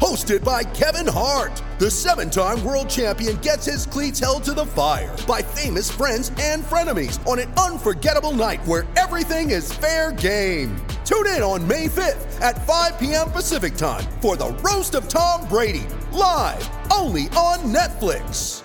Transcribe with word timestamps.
Hosted 0.00 0.42
by 0.42 0.64
Kevin 0.64 1.06
Hart, 1.06 1.62
the 1.78 1.90
seven 1.90 2.30
time 2.30 2.64
world 2.64 2.88
champion 2.88 3.36
gets 3.36 3.66
his 3.66 3.84
cleats 3.84 4.18
held 4.18 4.42
to 4.44 4.54
the 4.54 4.64
fire 4.64 5.14
by 5.28 5.42
famous 5.42 5.90
friends 5.90 6.32
and 6.40 6.64
frenemies 6.64 7.24
on 7.26 7.38
an 7.38 7.52
unforgettable 7.58 8.32
night 8.32 8.64
where 8.66 8.88
everything 8.96 9.50
is 9.50 9.70
fair 9.74 10.12
game. 10.12 10.74
Tune 11.04 11.26
in 11.26 11.42
on 11.42 11.68
May 11.68 11.86
5th 11.86 12.40
at 12.40 12.66
5 12.66 12.98
p.m. 12.98 13.30
Pacific 13.30 13.74
time 13.74 14.04
for 14.22 14.36
the 14.36 14.48
Roast 14.64 14.94
of 14.94 15.06
Tom 15.06 15.46
Brady, 15.48 15.86
live 16.12 16.66
only 16.90 17.24
on 17.36 17.58
Netflix. 17.58 18.62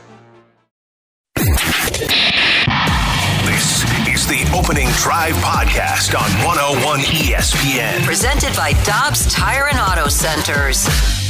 This 3.46 3.84
is 4.08 4.26
the 4.26 4.50
Opening 4.58 4.88
Drive 5.04 5.36
Podcast 5.36 6.16
on 6.18 6.30
101 6.46 7.00
ESPN. 7.02 8.06
Presented 8.06 8.56
by 8.56 8.72
Dobbs 8.86 9.34
Tire 9.34 9.68
and 9.68 9.78
Auto 9.78 10.08
Centers. 10.08 11.25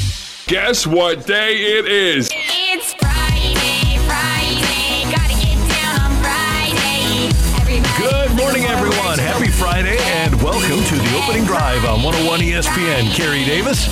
Guess 0.47 0.85
what 0.85 1.25
day 1.25 1.55
it 1.55 1.87
is? 1.87 2.29
It's 2.31 2.93
Friday, 2.93 3.97
Friday, 4.05 5.01
gotta 5.09 5.33
get 5.41 5.57
down 5.73 5.99
on 6.05 6.21
Friday. 6.21 7.33
Everybody 7.59 7.97
Good 7.97 8.37
morning, 8.37 8.65
everyone. 8.65 9.17
Happy 9.17 9.47
Friday, 9.49 9.97
and 9.97 10.39
welcome 10.43 10.83
to 10.85 10.95
the 11.01 11.17
opening 11.17 11.45
drive 11.45 11.83
on 11.85 12.03
101 12.03 12.41
ESPN. 12.41 13.09
Carrie 13.15 13.43
Davis, 13.43 13.87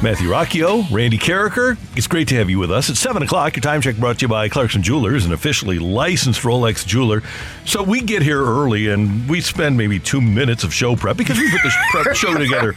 Matthew 0.00 0.28
Rocchio, 0.28 0.88
Randy 0.92 1.18
Karraker. 1.18 1.76
It's 1.96 2.06
great 2.06 2.28
to 2.28 2.36
have 2.36 2.48
you 2.48 2.60
with 2.60 2.70
us. 2.70 2.88
At 2.88 2.96
7 2.96 3.20
o'clock. 3.20 3.56
Your 3.56 3.62
time 3.62 3.80
check 3.80 3.96
brought 3.96 4.20
to 4.20 4.26
you 4.26 4.28
by 4.28 4.48
Clarkson 4.48 4.80
Jewelers, 4.80 5.26
an 5.26 5.32
officially 5.32 5.80
licensed 5.80 6.42
Rolex 6.42 6.86
jeweler. 6.86 7.20
So 7.64 7.82
we 7.82 8.00
get 8.00 8.22
here 8.22 8.40
early 8.40 8.88
and 8.90 9.28
we 9.28 9.40
spend 9.40 9.76
maybe 9.76 9.98
two 9.98 10.20
minutes 10.20 10.62
of 10.62 10.72
show 10.72 10.94
prep 10.94 11.16
because 11.16 11.36
we 11.36 11.50
put 11.50 11.62
the 11.64 11.72
prep 11.90 12.14
show 12.16 12.32
together. 12.38 12.74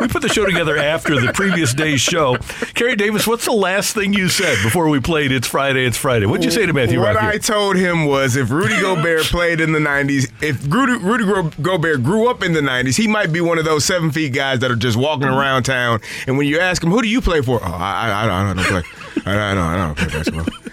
We 0.00 0.06
put 0.06 0.22
the 0.22 0.28
show 0.28 0.46
together 0.46 0.76
after 0.76 1.20
the 1.20 1.32
previous 1.32 1.74
day's 1.74 2.00
show. 2.00 2.36
Carrie 2.74 2.94
Davis, 2.94 3.26
what's 3.26 3.46
the 3.46 3.52
last 3.52 3.92
thing 3.94 4.12
you 4.12 4.28
said 4.28 4.56
before 4.62 4.88
we 4.88 5.00
played 5.00 5.32
It's 5.32 5.48
Friday, 5.48 5.84
It's 5.84 5.98
Friday? 5.98 6.26
What'd 6.26 6.44
you 6.44 6.52
say 6.52 6.66
to 6.66 6.72
Matthew 6.72 7.00
What 7.00 7.16
Rocchio? 7.16 7.28
I 7.30 7.38
told 7.38 7.74
him 7.74 8.06
was 8.06 8.36
if 8.36 8.50
Rudy 8.50 8.80
Gobert 8.80 9.22
played 9.24 9.60
in 9.60 9.72
the 9.72 9.80
90s, 9.80 10.30
if 10.40 10.64
Rudy, 10.72 11.04
Rudy 11.04 11.50
Gobert 11.60 12.04
grew 12.04 12.28
up 12.28 12.44
in 12.44 12.52
the 12.52 12.60
90s, 12.60 12.96
he 12.96 13.08
might 13.08 13.32
be 13.32 13.40
one 13.40 13.58
of 13.58 13.64
those 13.64 13.84
seven 13.84 14.12
feet 14.12 14.32
guys 14.32 14.60
that 14.60 14.70
are 14.70 14.76
just 14.76 14.96
walking 14.96 15.26
mm-hmm. 15.26 15.36
around 15.36 15.64
town. 15.64 16.00
And 16.28 16.38
when 16.38 16.43
you 16.46 16.60
ask 16.60 16.82
him, 16.82 16.90
who 16.90 17.02
do 17.02 17.08
you 17.08 17.20
play 17.20 17.40
for? 17.42 17.60
Oh, 17.62 17.66
I, 17.66 18.08
I, 18.08 18.24
I, 18.24 18.26
don't, 18.26 18.58
I 18.58 18.62
don't 18.62 18.66
play. 18.66 18.82
I, 19.26 19.50
I, 19.50 19.54
don't, 19.54 19.64
I 19.64 19.76
don't 19.76 19.96
play 19.96 20.08
basketball. 20.08 20.46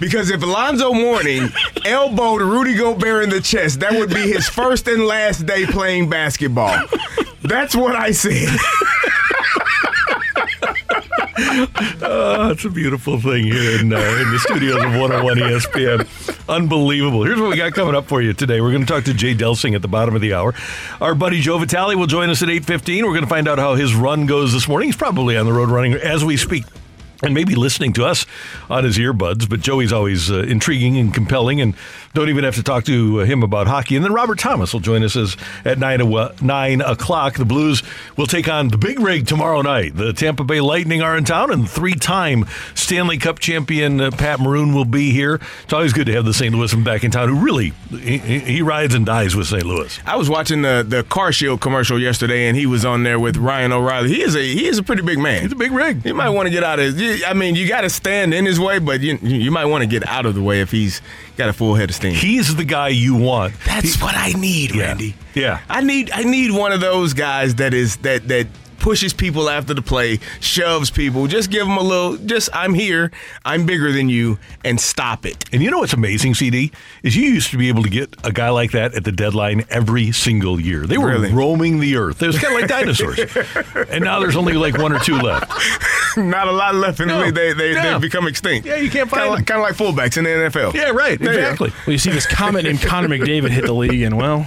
Because 0.00 0.30
if 0.30 0.42
Alonzo 0.42 0.94
Mourning 0.94 1.50
elbowed 1.84 2.40
Rudy 2.40 2.74
Gobert 2.74 3.24
in 3.24 3.28
the 3.28 3.42
chest, 3.42 3.80
that 3.80 3.92
would 3.92 4.08
be 4.08 4.32
his 4.32 4.48
first 4.48 4.88
and 4.88 5.04
last 5.04 5.44
day 5.44 5.66
playing 5.66 6.08
basketball. 6.08 6.86
That's 7.42 7.76
what 7.76 7.94
I 7.94 8.12
said. 8.12 8.48
Oh, 12.02 12.50
it's 12.50 12.64
a 12.64 12.70
beautiful 12.70 13.20
thing 13.20 13.44
here 13.44 13.80
in, 13.80 13.92
uh, 13.92 13.98
in 13.98 14.30
the 14.32 14.38
studios 14.40 14.76
of 14.76 14.92
101 14.98 15.36
ESPN. 15.38 16.48
Unbelievable. 16.48 17.24
Here's 17.24 17.40
what 17.40 17.50
we 17.50 17.56
got 17.56 17.72
coming 17.72 17.94
up 17.94 18.06
for 18.06 18.20
you 18.22 18.32
today. 18.32 18.60
We're 18.60 18.70
going 18.72 18.84
to 18.84 18.92
talk 18.92 19.04
to 19.04 19.14
Jay 19.14 19.34
Delsing 19.34 19.74
at 19.74 19.82
the 19.82 19.88
bottom 19.88 20.14
of 20.14 20.20
the 20.20 20.32
hour. 20.34 20.54
Our 21.00 21.14
buddy 21.14 21.40
Joe 21.40 21.58
Vitale 21.58 21.96
will 21.96 22.06
join 22.06 22.30
us 22.30 22.42
at 22.42 22.48
8.15. 22.48 23.02
We're 23.04 23.10
going 23.10 23.22
to 23.22 23.28
find 23.28 23.48
out 23.48 23.58
how 23.58 23.74
his 23.74 23.94
run 23.94 24.26
goes 24.26 24.52
this 24.52 24.66
morning. 24.68 24.88
He's 24.88 24.96
probably 24.96 25.36
on 25.36 25.46
the 25.46 25.52
road 25.52 25.68
running 25.68 25.94
as 25.94 26.24
we 26.24 26.36
speak. 26.36 26.64
And 27.22 27.34
maybe 27.34 27.54
listening 27.54 27.92
to 27.94 28.06
us 28.06 28.24
on 28.70 28.84
his 28.84 28.96
earbuds, 28.96 29.46
but 29.48 29.60
Joey's 29.60 29.92
always 29.92 30.30
uh, 30.30 30.38
intriguing 30.38 30.96
and 30.96 31.12
compelling, 31.12 31.60
and 31.60 31.74
don't 32.14 32.30
even 32.30 32.44
have 32.44 32.54
to 32.54 32.62
talk 32.62 32.84
to 32.84 33.20
uh, 33.20 33.24
him 33.24 33.42
about 33.42 33.66
hockey. 33.66 33.94
And 33.94 34.02
then 34.04 34.14
Robert 34.14 34.38
Thomas 34.38 34.72
will 34.72 34.80
join 34.80 35.02
us 35.02 35.16
as, 35.16 35.36
at 35.66 35.78
nine, 35.78 36.00
o- 36.00 36.32
nine 36.40 36.80
o'clock. 36.80 37.36
The 37.36 37.44
Blues 37.44 37.82
will 38.16 38.26
take 38.26 38.48
on 38.48 38.68
the 38.68 38.78
big 38.78 38.98
rig 39.00 39.26
tomorrow 39.26 39.60
night. 39.60 39.96
The 39.96 40.14
Tampa 40.14 40.44
Bay 40.44 40.62
Lightning 40.62 41.02
are 41.02 41.14
in 41.14 41.24
town, 41.24 41.50
and 41.52 41.68
three-time 41.68 42.46
Stanley 42.74 43.18
Cup 43.18 43.38
champion 43.38 44.00
uh, 44.00 44.10
Pat 44.12 44.40
Maroon 44.40 44.74
will 44.74 44.86
be 44.86 45.10
here. 45.12 45.40
It's 45.64 45.72
always 45.74 45.92
good 45.92 46.06
to 46.06 46.12
have 46.14 46.24
the 46.24 46.34
St. 46.34 46.54
Louisman 46.54 46.84
back 46.84 47.04
in 47.04 47.10
town. 47.10 47.28
Who 47.28 47.36
really 47.44 47.74
he, 47.90 48.18
he 48.18 48.62
rides 48.62 48.94
and 48.94 49.04
dies 49.04 49.36
with 49.36 49.46
St. 49.46 49.64
Louis. 49.64 49.98
I 50.06 50.16
was 50.16 50.30
watching 50.30 50.62
the 50.62 50.84
the 50.88 51.02
Car 51.04 51.32
Shield 51.32 51.60
commercial 51.60 52.00
yesterday, 52.00 52.48
and 52.48 52.56
he 52.56 52.64
was 52.64 52.84
on 52.86 53.02
there 53.02 53.20
with 53.20 53.36
Ryan 53.36 53.72
O'Reilly. 53.72 54.08
He 54.08 54.22
is 54.22 54.34
a 54.34 54.42
he 54.42 54.66
is 54.66 54.78
a 54.78 54.82
pretty 54.82 55.02
big 55.02 55.18
man. 55.18 55.42
He's 55.42 55.52
a 55.52 55.56
big 55.56 55.70
rig. 55.72 56.02
He 56.02 56.12
might 56.12 56.30
want 56.30 56.46
to 56.46 56.50
get 56.50 56.64
out 56.64 56.78
of. 56.78 56.96
You- 57.18 57.24
I 57.26 57.32
mean, 57.34 57.54
you 57.56 57.66
got 57.68 57.82
to 57.82 57.90
stand 57.90 58.32
in 58.34 58.44
his 58.46 58.58
way, 58.60 58.78
but 58.78 59.00
you 59.00 59.18
you 59.22 59.50
might 59.50 59.66
want 59.66 59.82
to 59.82 59.86
get 59.86 60.06
out 60.08 60.26
of 60.26 60.34
the 60.34 60.42
way 60.42 60.60
if 60.60 60.70
he's 60.70 61.00
got 61.36 61.48
a 61.48 61.52
full 61.52 61.74
head 61.74 61.90
of 61.90 61.96
steam. 61.96 62.14
He's 62.14 62.54
the 62.54 62.64
guy 62.64 62.88
you 62.88 63.14
want. 63.14 63.54
That's 63.64 63.94
He- 63.94 64.02
what 64.02 64.14
I 64.16 64.32
need, 64.32 64.74
Yeah. 64.74 64.82
Randy. 64.86 65.14
Yeah. 65.34 65.58
I 65.68 65.80
need 65.82 66.10
I 66.12 66.22
need 66.22 66.50
one 66.52 66.72
of 66.72 66.80
those 66.80 67.12
guys 67.14 67.56
that 67.56 67.74
is 67.74 67.96
that 67.98 68.28
that 68.28 68.46
pushes 68.80 69.12
people 69.14 69.48
after 69.48 69.74
the 69.74 69.82
play, 69.82 70.18
shoves 70.40 70.90
people. 70.90 71.26
Just 71.28 71.50
give 71.50 71.66
them 71.66 71.76
a 71.76 71.82
little. 71.82 72.16
Just 72.16 72.48
I'm 72.52 72.74
here. 72.74 73.12
I'm 73.44 73.66
bigger 73.66 73.92
than 73.92 74.08
you, 74.08 74.38
and 74.64 74.80
stop 74.80 75.24
it. 75.26 75.44
And 75.52 75.62
you 75.62 75.70
know 75.70 75.78
what's 75.78 75.92
amazing, 75.92 76.34
CD, 76.34 76.72
is 77.02 77.14
you 77.16 77.24
used 77.30 77.50
to 77.50 77.58
be 77.58 77.68
able 77.68 77.82
to 77.84 77.90
get 77.90 78.14
a 78.24 78.32
guy 78.32 78.48
like 78.50 78.72
that 78.72 78.94
at 78.94 79.04
the 79.04 79.12
deadline 79.12 79.64
every 79.70 80.10
single 80.12 80.60
year. 80.60 80.86
They 80.86 80.98
were 80.98 81.08
Really? 81.08 81.32
roaming 81.32 81.80
the 81.80 81.96
earth. 81.96 82.22
It 82.22 82.26
was 82.28 82.38
kind 82.38 82.54
of 82.54 82.60
like 82.60 82.68
dinosaurs. 82.68 83.18
and 83.90 84.04
now 84.04 84.18
there's 84.20 84.36
only 84.36 84.54
like 84.54 84.76
one 84.78 84.92
or 84.92 84.98
two 84.98 85.16
left. 85.18 85.50
Not 86.16 86.48
a 86.48 86.52
lot 86.52 86.74
left 86.74 86.98
in 87.00 87.08
the 87.08 87.14
No. 87.14 87.24
league. 87.26 87.34
They 87.34 87.52
they 87.52 87.72
Yeah. 87.74 87.92
they've 87.92 88.00
become 88.00 88.26
extinct. 88.26 88.66
Yeah, 88.66 88.76
you 88.76 88.90
can't 88.90 89.08
find 89.08 89.20
kind 89.22 89.22
of 89.22 89.30
them. 89.30 89.38
like, 89.38 89.46
kinda 89.46 89.62
like 89.62 89.74
fullbacks 90.10 90.16
in 90.16 90.24
the 90.24 90.30
NFL. 90.30 90.74
Yeah, 90.74 90.90
right. 90.90 91.18
There 91.18 91.32
you. 91.32 91.38
Exactly. 91.38 91.72
Well, 91.86 91.92
you 91.92 91.98
see 91.98 92.10
this 92.10 92.26
comment 92.26 92.64
named 92.64 92.80
Connor 92.82 93.08
McDavid 93.08 93.50
hit 93.50 93.64
the 93.66 93.72
league, 93.72 94.02
and 94.02 94.16
well, 94.16 94.46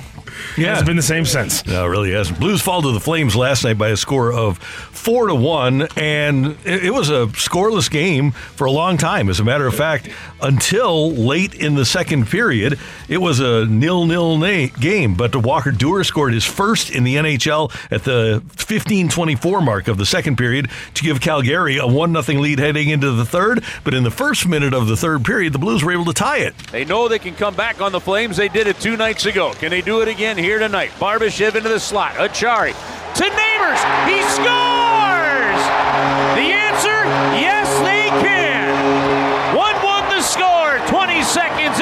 Yeah. 0.57 0.73
it's 0.73 0.83
been 0.85 0.95
the 0.97 1.01
same 1.01 1.25
since. 1.25 1.66
No, 1.66 1.85
it 1.85 1.89
really 1.89 2.11
hasn't. 2.11 2.39
Blues 2.39 2.61
fall 2.61 2.81
to 2.81 2.91
the 2.91 2.99
Flames 2.99 3.35
last 3.35 3.63
night 3.63 3.77
by 3.77 3.89
a 3.89 3.97
score 3.97 4.31
of 4.33 4.57
four 5.03 5.28
to 5.28 5.36
one, 5.36 5.86
and 5.97 6.58
it, 6.64 6.94
was 6.94 7.09
a 7.09 7.28
scoreless 7.34 7.91
game 7.91 8.31
for 8.31 8.66
a 8.66 8.72
long 8.72 8.97
time. 8.97 9.30
As 9.30 9.41
a 9.41 9.44
matter 9.44 9.68
of 9.68 9.75
fact, 9.75 10.08
until 10.41 11.12
late 11.12 11.53
in 11.53 11.75
the 11.75 11.84
second 11.84 12.30
period, 12.30 12.80
it 13.09 13.18
was 13.18 13.42
a 13.42 13.66
nil-nil 13.66 14.40
game. 14.80 15.16
But 15.16 15.36
Walker 15.36 15.72
Duehr 15.72 16.06
scored 16.06 16.34
his 16.34 16.46
first 16.46 16.90
in 16.90 17.03
the 17.03 17.18
NHL 17.18 17.74
at 17.92 18.06
the 18.06 18.42
15-24 18.56 19.63
mark 19.63 19.90
of 19.90 19.97
the 19.97 20.06
second 20.06 20.38
period 20.38 20.69
to 20.94 21.03
give 21.03 21.19
Calgary 21.19 21.78
a 21.78 21.86
one 21.86 22.16
0 22.22 22.40
lead 22.40 22.59
heading 22.59 22.88
into 22.88 23.12
the 23.12 23.25
third. 23.25 23.62
But 23.84 23.94
in 23.94 24.03
the 24.03 24.12
first 24.12 24.47
minute 24.47 24.74
of 24.74 24.88
the 24.88 24.96
third 24.96 25.25
period, 25.25 25.52
the 25.52 25.59
Blues 25.59 25.84
were 25.84 25.92
able 25.92 26.06
to 26.06 26.13
tie 26.13 26.40
it. 26.40 26.58
They 26.72 26.86
know 26.86 27.09
they 27.09 27.19
can 27.19 27.36
come 27.36 27.56
back 27.56 27.81
on 27.81 27.92
the 27.92 28.00
Flames. 28.00 28.38
They 28.38 28.47
did 28.47 28.68
it 28.68 28.80
two 28.80 28.96
nights 28.96 29.25
ago. 29.25 29.52
Can 29.53 29.69
they 29.69 29.81
do 29.81 30.02
it 30.02 30.08
again 30.08 30.38
here 30.38 30.59
tonight? 30.59 30.92
Barbashev 30.92 31.56
into 31.56 31.68
the 31.68 31.80
slot. 31.80 32.13
Acciari 32.13 32.74
to 33.16 33.24
Neighbours. 33.24 33.84
He 34.08 34.22
scores! 34.31 34.93
The 36.36 36.52
answer, 36.52 36.98
yes, 37.38 37.70
they 37.81 38.09
can. 38.22 39.56
1 39.56 39.76
1 39.84 40.09
the 40.09 40.22
score. 40.22 40.80
20 40.88 41.24
seconds 41.24 41.80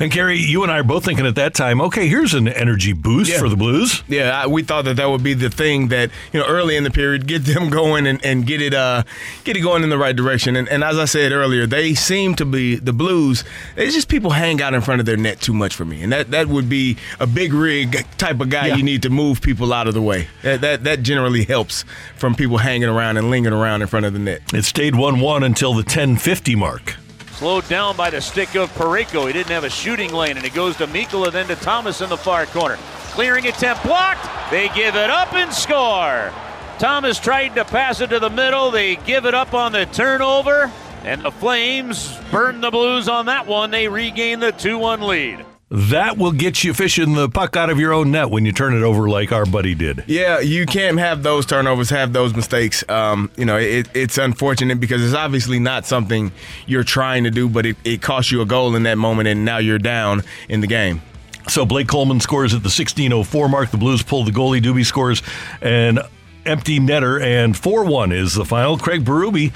And 0.00 0.10
Kerry, 0.10 0.38
you 0.38 0.62
and 0.62 0.72
I 0.72 0.78
are 0.78 0.82
both 0.82 1.04
thinking 1.04 1.26
at 1.26 1.34
that 1.34 1.52
time, 1.52 1.78
okay, 1.82 2.08
here's 2.08 2.32
an 2.32 2.48
energy 2.48 2.94
boost 2.94 3.30
Yeah. 3.30 3.38
for 3.38 3.50
the 3.50 3.56
Blues. 3.56 4.02
Yeah, 4.08 4.30
I, 4.42 4.46
we 4.46 4.62
thought 4.62 4.86
that 4.86 4.96
that 4.96 5.10
would 5.10 5.22
be 5.22 5.34
the 5.34 5.50
thing 5.50 5.88
that 5.88 6.10
you 6.32 6.40
know 6.40 6.46
early 6.46 6.74
in 6.76 6.84
the 6.84 6.90
period 6.90 7.26
get 7.26 7.44
them 7.44 7.68
going 7.80 8.06
and, 8.06 8.24
and 8.24 8.46
get 8.46 8.62
it 8.62 8.72
uh 8.72 9.02
get 9.44 9.58
it 9.58 9.60
going 9.60 9.82
in 9.82 9.90
the 9.90 9.98
right 9.98 10.16
direction. 10.16 10.56
And, 10.56 10.66
and 10.70 10.82
as 10.82 10.98
I 10.98 11.04
said 11.04 11.32
earlier, 11.32 11.66
they 11.66 11.92
seem 11.94 12.34
to 12.36 12.46
be 12.46 12.76
the 12.76 12.94
Blues. 12.94 13.44
It's 13.76 13.94
just 13.94 14.08
people 14.08 14.30
hang 14.30 14.62
out 14.62 14.72
in 14.72 14.80
front 14.80 15.00
of 15.00 15.06
their 15.06 15.18
net 15.18 15.40
too 15.42 15.52
much 15.52 15.74
for 15.74 15.84
me, 15.84 16.02
and 16.02 16.10
that, 16.12 16.30
that 16.30 16.46
would 16.46 16.68
be 16.70 16.96
a 17.20 17.26
big 17.26 17.52
rig 17.52 18.06
type 18.16 18.40
of 18.40 18.48
guy. 18.48 18.68
Yeah. 18.68 18.76
You 18.76 18.82
need 18.82 19.02
to 19.02 19.10
move 19.10 19.42
people 19.42 19.70
out 19.72 19.86
of 19.86 19.92
the 19.92 20.02
way. 20.02 20.28
That, 20.40 20.62
that 20.62 20.84
that 20.84 21.02
generally 21.02 21.44
helps 21.44 21.84
from 22.16 22.34
people 22.34 22.56
hanging 22.56 22.88
around 22.88 23.18
and 23.18 23.28
lingering 23.30 23.54
around 23.54 23.82
in 23.82 23.88
front 23.88 24.06
of 24.06 24.14
the 24.14 24.18
net. 24.18 24.40
It 24.54 24.62
stayed 24.64 24.94
1 24.94 25.20
1 25.20 25.42
until 25.42 25.72
the 25.72 25.82
1050 25.82 26.54
mark. 26.56 26.96
Slowed 27.40 27.66
down 27.68 27.96
by 27.96 28.10
the 28.10 28.20
stick 28.20 28.54
of 28.54 28.70
Parayko. 28.74 29.26
He 29.26 29.32
didn't 29.32 29.48
have 29.48 29.64
a 29.64 29.70
shooting 29.70 30.12
lane, 30.12 30.36
and 30.36 30.44
it 30.44 30.52
goes 30.52 30.76
to 30.76 30.86
Mikkola, 30.86 31.32
then 31.32 31.46
to 31.46 31.56
Thomas 31.56 32.02
in 32.02 32.10
the 32.10 32.16
far 32.18 32.44
corner. 32.44 32.76
Clearing 33.12 33.46
attempt 33.46 33.82
blocked. 33.82 34.28
They 34.50 34.68
give 34.74 34.94
it 34.94 35.08
up 35.08 35.32
and 35.32 35.50
score. 35.50 36.30
Thomas 36.78 37.18
tried 37.18 37.54
to 37.54 37.64
pass 37.64 38.02
it 38.02 38.10
to 38.10 38.18
the 38.18 38.28
middle. 38.28 38.70
They 38.70 38.96
give 38.96 39.24
it 39.24 39.32
up 39.32 39.54
on 39.54 39.72
the 39.72 39.86
turnover, 39.86 40.70
and 41.02 41.22
the 41.22 41.30
Flames 41.30 42.14
burn 42.30 42.60
the 42.60 42.70
Blues 42.70 43.08
on 43.08 43.24
that 43.24 43.46
one. 43.46 43.70
They 43.70 43.88
regain 43.88 44.40
the 44.40 44.52
2 44.52 44.76
1 44.76 45.00
lead. 45.00 45.46
That 45.72 46.18
will 46.18 46.32
get 46.32 46.64
you 46.64 46.74
fishing 46.74 47.14
the 47.14 47.28
puck 47.28 47.56
out 47.56 47.70
of 47.70 47.78
your 47.78 47.92
own 47.92 48.10
net 48.10 48.28
when 48.28 48.44
you 48.44 48.50
turn 48.50 48.74
it 48.74 48.82
over 48.82 49.08
like 49.08 49.30
our 49.30 49.46
buddy 49.46 49.76
did. 49.76 50.02
Yeah, 50.08 50.40
you 50.40 50.66
can't 50.66 50.98
have 50.98 51.22
those 51.22 51.46
turnovers, 51.46 51.90
have 51.90 52.12
those 52.12 52.34
mistakes. 52.34 52.82
Um, 52.88 53.30
you 53.36 53.44
know, 53.44 53.56
it, 53.56 53.88
it's 53.94 54.18
unfortunate 54.18 54.80
because 54.80 55.04
it's 55.04 55.14
obviously 55.14 55.60
not 55.60 55.86
something 55.86 56.32
you're 56.66 56.82
trying 56.82 57.22
to 57.22 57.30
do, 57.30 57.48
but 57.48 57.66
it, 57.66 57.76
it 57.84 58.02
costs 58.02 58.32
you 58.32 58.40
a 58.40 58.46
goal 58.46 58.74
in 58.74 58.82
that 58.82 58.98
moment, 58.98 59.28
and 59.28 59.44
now 59.44 59.58
you're 59.58 59.78
down 59.78 60.22
in 60.48 60.60
the 60.60 60.66
game. 60.66 61.02
So 61.48 61.64
Blake 61.64 61.86
Coleman 61.86 62.18
scores 62.18 62.52
at 62.52 62.64
the 62.64 62.68
16:04 62.68 63.48
mark. 63.48 63.70
The 63.70 63.76
Blues 63.76 64.02
pull 64.02 64.24
the 64.24 64.32
goalie. 64.32 64.60
Dube 64.60 64.84
scores 64.84 65.22
an 65.62 66.00
empty 66.44 66.80
netter, 66.80 67.22
and 67.22 67.54
4-1 67.54 68.12
is 68.12 68.34
the 68.34 68.44
final. 68.44 68.76
Craig 68.76 69.04
Berube, 69.04 69.52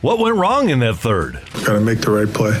what 0.00 0.18
went 0.18 0.36
wrong 0.36 0.70
in 0.70 0.80
that 0.80 0.96
third? 0.96 1.40
Got 1.64 1.74
to 1.74 1.80
make 1.80 2.00
the 2.00 2.10
right 2.10 2.32
play. 2.32 2.58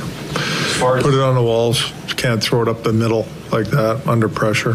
Put 0.80 1.14
it 1.14 1.20
on 1.20 1.34
the 1.34 1.42
walls. 1.42 1.92
Can't 2.16 2.42
throw 2.42 2.62
it 2.62 2.68
up 2.68 2.82
the 2.82 2.92
middle 2.92 3.26
like 3.50 3.66
that 3.68 4.06
under 4.06 4.28
pressure. 4.28 4.74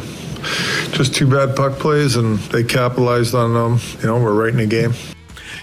Just 0.91 1.13
two 1.13 1.29
bad 1.29 1.55
puck 1.55 1.79
plays, 1.79 2.15
and 2.15 2.37
they 2.37 2.63
capitalized 2.63 3.35
on 3.35 3.53
them. 3.53 3.79
You 4.01 4.07
know, 4.07 4.19
we're 4.19 4.33
right 4.33 4.51
in 4.51 4.57
the 4.57 4.65
game. 4.67 4.93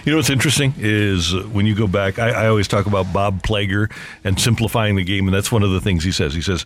You 0.05 0.11
know 0.11 0.17
what's 0.17 0.29
interesting 0.29 0.73
is 0.77 1.33
when 1.45 1.65
you 1.65 1.75
go 1.75 1.87
back, 1.87 2.19
I, 2.19 2.31
I 2.31 2.47
always 2.47 2.67
talk 2.67 2.87
about 2.87 3.13
Bob 3.13 3.41
Plager 3.41 3.89
and 4.25 4.39
simplifying 4.39 4.97
the 4.97 5.03
game, 5.03 5.27
and 5.27 5.33
that's 5.33 5.49
one 5.49 5.63
of 5.63 5.71
the 5.71 5.79
things 5.79 6.03
he 6.03 6.11
says. 6.11 6.33
He 6.33 6.41
says, 6.41 6.65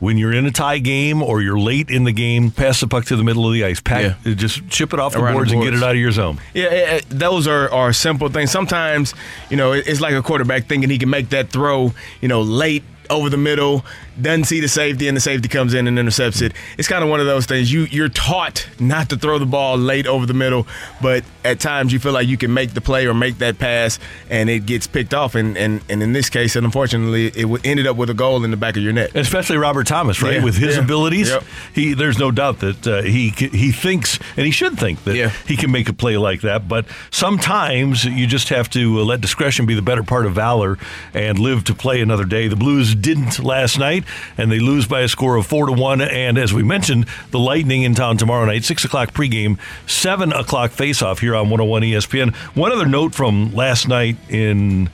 when 0.00 0.16
you're 0.18 0.32
in 0.32 0.46
a 0.46 0.50
tie 0.50 0.78
game 0.78 1.22
or 1.22 1.42
you're 1.42 1.58
late 1.58 1.90
in 1.90 2.04
the 2.04 2.12
game, 2.12 2.50
pass 2.50 2.80
the 2.80 2.86
puck 2.86 3.04
to 3.06 3.16
the 3.16 3.24
middle 3.24 3.46
of 3.46 3.52
the 3.52 3.64
ice. 3.64 3.80
Pack, 3.80 4.16
Just 4.24 4.68
chip 4.68 4.92
it 4.92 5.00
off 5.00 5.12
the 5.12 5.20
Around 5.20 5.32
the 5.32 5.36
boards 5.38 5.52
and 5.52 5.62
get 5.62 5.74
it 5.74 5.82
out 5.82 5.90
of 5.92 5.96
your 5.96 6.12
zone. 6.12 6.38
Yeah, 6.54 6.64
eh, 6.66 6.84
eh, 6.96 7.00
those 7.08 7.46
are, 7.48 7.70
are 7.72 7.92
simple 7.92 8.28
things. 8.28 8.50
Sometimes, 8.50 9.14
you 9.50 9.56
know, 9.56 9.72
it- 9.72 9.86
it's 9.88 10.00
like 10.00 10.14
a 10.14 10.22
quarterback 10.22 10.66
thinking 10.66 10.90
he 10.90 10.98
can 10.98 11.10
make 11.10 11.30
that 11.30 11.50
throw, 11.50 11.92
you 12.20 12.28
know, 12.28 12.42
late 12.42 12.84
over 13.10 13.30
the 13.30 13.36
middle, 13.38 13.84
doesn't 14.20 14.44
see 14.44 14.60
the 14.60 14.68
safety, 14.68 15.08
and 15.08 15.16
the 15.16 15.20
safety 15.20 15.48
comes 15.48 15.74
in 15.74 15.86
and 15.86 15.98
intercepts 15.98 16.40
it. 16.40 16.52
It's 16.76 16.88
kind 16.88 17.02
of 17.04 17.10
one 17.10 17.20
of 17.20 17.26
those 17.26 17.46
things. 17.46 17.72
You 17.72 17.82
you're 17.84 18.08
taught 18.08 18.66
not 18.80 19.08
to 19.10 19.16
throw 19.16 19.38
the 19.38 19.46
ball 19.46 19.76
late 19.78 20.06
over 20.06 20.26
the 20.26 20.34
middle, 20.34 20.66
but 21.00 21.24
at 21.44 21.60
times 21.60 21.92
you 21.92 21.98
feel 21.98 22.12
like 22.12 22.28
you 22.28 22.36
can 22.36 22.52
make 22.52 22.74
the 22.74 22.80
play 22.80 23.06
or 23.06 23.14
make 23.14 23.38
that 23.38 23.58
pass, 23.58 23.98
and 24.30 24.50
it 24.50 24.66
gets 24.66 24.86
picked 24.86 25.14
off. 25.14 25.34
And 25.34 25.56
and, 25.56 25.80
and 25.88 26.02
in 26.02 26.12
this 26.12 26.28
case, 26.30 26.56
and 26.56 26.64
unfortunately, 26.66 27.28
it 27.28 27.46
ended 27.64 27.86
up 27.86 27.96
with 27.96 28.10
a 28.10 28.14
goal 28.14 28.44
in 28.44 28.50
the 28.50 28.56
back 28.56 28.76
of 28.76 28.82
your 28.82 28.92
net. 28.92 29.14
Especially 29.14 29.56
Robert 29.56 29.86
Thomas, 29.86 30.20
right? 30.22 30.34
Yeah, 30.34 30.44
With 30.44 30.56
his 30.56 30.76
yeah. 30.76 30.82
abilities, 30.82 31.28
Yep. 31.30 31.44
he 31.74 31.94
there's 31.94 32.18
no 32.18 32.30
doubt 32.30 32.60
that 32.60 32.86
uh, 32.86 33.02
he 33.02 33.30
he 33.30 33.72
thinks 33.72 34.18
and 34.36 34.44
he 34.46 34.52
should 34.52 34.78
think 34.78 35.04
that 35.04 35.14
Yeah. 35.16 35.30
he 35.46 35.56
can 35.56 35.70
make 35.70 35.88
a 35.88 35.92
play 35.92 36.16
like 36.16 36.40
that. 36.42 36.68
But 36.68 36.86
sometimes 37.10 38.04
you 38.04 38.26
just 38.26 38.48
have 38.48 38.70
to 38.70 39.00
uh, 39.00 39.04
let 39.04 39.20
discretion 39.20 39.66
be 39.66 39.74
the 39.74 39.82
better 39.82 40.02
part 40.02 40.24
of 40.26 40.32
valor 40.34 40.78
and 41.14 41.38
live 41.38 41.64
to 41.64 41.74
play 41.74 42.00
another 42.00 42.24
day. 42.24 42.48
The 42.48 42.56
Blues 42.56 42.94
didn't 42.94 43.38
last 43.38 43.78
night, 43.78 44.04
and 44.36 44.50
they 44.50 44.58
lose 44.58 44.86
by 44.86 45.00
a 45.00 45.08
score 45.08 45.36
of 45.36 45.46
four 45.46 45.66
to 45.66 45.72
one. 45.72 46.00
And 46.00 46.38
as 46.38 46.52
we 46.52 46.62
mentioned, 46.62 47.06
the 47.30 47.38
Lightning 47.38 47.82
in 47.82 47.94
town 47.94 48.16
tomorrow 48.16 48.44
night, 48.44 48.64
six 48.64 48.84
o'clock 48.84 49.12
pregame, 49.12 49.58
seven 49.86 50.32
o'clock 50.32 50.70
faceoff 50.70 51.20
here 51.20 51.34
on 51.34 51.50
101 51.50 51.82
ESPN. 51.82 52.34
One 52.56 52.72
other 52.72 52.86
note 52.86 53.14
from 53.14 53.54
last 53.54 53.88
night 53.88 54.16
in 54.28 54.90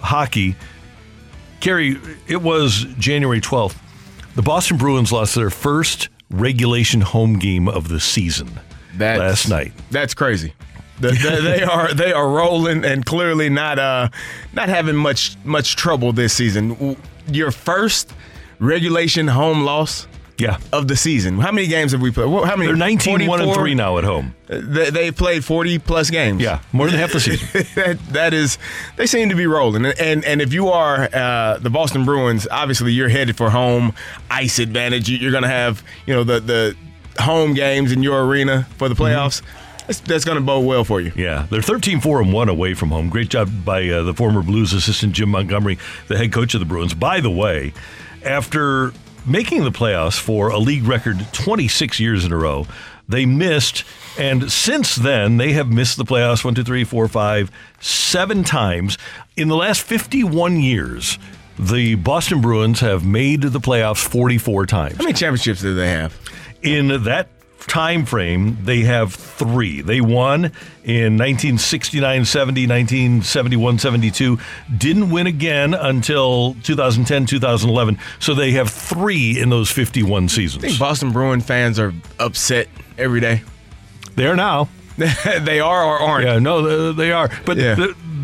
hockey. 0.00 0.56
Kerry, 1.60 1.98
it 2.28 2.42
was 2.42 2.86
January 2.98 3.40
12th. 3.40 3.76
The 4.34 4.42
Boston 4.42 4.76
Bruins 4.76 5.12
lost 5.12 5.34
their 5.34 5.50
first 5.50 6.08
regulation 6.30 7.00
home 7.00 7.38
game 7.38 7.68
of 7.68 7.88
the 7.88 8.00
season 8.00 8.60
That's, 8.94 9.18
last 9.18 9.48
night. 9.48 9.72
That's 9.90 10.14
crazy. 10.14 10.52
The, 11.00 11.08
the, 11.08 11.40
they 11.42 11.62
are 11.62 11.92
they 11.92 12.12
are 12.12 12.28
rolling 12.28 12.84
and 12.84 13.04
clearly 13.04 13.48
not 13.48 13.78
uh 13.78 14.08
not 14.52 14.68
having 14.68 14.96
much 14.96 15.36
much 15.44 15.76
trouble 15.76 16.12
this 16.12 16.32
season. 16.32 16.96
Your 17.30 17.50
first 17.50 18.12
regulation 18.58 19.28
home 19.28 19.62
loss 19.64 20.06
Yeah. 20.38 20.58
of 20.72 20.88
the 20.88 20.96
season. 20.96 21.38
How 21.38 21.52
many 21.52 21.66
games 21.66 21.92
have 21.92 22.00
we 22.00 22.10
played? 22.10 22.28
How 22.44 22.56
many? 22.56 22.66
They're 22.66 22.76
19 22.76 23.26
1 23.26 23.40
and 23.40 23.52
3 23.54 23.74
now 23.74 23.98
at 23.98 24.04
home. 24.04 24.34
They, 24.48 24.90
they 24.90 25.10
played 25.10 25.44
40 25.44 25.78
plus 25.80 26.10
games. 26.10 26.40
Yeah, 26.42 26.60
more 26.72 26.86
than 26.88 26.98
half 26.98 27.12
the 27.12 27.20
season. 27.20 27.48
that, 27.74 27.98
that 28.10 28.34
is, 28.34 28.58
they 28.96 29.06
seem 29.06 29.28
to 29.30 29.34
be 29.34 29.46
rolling. 29.46 29.84
And 29.86 29.98
and, 29.98 30.24
and 30.24 30.40
if 30.42 30.52
you 30.52 30.68
are 30.68 31.08
uh, 31.12 31.58
the 31.58 31.70
Boston 31.70 32.04
Bruins, 32.04 32.46
obviously 32.50 32.92
you're 32.92 33.08
headed 33.08 33.36
for 33.36 33.50
home 33.50 33.92
ice 34.30 34.58
advantage. 34.58 35.08
You- 35.08 35.18
You're 35.18 35.32
going 35.32 35.42
to 35.42 35.48
have 35.48 35.82
you 36.06 36.14
know 36.14 36.22
the 36.24 36.40
the 36.40 36.76
home 37.22 37.54
games 37.54 37.92
in 37.92 38.02
your 38.02 38.24
arena 38.26 38.66
for 38.76 38.88
the 38.88 38.94
playoffs. 38.94 39.42
That's, 39.86 40.00
that's 40.00 40.24
going 40.24 40.36
to 40.36 40.42
bode 40.44 40.66
well 40.66 40.82
for 40.84 41.00
you. 41.00 41.12
Yeah, 41.14 41.46
they're 41.48 41.62
13 41.62 42.00
4 42.00 42.20
and 42.22 42.32
1 42.32 42.48
away 42.48 42.74
from 42.74 42.88
home. 42.90 43.08
Great 43.08 43.28
job 43.28 43.48
by 43.64 43.88
uh, 43.88 44.02
the 44.02 44.12
former 44.14 44.42
Blues 44.42 44.72
assistant 44.72 45.12
Jim 45.12 45.28
Montgomery, 45.30 45.78
the 46.08 46.18
head 46.18 46.32
coach 46.32 46.54
of 46.54 46.60
the 46.60 46.66
Bruins. 46.66 46.92
By 46.92 47.20
the 47.20 47.30
way, 47.30 47.72
after 48.26 48.92
making 49.24 49.64
the 49.64 49.70
playoffs 49.70 50.18
for 50.18 50.48
a 50.48 50.58
league 50.58 50.84
record 50.84 51.26
26 51.32 51.98
years 52.00 52.24
in 52.24 52.32
a 52.32 52.36
row, 52.36 52.66
they 53.08 53.24
missed, 53.24 53.84
and 54.18 54.50
since 54.50 54.96
then, 54.96 55.36
they 55.36 55.52
have 55.52 55.70
missed 55.70 55.96
the 55.96 56.04
playoffs 56.04 56.44
one, 56.44 56.54
two, 56.54 56.64
three, 56.64 56.84
four, 56.84 57.06
five, 57.08 57.50
seven 57.80 58.42
times. 58.42 58.98
In 59.36 59.48
the 59.48 59.56
last 59.56 59.82
51 59.82 60.60
years, 60.60 61.18
the 61.58 61.94
Boston 61.94 62.40
Bruins 62.40 62.80
have 62.80 63.04
made 63.06 63.42
the 63.42 63.60
playoffs 63.60 64.04
44 64.04 64.66
times 64.66 64.96
How 64.96 65.04
many 65.04 65.14
championships 65.14 65.60
do 65.60 65.74
they 65.74 65.88
have? 65.90 66.18
in 66.62 67.04
that 67.04 67.28
time 67.66 68.04
frame 68.06 68.56
they 68.64 68.80
have 68.80 69.12
three 69.14 69.80
they 69.80 70.00
won 70.00 70.44
in 70.84 71.18
1969 71.18 72.24
70 72.24 72.62
1971 72.66 73.78
72 73.78 74.38
didn't 74.78 75.10
win 75.10 75.26
again 75.26 75.74
until 75.74 76.54
2010 76.62 77.26
2011 77.26 77.98
so 78.20 78.34
they 78.34 78.52
have 78.52 78.70
three 78.70 79.40
in 79.40 79.48
those 79.48 79.70
51 79.70 80.10
I 80.12 80.18
think 80.18 80.30
seasons 80.30 80.78
Boston 80.78 81.10
Bruin 81.12 81.40
fans 81.40 81.78
are 81.80 81.92
upset 82.20 82.68
every 82.96 83.20
day. 83.20 83.42
they 84.14 84.26
are 84.26 84.36
now 84.36 84.68
they 84.96 85.60
are 85.60 85.84
or 85.84 85.98
aren't. 85.98 86.24
yeah 86.26 86.38
no 86.38 86.92
they- 86.92 87.10
are 87.12 87.28
but 87.44 87.56
Yeah. 87.56 87.74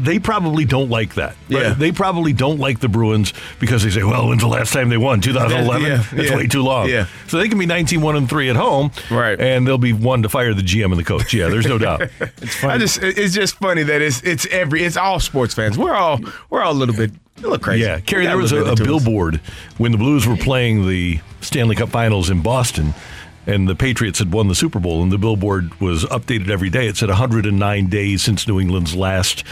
They 0.02 0.18
probably 0.18 0.64
don't 0.64 0.88
like 0.90 1.14
that 1.14 1.36
Right? 1.50 1.62
Yeah. 1.62 1.74
they 1.74 1.92
probably 1.92 2.32
don't 2.32 2.58
like 2.58 2.80
the 2.80 2.88
bruins 2.88 3.32
because 3.58 3.82
they 3.82 3.90
say 3.90 4.02
well 4.02 4.28
when's 4.28 4.40
the 4.42 4.48
last 4.48 4.72
time 4.72 4.88
they 4.88 4.96
won 4.96 5.20
2011 5.20 5.86
Yeah, 5.86 5.96
that's 6.12 6.30
yeah. 6.30 6.36
way 6.36 6.46
too 6.46 6.62
long 6.62 6.88
Yeah. 6.88 7.06
so 7.28 7.38
they 7.38 7.48
can 7.48 7.58
be 7.58 7.66
19 7.66 8.00
1 8.00 8.16
and 8.16 8.28
3 8.28 8.50
at 8.50 8.56
home 8.56 8.90
Right. 9.10 9.40
and 9.40 9.66
they'll 9.66 9.78
be 9.78 9.92
one 9.92 10.22
to 10.22 10.28
fire 10.28 10.54
the 10.54 10.62
gm 10.62 10.86
and 10.86 10.96
the 10.98 11.04
coach 11.04 11.32
yeah 11.34 11.48
there's 11.48 11.66
no 11.66 11.78
doubt 11.78 12.02
it's 12.20 12.54
funny. 12.56 12.74
I 12.74 12.78
just 12.78 12.98
it's 13.02 13.34
just 13.34 13.56
funny 13.56 13.82
that 13.84 14.00
it's 14.02 14.22
it's 14.22 14.46
every 14.46 14.82
it's 14.84 14.96
all 14.96 15.20
sports 15.20 15.54
fans. 15.54 15.76
We're 15.78 15.94
all 15.94 16.20
we're 16.50 16.62
all 16.62 16.72
a 16.72 16.74
little 16.74 16.94
bit 16.94 17.10
a 17.38 17.40
little 17.42 17.58
crazy. 17.58 17.82
Yeah, 17.84 18.00
Kerry, 18.00 18.26
there 18.26 18.36
was 18.36 18.52
a, 18.52 18.56
a 18.56 18.64
bit 18.64 18.70
into 18.70 18.82
us. 18.82 18.86
billboard 19.04 19.40
when 19.78 19.92
the 19.92 19.98
Blues 19.98 20.26
were 20.26 20.36
playing 20.36 20.86
the 20.88 21.20
Stanley 21.40 21.74
Cup 21.76 21.88
Finals 21.88 22.28
in 22.30 22.42
Boston, 22.42 22.94
and 23.46 23.66
the 23.68 23.74
Patriots 23.74 24.18
had 24.20 24.32
won 24.32 24.48
the 24.48 24.54
Super 24.54 24.78
Bowl, 24.78 25.02
and 25.02 25.10
the 25.10 25.18
billboard 25.18 25.78
was 25.80 26.04
updated 26.04 26.50
every 26.50 26.70
day. 26.70 26.86
It 26.86 26.96
said 26.96 27.08
109 27.08 27.86
days 27.88 28.22
since 28.22 28.46
New 28.46 28.60
England's 28.60 28.94
last 28.94 29.44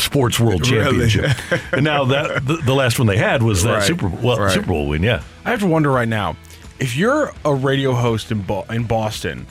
Sports 0.00 0.40
World 0.40 0.68
Really? 0.70 1.08
Championship, 1.08 1.62
and 1.72 1.84
now 1.84 2.04
that 2.06 2.46
the, 2.46 2.56
the 2.56 2.74
last 2.74 2.98
one 2.98 3.06
they 3.06 3.16
had 3.16 3.42
was 3.42 3.62
that 3.64 3.72
Right, 3.74 3.82
Super 3.82 4.08
Bowl, 4.08 4.18
well, 4.22 4.38
right. 4.40 4.52
Super 4.52 4.66
Bowl 4.68 4.88
win. 4.88 5.02
Yeah, 5.02 5.22
I 5.44 5.50
have 5.50 5.60
to 5.60 5.66
wonder 5.66 5.90
right 5.90 6.08
now, 6.08 6.36
if 6.78 6.96
you're 6.96 7.32
a 7.44 7.54
radio 7.54 7.92
host 7.92 8.32
in 8.32 8.42
Bo- 8.42 8.64
in 8.70 8.84
Boston, 8.84 9.46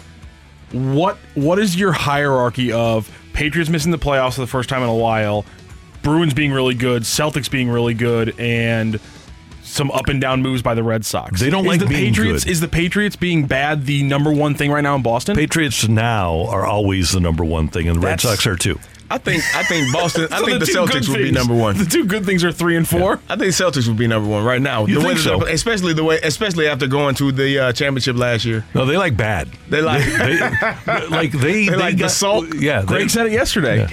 what 0.71 1.17
what 1.35 1.59
is 1.59 1.75
your 1.79 1.91
hierarchy 1.91 2.71
of 2.71 3.09
Patriots 3.33 3.69
missing 3.69 3.91
the 3.91 3.97
playoffs 3.97 4.35
for 4.35 4.41
the 4.41 4.47
first 4.47 4.69
time 4.69 4.83
in 4.83 4.89
a 4.89 4.95
while, 4.95 5.45
Bruins 6.03 6.33
being 6.33 6.51
really 6.51 6.75
good, 6.75 7.03
Celtics 7.03 7.49
being 7.49 7.69
really 7.69 7.93
good, 7.93 8.37
and 8.39 8.99
some 9.63 9.91
up 9.91 10.09
and 10.09 10.19
down 10.19 10.41
moves 10.41 10.61
by 10.63 10.73
the 10.73 10.81
Red 10.83 11.05
Sox. 11.05 11.39
They 11.39 11.49
don't 11.51 11.63
is 11.65 11.67
like 11.67 11.79
the 11.79 11.85
Patriots. 11.85 12.43
good. 12.43 12.51
Is 12.51 12.59
the 12.59 12.67
Patriots 12.67 13.15
being 13.15 13.45
bad 13.45 13.85
the 13.85 14.01
number 14.03 14.31
one 14.31 14.55
thing 14.55 14.71
right 14.71 14.81
now 14.81 14.95
in 14.95 15.03
Boston? 15.03 15.35
Patriots 15.35 15.87
now 15.87 16.47
are 16.47 16.65
always 16.65 17.11
the 17.11 17.19
number 17.19 17.45
one 17.45 17.67
thing, 17.67 17.87
and 17.87 17.97
the 18.01 18.05
Red 18.05 18.19
Sox 18.19 18.45
are 18.47 18.55
too. 18.55 18.79
I 19.11 19.17
think 19.17 19.43
I 19.55 19.63
think 19.63 19.91
Boston. 19.93 20.27
I 20.31 20.41
think 20.43 20.59
the, 20.59 20.65
two 20.65 20.73
good 20.85 20.89
Celtics 21.03 21.09
would 21.09 21.17
be 21.17 21.31
number 21.31 21.55
one. 21.55 21.77
The 21.77 21.85
two 21.85 22.05
good 22.05 22.25
things 22.25 22.43
are 22.43 22.51
three 22.51 22.75
and 22.77 22.87
four. 22.87 23.19
I 23.29 23.35
think 23.35 23.53
Celtics 23.53 23.87
would 23.87 23.97
be 23.97 24.07
number 24.07 24.29
one 24.29 24.43
right 24.43 24.61
now. 24.61 24.85
You 24.85 24.95
the 24.95 25.01
think 25.01 25.15
that 25.17 25.23
so? 25.23 25.39
they're- 25.39 25.49
especially 25.53 25.93
the 25.93 26.03
way, 26.03 26.19
especially 26.21 26.67
after 26.67 26.87
going 26.87 27.15
to 27.15 27.31
the 27.31 27.59
uh, 27.59 27.73
championship 27.73 28.15
last 28.17 28.45
year. 28.45 28.65
No, 28.75 28.85
they 28.85 28.97
like 28.97 29.17
bad. 29.17 29.49
They 29.69 29.81
like 29.81 30.05
They, 30.05 30.37
like 31.09 31.31
they, 31.31 31.67
They 31.67 31.75
like 31.75 31.97
the 31.97 32.09
salt? 32.09 32.53
Yeah, 32.55 32.81
they- 32.81 32.85
Greg 32.87 33.09
said 33.09 33.25
it 33.25 33.31
yesterday. 33.31 33.87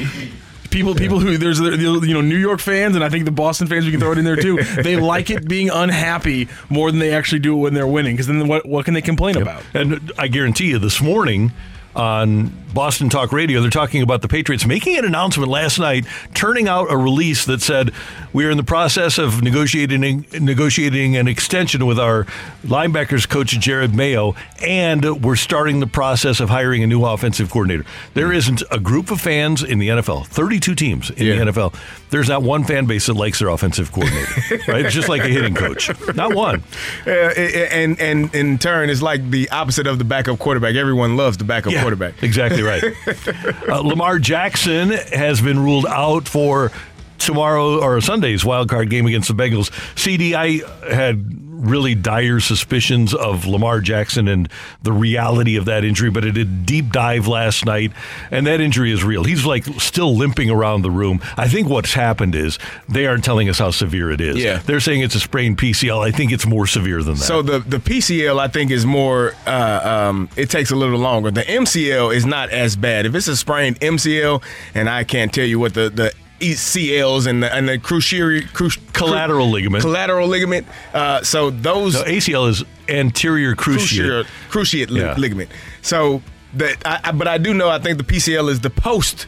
People, 0.68 0.94
people 0.94 1.20
who 1.20 1.38
there's 1.38 1.58
you 1.60 2.12
know 2.12 2.20
New 2.20 2.36
York 2.36 2.60
fans 2.60 2.96
and 2.96 3.04
I 3.04 3.08
think 3.08 3.24
the 3.24 3.30
Boston 3.30 3.66
fans 3.66 3.86
we 3.86 3.92
can 3.92 4.00
throw 4.00 4.12
it 4.12 4.18
in 4.18 4.24
there 4.24 4.36
too. 4.36 4.58
They 4.82 4.96
like 4.96 5.30
it 5.30 5.48
being 5.48 5.70
unhappy 5.70 6.48
more 6.68 6.90
than 6.90 6.98
they 7.00 7.14
actually 7.14 7.38
do 7.38 7.54
it 7.56 7.60
when 7.60 7.72
they're 7.74 7.86
winning. 7.86 8.14
Because 8.14 8.26
then 8.26 8.46
what 8.46 8.66
what 8.66 8.84
can 8.84 8.92
they 8.92 9.00
complain 9.00 9.36
about? 9.38 9.62
And 9.72 10.12
I 10.18 10.28
guarantee 10.28 10.66
you, 10.68 10.78
this 10.78 11.00
morning 11.00 11.52
on 11.96 12.52
Boston 12.74 13.08
Talk 13.08 13.32
Radio. 13.32 13.60
They're 13.62 13.70
talking 13.70 14.02
about 14.02 14.20
the 14.22 14.28
Patriots 14.28 14.66
making 14.66 14.98
an 14.98 15.04
announcement 15.06 15.50
last 15.50 15.78
night, 15.78 16.04
turning 16.34 16.68
out 16.68 16.92
a 16.92 16.96
release 16.96 17.46
that 17.46 17.62
said 17.62 17.90
we 18.34 18.44
are 18.44 18.50
in 18.50 18.58
the 18.58 18.62
process 18.62 19.16
of 19.18 19.42
negotiating 19.42 20.26
negotiating 20.32 21.16
an 21.16 21.26
extension 21.26 21.86
with 21.86 21.98
our 21.98 22.24
linebackers 22.64 23.26
coach 23.28 23.52
Jerod 23.58 23.94
Mayo, 23.94 24.34
and 24.62 25.24
we're 25.24 25.36
starting 25.36 25.80
the 25.80 25.86
process 25.86 26.38
of 26.38 26.50
hiring 26.50 26.82
a 26.82 26.86
new 26.86 27.02
offensive 27.04 27.50
coordinator. 27.50 27.84
There 28.14 28.32
isn't 28.32 28.62
a 28.70 28.78
group 28.78 29.10
of 29.10 29.20
fans 29.20 29.62
in 29.62 29.78
the 29.78 29.88
NFL, 29.88 30.26
32 30.26 30.74
teams 30.74 31.10
in 31.10 31.26
Yeah. 31.26 31.36
the 31.36 31.40
NFL. 31.52 31.74
There's 32.10 32.28
not 32.28 32.42
one 32.42 32.64
fan 32.64 32.86
base 32.86 33.06
that 33.06 33.14
likes 33.14 33.38
their 33.40 33.48
offensive 33.48 33.90
coordinator, 33.92 34.32
right? 34.72 34.84
It's 34.86 34.94
just 34.94 35.08
like 35.08 35.22
a 35.22 35.28
hitting 35.28 35.54
coach. 35.54 35.90
Not 36.14 36.34
one. 36.34 36.62
Uh, 37.06 37.10
and 37.10 38.00
and 38.00 38.34
in 38.34 38.58
turn, 38.58 38.90
it's 38.90 39.02
like 39.02 39.28
the 39.30 39.48
opposite 39.50 39.86
of 39.86 39.98
the 39.98 40.04
backup 40.04 40.38
quarterback. 40.38 40.76
Everyone 40.76 41.16
loves 41.16 41.36
the 41.36 41.44
backup 41.44 41.72
Yeah, 41.72 41.80
quarterback. 41.82 42.22
Exactly 42.22 42.62
right. 42.62 42.82
uh, 43.68 43.80
Lamar 43.80 44.18
Jackson 44.18 44.90
has 44.90 45.40
been 45.40 45.58
ruled 45.58 45.86
out 45.86 46.28
for 46.28 46.70
tomorrow 47.18 47.80
or 47.82 48.00
Sunday's 48.00 48.44
wild 48.44 48.68
card 48.68 48.90
game 48.90 49.06
against 49.06 49.28
the 49.28 49.34
Bengals. 49.34 49.70
CD, 49.98 50.34
I 50.34 50.60
had 50.88 51.45
really 51.56 51.94
dire 51.94 52.40
suspicions 52.40 53.14
of 53.14 53.46
Lamar 53.46 53.80
Jackson 53.80 54.28
and 54.28 54.48
the 54.82 54.92
reality 54.92 55.56
of 55.56 55.64
that 55.66 55.84
injury, 55.84 56.10
but 56.10 56.24
it 56.24 56.32
did 56.32 56.46
a 56.46 56.50
deep 56.50 56.90
dive 56.90 57.26
last 57.26 57.64
night, 57.64 57.92
and 58.30 58.46
that 58.46 58.60
injury 58.60 58.92
is 58.92 59.02
real. 59.04 59.24
He's 59.24 59.44
like 59.44 59.64
still 59.78 60.16
limping 60.16 60.50
around 60.50 60.82
the 60.82 60.90
room. 60.90 61.20
I 61.36 61.48
think 61.48 61.68
what's 61.68 61.94
happened 61.94 62.34
is 62.34 62.58
they 62.88 63.06
aren't 63.06 63.24
telling 63.24 63.48
us 63.48 63.58
how 63.58 63.70
severe 63.70 64.10
it 64.10 64.20
is. 64.20 64.36
Yeah. 64.36 64.58
They're 64.58 64.80
saying 64.80 65.00
it's 65.00 65.14
a 65.14 65.20
sprained 65.20 65.58
PCL. 65.58 66.06
I 66.06 66.10
think 66.10 66.32
it's 66.32 66.46
more 66.46 66.66
severe 66.66 67.02
than 67.02 67.14
that. 67.14 67.24
So 67.24 67.42
the 67.42 67.58
the 67.60 67.78
PCL 67.78 68.38
I 68.38 68.48
think 68.48 68.70
is 68.70 68.86
more. 68.86 69.34
Uh, 69.46 70.08
um, 70.10 70.28
it 70.36 70.50
takes 70.50 70.70
a 70.70 70.76
little 70.76 70.98
longer. 70.98 71.30
The 71.30 71.42
MCL 71.42 72.14
is 72.14 72.26
not 72.26 72.50
as 72.50 72.76
bad. 72.76 73.06
If 73.06 73.14
it's 73.14 73.28
a 73.28 73.36
sprained 73.36 73.80
MCL, 73.80 74.42
and 74.74 74.88
I 74.88 75.04
can't 75.04 75.32
tell 75.32 75.44
you 75.44 75.58
what 75.58 75.74
the 75.74 75.90
the 75.90 76.12
ECLs 76.40 77.26
and 77.26 77.42
the 77.42 77.54
and 77.54 77.68
the 77.68 77.78
cruciate 77.78 78.52
cru- 78.52 78.70
Collateral 78.92 79.50
ligament. 79.50 79.82
collateral 79.82 80.28
ligament. 80.28 80.66
Uh, 80.94 81.22
so 81.22 81.50
those 81.50 81.94
So 81.94 82.04
ACL 82.04 82.48
is 82.48 82.64
anterior 82.88 83.54
cruciate. 83.54 84.24
cruciate 84.24 84.26
cruciate 84.50 84.90
li- 84.90 85.00
Yeah. 85.00 85.14
ligament. 85.16 85.50
So 85.82 86.22
that, 86.54 86.76
I, 86.84 87.00
I, 87.04 87.12
but 87.12 87.26
I 87.28 87.38
do 87.38 87.52
know 87.54 87.68
I 87.68 87.78
think 87.78 87.98
the 87.98 88.04
PCL 88.04 88.48
is 88.50 88.60
the 88.60 88.70
post 88.70 89.26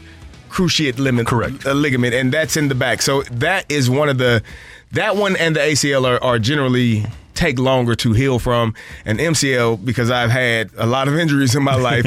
cruciate 0.49 0.97
ligament, 0.97 1.27
Correct. 1.27 1.65
uh, 1.65 1.73
ligament, 1.73 2.13
and 2.15 2.31
that's 2.31 2.57
in 2.57 2.67
the 2.69 2.75
back. 2.75 3.01
So 3.01 3.21
that 3.31 3.65
is 3.69 3.89
one 3.89 4.09
of 4.09 4.17
the 4.17 4.41
that 4.93 5.15
one 5.15 5.35
and 5.35 5.55
the 5.55 5.59
ACL 5.59 6.05
are, 6.07 6.23
are 6.23 6.39
generally 6.39 7.05
take 7.39 7.57
longer 7.57 7.95
to 7.95 8.13
heal 8.13 8.37
from. 8.37 8.73
An 9.05 9.17
MCL, 9.17 9.83
because 9.85 10.11
I've 10.11 10.29
had 10.29 10.69
a 10.77 10.85
lot 10.85 11.07
of 11.07 11.15
injuries 11.15 11.55
in 11.55 11.63
my 11.63 11.75
life, 11.89 12.05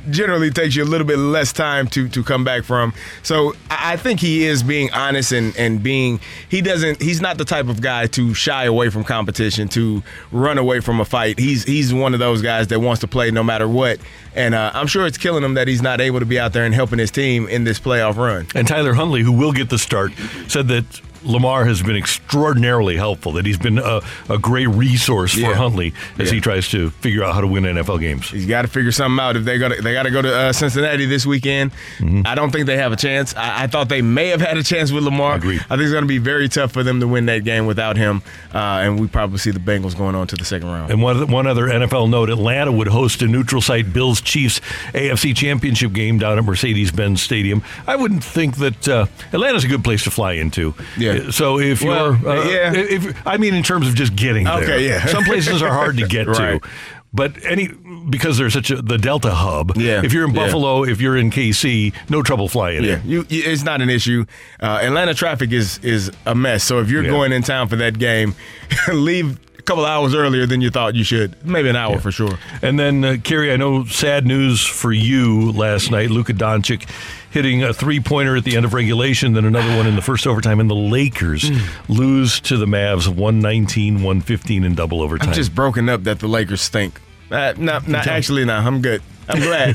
generally 0.10 0.50
takes 0.50 0.74
you 0.74 0.82
a 0.82 0.86
little 0.86 1.06
bit 1.06 1.18
less 1.18 1.52
time 1.52 1.86
to 1.88 2.08
to 2.08 2.24
come 2.24 2.44
back 2.44 2.64
from. 2.64 2.94
So 3.22 3.54
I 3.70 3.96
think 3.96 4.20
he 4.20 4.44
is 4.44 4.62
being 4.62 4.90
honest 4.92 5.32
and 5.32 5.56
and 5.56 5.82
being 5.82 6.20
he 6.48 6.60
doesn't 6.62 7.02
he's 7.02 7.20
not 7.20 7.38
the 7.38 7.44
type 7.44 7.68
of 7.68 7.80
guy 7.82 8.06
to 8.08 8.32
shy 8.34 8.64
away 8.64 8.88
from 8.88 9.04
competition 9.04 9.68
to 9.68 10.02
run 10.32 10.58
away 10.58 10.80
from 10.80 11.00
a 11.00 11.04
fight. 11.04 11.38
He's 11.38 11.64
he's 11.64 11.92
one 11.92 12.14
of 12.14 12.20
those 12.20 12.40
guys 12.40 12.68
that 12.68 12.80
wants 12.80 13.00
to 13.02 13.08
play 13.08 13.30
no 13.30 13.42
matter 13.42 13.68
what. 13.68 14.00
And 14.34 14.54
uh, 14.54 14.72
I'm 14.74 14.86
sure 14.86 15.06
it's 15.06 15.18
killing 15.18 15.44
him 15.44 15.54
that 15.54 15.68
he's 15.68 15.82
not 15.82 16.00
able 16.00 16.18
to 16.20 16.26
be 16.26 16.40
out 16.40 16.52
there 16.52 16.64
and 16.64 16.74
helping 16.74 16.98
his 16.98 17.10
team 17.10 17.46
in 17.46 17.64
this 17.64 17.78
playoff 17.78 18.16
run. 18.16 18.48
And 18.54 18.66
Tyler 18.66 18.94
Huntley, 18.94 19.22
who 19.22 19.30
will 19.30 19.52
get 19.52 19.70
the 19.70 19.78
start, 19.78 20.12
said 20.48 20.66
that 20.68 20.84
Lamar 21.24 21.64
has 21.64 21.82
been 21.82 21.96
extraordinarily 21.96 22.96
helpful, 22.96 23.32
that 23.32 23.46
he's 23.46 23.58
been 23.58 23.78
a, 23.78 24.00
a 24.28 24.38
great 24.38 24.68
resource 24.68 25.32
for 25.34 25.40
Yeah. 25.40 25.54
Huntley 25.54 25.92
as 26.18 26.28
Yeah. 26.28 26.34
he 26.34 26.40
tries 26.40 26.68
to 26.70 26.90
figure 26.90 27.22
out 27.24 27.34
how 27.34 27.40
to 27.40 27.46
win 27.46 27.64
NFL 27.64 27.98
games. 28.00 28.30
He's 28.30 28.46
got 28.46 28.62
to 28.62 28.68
figure 28.68 28.92
something 28.92 29.22
out. 29.22 29.36
If 29.36 29.44
they 29.44 29.58
got 29.58 29.72
they 29.82 29.92
got 29.92 30.04
to 30.04 30.10
go 30.10 30.22
to 30.22 30.34
uh, 30.34 30.52
Cincinnati 30.52 31.06
this 31.06 31.24
weekend, 31.26 31.72
Mm-hmm. 31.98 32.22
I 32.26 32.34
don't 32.34 32.50
think 32.50 32.66
they 32.66 32.76
have 32.76 32.92
a 32.92 32.96
chance. 32.96 33.34
I, 33.36 33.64
I 33.64 33.66
thought 33.66 33.88
they 33.88 34.02
may 34.02 34.28
have 34.28 34.40
had 34.40 34.56
a 34.58 34.62
chance 34.62 34.90
with 34.92 35.04
Lamar. 35.04 35.36
Agreed. 35.36 35.60
I 35.70 35.76
think 35.76 35.82
it's 35.82 35.92
going 35.92 36.02
to 36.04 36.08
be 36.08 36.18
very 36.18 36.48
tough 36.48 36.72
for 36.72 36.82
them 36.82 37.00
to 37.00 37.06
win 37.08 37.26
that 37.26 37.44
game 37.44 37.66
without 37.66 37.96
him, 37.96 38.22
uh, 38.52 38.58
and 38.58 38.98
we 39.00 39.06
probably 39.06 39.38
see 39.38 39.50
the 39.50 39.58
Bengals 39.60 39.96
going 39.96 40.14
on 40.14 40.26
to 40.28 40.36
the 40.36 40.44
second 40.44 40.68
round. 40.68 40.90
And 40.90 41.02
one, 41.02 41.30
one 41.30 41.46
other 41.46 41.66
NFL 41.68 42.10
note 42.10 42.30
Atlanta 42.30 42.72
would 42.72 42.88
host 42.88 43.22
a 43.22 43.26
neutral 43.26 43.60
site 43.62 43.92
Bills 43.92 44.20
Chiefs 44.20 44.60
AFC 44.92 45.34
Championship 45.36 45.92
game 45.92 46.18
down 46.18 46.38
at 46.38 46.44
Mercedes 46.44 46.90
Benz 46.90 47.22
Stadium. 47.22 47.62
I 47.86 47.96
wouldn't 47.96 48.24
think 48.24 48.56
that 48.56 48.88
uh, 48.88 49.06
Atlanta's 49.32 49.64
a 49.64 49.68
good 49.68 49.84
place 49.84 50.04
to 50.04 50.10
fly 50.10 50.32
into. 50.32 50.74
Yeah. 50.98 51.13
So 51.30 51.58
if 51.58 51.82
Well, 51.82 52.16
you're, 52.16 52.28
uh, 52.30 52.44
yeah. 52.48 52.72
if, 52.74 53.26
I 53.26 53.36
mean, 53.36 53.54
in 53.54 53.62
terms 53.62 53.86
of 53.88 53.94
just 53.94 54.14
getting 54.16 54.44
there. 54.44 54.78
Yeah. 54.78 55.04
Some 55.06 55.24
places 55.24 55.62
are 55.62 55.70
hard 55.70 55.96
to 55.98 56.06
get 56.06 56.26
Right. 56.28 56.60
to. 56.62 56.68
But 57.12 57.44
any 57.44 57.68
because 58.10 58.38
there's 58.38 58.52
such 58.52 58.70
a 58.72 58.82
the 58.82 58.98
Delta 58.98 59.30
hub. 59.32 59.76
Yeah, 59.76 60.02
If 60.04 60.12
you're 60.12 60.24
in 60.28 60.34
yeah. 60.34 60.44
Buffalo, 60.46 60.82
if 60.84 61.00
you're 61.00 61.16
in 61.16 61.30
KC, 61.30 61.92
no 62.10 62.22
trouble 62.22 62.48
flying 62.48 62.82
Yeah, 62.82 63.00
in. 63.00 63.08
you, 63.08 63.24
it's 63.30 63.62
not 63.62 63.80
an 63.80 63.88
issue. 63.88 64.24
Uh, 64.60 64.80
Atlanta 64.82 65.14
traffic 65.14 65.52
is 65.52 65.78
is 65.78 66.10
a 66.26 66.34
mess. 66.34 66.64
So 66.64 66.80
if 66.80 66.90
you're 66.90 67.04
Yeah. 67.04 67.10
going 67.10 67.30
in 67.32 67.42
town 67.42 67.68
for 67.68 67.76
that 67.76 67.98
game, 68.00 68.34
leave 68.92 69.38
couple 69.64 69.84
hours 69.86 70.14
earlier 70.14 70.46
than 70.46 70.60
you 70.60 70.70
thought 70.70 70.94
you 70.94 71.04
should. 71.04 71.34
Maybe 71.44 71.68
an 71.68 71.76
hour 71.76 71.98
for 71.98 72.12
sure. 72.12 72.38
And 72.62 72.78
then, 72.78 73.04
uh, 73.04 73.16
Kerry, 73.22 73.52
I 73.52 73.56
know 73.56 73.84
sad 73.86 74.26
news 74.26 74.64
for 74.64 74.92
you 74.92 75.52
last 75.52 75.90
night. 75.90 76.10
Luka 76.10 76.32
Doncic 76.34 76.88
hitting 77.30 77.62
a 77.64 77.72
three 77.74 77.98
pointer 78.00 78.36
at 78.36 78.44
the 78.44 78.56
end 78.56 78.64
of 78.64 78.74
regulation, 78.74 79.32
then 79.32 79.44
another 79.44 79.76
one 79.76 79.86
in 79.86 79.96
the 79.96 80.02
first 80.02 80.26
overtime, 80.26 80.60
and 80.60 80.68
the 80.70 80.74
Lakers 80.74 81.44
Mm. 81.50 81.60
lose 81.88 82.40
to 82.40 82.56
the 82.56 82.66
Mavs 82.66 83.08
119 83.08 84.02
115 84.02 84.64
in 84.64 84.74
double 84.74 85.00
overtime. 85.02 85.28
I'm 85.30 85.34
just 85.34 85.54
broken 85.54 85.88
up 85.88 86.04
that 86.04 86.18
the 86.20 86.28
Lakers 86.28 86.60
stink. 86.60 87.00
Uh, 87.30 87.54
no, 87.56 87.80
no, 87.86 87.98
actually, 87.98 88.44
no. 88.44 88.54
I'm 88.54 88.80
good. 88.82 89.02
I'm 89.28 89.40
glad. 89.40 89.74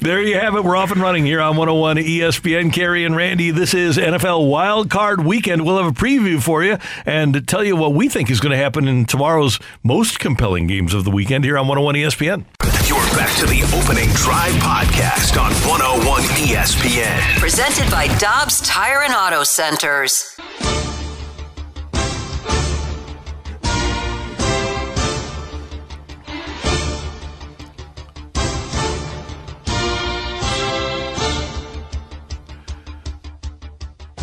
there 0.00 0.22
you 0.22 0.38
have 0.38 0.54
it. 0.54 0.64
We're 0.64 0.76
off 0.76 0.90
and 0.90 1.00
running 1.00 1.24
here 1.24 1.40
on 1.40 1.56
101 1.56 1.96
ESPN. 1.96 2.72
Kerry 2.72 3.04
and 3.04 3.16
Randy, 3.16 3.50
this 3.50 3.74
is 3.74 3.96
NFL 3.96 4.48
Wild 4.50 4.90
Card 4.90 5.24
Weekend. 5.24 5.64
We'll 5.64 5.78
have 5.82 5.86
a 5.86 5.94
preview 5.94 6.42
for 6.42 6.62
you 6.62 6.78
and 7.06 7.46
tell 7.48 7.64
you 7.64 7.76
what 7.76 7.94
we 7.94 8.08
think 8.08 8.30
is 8.30 8.40
going 8.40 8.52
to 8.52 8.56
happen 8.56 8.86
in 8.88 9.04
tomorrow's 9.06 9.58
most 9.82 10.20
compelling 10.20 10.66
games 10.66 10.94
of 10.94 11.04
the 11.04 11.10
weekend 11.10 11.44
here 11.44 11.56
on 11.58 11.66
101 11.68 11.94
ESPN. 11.94 12.44
You're 12.88 12.98
back 13.16 13.34
to 13.38 13.46
the 13.46 13.62
opening 13.74 14.10
drive 14.10 14.52
podcast 14.54 15.40
on 15.40 15.52
101 15.68 16.22
ESPN. 16.22 17.38
Presented 17.38 17.90
by 17.90 18.08
Dobbs 18.18 18.60
Tire 18.60 19.02
and 19.02 19.14
Auto 19.14 19.42
Centers. 19.44 20.33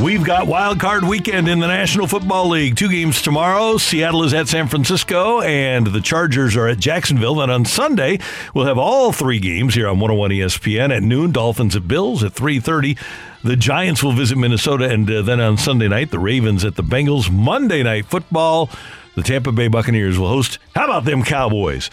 We've 0.01 0.23
got 0.23 0.47
wild 0.47 0.79
card 0.79 1.03
weekend 1.03 1.47
in 1.47 1.59
the 1.59 1.67
National 1.67 2.07
Football 2.07 2.49
League. 2.49 2.75
Two 2.75 2.89
games 2.89 3.21
tomorrow. 3.21 3.77
Seattle 3.77 4.23
is 4.23 4.33
at 4.33 4.47
San 4.47 4.67
Francisco, 4.67 5.41
and 5.41 5.85
the 5.85 6.01
Chargers 6.01 6.55
are 6.55 6.67
at 6.67 6.79
Jacksonville. 6.79 7.35
Then 7.35 7.51
on 7.51 7.65
Sunday, 7.65 8.17
we'll 8.55 8.65
have 8.65 8.79
all 8.79 9.11
three 9.11 9.37
games 9.37 9.75
here 9.75 9.87
on 9.87 9.99
101 9.99 10.31
ESPN 10.31 10.89
at 10.89 11.03
noon. 11.03 11.31
Dolphins 11.31 11.75
at 11.75 11.87
Bills 11.87 12.23
at 12.23 12.33
3:30. 12.33 12.97
The 13.43 13.55
Giants 13.55 14.01
will 14.01 14.13
visit 14.13 14.39
Minnesota, 14.39 14.89
and 14.89 15.09
uh, 15.09 15.21
then 15.21 15.39
on 15.39 15.57
Sunday 15.57 15.87
night, 15.87 16.09
the 16.09 16.17
Ravens 16.17 16.65
at 16.65 16.77
the 16.77 16.83
Bengals. 16.83 17.29
Monday 17.29 17.83
night 17.83 18.07
football, 18.07 18.71
the 19.15 19.21
Tampa 19.21 19.51
Bay 19.51 19.67
Buccaneers 19.67 20.17
will 20.17 20.29
host. 20.29 20.57
How 20.73 20.85
about 20.85 21.05
them 21.05 21.23
Cowboys? 21.23 21.91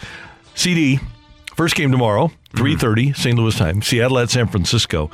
CD 0.55 0.99
first 1.53 1.75
game 1.75 1.91
tomorrow, 1.91 2.31
3:30 2.55 3.15
St. 3.15 3.37
Louis 3.37 3.55
time. 3.55 3.83
Seattle 3.83 4.17
at 4.17 4.31
San 4.31 4.47
Francisco. 4.47 5.11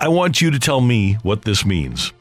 I 0.00 0.08
want 0.08 0.40
you 0.42 0.50
to 0.50 0.58
tell 0.58 0.80
me 0.80 1.14
what 1.22 1.42
this 1.42 1.64
means. 1.64 2.12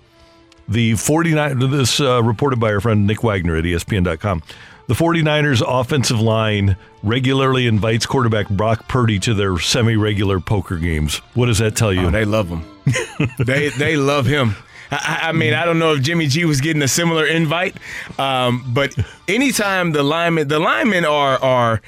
The 0.68 0.96
49 0.96 1.60
this 1.72 2.00
uh, 2.00 2.24
reported 2.24 2.60
by 2.60 2.74
our 2.74 2.80
friend 2.80 3.06
Nick 3.06 3.24
Wagoner 3.24 3.58
at 3.58 3.64
ESPN.com. 3.66 4.44
The 4.88 4.94
49ers 4.94 5.64
offensive 5.66 6.20
line 6.20 6.76
regularly 7.04 7.68
invites 7.68 8.06
quarterback 8.06 8.50
Brock 8.50 8.88
Purdy 8.90 9.18
to 9.20 9.34
their 9.34 9.58
semi-regular 9.58 10.42
poker 10.42 10.76
games. 10.76 11.18
What 11.36 11.46
does 11.46 11.60
that 11.60 11.76
tell 11.76 11.94
you? 11.94 12.08
Oh, 12.08 12.12
they 12.12 12.26
love 12.26 12.50
him. 12.50 12.66
they 13.40 13.70
they 13.70 13.96
love 13.96 14.26
him. 14.26 14.56
I, 14.92 15.20
I 15.24 15.32
mean, 15.32 15.54
I 15.54 15.64
don't 15.66 15.80
know 15.80 15.94
if 15.94 16.02
Jimmy 16.02 16.28
G 16.28 16.44
was 16.46 16.60
getting 16.60 16.82
a 16.82 16.88
similar 16.88 17.26
invite, 17.26 17.78
um, 18.20 18.64
but 18.74 18.94
anytime 19.28 19.94
the 19.94 20.04
linemen, 20.04 20.50
the 20.50 20.60
linemen 20.60 21.06
are 21.06 21.42
are 21.42 21.82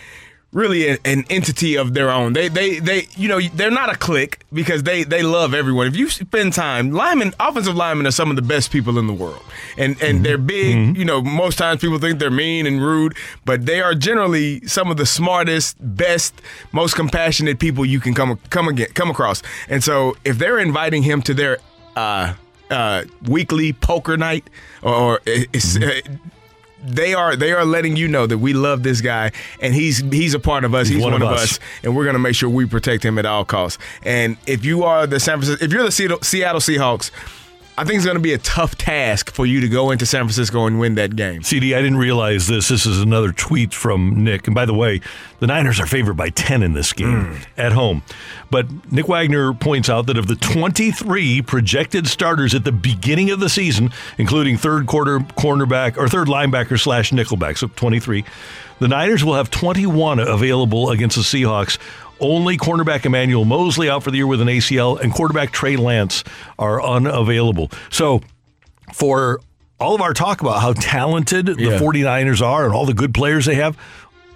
really 0.55 0.87
a- 0.87 0.97
an 1.03 1.25
entity 1.29 1.75
of 1.75 1.93
their 1.93 2.09
own. 2.09 2.33
They 2.33 2.47
they 2.47 2.79
they 2.79 3.07
you 3.15 3.27
know 3.27 3.39
they're 3.39 3.69
not 3.81 3.89
a 3.93 3.97
clique 3.97 4.39
because 4.51 4.83
they 4.83 5.03
they 5.03 5.21
love 5.21 5.53
everyone. 5.53 5.85
If 5.87 5.95
you 5.97 6.09
spend 6.09 6.53
time, 6.53 6.91
linemen, 6.91 7.33
offensive 7.39 7.75
linemen 7.75 8.07
are 8.07 8.11
some 8.11 8.29
of 8.29 8.37
the 8.37 8.41
best 8.41 8.71
people 8.71 8.97
in 8.97 9.05
the 9.05 9.13
world, 9.13 9.43
and 9.77 10.01
and 10.01 10.25
they're 10.25 10.37
big. 10.39 10.97
You 10.97 11.05
know, 11.05 11.21
most 11.21 11.57
times 11.57 11.81
people 11.81 11.99
think 11.99 12.19
they're 12.19 12.31
mean 12.31 12.65
and 12.65 12.81
rude, 12.81 13.15
but 13.43 13.65
they 13.65 13.81
are 13.81 13.93
generally 13.93 14.65
some 14.65 14.89
of 14.89 14.97
the 14.97 15.05
smartest, 15.05 15.75
best, 15.79 16.41
most 16.71 16.95
compassionate 16.95 17.59
people 17.59 17.85
you 17.85 17.99
can 17.99 18.13
come 18.13 18.39
come 18.49 18.67
again 18.69 18.87
come 18.95 19.09
across. 19.09 19.43
And 19.69 19.83
so 19.83 20.15
if 20.23 20.37
they're 20.37 20.59
inviting 20.59 21.03
him 21.03 21.21
to 21.23 21.33
their 21.33 21.57
uh, 21.97 22.33
uh, 22.71 23.03
weekly 23.27 23.73
poker 23.73 24.17
night 24.17 24.49
or, 24.81 24.93
or 24.95 25.21
it's, 25.25 25.77
uh, 25.77 25.99
they 26.85 27.13
are 27.13 27.35
they 27.35 27.51
are 27.51 27.65
letting 27.65 27.95
you 27.95 28.07
know 28.07 28.27
that 28.27 28.37
we 28.37 28.53
love 28.53 28.83
this 28.83 29.01
guy 29.01 29.31
and 29.59 29.73
he's 29.73 29.99
he's 30.11 30.33
a 30.33 30.39
part 30.39 30.63
of 30.63 30.73
us. 30.73 30.87
He's, 30.87 31.01
one, 31.01 31.13
of 31.13 31.23
us. 31.23 31.59
and 31.83 31.95
we're 31.95 32.03
going 32.03 32.15
to 32.15 32.19
make 32.19 32.35
sure 32.35 32.49
we 32.49 32.65
protect 32.65 33.03
him 33.03 33.17
at 33.17 33.25
all 33.25 33.45
costs. 33.45 33.81
And 34.03 34.37
if 34.45 34.63
you 34.65 34.83
are 34.83 35.07
the 35.07 35.19
San 35.19 35.39
Francisco, 35.39 35.63
if 35.63 35.71
you're 35.71 35.83
the 35.83 35.91
Seattle 35.91 36.21
Seattle 36.21 36.61
Seahawks, 36.61 37.11
I 37.77 37.83
think 37.83 37.97
it's 37.97 38.05
going 38.05 38.15
to 38.15 38.21
be 38.21 38.31
a 38.31 38.37
tough 38.37 38.77
task 38.77 39.31
for 39.31 39.45
you 39.45 39.59
to 39.59 39.67
go 39.67 39.91
into 39.91 40.05
San 40.05 40.21
Francisco 40.21 40.65
and 40.65 40.79
win 40.79 40.95
that 40.95 41.17
game. 41.17 41.43
CD, 41.43 41.75
I 41.75 41.81
didn't 41.81 41.97
realize 41.97 42.47
this. 42.47 42.69
This 42.69 42.85
is 42.85 43.01
another 43.01 43.33
tweet 43.33 43.73
from 43.73 44.23
Nick. 44.23 44.47
And 44.47 44.55
by 44.55 44.65
the 44.65 44.73
way, 44.73 45.01
the 45.39 45.47
Niners 45.47 45.79
are 45.81 45.85
favored 45.85 46.15
by 46.15 46.29
10 46.29 46.63
in 46.63 46.71
this 46.71 46.93
game 46.93 47.25
hmm. 47.25 47.41
at 47.57 47.73
home. 47.73 48.03
But 48.49 48.91
Nick 48.91 49.09
Wagoner 49.09 49.53
points 49.53 49.89
out 49.89 50.05
that 50.05 50.17
of 50.17 50.27
the 50.27 50.35
23 50.37 51.41
projected 51.41 52.07
starters 52.07 52.55
at 52.55 52.63
the 52.63 52.71
beginning 52.71 53.29
of 53.31 53.41
the 53.41 53.49
season, 53.49 53.91
including 54.17 54.55
third 54.57 54.87
quarter 54.87 55.19
cornerback 55.19 55.97
or 55.97 56.07
third 56.07 56.29
linebacker 56.29 56.79
slash 56.79 57.11
nickelback, 57.11 57.57
so 57.57 57.67
23, 57.67 58.23
the 58.79 58.87
Niners 58.87 59.23
will 59.23 59.35
have 59.35 59.49
21 59.49 60.19
available 60.19 60.91
against 60.91 61.15
the 61.15 61.23
Seahawks. 61.23 61.77
Only 62.19 62.57
cornerback 62.57 63.05
Emmanuel 63.05 63.45
Moseley 63.45 63.89
out 63.89 64.03
for 64.03 64.11
the 64.11 64.17
year 64.17 64.27
with 64.27 64.41
an 64.41 64.47
ACL, 64.47 64.99
and 64.99 65.11
quarterback 65.13 65.51
Trey 65.51 65.75
Lance 65.75 66.23
are 66.57 66.81
unavailable. 66.81 67.69
So, 67.89 68.21
for 68.93 69.39
all 69.79 69.93
of 69.95 70.01
our 70.01 70.13
talk 70.13 70.39
about 70.41 70.61
how 70.61 70.71
talented 70.73 71.47
the 71.47 71.55
Yeah. 71.71 71.77
49ers 71.79 72.41
are 72.41 72.65
and 72.65 72.73
all 72.73 72.85
the 72.85 72.93
good 72.93 73.13
players 73.13 73.45
they 73.45 73.55
have, 73.55 73.75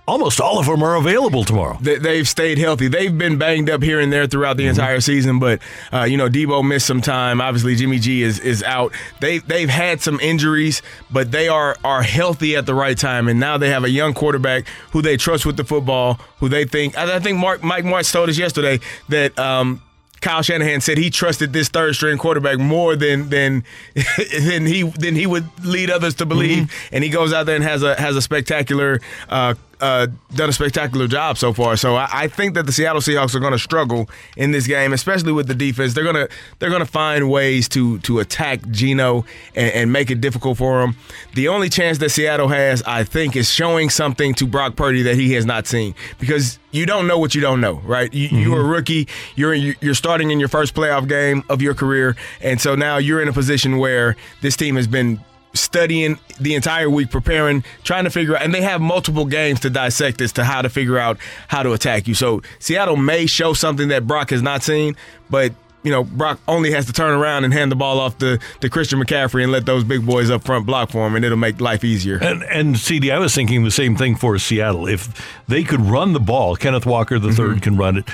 almost 0.09 0.41
all 0.41 0.59
of 0.59 0.65
them 0.65 0.81
are 0.81 0.95
available 0.95 1.43
tomorrow. 1.43 1.77
They, 1.79 1.97
they've 1.97 2.27
stayed 2.27 2.57
healthy. 2.57 2.87
They've 2.87 3.15
been 3.15 3.37
banged 3.37 3.69
up 3.69 3.83
here 3.83 3.99
and 3.99 4.11
there 4.11 4.25
throughout 4.25 4.57
the 4.57 4.65
entire 4.65 4.99
season, 5.01 5.39
but 5.39 5.61
uh, 5.93 6.03
you 6.03 6.17
know 6.17 6.27
Debo 6.27 6.67
missed 6.67 6.87
some 6.87 7.01
time. 7.01 7.39
Obviously, 7.39 7.75
Jimmy 7.75 7.99
G 7.99 8.23
is 8.23 8.39
is 8.39 8.63
out. 8.63 8.91
They 9.19 9.37
they've 9.37 9.69
had 9.69 10.01
some 10.01 10.19
injuries, 10.19 10.81
but 11.11 11.31
they 11.31 11.47
are 11.47 11.77
are 11.83 12.01
healthy 12.01 12.55
at 12.55 12.65
the 12.65 12.73
right 12.73 12.97
time, 12.97 13.27
and 13.27 13.39
now 13.39 13.57
they 13.57 13.69
have 13.69 13.83
a 13.83 13.89
young 13.89 14.13
quarterback 14.13 14.67
who 14.91 15.01
they 15.01 15.15
trust 15.15 15.45
with 15.45 15.57
the 15.57 15.63
football. 15.63 16.19
Who 16.39 16.49
they 16.49 16.65
think 16.65 16.97
I 16.97 17.15
I 17.15 17.19
think 17.19 17.37
Mark 17.37 17.63
Mike 17.63 17.85
Martz 17.85 18.11
told 18.11 18.29
us 18.29 18.37
yesterday 18.37 18.79
that. 19.09 19.37
Um, 19.37 19.81
Kyle 20.21 20.41
Shanahan 20.41 20.81
said 20.81 20.97
he 20.97 21.09
trusted 21.09 21.53
this 21.53 21.69
third 21.69 21.95
string 21.95 22.17
quarterback 22.17 22.57
more 22.59 22.97
than 22.97 23.29
than 23.29 23.63
than 24.41 24.65
he 24.65 24.83
than 24.83 25.15
he 25.15 25.25
would 25.25 25.47
lead 25.63 25.89
others 25.89 26.15
to 26.15 26.25
believe, 26.25 26.69
and 26.91 27.05
he 27.05 27.09
goes 27.09 27.31
out 27.31 27.45
there 27.45 27.55
and 27.55 27.63
has 27.63 27.83
a 27.83 27.95
has 27.95 28.17
a 28.17 28.21
spectacular 28.21 28.99
uh, 29.29 29.53
uh, 29.81 30.07
done 30.35 30.49
a 30.49 30.53
spectacular 30.53 31.07
job 31.07 31.37
so 31.37 31.53
far. 31.53 31.77
So 31.77 31.95
I, 31.95 32.09
I 32.11 32.27
think 32.27 32.53
that 32.55 32.65
the 32.65 32.71
Seattle 32.71 33.01
Seahawks 33.01 33.35
are 33.35 33.39
going 33.39 33.53
to 33.53 33.59
struggle 33.59 34.09
in 34.37 34.51
this 34.51 34.67
game, 34.67 34.93
especially 34.93 35.31
with 35.31 35.47
the 35.47 35.55
defense. 35.55 35.93
They're 35.93 36.03
gonna 36.03 36.27
they're 36.59 36.69
gonna 36.69 36.85
find 36.85 37.29
ways 37.29 37.69
to 37.69 37.99
to 37.99 38.19
attack 38.19 38.67
Geno 38.69 39.25
and, 39.55 39.71
and 39.73 39.93
make 39.93 40.11
it 40.11 40.21
difficult 40.21 40.57
for 40.57 40.81
him. 40.81 40.95
The 41.35 41.47
only 41.47 41.69
chance 41.69 41.97
that 41.99 42.09
Seattle 42.09 42.49
has, 42.49 42.83
I 42.83 43.03
think, 43.03 43.35
is 43.35 43.49
showing 43.51 43.89
something 43.89 44.33
to 44.35 44.45
Brock 44.45 44.75
Purdy 44.75 45.03
that 45.03 45.15
he 45.15 45.33
has 45.33 45.45
not 45.45 45.67
seen 45.67 45.95
because 46.19 46.59
you 46.71 46.85
don't 46.85 47.07
know 47.07 47.17
what 47.17 47.33
you 47.33 47.41
don't 47.41 47.61
know, 47.61 47.75
right? 47.85 48.13
You, 48.13 48.27
You're 48.27 48.61
a 48.61 48.63
rookie. 48.63 49.07
You're 49.35 49.53
you're 49.55 49.95
starting 49.95 50.31
in 50.31 50.39
your 50.39 50.49
first 50.49 50.73
playoff 50.73 51.07
game 51.07 51.43
of 51.49 51.61
your 51.61 51.73
career, 51.73 52.15
and 52.41 52.59
so 52.61 52.75
now 52.75 52.97
you're 52.97 53.21
in 53.21 53.27
a 53.27 53.33
position 53.33 53.77
where 53.77 54.15
this 54.41 54.55
team 54.55 54.75
has 54.75 54.87
been 54.87 55.19
studying 55.53 56.19
the 56.39 56.55
entire 56.55 56.89
week, 56.89 57.09
preparing, 57.09 57.63
trying 57.83 58.03
to 58.03 58.09
figure 58.09 58.35
out, 58.35 58.43
and 58.43 58.53
they 58.53 58.61
have 58.61 58.81
multiple 58.81 59.25
games 59.25 59.59
to 59.61 59.69
dissect 59.69 60.21
as 60.21 60.33
to 60.33 60.43
how 60.43 60.61
to 60.61 60.69
figure 60.69 60.97
out 60.97 61.17
how 61.47 61.63
to 61.63 61.73
attack 61.73 62.07
you. 62.07 62.13
So 62.13 62.41
Seattle 62.59 62.97
may 62.97 63.25
show 63.25 63.53
something 63.53 63.89
that 63.89 64.07
Brock 64.07 64.29
has 64.29 64.41
not 64.41 64.63
seen, 64.63 64.95
but 65.29 65.53
you 65.83 65.91
know, 65.91 66.03
Brock 66.03 66.39
only 66.47 66.71
has 66.71 66.85
to 66.87 66.93
turn 66.93 67.17
around 67.17 67.45
and 67.45 67.53
hand 67.53 67.71
the 67.71 67.75
ball 67.75 67.99
off 67.99 68.17
to, 68.17 68.37
to 68.59 68.69
Christian 68.69 68.99
McCaffrey 68.99 69.43
and 69.43 69.51
let 69.51 69.65
those 69.65 69.83
big 69.83 70.05
boys 70.05 70.29
up 70.29 70.43
front 70.43 70.65
block 70.65 70.91
for 70.91 71.07
him, 71.07 71.15
and 71.15 71.23
it'll 71.23 71.37
make 71.37 71.61
life 71.61 71.83
easier. 71.83 72.17
And, 72.21 72.43
and 72.43 72.77
CD, 72.77 73.11
I 73.11 73.19
was 73.19 73.33
thinking 73.33 73.63
the 73.63 73.71
same 73.71 73.95
thing 73.95 74.15
for 74.15 74.37
Seattle. 74.37 74.87
If 74.87 75.41
they 75.47 75.63
could 75.63 75.81
run 75.81 76.13
the 76.13 76.19
ball, 76.19 76.55
Kenneth 76.55 76.85
Walker 76.85 77.17
the 77.17 77.29
3rd 77.29 77.35
mm-hmm. 77.35 77.59
can 77.59 77.77
run 77.77 77.97
it, 77.97 78.05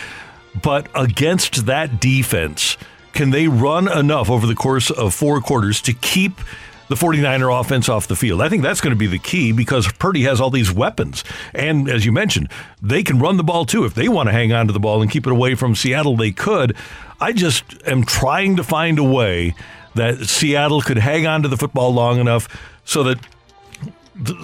but 0.62 0.88
against 0.94 1.66
that 1.66 2.00
defense, 2.00 2.78
can 3.14 3.32
they 3.32 3.48
run 3.48 3.92
enough 3.92 4.30
over 4.30 4.46
the 4.46 4.56
course 4.56 4.92
of 4.92 5.14
four 5.14 5.42
quarters 5.42 5.82
to 5.82 5.94
keep 5.94 6.40
the 6.88 6.96
49er 6.96 7.60
offense 7.60 7.90
off 7.90 8.08
the 8.08 8.16
field? 8.16 8.42
I 8.42 8.50
think 8.50 8.64
that's 8.64 8.82
going 8.82 8.94
to 8.94 8.98
be 8.98 9.08
the 9.08 9.20
key 9.20 9.52
because 9.52 9.92
Purdy 9.94 10.24
has 10.24 10.40
all 10.40 10.50
these 10.50 10.72
weapons. 10.72 11.24
And 11.54 11.90
as 11.90 12.06
you 12.06 12.12
mentioned, 12.12 12.50
they 12.82 13.04
can 13.04 13.20
run 13.20 13.38
the 13.38 13.44
ball 13.44 13.66
too. 13.66 13.86
If 13.86 13.94
they 13.94 14.08
want 14.08 14.28
to 14.28 14.34
hang 14.34 14.52
on 14.52 14.68
to 14.68 14.74
the 14.74 14.80
ball 14.80 15.02
and 15.02 15.10
keep 15.10 15.26
it 15.26 15.32
away 15.32 15.56
from 15.56 15.76
Seattle, 15.76 16.16
they 16.18 16.32
could. 16.32 16.76
I 17.20 17.32
just 17.32 17.64
am 17.86 18.04
trying 18.04 18.56
to 18.58 18.64
find 18.64 19.00
a 19.00 19.04
way 19.04 19.56
that 19.96 20.26
Seattle 20.28 20.82
could 20.82 20.98
hang 20.98 21.26
on 21.26 21.42
to 21.44 21.48
the 21.48 21.58
football 21.58 21.94
long 21.94 22.20
enough 22.20 22.48
so 22.84 23.04
that 23.04 23.18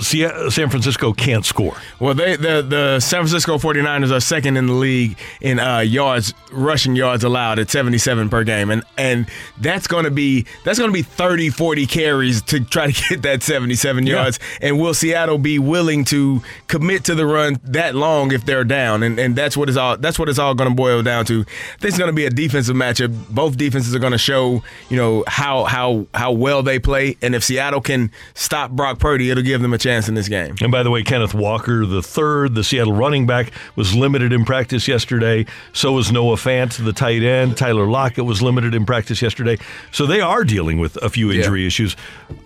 San 0.01 0.69
Francisco 0.69 1.13
can't 1.13 1.45
score. 1.45 1.77
Well, 1.99 2.13
they 2.13 2.35
the 2.35 2.61
the 2.61 2.99
San 2.99 3.21
Francisco 3.21 3.57
49ers 3.57 4.11
are 4.11 4.19
second 4.19 4.57
in 4.57 4.67
the 4.67 4.73
league 4.73 5.17
in 5.39 5.59
uh, 5.59 5.79
yards 5.79 6.33
rushing 6.51 6.95
yards 6.95 7.23
allowed 7.23 7.59
at 7.59 7.69
77 7.69 8.29
per 8.29 8.43
game 8.43 8.69
and 8.69 8.83
and 8.97 9.27
that's 9.61 9.87
going 9.87 10.03
to 10.03 10.11
be 10.11 10.45
that's 10.65 10.77
going 10.77 10.89
to 10.89 10.93
be 10.93 11.01
30 11.01 11.49
40 11.49 11.85
carries 11.85 12.41
to 12.41 12.59
try 12.59 12.91
to 12.91 13.03
get 13.09 13.21
that 13.21 13.43
77 13.43 14.05
yards 14.05 14.39
and 14.61 14.79
will 14.79 14.93
Seattle 14.93 15.37
be 15.37 15.59
willing 15.59 16.03
to 16.05 16.41
commit 16.67 17.05
to 17.05 17.15
the 17.15 17.25
run 17.25 17.57
that 17.63 17.95
long 17.95 18.33
if 18.33 18.45
they're 18.45 18.65
down 18.65 19.03
and 19.03 19.19
and 19.19 19.35
that's 19.35 19.55
what 19.55 19.69
is 19.69 19.77
all 19.77 19.97
that's 19.97 20.19
what 20.19 20.27
it's 20.27 20.39
all 20.39 20.53
going 20.53 20.69
to 20.69 20.75
boil 20.75 21.01
down 21.01 21.25
to. 21.25 21.45
This 21.79 21.93
is 21.93 21.97
going 21.97 22.09
to 22.09 22.15
be 22.15 22.25
a 22.25 22.29
defensive 22.29 22.75
matchup. 22.75 23.15
Both 23.29 23.57
defenses 23.57 23.95
are 23.95 23.99
going 23.99 24.11
to 24.11 24.17
show, 24.17 24.63
you 24.89 24.97
know, 24.97 25.23
how 25.27 25.63
how 25.63 26.07
how 26.13 26.33
well 26.33 26.61
they 26.61 26.79
play 26.79 27.17
and 27.21 27.35
if 27.35 27.43
Seattle 27.43 27.81
can 27.81 28.11
stop 28.33 28.71
Brock 28.71 28.99
Purdy, 28.99 29.29
it'll 29.29 29.43
give 29.43 29.60
them 29.61 29.73
a 29.73 29.77
chance 29.77 30.07
in 30.07 30.15
this 30.15 30.27
game. 30.27 30.55
And 30.61 30.71
by 30.71 30.83
the 30.83 30.91
way, 30.91 31.03
Kenneth 31.03 31.33
Walker, 31.33 31.85
the 31.85 32.01
third, 32.01 32.55
the 32.55 32.63
Seattle 32.63 32.93
running 32.93 33.25
back, 33.25 33.51
was 33.75 33.95
limited 33.95 34.33
in 34.33 34.45
practice 34.45 34.87
yesterday. 34.87 35.45
So 35.73 35.93
was 35.93 36.11
Noah 36.11 36.35
Fant, 36.35 36.83
the 36.83 36.93
tight 36.93 37.23
end. 37.23 37.57
Tyler 37.57 37.85
Lockett 37.85 38.25
was 38.25 38.41
limited 38.41 38.73
in 38.73 38.85
practice 38.85 39.21
yesterday. 39.21 39.57
So 39.91 40.05
they 40.05 40.21
are 40.21 40.43
dealing 40.43 40.79
with 40.79 40.97
a 40.97 41.09
few 41.09 41.31
injury 41.31 41.65
issues. 41.65 41.95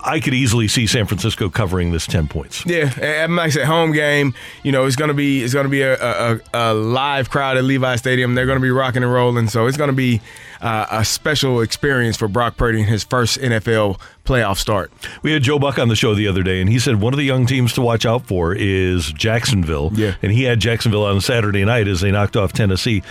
I 0.00 0.20
could 0.20 0.34
easily 0.34 0.68
see 0.68 0.86
San 0.86 1.06
Francisco 1.06 1.48
covering 1.48 1.92
this 1.92 2.06
10 2.06 2.28
points. 2.28 2.64
Yeah, 2.66 2.92
and 3.00 3.36
like 3.36 3.46
I 3.46 3.50
said, 3.50 3.64
home 3.64 3.92
game. 3.92 4.34
You 4.62 4.72
know, 4.72 4.86
it's 4.86 4.96
gonna 4.96 5.14
be 5.14 5.42
it's 5.42 5.54
gonna 5.54 5.68
be 5.68 5.82
a, 5.82 5.96
a, 6.00 6.40
a 6.54 6.74
live 6.74 7.30
crowd 7.30 7.56
at 7.56 7.64
Levi 7.64 7.96
Stadium. 7.96 8.34
They're 8.34 8.46
gonna 8.46 8.60
be 8.60 8.70
rocking 8.70 9.02
and 9.02 9.12
rolling, 9.12 9.48
so 9.48 9.66
it's 9.66 9.76
gonna 9.76 9.92
be 9.92 10.20
uh, 10.60 10.86
a 10.90 11.04
special 11.04 11.60
experience 11.60 12.16
for 12.16 12.28
Brock 12.28 12.56
Purdy 12.56 12.80
in 12.80 12.86
his 12.86 13.04
first 13.04 13.38
NFL 13.38 14.00
playoff 14.24 14.58
start. 14.58 14.92
We 15.22 15.32
had 15.32 15.42
Joe 15.42 15.58
Buck 15.58 15.78
on 15.78 15.88
the 15.88 15.96
show 15.96 16.14
the 16.14 16.28
other 16.28 16.42
day, 16.42 16.60
and 16.60 16.70
he 16.70 16.78
said 16.78 17.00
one 17.00 17.12
of 17.12 17.18
the 17.18 17.24
young 17.24 17.46
teams 17.46 17.72
to 17.74 17.82
watch 17.82 18.04
out 18.04 18.26
for 18.26 18.54
is 18.54 19.12
Jacksonville. 19.12 19.90
Yeah. 19.94 20.14
And 20.22 20.32
he 20.32 20.44
had 20.44 20.60
Jacksonville 20.60 21.04
on 21.04 21.20
Saturday 21.20 21.64
night 21.64 21.88
as 21.88 22.00
they 22.00 22.10
knocked 22.10 22.36
off 22.36 22.52
Tennessee. 22.52 23.02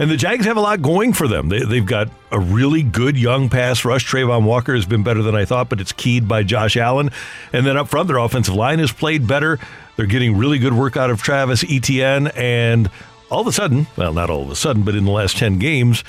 And 0.00 0.10
the 0.10 0.16
Jags 0.16 0.46
have 0.46 0.56
a 0.56 0.60
lot 0.60 0.80
going 0.80 1.12
for 1.12 1.26
them. 1.26 1.48
They, 1.48 1.64
they've 1.64 1.84
got 1.84 2.08
a 2.30 2.38
really 2.38 2.84
good 2.84 3.16
young 3.16 3.48
pass 3.48 3.84
rush. 3.84 4.06
Travon 4.06 4.44
Walker 4.44 4.74
has 4.74 4.86
been 4.86 5.02
better 5.02 5.22
than 5.22 5.34
I 5.34 5.44
thought, 5.44 5.68
but 5.68 5.80
it's 5.80 5.90
keyed 5.92 6.28
by 6.28 6.44
Josh 6.44 6.76
Allen. 6.76 7.10
And 7.52 7.66
then 7.66 7.76
up 7.76 7.88
front, 7.88 8.06
their 8.06 8.18
offensive 8.18 8.54
line 8.54 8.78
has 8.78 8.92
played 8.92 9.26
better. 9.26 9.58
They're 9.96 10.06
getting 10.06 10.36
really 10.36 10.60
good 10.60 10.74
work 10.74 10.96
out 10.96 11.10
of 11.10 11.20
Travis 11.20 11.64
Etienne. 11.68 12.28
And 12.28 12.88
all 13.28 13.40
of 13.40 13.48
a 13.48 13.52
sudden, 13.52 13.88
well, 13.96 14.12
not 14.12 14.30
all 14.30 14.42
of 14.42 14.50
a 14.50 14.56
sudden, 14.56 14.84
but 14.84 14.94
in 14.94 15.04
the 15.04 15.10
last 15.10 15.36
10 15.36 15.58
games, 15.58 16.04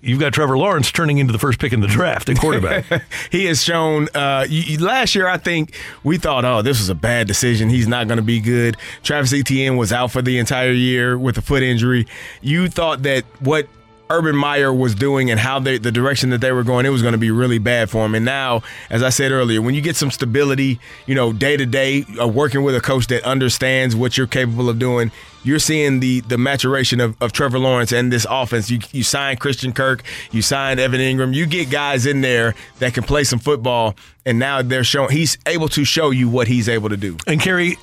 you've 0.00 0.20
got 0.20 0.32
Trevor 0.32 0.56
Lawrence 0.56 0.90
turning 0.92 1.18
into 1.18 1.32
the 1.32 1.38
first 1.38 1.58
pick 1.58 1.72
in 1.72 1.80
the 1.80 1.86
draft 1.86 2.28
at 2.28 2.38
quarterback. 2.38 2.84
he 3.30 3.46
has 3.46 3.62
shown 3.62 4.08
uh, 4.14 4.46
last 4.78 5.14
year. 5.14 5.28
I 5.28 5.38
think 5.38 5.74
we 6.04 6.18
thought, 6.18 6.44
oh, 6.44 6.62
this 6.62 6.78
was 6.78 6.88
a 6.88 6.94
bad 6.94 7.26
decision. 7.26 7.68
He's 7.68 7.88
not 7.88 8.06
going 8.06 8.18
to 8.18 8.22
be 8.22 8.40
good. 8.40 8.76
Travis 9.02 9.32
Etienne 9.32 9.76
was 9.76 9.92
out 9.92 10.10
for 10.10 10.22
the 10.22 10.38
entire 10.38 10.72
year 10.72 11.18
with 11.18 11.38
a 11.38 11.42
foot 11.42 11.62
injury. 11.62 12.06
You 12.40 12.68
thought 12.68 13.02
that 13.02 13.24
what 13.40 13.68
Urban 14.10 14.36
Meyer 14.36 14.72
was 14.72 14.94
doing 14.94 15.30
and 15.30 15.38
how 15.38 15.58
they, 15.58 15.78
the 15.78 15.92
direction 15.92 16.30
that 16.30 16.40
they 16.40 16.52
were 16.52 16.62
going, 16.62 16.86
it 16.86 16.90
was 16.90 17.02
going 17.02 17.12
to 17.12 17.18
be 17.18 17.30
really 17.30 17.58
bad 17.58 17.90
for 17.90 18.06
him. 18.06 18.14
And 18.14 18.24
now, 18.24 18.62
as 18.90 19.02
I 19.02 19.10
said 19.10 19.32
earlier, 19.32 19.60
when 19.60 19.74
you 19.74 19.82
get 19.82 19.96
some 19.96 20.10
stability, 20.10 20.80
you 21.06 21.14
know, 21.14 21.32
day 21.32 21.56
to 21.56 21.66
day, 21.66 22.04
uh, 22.20 22.26
working 22.26 22.62
with 22.62 22.74
a 22.74 22.80
coach 22.80 23.08
that 23.08 23.22
understands 23.24 23.94
what 23.94 24.16
you're 24.16 24.26
capable 24.26 24.70
of 24.70 24.78
doing, 24.78 25.12
you're 25.48 25.58
seeing 25.58 26.00
the 26.00 26.20
the 26.20 26.38
maturation 26.38 27.00
of, 27.00 27.20
of 27.20 27.32
Trevor 27.32 27.58
Lawrence 27.58 27.92
and 27.92 28.12
this 28.12 28.26
offense. 28.28 28.70
You 28.70 28.80
you 28.92 29.02
sign 29.02 29.36
Christian 29.38 29.72
Kirk, 29.72 30.02
you 30.30 30.42
signed 30.42 30.78
Evan 30.78 31.00
Engram, 31.00 31.34
you 31.34 31.46
get 31.46 31.70
guys 31.70 32.06
in 32.06 32.20
there 32.20 32.54
that 32.78 32.94
can 32.94 33.02
play 33.02 33.24
some 33.24 33.38
football, 33.38 33.96
and 34.26 34.38
now 34.38 34.62
they're 34.62 34.84
showing 34.84 35.10
he's 35.10 35.38
able 35.46 35.68
to 35.70 35.84
show 35.84 36.10
you 36.10 36.28
what 36.28 36.46
he's 36.46 36.68
able 36.68 36.90
to 36.90 36.96
do. 36.96 37.16
And 37.26 37.40
Kerry, 37.40 37.76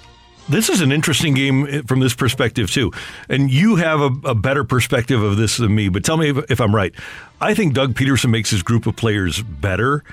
this 0.47 0.69
is 0.69 0.82
an 0.82 0.91
interesting 0.91 1.34
game 1.34 1.84
from 1.84 1.99
this 1.99 2.13
perspective 2.13 2.69
too. 2.69 2.91
And 3.30 3.49
you 3.49 3.78
have 3.78 3.99
a, 3.99 4.30
a 4.30 4.36
better 4.36 4.63
perspective 4.63 5.21
of 5.21 5.38
this 5.38 5.58
than 5.58 5.73
me. 5.73 5.89
But 5.89 6.04
tell 6.04 6.17
me 6.17 6.30
if, 6.30 6.51
if 6.51 6.62
I'm 6.62 6.75
right. 6.75 6.93
I 7.41 7.54
think 7.54 7.73
Doug 7.73 7.95
Pederson 7.95 8.30
makes 8.30 8.51
his 8.51 8.63
group 8.63 8.86
of 8.86 8.95
players 8.95 9.41
better, 9.41 10.04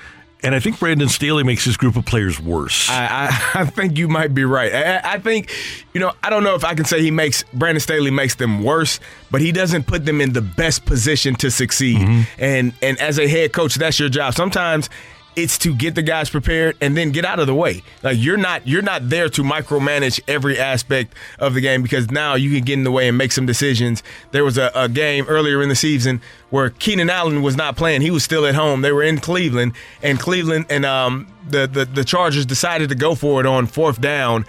and 0.43 0.55
I 0.55 0.61
think 0.61 0.79
Brandon 0.79 1.09
Staley 1.09 1.45
makes 1.45 1.65
his 1.65 1.77
group 1.77 1.97
of 1.97 2.05
players 2.05 2.41
worse. 2.41 2.91
I, 2.91 3.29
I, 3.55 3.61
I 3.61 3.65
think 3.65 3.97
you 3.97 4.09
might 4.09 4.35
be 4.35 4.45
right. 4.45 4.73
I, 4.75 5.15
I 5.15 5.19
think, 5.19 5.51
you 5.93 6.01
know, 6.01 6.13
I 6.23 6.31
don't 6.31 6.43
know 6.43 6.55
if 6.55 6.65
I 6.65 6.75
can 6.75 6.85
say 6.85 7.01
he 7.01 7.11
makes 7.11 7.45
Brandon 7.53 7.81
Staley 7.81 8.11
makes 8.11 8.35
them 8.35 8.65
worse, 8.65 8.99
but 9.31 9.41
he 9.41 9.53
doesn't 9.53 9.87
put 9.87 10.05
them 10.05 10.21
in 10.21 10.33
the 10.33 10.43
best 10.43 10.85
position 10.85 11.35
to 11.37 11.51
succeed. 11.51 11.99
Mm-hmm. 11.99 12.23
And 12.43 12.73
and 12.83 13.01
as 13.01 13.19
a 13.19 13.29
head 13.29 13.53
coach, 13.53 13.77
that's 13.77 13.99
your 13.99 14.09
job. 14.09 14.35
Sometimes 14.35 14.91
it's 15.35 15.59
to 15.59 15.75
get 15.75 15.95
the 15.95 16.03
guys 16.03 16.29
prepared 16.31 16.77
and 16.81 16.97
then 16.97 17.11
get 17.11 17.25
out 17.25 17.39
of 17.39 17.47
the 17.47 17.55
way. 17.55 17.83
Like 18.03 18.19
you're 18.19 18.37
not 18.37 18.67
you're 18.67 18.83
not 18.83 19.09
there 19.09 19.29
to 19.31 19.43
micromanage 19.43 20.21
every 20.29 20.59
aspect 20.59 21.15
of 21.39 21.55
the 21.55 21.61
game 21.61 21.83
because 21.83 22.11
now 22.11 22.35
you 22.35 22.51
can 22.51 22.65
get 22.65 22.75
in 22.75 22.85
the 22.85 22.91
way 22.91 23.09
and 23.09 23.17
make 23.17 23.33
some 23.33 23.47
decisions. 23.47 24.03
There 24.31 24.45
was 24.45 24.59
a, 24.59 24.71
a 24.75 24.89
game 24.89 25.27
earlier 25.29 25.63
in 25.63 25.69
the 25.69 25.75
season 25.75 26.21
where 26.51 26.71
Keenan 26.71 27.11
Allen 27.11 27.43
was 27.43 27.57
not 27.57 27.77
playing; 27.77 28.03
he 28.03 28.11
was 28.11 28.25
still 28.25 28.47
at 28.47 28.55
home. 28.55 28.83
They 28.83 28.93
were 28.93 29.03
in 29.03 29.19
Cleveland, 29.19 29.73
and 30.03 30.19
Cleveland 30.19 30.67
and 30.69 30.85
um, 30.85 31.27
the, 31.49 31.67
the 31.67 31.85
the 31.85 32.05
Chargers 32.05 32.47
decided 32.47 32.89
to 32.91 32.95
go 32.95 33.15
for 33.15 33.41
it 33.41 33.47
on 33.47 33.67
fourth 33.67 34.01
down 34.01 34.45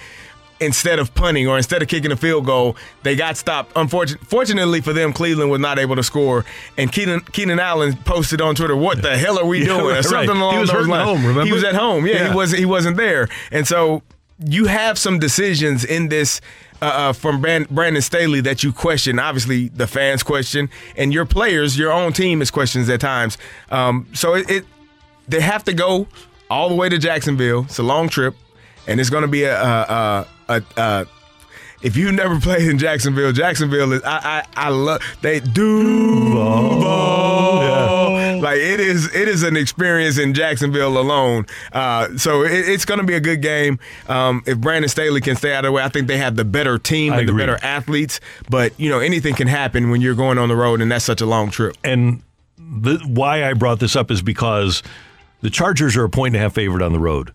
instead 0.64 1.00
of 1.00 1.14
punting 1.14 1.48
or 1.48 1.58
instead 1.58 1.82
of 1.82 1.88
kicking 1.88 2.12
a 2.12 2.16
field 2.18 2.46
goal, 2.46 2.76
they 3.04 3.16
got 3.16 3.38
stopped. 3.38 3.72
Unfortunately, 3.76 4.26
fortunately 4.28 4.82
for 4.82 4.94
them, 4.94 5.14
Cleveland 5.14 5.52
was 5.52 5.60
not 5.60 5.78
able 5.80 5.96
to 5.96 6.04
score. 6.04 6.46
And 6.78 6.92
Keenan, 6.92 7.20
Keenan 7.32 7.60
Allen 7.60 7.96
posted 8.06 8.42
on 8.42 8.56
Twitter, 8.56 8.76
"What 8.76 9.02
the 9.02 9.18
hell 9.18 9.38
are 9.40 9.46
we 9.46 9.60
Yeah, 9.60 9.66
doing?" 9.66 9.86
right, 9.88 10.00
or 10.00 10.04
something 10.04 10.30
right. 10.30 10.38
along 10.38 10.54
He 10.54 10.60
was 10.60 10.72
those 10.72 10.88
lines. 10.88 11.10
home, 11.10 11.22
remember? 11.26 11.46
He 11.46 11.52
was 11.52 11.64
at 11.64 11.76
home. 11.76 12.08
Yeah, 12.08 12.14
Yeah. 12.16 12.30
he 12.30 12.36
wasn't. 12.36 12.60
He 12.60 12.66
wasn't 12.66 12.98
there. 12.98 13.28
And 13.52 13.68
so 13.68 14.02
you 14.44 14.66
have 14.66 14.98
some 14.98 15.20
decisions 15.20 15.84
in 15.86 16.10
this. 16.10 16.42
Uh, 16.82 16.86
uh, 16.86 17.14
from 17.14 17.40
Brandon 17.40 18.02
Staley 18.02 18.42
that 18.42 18.62
you 18.62 18.74
question. 18.74 19.18
Obviously, 19.18 19.70
the 19.70 19.88
fans 19.88 20.22
question, 20.22 20.70
and 20.98 21.14
your 21.14 21.24
players, 21.26 21.78
your 21.80 21.94
own 21.94 22.12
team 22.12 22.42
is 22.42 22.52
questions 22.52 22.90
at 22.90 23.00
times. 23.00 23.38
Um, 23.72 24.06
so 24.12 24.34
it, 24.34 24.50
it, 24.50 24.66
they 25.30 25.40
have 25.40 25.64
to 25.64 25.74
go 25.74 26.08
all 26.50 26.68
the 26.68 26.76
way 26.76 26.90
to 26.90 26.98
Jacksonville. 26.98 27.62
It's 27.70 27.80
a 27.80 27.84
long 27.84 28.10
trip, 28.10 28.36
and 28.86 29.00
it's 29.00 29.10
going 29.10 29.22
to 29.22 29.30
be 29.30 29.44
a, 29.44 29.56
a, 29.58 29.66
a, 29.66 30.28
a, 30.48 30.64
a 30.78 31.06
if 31.82 31.98
you've 31.98 32.14
never 32.14 32.40
played 32.40 32.68
in 32.68 32.78
Jacksonville, 32.78 33.32
Jacksonville 33.34 33.92
is 33.92 34.02
I 34.04 34.44
I, 34.56 34.68
I 34.68 34.70
love 34.70 35.02
they 35.22 35.40
do 35.40 36.34
like 38.44 38.60
it 38.60 38.80
is 38.80 39.14
it 39.14 39.28
is 39.28 39.44
an 39.44 39.58
experience 39.58 40.18
in 40.18 40.34
Jacksonville 40.34 40.98
alone. 40.98 41.46
Uh, 41.72 42.16
so 42.18 42.44
it, 42.44 42.70
it's 42.70 42.86
going 42.86 43.00
to 43.00 43.06
be 43.06 43.16
a 43.16 43.20
good 43.20 43.42
game. 43.42 43.80
Um, 44.08 44.44
if 44.46 44.58
Brandon 44.60 44.90
Staley 44.90 45.22
can 45.22 45.36
stay 45.36 45.54
out 45.54 45.66
of 45.66 45.70
the 45.70 45.72
way, 45.72 45.84
I 45.84 45.90
think 45.90 46.08
they 46.08 46.18
have 46.18 46.36
the 46.36 46.46
better 46.46 46.78
team 46.78 47.14
and 47.14 47.28
the 47.28 47.34
better 47.34 47.58
athletes. 47.64 48.20
But 48.50 48.78
you 48.80 48.90
know 48.90 49.00
anything 49.00 49.36
can 49.36 49.48
happen 49.48 49.90
when 49.90 50.02
you're 50.02 50.16
going 50.16 50.38
on 50.38 50.50
the 50.50 50.56
road, 50.56 50.82
and 50.82 50.92
that's 50.92 51.06
such 51.06 51.22
a 51.22 51.26
long 51.26 51.50
trip. 51.50 51.76
And 51.84 52.22
the, 52.58 52.98
why 53.08 53.44
I 53.44 53.54
brought 53.54 53.80
this 53.80 53.96
up 53.96 54.12
is 54.12 54.22
because 54.22 54.84
the 55.42 55.50
Chargers 55.50 55.98
are 55.98 56.04
a 56.04 56.10
point 56.10 56.36
and 56.36 56.42
a 56.42 56.44
half 56.44 56.54
favorite 56.54 56.82
on 56.82 56.94
the 56.94 57.00
road. 57.00 57.34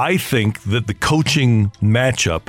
I 0.00 0.16
think 0.16 0.62
that 0.62 0.86
the 0.86 0.94
coaching 0.94 1.72
matchup 1.82 2.48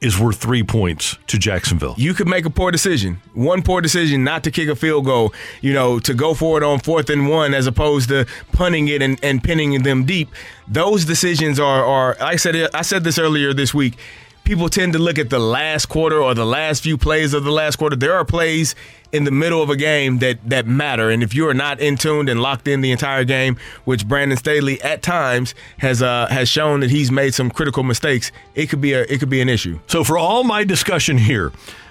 is 0.00 0.16
worth 0.16 0.36
three 0.36 0.62
points 0.62 1.18
to 1.26 1.40
Jacksonville. 1.40 1.96
You 1.98 2.14
could 2.14 2.28
make 2.28 2.44
a 2.44 2.50
poor 2.50 2.70
decision. 2.70 3.20
One 3.32 3.62
poor 3.62 3.80
decision 3.80 4.22
not 4.22 4.44
to 4.44 4.52
kick 4.52 4.68
a 4.68 4.76
field 4.76 5.04
goal, 5.04 5.34
you 5.60 5.72
know, 5.72 5.98
to 5.98 6.14
go 6.14 6.34
for 6.34 6.56
it 6.56 6.62
on 6.62 6.78
fourth 6.78 7.10
and 7.10 7.28
one 7.28 7.52
as 7.52 7.66
opposed 7.66 8.10
to 8.10 8.26
punting 8.52 8.86
it 8.86 9.02
and, 9.02 9.18
and 9.24 9.42
pinning 9.42 9.82
them 9.82 10.04
deep. 10.04 10.28
Those 10.68 11.04
decisions 11.04 11.58
are, 11.58 11.84
are 11.84 12.16
I 12.20 12.36
said 12.36 12.54
I 12.72 12.82
said 12.82 13.02
this 13.02 13.18
earlier 13.18 13.52
this 13.52 13.74
week. 13.74 13.98
People 14.44 14.68
tend 14.68 14.92
to 14.92 14.98
look 14.98 15.18
at 15.18 15.30
the 15.30 15.38
last 15.38 15.86
quarter 15.86 16.20
or 16.22 16.34
the 16.34 16.44
last 16.44 16.82
few 16.82 16.98
plays 16.98 17.32
of 17.32 17.44
the 17.44 17.50
last 17.50 17.76
quarter. 17.76 17.96
There 17.96 18.12
are 18.12 18.26
plays 18.26 18.74
in 19.10 19.24
the 19.24 19.30
middle 19.30 19.62
of 19.62 19.70
a 19.70 19.76
game 19.76 20.18
that 20.18 20.38
that 20.50 20.66
matter, 20.66 21.08
and 21.08 21.22
if 21.22 21.34
you 21.34 21.48
are 21.48 21.54
not 21.54 21.80
in 21.80 21.96
tuned 21.96 22.28
and 22.28 22.42
locked 22.42 22.68
in 22.68 22.82
the 22.82 22.92
entire 22.92 23.24
game, 23.24 23.56
which 23.86 24.06
Brandon 24.06 24.36
Staley 24.36 24.82
at 24.82 25.02
times 25.02 25.54
has 25.78 26.02
uh, 26.02 26.26
has 26.28 26.48
shown 26.50 26.80
that 26.80 26.90
he's 26.90 27.10
made 27.10 27.32
some 27.32 27.50
critical 27.50 27.82
mistakes, 27.82 28.32
it 28.54 28.66
could 28.66 28.82
be 28.82 28.92
a 28.92 29.02
it 29.04 29.18
could 29.18 29.30
be 29.30 29.40
an 29.40 29.48
issue. 29.48 29.78
So 29.86 30.04
for 30.04 30.18
all 30.18 30.44
my 30.44 30.62
discussion 30.62 31.16
here 31.16 31.50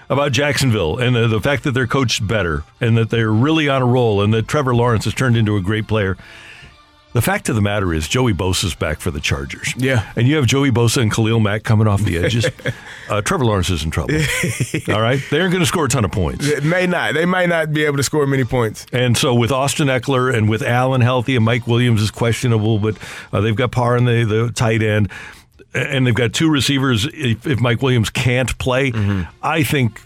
about 0.10 0.32
Jacksonville 0.32 1.00
and 1.00 1.16
the, 1.16 1.28
the 1.28 1.42
fact 1.42 1.64
that 1.64 1.72
they're 1.72 1.88
coached 1.88 2.28
better 2.28 2.64
and 2.80 2.96
that 2.98 3.10
they're 3.10 3.32
really 3.32 3.68
on 3.68 3.82
a 3.82 3.86
roll 3.86 4.22
and 4.22 4.32
that 4.34 4.48
Trevor 4.48 4.76
Lawrence 4.76 5.06
has 5.06 5.16
turned 5.16 5.36
into 5.36 5.56
a 5.56 5.62
great 5.62 5.88
player, 5.88 6.18
the 7.14 7.22
fact 7.22 7.48
of 7.50 7.56
the 7.56 7.62
matter 7.62 7.94
is 7.94 8.08
Joey 8.08 8.34
Bosa's 8.34 8.76
back 8.76 9.00
for 9.00 9.12
the 9.12 9.20
Chargers. 9.20 9.74
Yeah. 9.78 10.12
And 10.16 10.28
you 10.28 10.36
have 10.36 10.48
Joey 10.48 10.72
Bosa 10.72 11.02
and 11.02 11.12
Khalil 11.12 11.40
Mack 11.40 11.64
coming 11.64 11.88
off 11.88 12.02
the 12.02 12.18
edges. 12.18 12.46
uh, 13.10 13.22
Trevor 13.22 13.46
Lawrence 13.46 13.70
is 13.70 13.84
in 13.84 13.92
trouble. 13.92 14.16
all 14.90 15.02
right? 15.02 15.22
They 15.30 15.40
aren't 15.40 15.52
going 15.52 15.62
to 15.62 15.68
score 15.68 15.86
a 15.86 15.90
ton 15.90 16.06
of 16.06 16.12
points. 16.12 16.48
It 16.48 16.64
may 16.64 16.88
not. 16.88 17.14
They 17.14 17.26
might 17.26 17.50
not 17.50 17.72
be 17.72 17.86
able 17.86 17.98
to 17.98 18.04
score 18.04 18.26
many 18.26 18.44
points. 18.44 18.86
And 18.92 19.16
so 19.16 19.34
with 19.36 19.52
Austin 19.52 19.88
Ekeler 19.88 20.34
and 20.34 20.50
with 20.50 20.64
Allen 20.64 21.02
healthy 21.02 21.36
and 21.36 21.46
Mike 21.46 21.68
Williams 21.68 22.02
is 22.02 22.12
questionable, 22.12 22.80
but 22.80 22.98
uh, 23.32 23.42
they've 23.42 23.56
got 23.56 23.72
Parr 23.72 23.96
in 23.96 24.06
the, 24.06 24.24
the 24.24 24.52
tight 24.52 24.82
end. 24.82 25.10
And 25.76 26.06
they've 26.06 26.14
got 26.14 26.34
two 26.34 26.50
receivers. 26.52 27.06
If, 27.06 27.48
if 27.48 27.60
Mike 27.60 27.82
Williams 27.82 28.12
can't 28.12 28.56
play, 28.60 28.92
I 29.42 29.64
think 29.64 30.02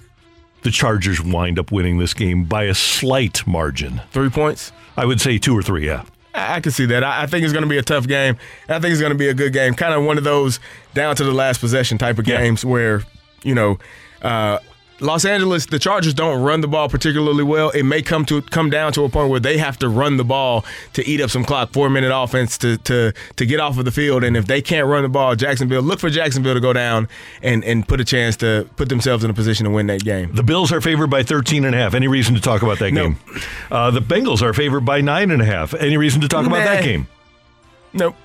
the 0.62 0.72
Chargers 0.72 1.22
wind 1.22 1.60
up 1.60 1.72
winning 1.72 1.98
this 1.98 2.14
game 2.14 2.46
by 2.46 2.64
a 2.64 2.74
slight 2.74 3.46
margin. 3.46 4.02
Three 4.12 4.30
points? 4.30 4.72
I 4.96 5.06
would 5.06 5.22
say 5.22 5.38
two 5.38 5.58
or 5.58 5.62
three, 5.62 5.86
yeah. 5.86 6.04
I 6.38 6.56
I 6.56 6.60
can 6.62 6.72
see 6.72 6.86
that. 6.88 7.04
I 7.04 7.24
I 7.24 7.26
think 7.26 7.44
it's 7.44 7.54
going 7.54 7.64
to 7.64 7.70
be 7.70 7.78
a 7.78 7.84
tough 7.84 8.08
game. 8.08 8.38
I 8.70 8.80
think 8.80 8.92
it's 8.92 9.02
going 9.02 9.12
to 9.12 9.18
be 9.18 9.28
a 9.28 9.34
good 9.34 9.54
game. 9.54 9.74
Kind 9.74 9.94
of 9.94 10.04
one 10.04 10.18
of 10.18 10.24
those 10.24 10.60
down 10.94 11.16
to 11.18 11.24
the 11.24 11.32
last 11.32 11.60
possession 11.60 11.98
type 11.98 12.18
of 12.20 12.26
games 12.26 12.64
where, 12.64 13.04
you 13.44 13.56
know, 13.56 13.80
uh, 14.22 14.60
Los 15.00 15.26
Angeles, 15.26 15.68
the 15.68 15.78
Chargers 15.78 16.14
don't 16.14 16.42
run 16.42 16.62
the 16.62 16.68
ball 16.68 16.90
particularly 16.90 17.44
well. 17.44 17.70
It 17.70 17.84
may 17.84 18.02
come 18.02 18.26
to 18.26 18.42
come 18.42 18.70
down 18.70 18.94
to 18.94 19.04
a 19.04 19.10
point 19.10 19.30
where 19.30 19.40
they 19.40 19.58
have 19.58 19.78
to 19.80 19.90
run 19.90 20.18
the 20.18 20.24
ball 20.24 20.66
to 20.94 21.08
eat 21.08 21.22
up 21.22 21.30
some 21.30 21.44
clock, 21.46 21.72
four 21.72 21.90
minute 21.90 22.12
offense 22.16 22.58
to 22.60 22.78
to 22.80 23.14
to 23.36 23.46
get 23.46 23.60
off 23.60 23.78
of 23.78 23.86
the 23.86 23.92
field. 23.92 24.24
And 24.24 24.36
if 24.36 24.48
they 24.48 24.62
can't 24.62 24.88
run 24.88 25.04
the 25.04 25.10
ball, 25.10 25.36
Jacksonville 25.36 25.84
look 25.84 26.00
for 26.00 26.10
Jacksonville 26.10 26.56
to 26.56 26.60
go 26.60 26.74
down 26.74 27.08
and 27.44 27.64
and 27.64 27.88
put 27.88 28.02
a 28.02 28.06
chance 28.06 28.36
to 28.38 28.68
put 28.76 28.90
themselves 28.90 29.24
in 29.24 29.30
a 29.30 29.34
position 29.34 29.66
to 29.66 29.70
win 29.70 29.88
that 29.88 30.04
game. 30.04 30.34
The 30.34 30.44
Bills 30.44 30.72
are 30.72 30.82
favored 30.82 31.08
by 31.08 31.22
13 31.24 31.66
and 31.66 31.76
a 31.76 31.78
half. 31.78 31.94
Any 31.94 32.08
reason 32.08 32.34
to 32.34 32.42
talk 32.42 32.64
about 32.64 32.80
that 32.80 32.92
game? 32.92 33.18
Uh, 33.70 33.92
the 33.92 34.02
Bengals 34.02 34.42
are 34.42 34.54
favored 34.54 34.82
by 34.86 35.02
nine 35.02 35.30
and 35.30 35.42
a 35.42 35.46
half. 35.46 35.74
Any 35.76 35.98
reason 35.98 36.22
to 36.22 36.28
talk 36.28 36.46
about 36.48 36.64
that 36.66 36.84
game? 36.84 37.08
Nope. 37.94 38.16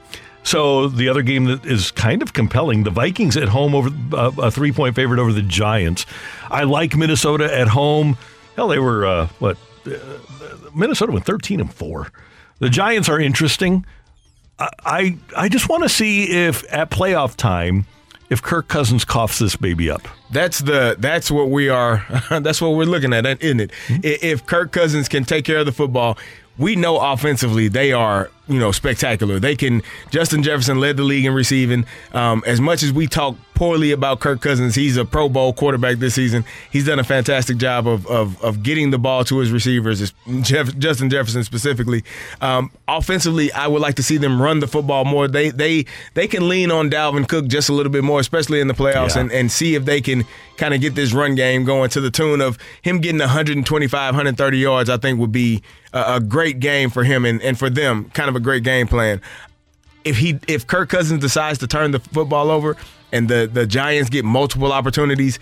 So 0.44 0.88
the 0.88 1.08
other 1.08 1.22
game 1.22 1.44
that 1.44 1.64
is 1.64 1.90
kind 1.90 2.22
of 2.22 2.32
compelling, 2.32 2.82
the 2.82 2.90
Vikings 2.90 3.36
at 3.36 3.48
home 3.48 3.74
over 3.74 3.90
uh, 4.12 4.32
a 4.38 4.50
three 4.50 4.72
point 4.72 4.96
favorite 4.96 5.20
over 5.20 5.32
the 5.32 5.42
Giants. 5.42 6.04
I 6.50 6.64
like 6.64 6.96
Minnesota 6.96 7.54
at 7.56 7.68
home. 7.68 8.16
Hell, 8.56 8.68
they 8.68 8.78
were 8.78 9.06
uh, 9.06 9.26
what? 9.38 9.56
Uh, 9.86 9.90
Minnesota 10.74 11.12
went 11.12 11.24
thirteen 11.24 11.60
and 11.60 11.72
four. 11.72 12.10
The 12.58 12.68
Giants 12.68 13.08
are 13.08 13.20
interesting. 13.20 13.86
I 14.58 14.68
I, 14.84 15.16
I 15.36 15.48
just 15.48 15.68
want 15.68 15.84
to 15.84 15.88
see 15.88 16.24
if 16.24 16.64
at 16.72 16.90
playoff 16.90 17.36
time, 17.36 17.86
if 18.30 18.42
Kirk 18.42 18.68
Cousins 18.68 19.04
coughs 19.04 19.38
this 19.38 19.56
baby 19.56 19.90
up. 19.90 20.02
That's 20.30 20.60
the 20.60 20.96
that's 20.98 21.30
what 21.30 21.50
we 21.50 21.68
are. 21.68 22.04
that's 22.30 22.60
what 22.60 22.70
we're 22.70 22.84
looking 22.84 23.12
at, 23.12 23.26
isn't 23.42 23.60
it? 23.60 23.72
Hmm? 23.86 23.96
If 24.02 24.46
Kirk 24.46 24.72
Cousins 24.72 25.08
can 25.08 25.24
take 25.24 25.44
care 25.44 25.58
of 25.58 25.66
the 25.66 25.72
football, 25.72 26.18
we 26.58 26.76
know 26.76 26.98
offensively 26.98 27.68
they 27.68 27.92
are 27.92 28.30
you 28.52 28.58
know 28.58 28.72
spectacular. 28.72 29.40
They 29.40 29.56
can. 29.56 29.82
Justin 30.10 30.42
Jefferson 30.42 30.78
led 30.78 30.96
the 30.96 31.02
league 31.04 31.24
in 31.24 31.32
receiving. 31.32 31.86
Um, 32.12 32.42
as 32.46 32.60
much 32.60 32.82
as 32.82 32.92
we 32.92 33.06
talk 33.06 33.36
poorly 33.54 33.92
about 33.92 34.20
Kirk 34.20 34.40
Cousins, 34.40 34.74
he's 34.74 34.96
a 34.96 35.04
Pro 35.04 35.28
Bowl 35.28 35.52
quarterback 35.52 35.98
this 35.98 36.14
season. 36.14 36.44
He's 36.70 36.86
done 36.86 36.98
a 36.98 37.04
fantastic 37.04 37.56
job 37.58 37.86
of 37.86 38.06
of, 38.06 38.42
of 38.42 38.62
getting 38.62 38.90
the 38.90 38.98
ball 38.98 39.24
to 39.24 39.38
his 39.38 39.50
receivers, 39.50 40.12
Jeff, 40.40 40.76
Justin 40.78 41.10
Jefferson 41.10 41.44
specifically. 41.44 42.04
Um, 42.40 42.70
offensively, 42.88 43.52
I 43.52 43.66
would 43.68 43.82
like 43.82 43.94
to 43.96 44.02
see 44.02 44.16
them 44.16 44.40
run 44.40 44.60
the 44.60 44.66
football 44.66 45.04
more. 45.04 45.28
They 45.28 45.50
they 45.50 45.84
they 46.14 46.26
can 46.26 46.48
lean 46.48 46.70
on 46.70 46.90
Dalvin 46.90 47.28
Cook 47.28 47.46
just 47.46 47.68
a 47.68 47.72
little 47.72 47.92
bit 47.92 48.04
more, 48.04 48.20
especially 48.20 48.60
in 48.60 48.68
the 48.68 48.74
playoffs, 48.74 49.14
Yeah. 49.14 49.22
and, 49.22 49.32
and 49.32 49.52
see 49.52 49.74
if 49.74 49.84
they 49.84 50.00
can 50.00 50.24
kind 50.56 50.74
of 50.74 50.80
get 50.80 50.94
this 50.94 51.12
run 51.12 51.34
game 51.34 51.64
going 51.64 51.90
to 51.90 52.00
the 52.00 52.10
tune 52.10 52.40
of 52.40 52.58
him 52.82 53.00
getting 53.00 53.18
125, 53.20 54.14
130 54.14 54.58
yards. 54.58 54.90
I 54.90 54.96
think 54.96 55.18
would 55.18 55.32
be 55.32 55.62
a, 55.92 56.14
a 56.16 56.20
great 56.20 56.60
game 56.60 56.90
for 56.90 57.04
him 57.04 57.24
and, 57.24 57.40
and 57.42 57.58
for 57.58 57.68
them. 57.70 58.10
Kind 58.14 58.28
of 58.28 58.36
a 58.36 58.40
great 58.40 58.62
game 58.64 58.86
plan. 58.86 59.20
If 60.04 60.16
he 60.18 60.38
if 60.48 60.66
Kirk 60.66 60.88
Cousins 60.88 61.20
decides 61.20 61.58
to 61.60 61.66
turn 61.68 61.92
the 61.92 62.00
football 62.00 62.50
over 62.50 62.76
and 63.12 63.28
the 63.28 63.48
the 63.52 63.66
Giants 63.66 64.10
get 64.10 64.24
multiple 64.24 64.72
opportunities, 64.72 65.38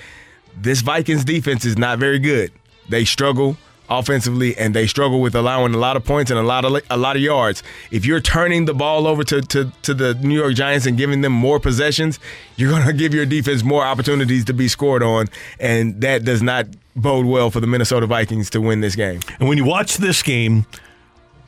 this 0.56 0.80
Vikings 0.82 1.24
defense 1.24 1.64
is 1.64 1.78
not 1.78 1.98
very 1.98 2.18
good. 2.18 2.52
They 2.88 3.04
struggle 3.04 3.56
offensively 3.90 4.56
and 4.56 4.74
they 4.74 4.86
struggle 4.86 5.20
with 5.20 5.34
allowing 5.34 5.74
a 5.74 5.78
lot 5.78 5.96
of 5.96 6.04
points 6.04 6.30
and 6.30 6.38
a 6.38 6.42
lot 6.42 6.64
of 6.64 6.80
a 6.88 6.96
lot 6.96 7.16
of 7.16 7.22
yards. 7.22 7.62
If 7.90 8.06
you're 8.06 8.20
turning 8.20 8.64
the 8.64 8.74
ball 8.74 9.06
over 9.06 9.24
to 9.24 9.42
to, 9.42 9.72
to 9.82 9.94
the 9.94 10.14
New 10.14 10.36
York 10.36 10.54
Giants 10.54 10.86
and 10.86 10.96
giving 10.96 11.20
them 11.20 11.32
more 11.32 11.58
possessions, 11.58 12.18
you're 12.56 12.70
going 12.70 12.86
to 12.86 12.92
give 12.92 13.12
your 13.12 13.26
defense 13.26 13.62
more 13.62 13.84
opportunities 13.84 14.44
to 14.46 14.52
be 14.52 14.68
scored 14.68 15.02
on 15.02 15.26
and 15.58 16.00
that 16.00 16.24
does 16.24 16.42
not 16.42 16.66
bode 16.96 17.26
well 17.26 17.50
for 17.50 17.60
the 17.60 17.66
Minnesota 17.66 18.06
Vikings 18.06 18.50
to 18.50 18.60
win 18.60 18.80
this 18.80 18.96
game. 18.96 19.20
And 19.38 19.48
when 19.48 19.58
you 19.58 19.64
watch 19.64 19.96
this 19.96 20.22
game, 20.22 20.66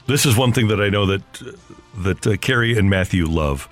this 0.07 0.27
is 0.27 0.37
one 0.37 0.53
thing 0.53 0.69
that 0.69 0.81
I 0.81 0.89
know 0.89 1.07
that 1.07 1.23
that 1.99 2.27
uh, 2.27 2.37
Kerry 2.37 2.77
and 2.77 2.91
Matthew 2.91 3.27
love. 3.27 3.69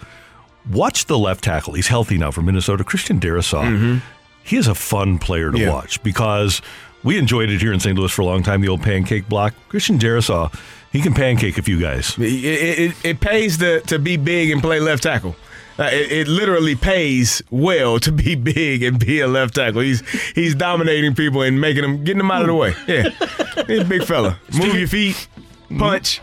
Watch 0.70 1.06
the 1.06 1.18
left 1.18 1.44
tackle. 1.44 1.74
He's 1.74 1.88
healthy 1.88 2.18
now 2.18 2.30
for 2.30 2.42
Minnesota. 2.42 2.84
Christian 2.84 3.18
Darrisaw. 3.20 4.00
He 4.42 4.56
is 4.56 4.66
a 4.66 4.74
fun 4.74 5.18
player 5.18 5.50
to 5.52 5.58
Yeah. 5.58 5.70
watch 5.72 6.02
because 6.02 6.60
we 7.02 7.18
enjoyed 7.18 7.50
it 7.50 7.60
here 7.60 7.72
in 7.72 7.80
St. 7.80 7.96
Louis 7.96 8.10
for 8.10 8.22
a 8.22 8.26
long 8.26 8.42
time. 8.42 8.60
The 8.60 8.68
old 8.68 8.82
pancake 8.82 9.28
block. 9.28 9.54
Christian 9.68 9.98
Darrisaw, 9.98 10.52
he 10.92 11.00
can 11.00 11.14
pancake 11.14 11.56
a 11.58 11.62
few 11.62 11.80
guys. 11.80 12.16
It, 12.18 12.22
it, 12.22 12.94
it, 13.04 13.20
pays 13.20 13.58
to, 13.58 13.80
to 13.82 13.98
be 13.98 14.16
big 14.16 14.50
and 14.50 14.60
play 14.60 14.80
left 14.80 15.02
tackle. 15.04 15.36
Uh, 15.78 15.84
it, 15.84 16.12
it 16.12 16.28
literally 16.28 16.74
pays 16.74 17.40
well 17.50 17.98
to 18.00 18.12
be 18.12 18.34
big 18.34 18.82
and 18.82 18.98
be 18.98 19.20
a 19.20 19.26
left 19.28 19.54
tackle. 19.54 19.80
He's 19.80 20.02
he's 20.34 20.54
dominating 20.54 21.14
people 21.14 21.40
and 21.40 21.58
making 21.58 21.82
them 21.82 22.04
getting 22.04 22.18
them 22.18 22.30
out 22.30 22.42
of 22.42 22.48
the 22.48 22.54
way. 22.54 22.74
Yeah, 22.86 23.08
he's 23.66 23.80
a 23.80 23.84
big 23.84 24.04
fella. 24.04 24.38
Move 24.52 24.74
your 24.74 24.88
feet, 24.88 25.26
punch. 25.78 26.20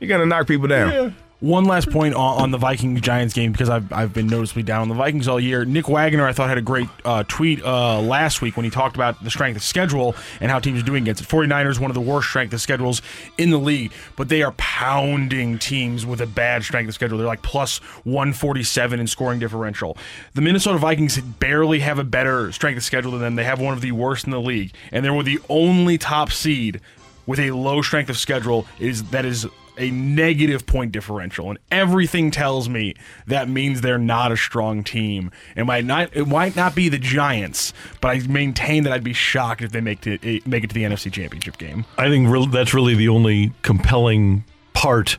You're 0.00 0.08
gonna 0.08 0.26
knock 0.26 0.48
people 0.48 0.66
down. 0.66 1.14
One 1.40 1.66
last 1.66 1.90
point 1.90 2.14
on, 2.14 2.50
the 2.50 2.56
Viking 2.56 2.98
Giants 3.02 3.34
game 3.34 3.52
because 3.52 3.68
I've, 3.68 3.92
I've 3.92 4.14
been 4.14 4.26
noticeably 4.26 4.62
down 4.62 4.80
on 4.82 4.88
the 4.88 4.94
Vikings 4.94 5.28
all 5.28 5.38
year. 5.38 5.66
Nick 5.66 5.86
Wagoner, 5.86 6.26
I 6.26 6.32
thought, 6.32 6.48
had 6.48 6.56
a 6.56 6.62
great 6.62 6.88
uh, 7.04 7.24
tweet 7.28 7.62
uh, 7.62 8.00
last 8.00 8.40
week 8.40 8.56
when 8.56 8.64
he 8.64 8.70
talked 8.70 8.96
about 8.96 9.22
the 9.22 9.30
strength 9.30 9.56
of 9.56 9.62
schedule 9.62 10.14
and 10.40 10.50
how 10.50 10.58
teams 10.60 10.80
are 10.80 10.84
doing 10.84 11.02
against 11.02 11.20
it. 11.20 11.28
49ers, 11.28 11.78
one 11.78 11.90
of 11.90 11.94
the 11.94 12.00
worst 12.00 12.28
strength 12.28 12.54
of 12.54 12.60
schedules 12.62 13.02
in 13.36 13.50
the 13.50 13.58
league, 13.58 13.92
but 14.16 14.30
they 14.30 14.42
are 14.42 14.52
pounding 14.52 15.58
teams 15.58 16.06
with 16.06 16.22
a 16.22 16.26
bad 16.26 16.64
strength 16.64 16.88
of 16.88 16.94
schedule. 16.94 17.18
They're 17.18 17.26
like 17.26 17.42
plus 17.42 17.78
147 18.04 18.98
in 18.98 19.06
scoring 19.06 19.38
differential. 19.38 19.98
The 20.32 20.40
Minnesota 20.40 20.78
Vikings 20.78 21.20
barely 21.20 21.80
have 21.80 21.98
a 21.98 22.04
better 22.04 22.50
strength 22.50 22.78
of 22.78 22.84
schedule 22.84 23.10
than 23.10 23.20
them. 23.20 23.34
They 23.34 23.44
have 23.44 23.60
one 23.60 23.74
of 23.74 23.82
the 23.82 23.92
worst 23.92 24.24
in 24.24 24.30
the 24.30 24.40
league, 24.40 24.72
and 24.90 25.04
they 25.04 25.10
were 25.10 25.22
the 25.22 25.40
only 25.50 25.98
top 25.98 26.32
seed 26.32 26.80
with 27.26 27.40
a 27.40 27.50
low 27.50 27.82
strength 27.82 28.08
of 28.08 28.16
schedule 28.16 28.66
is 28.78 29.02
that 29.10 29.26
is 29.26 29.46
a 29.78 29.90
negative 29.90 30.66
point 30.66 30.92
differential, 30.92 31.50
and 31.50 31.58
everything 31.70 32.30
tells 32.30 32.68
me 32.68 32.94
that 33.26 33.48
means 33.48 33.80
they're 33.80 33.98
not 33.98 34.32
a 34.32 34.36
strong 34.36 34.84
team. 34.84 35.30
It 35.56 35.64
might 35.64 35.84
not 35.84 36.14
it 36.14 36.26
might 36.26 36.56
not 36.56 36.74
be 36.74 36.88
the 36.88 36.98
Giants, 36.98 37.72
but 38.00 38.08
I 38.08 38.18
maintain 38.26 38.84
that 38.84 38.92
I'd 38.92 39.04
be 39.04 39.12
shocked 39.12 39.62
if 39.62 39.72
they 39.72 39.80
make 39.80 40.00
to 40.02 40.18
eh, 40.22 40.40
make 40.46 40.64
it 40.64 40.68
to 40.68 40.74
the 40.74 40.84
NFC 40.84 41.12
Championship 41.12 41.58
game. 41.58 41.84
I 41.98 42.08
think 42.08 42.28
real 42.28 42.46
that's 42.46 42.74
really 42.74 42.94
the 42.94 43.08
only 43.08 43.52
compelling 43.62 44.44
part 44.72 45.18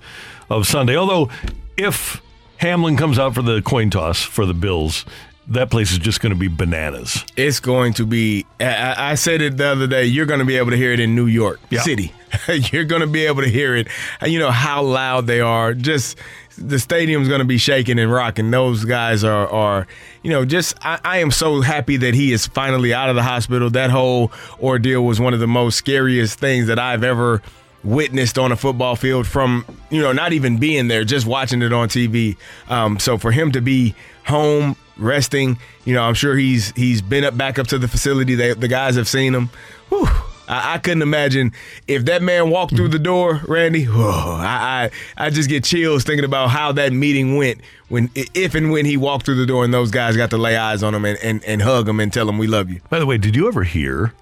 of 0.50 0.68
Sunday. 0.68 0.96
Although, 0.96 1.30
if 1.76 2.22
Hamlin 2.58 2.98
comes 2.98 3.20
out 3.20 3.36
for 3.36 3.42
the 3.42 3.62
coin 3.62 3.90
toss 3.90 4.22
for 4.24 4.46
the 4.46 4.54
Bills, 4.54 5.06
that 5.50 5.70
place 5.70 5.92
is 5.92 5.98
just 6.00 6.20
going 6.22 6.32
to 6.34 6.38
be 6.40 6.48
bananas. 6.48 7.24
It's 7.36 7.60
going 7.60 7.94
to 7.94 8.06
be. 8.06 8.46
I, 8.60 9.12
I 9.12 9.16
said 9.16 9.42
it 9.42 9.58
the 9.58 9.68
other 9.68 9.88
day. 9.88 10.06
You're 10.06 10.26
going 10.26 10.40
to 10.40 10.46
be 10.46 10.58
able 10.58 10.72
to 10.72 10.78
hear 10.78 10.92
it 10.92 11.00
in 11.00 11.16
New 11.16 11.28
York 11.28 11.60
Yeah. 11.70 11.82
City. 11.82 12.14
you're 12.72 12.84
going 12.84 13.02
to 13.02 13.08
be 13.08 13.26
able 13.26 13.42
to 13.44 13.50
hear 13.50 13.76
it. 13.76 13.88
You 14.26 14.40
know 14.40 14.52
how 14.52 14.84
loud 14.84 15.28
they 15.28 15.40
are. 15.40 15.74
Just 15.74 16.18
the 16.58 16.80
stadium's 16.80 17.28
going 17.30 17.40
to 17.40 17.46
be 17.46 17.58
shaking 17.58 18.00
and 18.00 18.12
rocking. 18.12 18.52
Those 18.52 18.84
guys 18.84 19.24
are, 19.24 19.48
are 19.48 19.88
you 20.24 20.32
know, 20.32 20.44
just. 20.44 20.76
I, 20.82 21.00
I 21.04 21.18
am 21.20 21.32
so 21.32 21.62
happy 21.62 21.96
that 21.98 22.14
he 22.14 22.34
is 22.34 22.46
finally 22.48 22.94
out 22.94 23.10
of 23.10 23.16
the 23.16 23.24
hospital. 23.24 23.70
That 23.70 23.90
whole 23.90 24.32
ordeal 24.62 25.06
was 25.06 25.22
one 25.22 25.34
of 25.34 25.40
the 25.40 25.48
most 25.48 25.78
scariest 25.78 26.40
things 26.40 26.68
that 26.68 26.80
I've 26.80 27.04
ever 27.04 27.42
witnessed 27.84 28.38
on 28.38 28.52
a 28.52 28.56
football 28.58 28.98
field 28.98 29.26
from 29.26 29.64
you 29.90 30.02
know 30.02 30.12
not 30.12 30.34
even 30.34 30.58
being 30.58 30.90
there 30.90 31.06
just 31.06 31.26
watching 31.28 31.62
it 31.62 31.72
on 31.72 31.88
tv 31.88 32.36
um, 32.70 33.00
so 33.00 33.18
for 33.20 33.32
him 33.32 33.52
to 33.52 33.62
be 33.62 33.94
home 34.26 34.76
resting 34.98 35.58
you 35.86 35.94
know 35.94 36.04
i'm 36.04 36.14
sure 36.14 36.36
he's 36.36 36.72
he's 36.76 37.02
been 37.02 37.24
up 37.24 37.38
back 37.38 37.60
up 37.60 37.68
to 37.68 37.78
the 37.78 37.88
facility 37.88 38.36
they, 38.36 38.54
the 38.54 38.68
guys 38.68 38.96
have 38.96 39.08
seen 39.08 39.34
him 39.34 39.50
Whew. 39.90 40.08
I, 40.48 40.76
I 40.76 40.78
couldn't 40.78 41.02
imagine 41.02 41.54
if 41.88 42.06
that 42.06 42.22
man 42.22 42.50
walked 42.50 42.76
through 42.76 42.90
the 42.90 43.00
door, 43.00 43.42
Randy. 43.48 43.88
I, 43.88 44.90
I 45.18 45.26
I 45.26 45.30
just 45.30 45.50
get 45.50 45.64
chills 45.64 46.04
thinking 46.04 46.26
about 46.26 46.50
how 46.50 46.72
that 46.74 46.94
meeting 46.94 47.36
went 47.36 47.62
when, 47.90 48.10
if 48.16 48.56
and 48.56 48.72
when 48.72 48.86
he 48.86 48.98
walked 48.98 49.26
through 49.26 49.36
the 49.36 49.46
door 49.46 49.64
and 49.66 49.74
those 49.74 49.92
guys 49.92 50.16
got 50.16 50.30
to 50.32 50.38
lay 50.38 50.58
eyes 50.58 50.84
on 50.84 50.96
him 50.96 51.06
and, 51.06 51.18
and, 51.22 51.44
and 51.44 51.62
hug 51.62 51.88
him 51.88 52.00
and 52.00 52.12
tell 52.12 52.28
him 52.28 52.38
we 52.38 52.48
love 52.48 52.70
you. 52.70 52.82
By 52.90 53.00
the 53.00 53.06
way, 53.06 53.18
did 53.18 53.36
you 53.36 53.48
ever 53.48 53.64
hear 53.64 54.14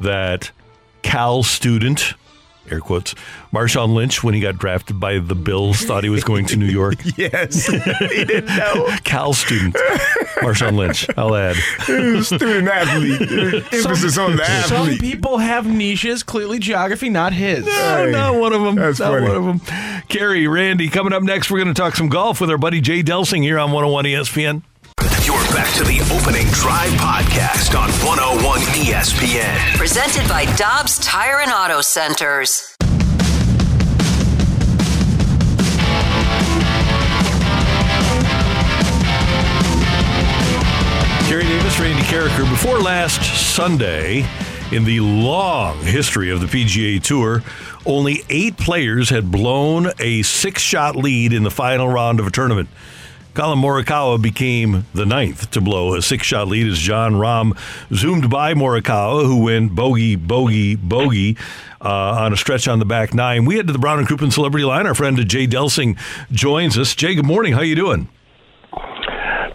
that 0.00 0.50
Cal 1.02 1.42
student, 1.42 2.14
air 2.70 2.80
quotes, 2.80 3.14
Marshawn 3.52 3.94
Lynch, 3.94 4.22
when 4.22 4.34
he 4.34 4.40
got 4.40 4.58
drafted 4.58 4.98
by 5.00 5.18
the 5.18 5.34
Bills, 5.34 5.80
thought 5.82 6.04
he 6.04 6.10
was 6.10 6.24
going 6.24 6.46
to 6.46 6.56
New 6.56 6.66
York? 6.66 6.96
Yes, 7.16 7.66
he 8.10 8.24
didn't 8.24 8.56
know. 8.56 8.86
Cal 9.02 9.32
student, 9.32 9.74
Marshawn 10.36 10.76
Lynch, 10.76 11.08
I'll 11.16 11.34
add. 11.34 11.56
Student 12.22 12.68
athlete, 12.68 13.20
emphasis 13.72 14.16
on 14.18 14.36
the 14.36 14.44
athlete. 14.44 14.98
Some 14.98 14.98
people 14.98 15.38
have 15.38 15.66
niches. 15.66 16.22
Clearly, 16.22 16.58
geography 16.60 17.08
not 17.08 17.32
his. 17.32 17.66
No, 17.66 18.10
not 18.10 18.34
one 18.36 18.52
of 18.52 18.62
them. 18.62 18.76
That's 18.76 19.00
not 19.00 19.12
funny. 19.14 19.26
one 19.26 19.36
of 19.36 19.44
them. 19.66 20.02
Carrie, 20.08 20.46
Randy, 20.46 20.88
coming 20.88 21.12
up 21.12 21.22
next, 21.22 21.50
we're 21.50 21.58
going 21.58 21.74
to 21.74 21.80
talk 21.80 21.96
some 21.96 22.08
golf 22.08 22.40
with 22.40 22.50
our 22.50 22.58
buddy 22.58 22.80
Jay 22.80 23.02
Delsing 23.02 23.42
here 23.42 23.58
on 23.58 23.72
101 23.72 24.04
ESPN. 24.04 24.62
You're 25.26 25.34
back 25.34 25.37
to 25.74 25.84
the 25.84 26.00
opening 26.12 26.46
drive 26.48 26.90
podcast 26.92 27.78
on 27.78 27.90
101 28.04 28.60
ESPN. 28.60 29.76
Presented 29.76 30.28
by 30.28 30.44
Dobbs 30.56 30.98
Tire 30.98 31.40
and 31.40 31.52
Auto 31.52 31.80
Centers. 31.80 32.74
Kerry 41.28 41.44
Davis, 41.44 41.78
Randy 41.78 42.02
Karraker. 42.02 42.48
Before 42.50 42.78
last 42.80 43.22
Sunday, 43.54 44.26
in 44.72 44.84
the 44.84 45.00
long 45.00 45.78
history 45.80 46.30
of 46.30 46.40
the 46.40 46.46
PGA 46.46 47.02
Tour, 47.02 47.42
only 47.84 48.22
eight 48.30 48.56
players 48.56 49.10
had 49.10 49.30
blown 49.30 49.90
a 49.98 50.22
six 50.22 50.62
shot 50.62 50.96
lead 50.96 51.32
in 51.32 51.42
the 51.42 51.50
final 51.50 51.88
round 51.88 52.20
of 52.20 52.26
a 52.26 52.30
tournament. 52.30 52.68
Collin 53.38 53.60
Morikawa 53.60 54.20
became 54.20 54.84
the 54.94 55.06
ninth 55.06 55.52
to 55.52 55.60
blow 55.60 55.94
a 55.94 56.02
six 56.02 56.26
shot 56.26 56.48
lead 56.48 56.66
as 56.66 56.76
Jon 56.76 57.12
Rahm 57.12 57.56
zoomed 57.94 58.28
by 58.28 58.52
Morikawa, 58.52 59.24
who 59.24 59.44
went 59.44 59.76
bogey, 59.76 60.16
bogey, 60.16 60.74
bogey 60.74 61.36
uh, 61.80 62.18
on 62.18 62.32
a 62.32 62.36
stretch 62.36 62.66
on 62.66 62.80
the 62.80 62.84
back 62.84 63.14
nine. 63.14 63.44
We 63.44 63.54
head 63.54 63.68
to 63.68 63.72
the 63.72 63.78
Brown 63.78 64.00
and 64.00 64.08
Crouppen 64.08 64.32
Celebrity 64.32 64.64
Line. 64.64 64.88
Our 64.88 64.94
friend 64.96 65.16
Jay 65.28 65.46
Delsing 65.46 65.96
joins 66.32 66.76
us. 66.76 66.96
Jay, 66.96 67.14
good 67.14 67.26
morning. 67.26 67.52
How 67.52 67.60
you 67.60 67.76
doing? 67.76 68.08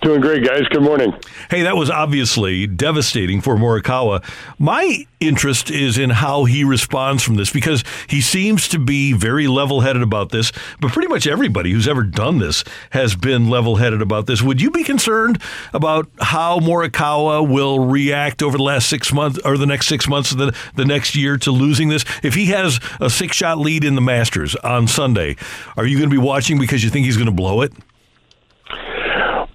Doing 0.03 0.19
great, 0.19 0.43
guys. 0.43 0.67
Good 0.67 0.81
morning. 0.81 1.13
Hey, 1.49 1.61
that 1.61 1.77
was 1.77 1.89
obviously 1.89 2.67
devastating 2.67 3.39
for 3.39 3.55
Morikawa. 3.55 4.21
My 4.59 5.07
interest 5.21 5.71
is 5.71 5.97
in 5.97 6.09
how 6.09 6.43
he 6.43 6.65
responds 6.65 7.23
from 7.23 7.35
this 7.35 7.53
because 7.53 7.85
he 8.09 8.19
seems 8.19 8.67
to 8.67 8.79
be 8.79 9.13
very 9.13 9.47
level 9.47 9.79
headed 9.79 10.01
about 10.01 10.29
this, 10.29 10.51
but 10.81 10.91
pretty 10.91 11.07
much 11.07 11.25
everybody 11.25 11.71
who's 11.71 11.87
ever 11.87 12.03
done 12.03 12.39
this 12.39 12.65
has 12.89 13.15
been 13.15 13.49
level 13.49 13.77
headed 13.77 14.01
about 14.01 14.27
this. 14.27 14.41
Would 14.41 14.61
you 14.61 14.71
be 14.71 14.83
concerned 14.83 15.41
about 15.71 16.09
how 16.19 16.59
Morikawa 16.59 17.49
will 17.49 17.79
react 17.79 18.43
over 18.43 18.57
the 18.57 18.63
last 18.63 18.89
six 18.89 19.13
months 19.13 19.39
or 19.45 19.57
the 19.57 19.65
next 19.65 19.87
six 19.87 20.09
months 20.09 20.33
of 20.33 20.37
the, 20.37 20.53
the 20.75 20.83
next 20.83 21.15
year 21.15 21.37
to 21.37 21.51
losing 21.51 21.87
this? 21.87 22.03
If 22.21 22.33
he 22.33 22.47
has 22.47 22.81
a 22.99 23.09
six 23.09 23.37
shot 23.37 23.57
lead 23.57 23.85
in 23.85 23.95
the 23.95 24.01
Masters 24.01 24.53
on 24.57 24.89
Sunday, 24.89 25.37
are 25.77 25.85
you 25.85 25.97
going 25.97 26.09
to 26.09 26.13
be 26.13 26.21
watching 26.21 26.59
because 26.59 26.83
you 26.83 26.89
think 26.89 27.05
he's 27.05 27.15
going 27.15 27.27
to 27.27 27.31
blow 27.31 27.61
it? 27.61 27.71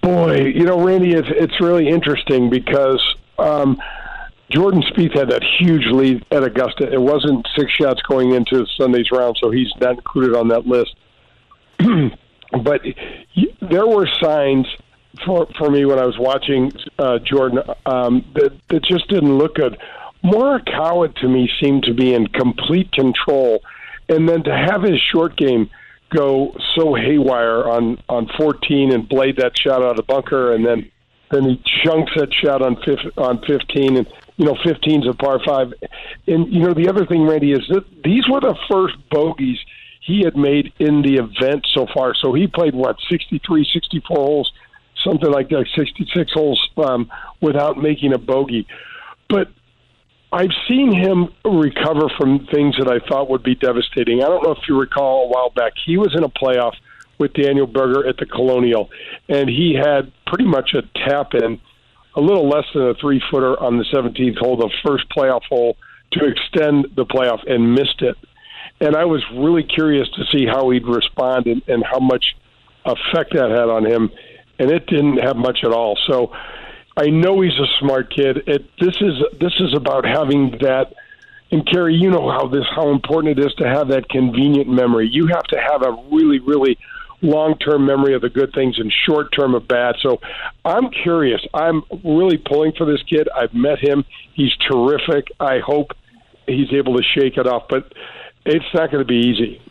Boy, 0.01 0.45
you 0.55 0.63
know, 0.63 0.83
Randy, 0.83 1.13
it's 1.13 1.27
it's 1.29 1.59
really 1.59 1.87
interesting 1.89 2.49
because 2.49 3.03
um, 3.37 3.81
Jordan 4.49 4.81
Spieth 4.81 5.15
had 5.15 5.29
that 5.29 5.43
huge 5.59 5.85
lead 5.87 6.25
at 6.31 6.43
Augusta. 6.43 6.91
It 6.91 7.01
wasn't 7.01 7.47
six 7.57 7.71
shots 7.71 8.01
going 8.03 8.33
into 8.33 8.65
Sunday's 8.77 9.11
round, 9.11 9.37
so 9.41 9.51
he's 9.51 9.71
not 9.79 9.95
included 9.95 10.35
on 10.35 10.47
that 10.49 10.65
list. 10.65 10.95
but 12.63 12.81
there 13.61 13.85
were 13.85 14.07
signs 14.21 14.67
for 15.25 15.47
for 15.57 15.69
me 15.69 15.85
when 15.85 15.99
I 15.99 16.05
was 16.05 16.17
watching 16.17 16.71
uh, 16.97 17.19
Jordan 17.19 17.59
um, 17.85 18.25
that 18.35 18.53
that 18.69 18.83
just 18.83 19.07
didn't 19.09 19.37
look 19.37 19.55
good. 19.55 19.77
Morikawa 20.23 21.15
to 21.17 21.27
me 21.27 21.49
seemed 21.61 21.83
to 21.83 21.93
be 21.93 22.13
in 22.13 22.27
complete 22.27 22.91
control, 22.91 23.61
and 24.07 24.27
then 24.27 24.43
to 24.43 24.55
have 24.55 24.81
his 24.81 24.99
short 24.99 25.37
game 25.37 25.69
go 26.09 26.55
so 26.75 26.95
haywire 26.95 27.67
on 27.69 28.01
on 28.09 28.29
14 28.37 28.93
and 28.93 29.07
blade 29.07 29.37
that 29.37 29.57
shot 29.57 29.81
out 29.81 29.91
of 29.91 29.97
the 29.97 30.03
bunker, 30.03 30.53
and 30.53 30.65
then 30.65 30.91
then 31.31 31.43
he 31.43 31.63
chunks 31.83 32.11
that 32.15 32.33
shot 32.33 32.61
on 32.61 32.75
fif- 32.83 33.17
on 33.17 33.41
15, 33.45 33.97
and 33.97 34.07
you 34.37 34.45
know 34.45 34.55
15's 34.55 35.07
a 35.07 35.13
par 35.13 35.39
five. 35.45 35.73
And 36.27 36.51
you 36.51 36.61
know 36.61 36.73
the 36.73 36.89
other 36.89 37.05
thing, 37.05 37.25
Randy, 37.25 37.51
is 37.51 37.65
that 37.69 37.85
these 38.03 38.27
were 38.27 38.41
the 38.41 38.55
first 38.69 38.95
bogeys 39.09 39.59
he 40.01 40.23
had 40.23 40.35
made 40.35 40.73
in 40.79 41.01
the 41.01 41.15
event 41.15 41.67
so 41.73 41.85
far. 41.93 42.15
So 42.15 42.33
he 42.33 42.47
played 42.47 42.73
what 42.73 42.97
63, 43.09 43.67
64 43.71 44.15
holes, 44.15 44.51
something 45.03 45.29
like 45.29 45.49
that, 45.49 45.67
66 45.75 46.31
holes 46.33 46.69
um, 46.77 47.11
without 47.41 47.77
making 47.77 48.13
a 48.13 48.17
bogey. 48.17 48.65
But 49.27 49.51
I've 50.31 50.51
seen 50.67 50.93
him 50.93 51.29
recover 51.43 52.07
from 52.17 52.45
things 52.53 52.75
that 52.77 52.87
I 52.87 52.99
thought 53.07 53.29
would 53.29 53.43
be 53.43 53.55
devastating. 53.55 54.21
I 54.21 54.27
don't 54.27 54.43
know 54.43 54.51
if 54.51 54.67
you 54.67 54.79
recall 54.79 55.25
a 55.25 55.27
while 55.27 55.49
back, 55.49 55.73
he 55.85 55.97
was 55.97 56.15
in 56.15 56.23
a 56.23 56.29
playoff 56.29 56.73
with 57.17 57.33
Daniel 57.33 57.65
Berger 57.65 58.07
at 58.07 58.17
the 58.17 58.25
Colonial, 58.25 58.89
and 59.27 59.49
he 59.49 59.73
had 59.73 60.11
pretty 60.27 60.45
much 60.45 60.73
a 60.73 60.83
tap 61.07 61.33
in, 61.33 61.59
a 62.15 62.21
little 62.21 62.47
less 62.47 62.65
than 62.73 62.83
a 62.83 62.93
three 62.93 63.21
footer 63.29 63.61
on 63.61 63.77
the 63.77 63.85
17th 63.85 64.37
hole, 64.37 64.55
the 64.55 64.69
first 64.85 65.05
playoff 65.09 65.43
hole 65.49 65.77
to 66.11 66.25
extend 66.25 66.87
the 66.95 67.05
playoff, 67.05 67.39
and 67.51 67.73
missed 67.73 68.01
it. 68.01 68.15
And 68.79 68.95
I 68.95 69.05
was 69.05 69.23
really 69.33 69.63
curious 69.63 70.07
to 70.15 70.23
see 70.31 70.45
how 70.45 70.69
he'd 70.69 70.87
respond 70.87 71.47
and, 71.47 71.61
and 71.67 71.83
how 71.83 71.99
much 71.99 72.35
effect 72.85 73.33
that 73.33 73.49
had 73.49 73.69
on 73.69 73.85
him, 73.85 74.11
and 74.59 74.71
it 74.71 74.85
didn't 74.87 75.17
have 75.17 75.35
much 75.35 75.59
at 75.63 75.71
all. 75.71 75.97
So 76.07 76.31
I 76.99 77.09
know 77.09 77.39
he's 77.39 77.57
a 77.57 77.79
smart 77.79 78.13
kid. 78.13 78.43
It, 78.45 78.69
this 78.77 78.95
is 78.99 79.13
this 79.39 79.53
is 79.61 79.73
about 79.73 80.05
having 80.05 80.51
that. 80.61 80.93
And 81.49 81.65
Kerry, 81.65 81.95
you 81.95 82.11
know 82.11 82.29
how 82.29 82.47
this 82.47 82.65
how 82.75 82.89
important 82.89 83.39
it 83.39 83.45
is 83.45 83.53
to 83.55 83.67
have 83.67 83.87
that 83.87 84.09
convenient 84.09 84.67
memory. 84.67 85.07
You 85.09 85.27
have 85.27 85.43
to 85.43 85.57
have 85.59 85.81
a 85.81 85.93
really, 86.11 86.39
really 86.39 86.77
long 87.21 87.57
term 87.57 87.85
memory 87.85 88.15
of 88.15 88.21
the 88.21 88.29
good 88.29 88.51
things 88.53 88.79
and 88.79 88.93
short 89.05 89.31
term 89.31 89.55
of 89.55 89.65
bad. 89.65 89.95
So 90.01 90.19
I'm 90.65 90.89
curious. 90.89 91.41
I'm 91.53 91.83
really 92.03 92.37
pulling 92.37 92.73
for 92.77 92.85
this 92.85 93.01
kid. 93.03 93.29
I've 93.33 93.53
met 93.53 93.79
him. 93.79 94.03
He's 94.33 94.53
terrific. 94.69 95.27
I 95.39 95.59
hope 95.59 95.91
he's 96.47 96.73
able 96.73 96.97
to 96.97 97.03
shake 97.03 97.37
it 97.37 97.47
off, 97.47 97.63
but 97.69 97.93
it's 98.45 98.65
not 98.73 98.91
going 98.91 99.05
to 99.05 99.07
be 99.07 99.19
easy. 99.19 99.61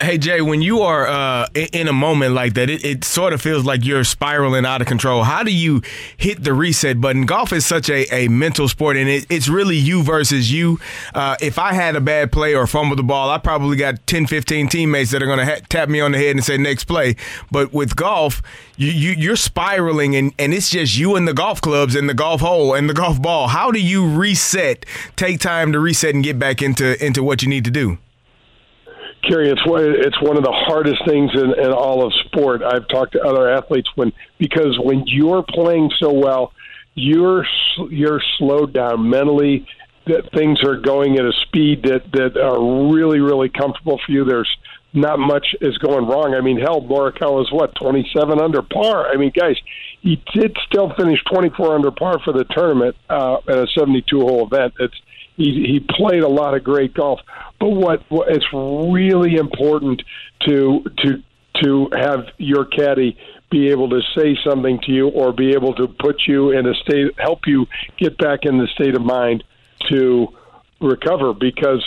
Hey 0.00 0.16
Jay, 0.16 0.40
when 0.40 0.62
you 0.62 0.82
are 0.82 1.08
uh, 1.08 1.48
in 1.54 1.88
a 1.88 1.92
moment 1.92 2.32
like 2.32 2.54
that, 2.54 2.70
it, 2.70 2.84
it 2.84 3.02
sort 3.02 3.32
of 3.32 3.42
feels 3.42 3.64
like 3.64 3.84
you're 3.84 4.04
spiraling 4.04 4.64
out 4.64 4.80
of 4.80 4.86
control. 4.86 5.24
How 5.24 5.42
do 5.42 5.52
you 5.52 5.82
hit 6.16 6.44
the 6.44 6.52
reset 6.52 7.00
button? 7.00 7.26
Golf 7.26 7.52
is 7.52 7.66
such 7.66 7.90
a, 7.90 8.06
a 8.14 8.28
mental 8.28 8.68
sport, 8.68 8.96
and 8.96 9.08
it, 9.08 9.26
it's 9.28 9.48
really 9.48 9.76
you 9.76 10.04
versus 10.04 10.52
you. 10.52 10.78
Uh, 11.16 11.34
if 11.40 11.58
I 11.58 11.72
had 11.72 11.96
a 11.96 12.00
bad 12.00 12.30
play 12.30 12.54
or 12.54 12.68
fumble 12.68 12.94
the 12.94 13.02
ball, 13.02 13.28
I 13.28 13.38
probably 13.38 13.76
got 13.76 14.06
10, 14.06 14.28
15 14.28 14.68
teammates 14.68 15.10
that 15.10 15.20
are 15.20 15.26
going 15.26 15.40
to 15.40 15.44
ha- 15.44 15.60
tap 15.68 15.88
me 15.88 15.98
on 15.98 16.12
the 16.12 16.18
head 16.18 16.36
and 16.36 16.44
say 16.44 16.56
next 16.56 16.84
play. 16.84 17.16
But 17.50 17.72
with 17.72 17.96
golf, 17.96 18.40
you, 18.76 18.92
you 18.92 19.10
you're 19.18 19.34
spiraling, 19.34 20.14
and, 20.14 20.32
and 20.38 20.54
it's 20.54 20.70
just 20.70 20.96
you 20.96 21.16
and 21.16 21.26
the 21.26 21.34
golf 21.34 21.60
clubs 21.60 21.96
and 21.96 22.08
the 22.08 22.14
golf 22.14 22.40
hole 22.40 22.72
and 22.72 22.88
the 22.88 22.94
golf 22.94 23.20
ball. 23.20 23.48
How 23.48 23.72
do 23.72 23.80
you 23.80 24.08
reset? 24.08 24.86
Take 25.16 25.40
time 25.40 25.72
to 25.72 25.80
reset 25.80 26.14
and 26.14 26.22
get 26.22 26.38
back 26.38 26.62
into 26.62 27.04
into 27.04 27.24
what 27.24 27.42
you 27.42 27.48
need 27.48 27.64
to 27.64 27.72
do. 27.72 27.98
Kerry, 29.22 29.50
it's 29.50 29.66
one, 29.66 29.82
it's 29.84 30.20
one 30.22 30.36
of 30.36 30.44
the 30.44 30.52
hardest 30.52 31.04
things 31.06 31.30
in, 31.34 31.58
in 31.58 31.72
all 31.72 32.06
of 32.06 32.12
sport. 32.26 32.62
I've 32.62 32.88
talked 32.88 33.12
to 33.12 33.22
other 33.22 33.50
athletes 33.50 33.88
when 33.94 34.12
because 34.38 34.78
when 34.78 35.04
you're 35.06 35.42
playing 35.42 35.90
so 35.98 36.12
well, 36.12 36.52
you're 36.94 37.46
you're 37.90 38.22
slowed 38.38 38.72
down 38.72 39.08
mentally. 39.08 39.66
That 40.06 40.32
things 40.32 40.62
are 40.64 40.76
going 40.76 41.18
at 41.18 41.24
a 41.26 41.32
speed 41.42 41.82
that 41.82 42.10
that 42.12 42.36
are 42.38 42.90
really 42.92 43.20
really 43.20 43.48
comfortable 43.48 44.00
for 44.04 44.12
you. 44.12 44.24
There's 44.24 44.56
not 44.94 45.18
much 45.18 45.54
is 45.60 45.76
going 45.78 46.06
wrong. 46.06 46.34
I 46.34 46.40
mean, 46.40 46.58
hell, 46.58 46.80
Morikawa 46.80 47.42
is 47.42 47.52
what 47.52 47.74
27 47.74 48.40
under 48.40 48.62
par. 48.62 49.08
I 49.08 49.16
mean, 49.16 49.32
guys, 49.34 49.56
he 50.00 50.22
did 50.32 50.56
still 50.66 50.92
finish 50.96 51.22
24 51.24 51.74
under 51.74 51.90
par 51.90 52.18
for 52.24 52.32
the 52.32 52.44
tournament 52.44 52.96
uh, 53.10 53.36
at 53.48 53.58
a 53.58 53.66
72 53.66 54.20
hole 54.20 54.46
event. 54.46 54.74
It's 54.80 54.94
he, 55.38 55.64
he 55.66 55.80
played 55.80 56.22
a 56.22 56.28
lot 56.28 56.54
of 56.54 56.64
great 56.64 56.92
golf. 56.92 57.20
But 57.58 57.70
what, 57.70 58.02
what 58.10 58.28
it's 58.30 58.44
really 58.52 59.36
important 59.36 60.02
to 60.46 60.84
to 60.98 61.22
to 61.62 61.88
have 61.96 62.26
your 62.36 62.66
caddy 62.66 63.16
be 63.50 63.70
able 63.70 63.88
to 63.88 64.00
say 64.16 64.36
something 64.46 64.78
to 64.84 64.92
you 64.92 65.08
or 65.08 65.32
be 65.32 65.52
able 65.52 65.74
to 65.74 65.88
put 65.88 66.22
you 66.26 66.50
in 66.50 66.66
a 66.66 66.74
state 66.74 67.12
help 67.18 67.46
you 67.46 67.66
get 67.96 68.18
back 68.18 68.40
in 68.42 68.58
the 68.58 68.68
state 68.74 68.94
of 68.94 69.02
mind 69.02 69.42
to 69.88 70.28
recover 70.80 71.32
because 71.32 71.82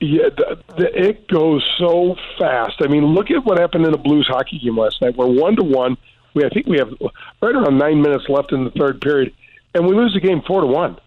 yeah, 0.00 0.28
the, 0.36 0.58
the, 0.76 1.08
it 1.08 1.26
goes 1.28 1.64
so 1.78 2.16
fast. 2.38 2.74
I 2.80 2.88
mean, 2.88 3.06
look 3.06 3.30
at 3.30 3.44
what 3.46 3.58
happened 3.58 3.86
in 3.86 3.92
the 3.92 3.98
Blues 3.98 4.26
hockey 4.28 4.58
game 4.58 4.76
last 4.76 5.00
night. 5.00 5.16
We're 5.16 5.26
one 5.26 5.56
to 5.56 5.62
one. 5.62 5.96
We 6.34 6.44
I 6.44 6.50
think 6.50 6.66
we 6.66 6.76
have 6.78 6.90
right 7.40 7.54
around 7.54 7.78
nine 7.78 8.02
minutes 8.02 8.24
left 8.28 8.52
in 8.52 8.64
the 8.64 8.70
third 8.72 9.00
period, 9.00 9.32
and 9.74 9.86
we 9.86 9.94
lose 9.94 10.12
the 10.12 10.20
game 10.20 10.42
four 10.46 10.60
to 10.60 10.66
one. 10.66 10.98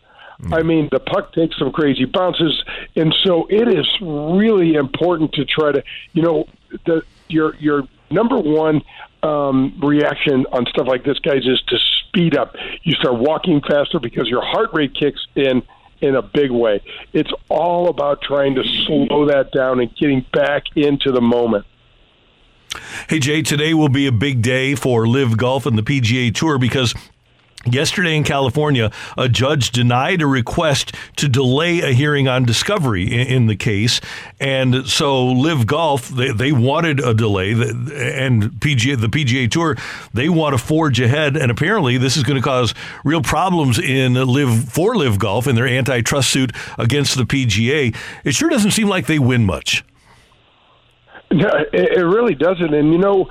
I 0.52 0.63
mean, 0.63 0.88
the 0.91 0.99
puck 0.99 1.34
takes 1.34 1.58
some 1.58 1.71
crazy 1.71 2.06
bounces, 2.06 2.63
and 2.95 3.13
so 3.23 3.45
it 3.49 3.67
is 3.67 3.86
really 4.02 4.75
important 4.75 5.34
to 5.34 5.45
try 5.45 5.73
to, 5.73 5.84
you 6.13 6.21
know, 6.21 6.45
the 6.86 7.04
your 7.28 7.56
your 7.58 7.84
number 8.10 8.38
one 8.38 8.82
um, 9.21 9.78
reaction 9.82 10.45
on 10.52 10.65
stuff 10.67 10.88
like 10.88 11.04
this, 11.04 11.19
guys, 11.19 11.45
is 11.45 11.62
to 11.67 11.78
speed 11.78 12.38
up. 12.38 12.56
You 12.84 12.93
start 12.95 13.19
walking 13.19 13.62
faster 13.62 13.99
because 13.99 14.28
your 14.28 14.43
heart 14.43 14.69
rate 14.73 14.95
kicks 14.95 15.25
in 15.36 15.62
in 16.02 16.15
a 16.15 16.21
big 16.21 16.52
way. 16.52 16.82
It's 17.12 17.32
all 17.49 17.89
about 17.89 18.21
trying 18.21 18.56
to 18.56 18.63
slow 18.86 19.25
that 19.25 19.52
down 19.52 19.82
and 19.82 19.93
getting 19.95 20.25
back 20.32 20.63
into 20.75 21.12
the 21.12 21.21
moment. 21.21 21.65
Hey, 23.10 23.19
Jay, 23.19 23.41
today 23.41 23.73
will 23.73 23.89
be 23.89 24.08
a 24.08 24.12
big 24.12 24.41
day 24.41 24.75
for 24.75 25.08
Live 25.08 25.38
Golf 25.38 25.65
and 25.65 25.78
the 25.78 25.84
PGA 25.84 26.34
Tour 26.34 26.58
because. 26.58 26.93
Yesterday 27.65 28.15
in 28.15 28.23
California, 28.23 28.89
a 29.17 29.27
judge 29.27 29.71
denied 29.71 30.21
a 30.21 30.27
request 30.27 30.95
to 31.17 31.27
delay 31.27 31.81
a 31.81 31.91
hearing 31.91 32.25
on 32.25 32.45
discovery 32.45 33.03
in, 33.03 33.47
the 33.47 33.55
case. 33.55 33.99
And 34.39 34.87
so 34.87 35.25
Live 35.25 35.67
Golf, 35.67 36.07
they, 36.07 36.31
they 36.31 36.53
wanted 36.53 37.01
a 37.01 37.13
delay, 37.13 37.51
and 37.51 38.43
PGA, 38.43 38.99
the 38.99 39.09
PGA 39.09 39.51
Tour, 39.51 39.75
they 40.13 40.29
want 40.29 40.57
to 40.57 40.57
forge 40.57 41.01
ahead. 41.01 41.35
And 41.35 41.51
apparently, 41.51 41.97
this 41.97 42.15
is 42.15 42.23
going 42.23 42.37
to 42.37 42.41
cause 42.41 42.73
real 43.03 43.21
problems 43.21 43.77
in 43.77 44.13
Live 44.13 44.69
for 44.69 44.95
Live 44.95 45.19
Golf 45.19 45.45
in 45.45 45.55
their 45.55 45.67
antitrust 45.67 46.29
suit 46.29 46.53
against 46.77 47.17
the 47.17 47.23
PGA. 47.23 47.93
It 48.23 48.35
sure 48.35 48.49
doesn't 48.49 48.71
seem 48.71 48.87
like 48.87 49.07
they 49.07 49.19
win 49.19 49.45
much. 49.45 49.83
It 51.29 52.05
really 52.05 52.35
doesn't. 52.35 52.73
And 52.73 52.93
you 52.93 52.97
know, 52.99 53.29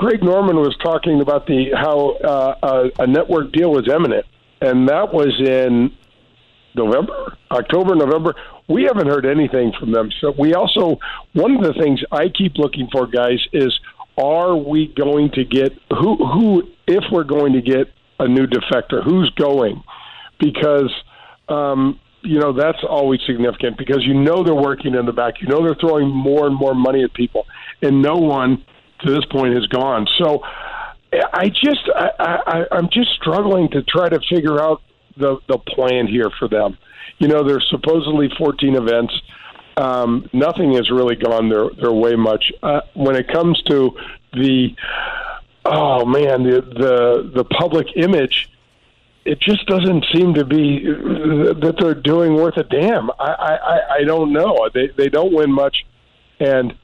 Greg 0.00 0.22
Norman 0.22 0.56
was 0.56 0.74
talking 0.82 1.20
about 1.20 1.46
the 1.46 1.72
how 1.76 2.12
uh, 2.24 2.88
a, 2.98 3.02
a 3.02 3.06
network 3.06 3.52
deal 3.52 3.70
was 3.70 3.86
imminent, 3.86 4.24
and 4.62 4.88
that 4.88 5.12
was 5.12 5.38
in 5.38 5.90
November, 6.74 7.36
October, 7.50 7.94
November. 7.94 8.34
We 8.66 8.84
haven't 8.84 9.08
heard 9.08 9.26
anything 9.26 9.74
from 9.78 9.92
them. 9.92 10.08
So 10.22 10.32
we 10.38 10.54
also 10.54 10.96
one 11.34 11.54
of 11.54 11.62
the 11.62 11.74
things 11.78 12.00
I 12.10 12.30
keep 12.30 12.56
looking 12.56 12.88
for, 12.90 13.06
guys, 13.06 13.40
is 13.52 13.78
are 14.16 14.56
we 14.56 14.86
going 14.86 15.32
to 15.32 15.44
get 15.44 15.72
who 15.90 16.16
who 16.16 16.62
if 16.86 17.04
we're 17.12 17.24
going 17.24 17.52
to 17.52 17.60
get 17.60 17.92
a 18.18 18.26
new 18.26 18.46
defector, 18.46 19.04
who's 19.04 19.28
going? 19.36 19.82
Because 20.38 20.90
um, 21.50 22.00
you 22.22 22.40
know 22.40 22.54
that's 22.54 22.82
always 22.88 23.20
significant 23.26 23.76
because 23.76 24.02
you 24.06 24.14
know 24.14 24.42
they're 24.44 24.54
working 24.54 24.94
in 24.94 25.04
the 25.04 25.12
back. 25.12 25.42
You 25.42 25.48
know 25.48 25.62
they're 25.62 25.76
throwing 25.78 26.08
more 26.08 26.46
and 26.46 26.56
more 26.56 26.74
money 26.74 27.04
at 27.04 27.12
people, 27.12 27.44
and 27.82 28.00
no 28.00 28.16
one 28.16 28.64
to 29.04 29.10
this 29.10 29.24
point 29.26 29.54
has 29.54 29.66
gone. 29.66 30.06
So 30.18 30.42
I 31.32 31.48
just 31.48 31.88
I, 31.94 32.10
I, 32.18 32.64
I'm 32.72 32.88
just 32.90 33.10
struggling 33.12 33.68
to 33.70 33.82
try 33.82 34.08
to 34.08 34.20
figure 34.28 34.60
out 34.60 34.82
the 35.16 35.38
the 35.48 35.58
plan 35.58 36.06
here 36.06 36.30
for 36.38 36.48
them. 36.48 36.78
You 37.18 37.28
know, 37.28 37.42
there's 37.42 37.66
supposedly 37.70 38.30
14 38.38 38.76
events. 38.76 39.12
Um, 39.76 40.28
nothing 40.32 40.74
has 40.74 40.90
really 40.90 41.16
gone 41.16 41.48
their 41.48 41.70
their 41.70 41.92
way 41.92 42.14
much. 42.14 42.52
Uh, 42.62 42.80
when 42.94 43.16
it 43.16 43.28
comes 43.28 43.60
to 43.62 43.96
the 44.32 44.74
oh 45.64 46.04
man, 46.04 46.42
the 46.42 46.60
the 46.60 47.30
the 47.34 47.44
public 47.44 47.88
image 47.96 48.48
it 49.24 49.38
just 49.38 49.66
doesn't 49.66 50.04
seem 50.14 50.34
to 50.34 50.44
be 50.44 50.84
that 50.84 51.76
they're 51.78 51.94
doing 51.94 52.34
worth 52.34 52.56
a 52.56 52.64
damn. 52.64 53.10
I 53.18 53.32
I, 53.32 53.78
I 53.98 54.04
don't 54.04 54.32
know. 54.32 54.68
They 54.72 54.88
they 54.96 55.08
don't 55.08 55.32
win 55.32 55.52
much, 55.52 55.84
and 56.38 56.74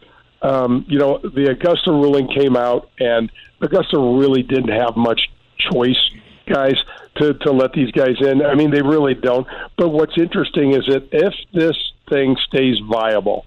um, 0.43 0.85
you 0.89 0.99
know 0.99 1.19
the 1.19 1.51
Augusta 1.51 1.91
ruling 1.91 2.29
came 2.29 2.57
out, 2.57 2.91
and 2.99 3.31
Augusta 3.61 3.99
really 3.99 4.43
didn't 4.43 4.69
have 4.73 4.97
much 4.97 5.31
choice, 5.59 6.11
guys, 6.47 6.77
to 7.17 7.35
to 7.35 7.53
let 7.53 7.73
these 7.73 7.91
guys 7.91 8.17
in. 8.21 8.45
I 8.45 8.55
mean, 8.55 8.71
they 8.71 8.83
really 8.83 9.15
don't. 9.15 9.47
But 9.77 9.91
what's 9.91 10.17
interesting 10.19 10.73
is 10.73 10.87
that 10.87 11.09
if 11.13 11.35
this 11.53 11.77
thing 12.09 12.37
stays 12.47 12.79
viable, 12.89 13.47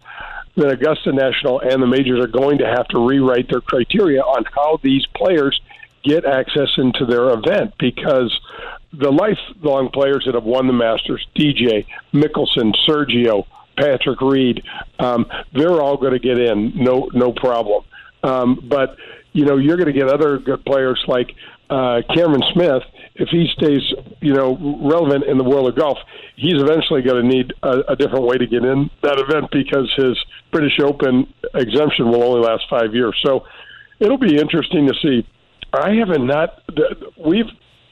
then 0.55 0.69
Augusta 0.69 1.13
National 1.13 1.59
and 1.59 1.81
the 1.81 1.87
majors 1.87 2.23
are 2.23 2.27
going 2.27 2.57
to 2.59 2.67
have 2.67 2.87
to 2.89 3.07
rewrite 3.07 3.49
their 3.49 3.61
criteria 3.61 4.21
on 4.21 4.43
how 4.53 4.79
these 4.83 5.05
players 5.15 5.59
get 6.03 6.25
access 6.25 6.69
into 6.77 7.05
their 7.05 7.29
event 7.29 7.73
because 7.77 8.37
the 8.93 9.11
lifelong 9.11 9.89
players 9.89 10.23
that 10.25 10.35
have 10.35 10.43
won 10.43 10.67
the 10.67 10.73
Masters, 10.73 11.25
DJ, 11.35 11.85
Mickelson, 12.13 12.73
Sergio, 12.87 13.45
Patrick 13.79 14.21
Reed, 14.21 14.63
um, 14.99 15.25
they're 15.53 15.81
all 15.81 15.97
going 15.97 16.13
to 16.13 16.19
get 16.19 16.37
in, 16.37 16.73
no 16.75 17.09
no 17.13 17.31
problem. 17.31 17.83
Um, 18.23 18.67
but 18.67 18.97
you 19.33 19.45
know, 19.45 19.57
you're 19.57 19.77
going 19.77 19.91
to 19.91 19.97
get 19.97 20.09
other 20.09 20.37
good 20.37 20.65
players 20.65 21.01
like 21.07 21.31
uh, 21.69 22.01
Cameron 22.13 22.43
Smith. 22.53 22.83
If 23.15 23.29
he 23.29 23.47
stays, 23.55 23.81
you 24.21 24.33
know, 24.33 24.57
relevant 24.81 25.25
in 25.25 25.37
the 25.37 25.43
world 25.43 25.69
of 25.69 25.75
golf, 25.75 25.97
he's 26.35 26.61
eventually 26.61 27.01
going 27.01 27.21
to 27.21 27.27
need 27.27 27.53
a, 27.63 27.79
a 27.89 27.95
different 27.95 28.25
way 28.25 28.37
to 28.37 28.47
get 28.47 28.63
in 28.63 28.89
that 29.03 29.19
event 29.19 29.51
because 29.51 29.91
his 29.95 30.17
British 30.51 30.79
Open 30.79 31.31
exemption 31.53 32.09
will 32.09 32.23
only 32.23 32.41
last 32.41 32.63
five 32.69 32.93
years. 32.93 33.15
So 33.23 33.45
it'll 33.99 34.17
be 34.17 34.37
interesting 34.37 34.87
to 34.87 34.93
see. 35.01 35.27
I 35.71 35.93
haven't 35.95 36.25
not. 36.25 36.63
We've 37.17 37.49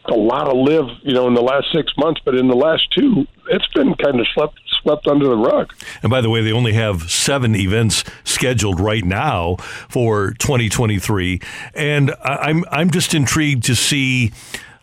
a 0.09 0.15
lot 0.15 0.47
of 0.47 0.55
live, 0.55 0.85
you 1.03 1.13
know, 1.13 1.27
in 1.27 1.33
the 1.33 1.41
last 1.41 1.67
six 1.73 1.91
months, 1.97 2.21
but 2.23 2.35
in 2.35 2.47
the 2.47 2.55
last 2.55 2.91
two, 2.91 3.27
it's 3.49 3.67
been 3.73 3.93
kind 3.95 4.19
of 4.19 4.27
slept 4.33 4.59
swept 4.81 5.07
under 5.07 5.27
the 5.27 5.35
rug. 5.35 5.73
And 6.01 6.09
by 6.09 6.21
the 6.21 6.29
way, 6.29 6.41
they 6.41 6.51
only 6.51 6.73
have 6.73 7.09
seven 7.11 7.55
events 7.55 8.03
scheduled 8.23 8.79
right 8.79 9.03
now 9.03 9.55
for 9.89 10.31
2023, 10.33 11.39
and 11.73 12.13
I'm 12.23 12.63
I'm 12.71 12.91
just 12.91 13.13
intrigued 13.13 13.63
to 13.65 13.75
see 13.75 14.31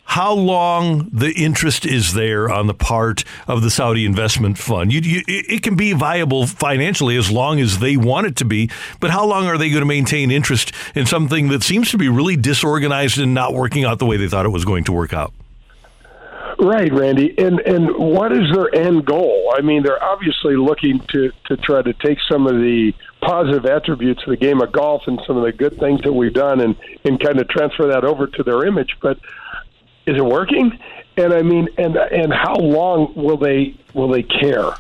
how 0.05 0.33
long 0.33 1.09
the 1.13 1.33
interest 1.33 1.85
is 1.87 2.15
there 2.15 2.51
on 2.51 2.67
the 2.67 2.75
part 2.75 3.25
of 3.49 3.63
the 3.63 3.71
Saudi 3.71 4.05
investment 4.05 4.59
fund. 4.59 4.93
You, 4.93 5.01
you, 5.01 5.23
it 5.27 5.63
can 5.63 5.77
be 5.77 5.93
viable 5.93 6.47
financially 6.47 7.17
as 7.17 7.31
long 7.31 7.59
as 7.59 7.79
they 7.79 7.97
want 7.97 8.27
it 8.27 8.37
to 8.37 8.45
be, 8.45 8.71
but 9.01 9.11
how 9.11 9.25
long 9.27 9.47
are 9.47 9.59
they 9.59 9.71
going 9.71 9.81
to 9.81 9.87
maintain 9.87 10.31
interest 10.31 10.73
in 10.95 11.07
something 11.07 11.49
that 11.49 11.63
seems 11.63 11.91
to 11.91 11.99
be 11.99 12.09
really 12.09 12.37
disorganized 12.37 13.19
and 13.19 13.35
not 13.35 13.55
working 13.55 13.85
out 13.85 13.99
the 13.99 14.07
way 14.07 14.17
they 14.17 14.29
thought 14.29 14.47
it 14.47 14.51
was 14.51 14.65
going 14.65 14.85
to 14.85 14.93
work 14.93 15.13
out? 15.13 15.33
Right, 16.59 16.93
Randy. 16.93 17.35
And 17.37 17.59
and 17.61 17.97
what 17.97 18.31
is 18.31 18.51
their 18.53 18.73
end 18.75 19.05
goal? 19.05 19.53
I 19.57 19.61
mean, 19.61 19.83
they're 19.83 20.03
obviously 20.03 20.57
looking 20.57 21.01
to 21.09 21.33
to 21.47 21.57
try 21.57 21.83
to 21.83 21.93
take 21.95 22.19
some 22.31 22.47
of 22.47 22.55
the 22.55 22.93
positive 23.21 23.67
attributes 23.67 24.23
of 24.23 24.29
the 24.29 24.37
game 24.37 24.61
of 24.61 24.71
golf 24.71 25.03
and 25.07 25.21
some 25.27 25.37
of 25.37 25.43
the 25.43 25.53
good 25.53 25.77
things 25.79 26.01
that 26.03 26.13
we've 26.13 26.33
done 26.33 26.61
and 26.61 26.77
and 27.05 27.19
kind 27.19 27.41
of 27.41 27.49
transfer 27.49 27.89
that 27.89 28.05
over 28.05 28.27
to 28.29 28.43
their 28.45 28.65
image, 28.67 28.97
but 29.03 29.19
is 30.07 30.17
it 30.17 30.25
working? 30.25 30.79
And 31.17 31.33
I 31.33 31.43
mean, 31.43 31.69
and 31.79 31.97
and 31.97 32.33
how 32.33 32.57
long 32.57 33.15
will 33.15 33.37
they 33.37 33.77
will 33.95 34.09
they 34.09 34.23
care? 34.23 34.75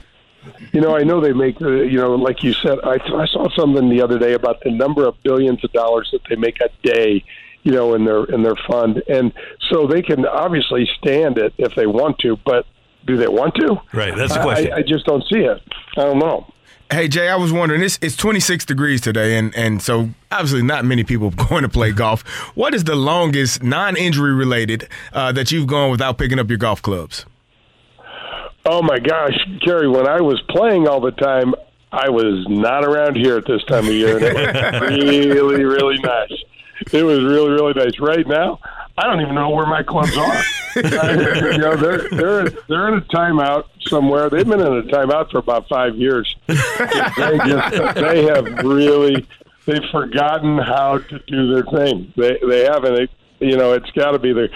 you 0.73 0.81
know, 0.81 0.97
I 0.97 1.03
know 1.03 1.21
they 1.21 1.33
make, 1.33 1.61
uh, 1.61 1.71
you 1.71 1.99
know, 1.99 2.15
like 2.15 2.43
you 2.43 2.53
said, 2.53 2.79
I, 2.85 2.95
I 2.95 3.27
saw 3.27 3.49
something 3.57 3.89
the 3.89 4.03
other 4.03 4.19
day 4.19 4.35
about 4.35 4.63
the 4.63 4.71
number 4.71 5.07
of 5.07 5.21
billions 5.23 5.63
of 5.65 5.73
dollars 5.73 6.09
that 6.13 6.21
they 6.29 6.37
make 6.37 6.59
a 6.61 6.69
day, 6.83 7.25
you 7.63 7.73
know, 7.73 7.95
in 7.95 8.05
their 8.05 8.25
in 8.25 8.43
their 8.43 8.57
fund, 8.69 9.03
and 9.09 9.33
so 9.71 9.87
they 9.87 10.03
can 10.03 10.27
obviously 10.27 10.89
stand 10.99 11.39
it 11.39 11.55
if 11.59 11.75
they 11.75 11.87
want 11.87 12.19
to, 12.19 12.37
but 12.45 12.67
do 13.07 13.17
they 13.17 13.29
want 13.29 13.55
to? 13.57 13.81
Right, 13.93 14.15
that's 14.15 14.35
the 14.35 14.43
question. 14.43 14.73
I, 14.73 14.79
I 14.79 14.83
just 14.83 15.07
don't 15.07 15.25
see 15.33 15.41
it. 15.41 15.63
I 15.97 16.05
don't 16.05 16.19
know. 16.19 16.53
Hey 16.95 17.09
Jay, 17.09 17.29
I 17.29 17.35
was 17.35 17.53
wondering. 17.53 17.83
It's 17.83 17.99
it's 18.03 18.15
26 18.15 18.67
degrees 18.67 19.01
today, 19.01 19.37
and 19.37 19.53
and 19.57 19.83
so 19.83 20.11
obviously 20.31 20.63
not 20.63 20.85
many 20.85 21.03
people 21.03 21.31
going 21.49 21.65
to 21.65 21.69
play 21.69 21.91
golf. 21.91 22.23
What 22.55 22.73
is 22.73 22.85
the 22.85 22.95
longest 22.95 23.65
non-injury 23.65 24.33
related 24.33 24.89
uh, 25.13 25.33
that 25.33 25.51
you've 25.51 25.67
gone 25.67 25.91
without 25.91 26.19
picking 26.19 26.39
up 26.39 26.49
your 26.49 26.57
golf 26.57 26.81
clubs? 26.83 27.27
Oh 28.65 28.81
my 28.81 29.01
gosh, 29.01 29.37
Gary! 29.67 29.89
When 29.89 30.07
I 30.07 30.21
was 30.21 30.41
playing 30.49 30.87
all 30.87 31.01
the 31.01 31.11
time, 31.11 31.53
I 31.91 32.11
was 32.11 32.47
not 32.49 32.85
around 32.85 33.17
here 33.17 33.39
at 33.39 33.45
this 33.45 33.65
time 33.65 33.87
of 33.87 33.93
year, 33.93 34.17
and 34.17 34.27
it 34.27 34.81
was 34.81 34.91
really, 35.03 35.65
really 35.65 35.99
nice. 35.99 36.45
It 36.93 37.03
was 37.03 37.25
really, 37.25 37.51
really 37.51 37.73
nice. 37.75 37.99
Right 37.99 38.25
now, 38.25 38.61
I 38.97 39.05
don't 39.09 39.21
even 39.21 39.35
know 39.35 39.51
where 39.51 39.67
my 39.67 39.83
clubs 39.83 40.17
are. 40.17 40.43
You 40.77 41.59
know, 41.59 41.77
they're 41.77 42.09
they're 42.09 42.51
they're 42.51 42.89
in 42.89 42.95
a 42.95 43.01
timeout 43.03 43.67
somewhere. 43.87 44.29
They've 44.29 44.45
been 44.47 44.59
in 44.59 44.67
a 44.67 44.83
timeout 44.83 45.31
for 45.31 45.39
about 45.39 45.69
five 45.69 45.95
years. 45.95 46.35
They 46.49 47.39
just 47.47 47.95
they 47.95 48.25
have 48.25 48.45
really 48.65 49.25
they've 49.67 49.85
forgotten 49.93 50.59
how 50.59 50.99
to 50.99 51.19
do 51.29 51.55
their 51.55 51.63
thing. 51.63 52.13
They 52.17 52.41
they 52.49 52.65
haven't. 52.65 53.09
You 53.39 53.57
know, 53.57 53.73
it's 53.75 53.91
got 53.93 54.13
to 54.13 54.19
be 54.19 54.33
the 54.33 54.49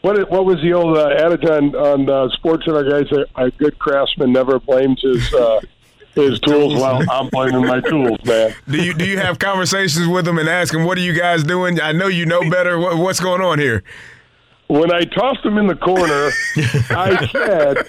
what 0.00 0.30
what 0.30 0.46
was 0.46 0.62
the 0.62 0.72
old 0.72 0.96
uh, 0.96 1.08
adage 1.10 1.44
on 1.44 1.74
on 1.74 2.08
uh, 2.08 2.30
sports 2.30 2.64
center 2.64 2.88
guys? 2.88 3.10
A, 3.12 3.44
a 3.44 3.50
good 3.50 3.78
craftsman 3.78 4.32
never 4.32 4.58
blames 4.58 5.02
his. 5.02 5.34
Uh, 5.34 5.60
his 6.16 6.40
tools. 6.40 6.74
Well, 6.74 7.02
I'm 7.10 7.28
blaming 7.28 7.66
my 7.66 7.80
tools, 7.80 8.18
man. 8.24 8.52
Do 8.68 8.82
you 8.82 8.94
do 8.94 9.04
you 9.04 9.18
have 9.18 9.38
conversations 9.38 10.08
with 10.08 10.24
them 10.24 10.38
and 10.38 10.48
ask 10.48 10.72
them 10.72 10.84
what 10.84 10.98
are 10.98 11.02
you 11.02 11.12
guys 11.12 11.44
doing? 11.44 11.80
I 11.80 11.92
know 11.92 12.08
you 12.08 12.26
know 12.26 12.40
better. 12.50 12.78
What, 12.78 12.96
what's 12.96 13.20
going 13.20 13.42
on 13.42 13.58
here? 13.58 13.84
when 14.68 14.92
I 14.92 15.04
tossed 15.04 15.44
him 15.44 15.58
in 15.58 15.66
the 15.66 15.76
corner, 15.76 16.30
I 16.90 17.26
said, 17.30 17.88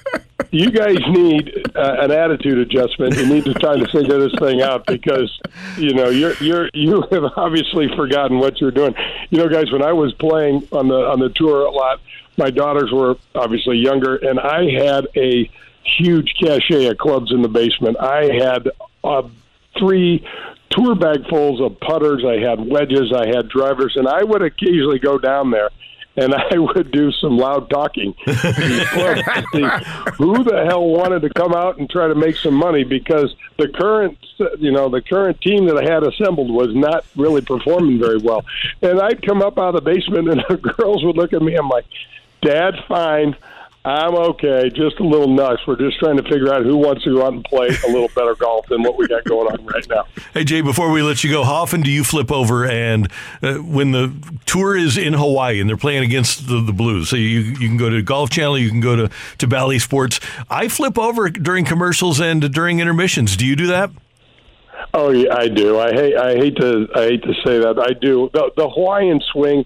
"You 0.52 0.72
guys 0.72 0.98
need 1.10 1.66
uh, 1.76 1.96
an 2.00 2.12
attitude 2.12 2.60
adjustment. 2.60 3.16
You 3.16 3.26
need 3.26 3.46
to 3.46 3.54
try 3.56 3.78
to 3.78 3.88
figure 3.88 4.20
this 4.20 4.34
thing 4.40 4.62
out 4.62 4.86
because 4.86 5.40
you 5.78 5.94
know 5.94 6.10
you're 6.10 6.34
you're 6.36 6.70
you 6.74 7.04
have 7.12 7.24
obviously 7.36 7.88
forgotten 7.96 8.40
what 8.40 8.62
you're 8.62 8.72
doing. 8.72 8.94
You 9.30 9.40
know, 9.40 9.50
guys, 9.50 9.72
when 9.72 9.82
I 9.82 9.94
was 9.94 10.14
playing 10.14 10.68
on 10.72 10.88
the 10.88 11.08
on 11.08 11.20
the 11.20 11.30
tour 11.30 11.66
a 11.66 11.72
lot, 11.72 12.00
my 12.38 12.52
daughters 12.52 12.92
were 12.92 13.18
obviously 13.34 13.78
younger, 13.78 14.16
and 14.16 14.40
I 14.40 14.70
had 14.70 15.08
a 15.16 15.50
huge 15.98 16.36
cachet 16.40 16.88
of 16.88 16.98
clubs 16.98 17.32
in 17.32 17.42
the 17.42 17.48
basement. 17.48 17.98
I 18.00 18.34
had 18.34 18.70
uh, 19.04 19.28
three 19.78 20.26
tour 20.70 20.96
bag 20.96 21.28
fulls 21.30 21.62
of 21.62 21.80
putters. 21.80 22.24
I 22.26 22.38
had 22.38 22.60
wedges. 22.60 23.14
I 23.14 23.28
had 23.28 23.50
drivers, 23.50 23.96
and 23.96 24.08
I 24.08 24.24
would 24.24 24.42
occasionally 24.42 25.00
go 25.00 25.18
down 25.18 25.52
there 25.52 25.70
and 26.18 26.34
I 26.34 26.58
would 26.58 26.92
do 26.92 27.12
some 27.12 27.38
loud 27.38 27.70
talking. 27.70 28.14
to 28.26 28.34
these 28.34 28.88
clubs 28.90 29.22
to 29.24 29.46
see 29.54 30.12
Who 30.18 30.44
the 30.44 30.66
hell 30.68 30.86
wanted 30.86 31.22
to 31.22 31.30
come 31.30 31.54
out 31.54 31.78
and 31.78 31.90
try 31.90 32.08
to 32.08 32.16
make 32.16 32.36
some 32.36 32.56
money? 32.56 32.84
Because 32.84 33.34
the 33.58 33.70
current, 33.70 34.18
you 34.58 34.72
know, 34.72 34.90
the 34.90 35.02
current 35.02 35.40
team 35.42 35.68
that 35.68 35.78
I 35.78 35.84
had 35.84 36.04
assembled 36.04 36.52
was 36.52 36.76
not 36.76 37.06
really 37.16 37.42
performing 37.42 38.00
very 38.00 38.18
well. 38.18 38.44
And 38.82 39.00
I'd 39.00 39.26
come 39.26 39.42
up 39.42 39.58
out 39.58 39.76
of 39.76 39.86
the 39.86 39.92
basement, 39.94 40.30
and 40.30 40.44
the 40.50 40.58
girls 40.58 41.06
would 41.06 41.16
look 41.16 41.34
at 41.34 41.42
me. 41.42 41.56
I'm 41.56 41.70
like, 41.70 41.86
"Dad, 42.42 42.74
fine." 42.88 43.36
I'm 43.88 44.16
okay, 44.16 44.70
just 44.70 45.00
a 45.00 45.04
little 45.04 45.30
nuts. 45.34 45.62
We're 45.66 45.78
just 45.78 45.98
trying 45.98 46.18
to 46.18 46.24
figure 46.24 46.54
out 46.54 46.64
who 46.64 46.76
wants 46.76 47.06
to 47.06 47.16
go 47.16 47.26
out 47.26 47.32
and 47.32 47.44
play 47.46 47.70
a 47.70 47.88
little 47.88 48.10
better 48.10 48.36
golf 48.36 48.66
than 48.68 48.84
what 48.84 48.98
we 48.98 49.08
got 49.08 49.24
going 49.24 49.48
on 49.48 49.66
right 49.66 49.88
now. 49.88 50.06
Hey 50.34 50.44
Jay, 50.44 50.62
before 50.62 50.92
we 50.92 51.02
let 51.02 51.24
you 51.24 51.32
go, 51.32 51.44
how 51.44 51.54
often 51.54 51.82
do 51.82 51.90
you 51.90 52.04
flip 52.04 52.32
over 52.32 52.66
and 52.66 53.10
uh, 53.42 53.56
when 53.56 53.92
the 53.92 54.14
tour 54.46 54.76
is 54.76 54.98
in 54.98 55.14
Hawaii 55.14 55.60
and 55.60 55.70
they're 55.70 55.78
playing 55.78 56.04
against 56.04 56.48
the, 56.48 56.62
the 56.62 56.74
Blues? 56.74 57.10
So 57.10 57.16
you 57.16 57.40
you 57.40 57.68
can 57.68 57.78
go 57.78 57.90
to 57.90 58.02
Golf 58.04 58.30
Channel, 58.30 58.60
you 58.60 58.70
can 58.70 58.82
go 58.82 58.96
to 58.96 59.10
to 59.38 59.48
Bally 59.48 59.80
Sports. 59.80 60.20
I 60.50 60.68
flip 60.68 61.00
over 61.00 61.30
during 61.30 61.66
commercials 61.66 62.20
and 62.20 62.54
during 62.54 62.80
intermissions. 62.80 63.38
Do 63.38 63.46
you 63.46 63.56
do 63.56 63.68
that? 63.68 63.90
Oh 64.94 65.12
yeah, 65.12 65.34
I 65.34 65.48
do. 65.48 65.80
I 65.80 65.94
hate 65.94 66.18
I 66.18 66.36
hate 66.36 66.58
to 66.58 66.88
I 66.94 67.04
hate 67.04 67.24
to 67.24 67.34
say 67.46 67.60
that. 67.60 67.80
I 67.80 67.94
do. 67.94 68.30
The, 68.34 68.52
the 68.58 68.70
Hawaiian 68.70 69.22
swing 69.32 69.66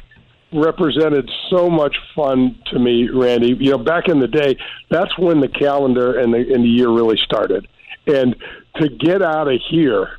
represented 0.54 1.30
so 1.50 1.70
much 1.70 1.96
fun 2.16 2.60
to 2.72 2.80
me, 2.80 3.10
Randy. 3.10 3.56
You 3.60 3.72
know, 3.72 3.78
back 3.78 4.08
in 4.08 4.20
the 4.20 4.28
day, 4.28 4.58
that's 4.90 5.18
when 5.18 5.40
the 5.40 5.48
calendar 5.48 6.20
and 6.20 6.34
the 6.34 6.40
and 6.40 6.64
the 6.64 6.70
year 6.70 6.90
really 6.90 7.18
started. 7.24 7.68
And 8.08 8.36
to 8.78 8.90
get 8.90 9.22
out 9.22 9.48
of 9.48 9.60
here 9.70 10.18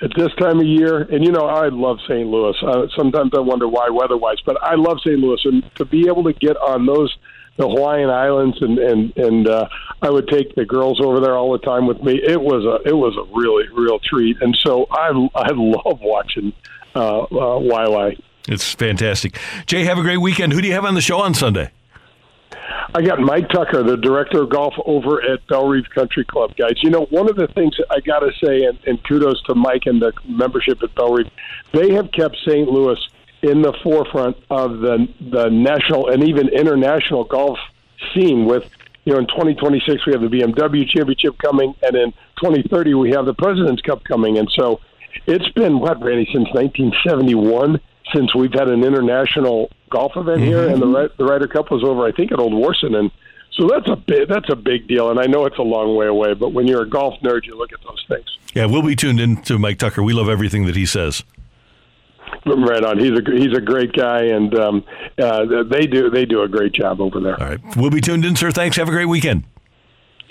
at 0.00 0.10
this 0.16 0.32
time 0.38 0.60
of 0.60 0.66
year, 0.66 1.02
and 1.02 1.24
you 1.24 1.32
know, 1.32 1.46
I 1.46 1.68
love 1.68 1.98
St. 2.08 2.26
Louis. 2.26 2.56
Uh, 2.62 2.86
sometimes 2.96 3.32
I 3.36 3.40
wonder 3.40 3.66
why 3.68 3.88
weather-wise, 3.90 4.38
but 4.46 4.62
I 4.62 4.76
love 4.76 4.98
St. 5.04 5.18
Louis, 5.18 5.40
and 5.44 5.64
to 5.76 5.84
be 5.84 6.06
able 6.08 6.24
to 6.24 6.32
get 6.32 6.56
on 6.56 6.86
those 6.86 7.16
the 7.58 7.68
Hawaiian 7.68 8.08
Islands 8.08 8.56
and 8.62 8.78
and 8.78 9.16
and 9.16 9.48
uh, 9.48 9.68
I 10.00 10.10
would 10.10 10.28
take 10.28 10.54
the 10.54 10.64
girls 10.64 11.00
over 11.00 11.20
there 11.20 11.36
all 11.36 11.52
the 11.52 11.58
time 11.58 11.86
with 11.86 12.00
me. 12.02 12.20
It 12.22 12.40
was 12.40 12.64
a 12.64 12.88
it 12.88 12.94
was 12.94 13.16
a 13.16 13.24
really 13.36 13.64
real 13.74 13.98
treat, 13.98 14.40
and 14.40 14.56
so 14.64 14.86
I 14.90 15.08
I 15.34 15.50
love 15.52 15.98
watching 16.00 16.52
uh, 16.94 17.22
uh, 17.22 17.58
Waialae. 17.60 18.22
It's 18.48 18.74
fantastic. 18.74 19.38
Jay, 19.66 19.84
have 19.84 19.98
a 19.98 20.02
great 20.02 20.18
weekend. 20.18 20.52
Who 20.52 20.60
do 20.60 20.68
you 20.68 20.74
have 20.74 20.84
on 20.84 20.94
the 20.94 21.00
show 21.00 21.20
on 21.20 21.34
Sunday? 21.34 21.70
I 22.94 23.02
got 23.02 23.20
Mike 23.20 23.48
Tucker, 23.50 23.82
the 23.82 23.98
director 23.98 24.42
of 24.42 24.50
golf 24.50 24.72
over 24.86 25.22
at 25.22 25.46
Bellerive 25.46 25.84
Country 25.94 26.24
Club, 26.24 26.56
guys. 26.56 26.82
You 26.82 26.90
know, 26.90 27.04
one 27.10 27.28
of 27.28 27.36
the 27.36 27.46
things 27.48 27.76
I 27.90 28.00
got 28.00 28.20
to 28.20 28.30
say, 28.42 28.64
and, 28.64 28.78
and 28.86 29.02
kudos 29.04 29.42
to 29.42 29.54
Mike 29.54 29.82
and 29.84 30.00
the 30.00 30.12
membership 30.26 30.82
at 30.82 30.94
Bellerive, 30.94 31.30
they 31.72 31.92
have 31.92 32.10
kept 32.12 32.36
St. 32.46 32.68
Louis 32.68 32.98
in 33.42 33.62
the 33.62 33.72
forefront 33.84 34.36
of 34.50 34.80
the 34.80 35.06
the 35.20 35.48
national 35.48 36.08
and 36.08 36.24
even 36.24 36.48
international 36.48 37.24
golf 37.24 37.58
scene. 38.12 38.46
With 38.46 38.64
you 39.04 39.12
know, 39.12 39.18
in 39.20 39.26
2026 39.26 40.06
we 40.06 40.12
have 40.12 40.22
the 40.22 40.28
BMW 40.28 40.88
Championship 40.88 41.36
coming, 41.38 41.74
and 41.82 41.94
in 41.94 42.12
2030 42.42 42.94
we 42.94 43.10
have 43.10 43.26
the 43.26 43.34
President's 43.34 43.82
Cup 43.82 44.02
coming, 44.04 44.38
and 44.38 44.50
so 44.58 44.80
it's 45.26 45.48
been 45.50 45.78
what, 45.78 46.02
Randy, 46.02 46.24
since 46.32 46.48
1971 46.52 47.80
since 48.14 48.34
we've 48.34 48.52
had 48.52 48.68
an 48.68 48.84
international 48.84 49.70
golf 49.90 50.12
event 50.16 50.40
here, 50.42 50.68
and 50.68 50.80
the 50.80 50.86
Ry- 50.86 51.08
the 51.16 51.24
Ryder 51.24 51.48
Cup 51.48 51.70
was 51.70 51.82
over, 51.84 52.06
I 52.06 52.12
think, 52.12 52.32
at 52.32 52.38
Old 52.38 52.52
Warson, 52.52 52.94
and 52.96 53.10
so 53.52 53.66
that's 53.68 53.88
a 53.88 53.96
big 53.96 54.28
that's 54.28 54.50
a 54.50 54.56
big 54.56 54.86
deal. 54.86 55.10
And 55.10 55.18
I 55.18 55.26
know 55.26 55.44
it's 55.46 55.58
a 55.58 55.62
long 55.62 55.96
way 55.96 56.06
away, 56.06 56.34
but 56.34 56.50
when 56.52 56.66
you're 56.66 56.82
a 56.82 56.88
golf 56.88 57.14
nerd, 57.22 57.44
you 57.44 57.56
look 57.56 57.72
at 57.72 57.80
those 57.86 58.04
things. 58.08 58.26
Yeah, 58.54 58.66
we'll 58.66 58.82
be 58.82 58.96
tuned 58.96 59.20
in 59.20 59.42
to 59.42 59.58
Mike 59.58 59.78
Tucker. 59.78 60.02
We 60.02 60.12
love 60.12 60.28
everything 60.28 60.66
that 60.66 60.76
he 60.76 60.86
says. 60.86 61.24
Right 62.46 62.84
on. 62.84 62.98
He's 62.98 63.10
a 63.10 63.22
he's 63.36 63.56
a 63.56 63.60
great 63.60 63.92
guy, 63.92 64.22
and 64.24 64.54
um, 64.58 64.84
uh, 65.18 65.64
they 65.68 65.86
do 65.86 66.08
they 66.10 66.24
do 66.24 66.42
a 66.42 66.48
great 66.48 66.72
job 66.72 67.00
over 67.00 67.20
there. 67.20 67.40
All 67.40 67.48
right, 67.48 67.76
we'll 67.76 67.90
be 67.90 68.00
tuned 68.00 68.24
in, 68.24 68.36
sir. 68.36 68.50
Thanks. 68.50 68.76
Have 68.76 68.88
a 68.88 68.92
great 68.92 69.06
weekend. 69.06 69.44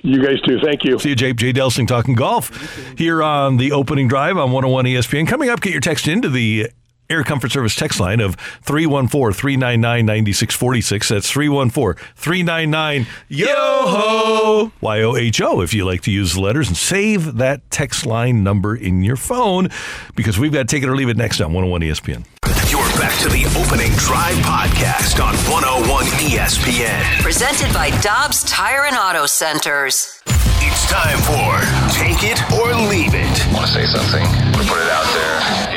You 0.04 0.24
guys 0.24 0.40
too. 0.42 0.60
Thank 0.64 0.84
you. 0.84 1.00
See 1.00 1.10
you, 1.10 1.16
Jay. 1.16 1.34
Jay 1.34 1.52
Delsing 1.52 1.88
talking 1.88 2.14
golf 2.16 2.50
here 2.98 3.22
on 3.24 3.58
the 3.58 3.72
opening 3.72 4.08
drive 4.08 4.38
on 4.38 4.52
101 4.52 4.86
ESPN. 4.86 5.28
Coming 5.28 5.50
up, 5.50 5.60
get 5.60 5.72
your 5.72 5.82
text 5.82 6.08
into 6.08 6.30
the 6.30 6.70
Air 7.10 7.24
Comfort 7.24 7.52
Service 7.52 7.76
text 7.76 8.00
line 8.00 8.20
of 8.20 8.36
314 8.64 9.34
399 9.34 10.06
9646. 10.06 11.10
That's 11.10 11.32
314 11.32 12.04
399 12.16 13.08
YOHO! 13.30 14.72
Y 14.82 15.02
O 15.02 15.16
H 15.16 15.42
O 15.42 15.62
if 15.62 15.74
you 15.74 15.86
like 15.86 16.02
to 16.02 16.12
use 16.12 16.34
the 16.34 16.42
letters 16.42 16.68
and 16.68 16.76
save 16.78 17.36
that 17.38 17.70
text 17.72 18.06
line 18.06 18.44
number 18.44 18.76
in 18.76 19.04
your 19.04 19.16
phone 19.16 19.70
because 20.16 20.38
we've 20.38 20.52
got 20.54 20.68
Take 20.68 20.84
It 20.84 20.90
or 20.90 20.96
Leave 20.96 21.10
It 21.10 21.18
next 21.18 21.40
on 21.42 21.54
101 21.54 21.82
ESPN. 21.82 22.26
You're 22.70 22.82
back 23.00 23.18
to 23.22 23.30
the 23.30 23.46
opening 23.58 23.92
drive 23.94 24.36
podcast 24.44 25.24
on 25.24 25.36
101 25.50 26.06
ESPN. 26.28 27.22
Presented 27.22 27.74
by 27.74 27.92
Dobbs 28.02 28.44
Tire 28.44 28.86
and 28.86 28.98
Auto 28.98 29.26
Centers. 29.26 30.22
It's 30.60 30.92
time 30.92 31.18
for 31.24 31.64
Take 31.96 32.24
It 32.24 32.42
or 32.52 32.74
Leave 32.90 33.14
It. 33.14 33.54
Want 33.54 33.68
to 33.68 33.72
say 33.72 33.86
something? 33.86 34.26
Put 34.68 34.78
it 34.78 34.90
out 34.92 35.06
there. 35.14 35.77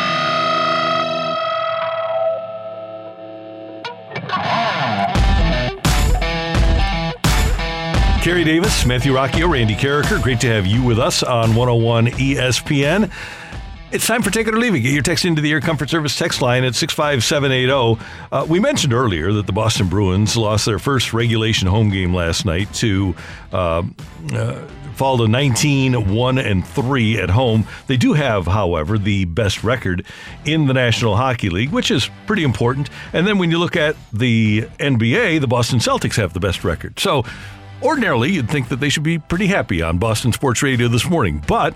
Kerry 8.21 8.43
Davis, 8.43 8.85
Matthew 8.85 9.13
Rocchio, 9.13 9.51
Randy 9.51 9.73
Karraker. 9.73 10.21
Great 10.21 10.39
to 10.41 10.47
have 10.47 10.67
you 10.67 10.83
with 10.83 10.99
us 10.99 11.23
on 11.23 11.55
101 11.55 12.05
ESPN. 12.05 13.11
It's 13.91 14.05
time 14.05 14.21
for 14.21 14.29
Take 14.29 14.47
It 14.47 14.53
or 14.53 14.59
Leave 14.59 14.75
It. 14.75 14.81
Get 14.81 14.93
your 14.93 15.01
text 15.01 15.25
into 15.25 15.41
the 15.41 15.51
Air 15.51 15.59
Comfort 15.59 15.89
Service 15.89 16.15
text 16.15 16.39
line 16.39 16.63
at 16.63 16.75
65780. 16.75 17.99
Uh, 18.31 18.45
we 18.47 18.59
mentioned 18.59 18.93
earlier 18.93 19.33
that 19.33 19.47
the 19.47 19.51
Boston 19.51 19.87
Bruins 19.87 20.37
lost 20.37 20.67
their 20.67 20.77
first 20.77 21.13
regulation 21.13 21.67
home 21.67 21.89
game 21.89 22.13
last 22.13 22.45
night 22.45 22.71
to 22.75 23.15
uh, 23.51 23.81
uh, 24.33 24.67
fall 24.93 25.17
to 25.17 25.27
19 25.27 26.13
1 26.13 26.37
and 26.37 26.67
3 26.67 27.19
at 27.19 27.31
home. 27.31 27.65
They 27.87 27.97
do 27.97 28.13
have, 28.13 28.45
however, 28.45 28.99
the 28.99 29.25
best 29.25 29.63
record 29.63 30.05
in 30.45 30.67
the 30.67 30.75
National 30.75 31.15
Hockey 31.15 31.49
League, 31.49 31.71
which 31.71 31.89
is 31.89 32.07
pretty 32.27 32.43
important. 32.43 32.91
And 33.13 33.25
then 33.25 33.39
when 33.39 33.49
you 33.49 33.57
look 33.57 33.75
at 33.75 33.95
the 34.13 34.61
NBA, 34.79 35.41
the 35.41 35.47
Boston 35.47 35.79
Celtics 35.79 36.17
have 36.17 36.33
the 36.33 36.39
best 36.39 36.63
record. 36.63 36.99
So 36.99 37.23
ordinarily, 37.81 38.31
you'd 38.31 38.49
think 38.49 38.69
that 38.69 38.79
they 38.79 38.89
should 38.89 39.03
be 39.03 39.17
pretty 39.19 39.47
happy 39.47 39.81
on 39.81 39.97
Boston 39.97 40.31
Sports 40.33 40.61
Radio 40.61 40.87
this 40.87 41.09
morning. 41.09 41.43
But 41.47 41.75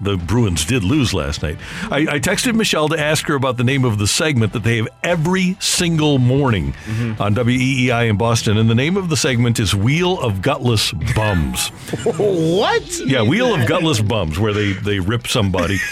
the 0.00 0.16
Bruins 0.16 0.64
did 0.64 0.84
lose 0.84 1.12
last 1.12 1.42
night. 1.42 1.58
I, 1.90 1.96
I, 1.98 2.18
texted 2.20 2.54
Michelle 2.54 2.88
to 2.88 2.98
ask 3.00 3.26
her 3.26 3.34
about 3.34 3.56
the 3.56 3.64
name 3.64 3.84
of 3.84 3.98
the 3.98 4.06
segment 4.06 4.52
that 4.52 4.62
they 4.62 4.76
have 4.76 4.86
every 5.02 5.56
single 5.60 6.18
morning 6.18 6.72
Mm-hmm. 6.86 7.20
on 7.20 7.34
WEEI 7.34 8.08
in 8.08 8.16
Boston, 8.16 8.58
and 8.58 8.70
the 8.70 8.74
name 8.76 8.96
of 8.96 9.08
the 9.08 9.16
segment 9.16 9.58
is 9.58 9.74
Wheel 9.74 10.20
of 10.20 10.40
Gutless 10.40 10.92
Bums. 11.14 11.68
what? 12.04 13.00
Yeah, 13.00 13.22
Wheel 13.22 13.54
of 13.54 13.66
Gutless 13.66 14.00
Bums, 14.00 14.38
where 14.38 14.52
they 14.52 14.72
they 14.72 15.00
rip 15.00 15.26
somebody. 15.26 15.78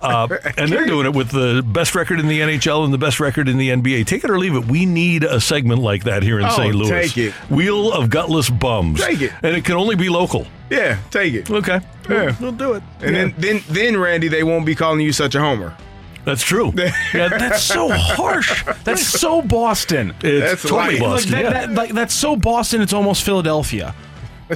Uh, 0.00 0.28
and 0.56 0.70
they're 0.70 0.86
doing 0.86 1.06
it 1.06 1.14
with 1.14 1.30
the 1.30 1.62
best 1.66 1.94
record 1.94 2.20
in 2.20 2.28
the 2.28 2.40
NHL 2.40 2.84
and 2.84 2.92
the 2.94 2.98
best 2.98 3.20
record 3.20 3.48
in 3.48 3.58
the 3.58 3.70
NBA. 3.70 4.06
Take 4.06 4.24
it 4.24 4.30
or 4.30 4.38
leave 4.38 4.54
it. 4.54 4.66
We 4.66 4.86
need 4.86 5.24
a 5.24 5.40
segment 5.40 5.80
like 5.80 6.04
that 6.04 6.22
here 6.22 6.38
in 6.38 6.44
Oh, 6.46 6.50
St. 6.56 6.74
Louis. 6.74 6.88
take 6.88 7.18
it. 7.18 7.32
Wheel 7.50 7.92
of 7.92 8.08
Gutless 8.10 8.48
Bums. 8.50 9.00
Take 9.04 9.20
it. 9.22 9.32
And 9.42 9.56
it 9.56 9.64
can 9.64 9.74
only 9.76 9.96
be 9.96 10.08
local. 10.08 10.46
Yeah, 10.70 10.98
take 11.10 11.34
it. 11.34 11.50
Okay. 11.50 11.80
Yeah. 12.08 12.34
We'll 12.40 12.52
do 12.52 12.74
it. 12.74 12.82
And 13.00 13.16
then, 13.16 13.34
then, 13.38 13.60
then, 13.68 13.96
Randy, 13.98 14.28
they 14.28 14.42
won't 14.44 14.66
be 14.66 14.74
calling 14.74 15.00
you 15.00 15.12
such 15.12 15.34
a 15.34 15.40
homer. 15.40 15.76
That's 16.24 16.42
true. 16.42 16.72
Yeah, 17.14 17.28
that's 17.28 17.62
so 17.62 17.88
harsh. 17.90 18.62
That's 18.84 19.06
so 19.06 19.40
Boston. 19.40 20.14
It's 20.22 20.60
totally 20.62 20.98
Like, 20.98 21.00
Boston. 21.00 21.30
that- 21.32 21.42
yeah. 21.42 21.50
that- 21.50 21.72
like, 21.72 21.92
that's 21.94 22.12
so 22.14 22.36
Boston. 22.36 22.82
It's 22.82 22.92
almost 22.92 23.22
Philadelphia. 23.24 23.94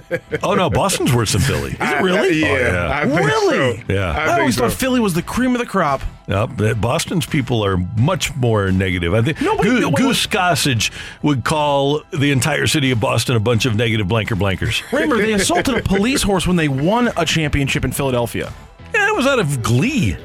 oh 0.43 0.55
no, 0.55 0.71
Boston's 0.71 1.13
worse 1.13 1.33
than 1.33 1.41
Philly. 1.43 1.73
Is 1.73 1.79
it 1.81 2.03
really? 2.03 2.45
Oh, 2.45 2.57
yeah. 2.57 2.91
I 2.93 3.07
think 3.07 3.21
Really? 3.21 3.77
so. 3.79 3.85
Yeah. 3.89 4.11
I, 4.13 4.41
always 4.41 4.57
thought 4.57 4.73
Philly 4.73 5.01
was 5.01 5.15
the 5.15 5.23
cream 5.23 5.55
of 5.55 5.59
the 5.61 5.67
crop. 5.67 6.03
Yep, 6.29 6.81
Boston's 6.81 7.27
people 7.27 7.65
are 7.65 7.77
much 7.77 8.35
more 8.37 8.71
negative. 8.71 9.13
I 9.13 9.23
think 9.23 9.41
No, 9.43 9.57
but- 9.57 9.65
Goo- 9.65 9.81
no, 9.81 9.89
wait, 9.89 9.97
Goose 9.97 10.27
Gossage 10.27 10.91
would 11.23 11.45
call 11.45 12.03
the 12.13 12.31
entire 12.31 12.67
city 12.67 12.91
of 12.91 13.01
Boston 13.01 13.37
a 13.37 13.41
bunch 13.41 13.67
of 13.67 13.75
negative 13.77 14.09
blanker 14.09 14.37
blankers. 14.37 14.83
Remember, 14.93 15.17
they 15.19 15.33
assaulted 15.35 15.77
a 15.77 15.83
police 15.83 16.23
horse 16.23 16.47
when 16.47 16.57
they 16.57 16.69
won 16.69 17.11
a 17.17 17.25
championship 17.25 17.85
in 17.85 17.93
Philadelphia. 17.93 18.53
Yeah, 18.95 19.09
it 19.09 19.17
was 19.17 19.27
out 19.27 19.39
of 19.39 19.63
glee. 19.63 20.17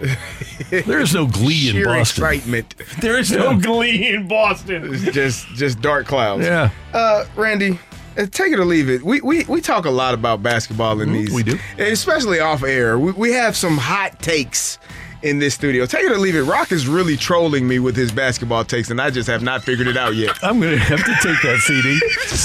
There 0.70 1.00
is 1.00 1.14
no 1.14 1.26
glee 1.26 1.70
in 1.70 1.84
Boston. 1.86 2.24
excitement. 2.26 2.76
There 3.00 3.18
is 3.18 3.32
no 3.32 3.58
glee 3.58 4.10
in 4.14 4.28
Boston. 4.28 4.94
It's 4.94 5.04
just, 5.16 5.48
just 5.56 5.82
dark 5.82 6.06
clouds. 6.06 6.44
Yeah. 6.46 6.70
Uh, 6.94 7.26
Randy, 7.38 7.80
Eh, 8.18 8.26
take 8.26 8.52
it 8.52 8.60
or 8.60 8.66
leave 8.66 8.90
it. 8.90 9.04
We, 9.04 9.22
we 9.22 9.46
we 9.46 9.62
talk 9.62 9.86
a 9.86 9.92
lot 9.92 10.14
about 10.14 10.42
basketball 10.42 11.00
in 11.00 11.10
mm-hmm. 11.10 11.18
these. 11.18 11.32
we 11.32 11.44
do. 11.44 11.60
especially 11.78 12.40
off 12.40 12.64
air. 12.64 12.98
We, 12.98 13.12
we 13.12 13.32
have 13.34 13.56
some 13.56 13.78
hot 13.78 14.20
takes 14.20 14.80
in 15.24 15.40
this 15.40 15.54
studio. 15.54 15.86
Take 15.86 16.04
it 16.06 16.12
or 16.12 16.18
leave 16.18 16.36
it. 16.36 16.44
Rock 16.44 16.72
is 16.72 16.88
really 16.88 17.18
trolling 17.18 17.68
me 17.68 17.80
with 17.80 17.96
his 17.96 18.12
basketball 18.12 18.64
takes, 18.66 18.90
and 18.90 19.02
I 19.02 19.10
just 19.10 19.28
have 19.28 19.42
not 19.42 19.64
figured 19.64 19.88
it 19.88 19.98
out 19.98 20.16
yet. 20.16 20.38
I'm 20.44 20.60
going 20.60 20.74
to 20.74 20.80
have 20.80 21.04
to 21.04 21.14
take 21.22 21.42
that 21.42 21.60
CD. 21.60 22.00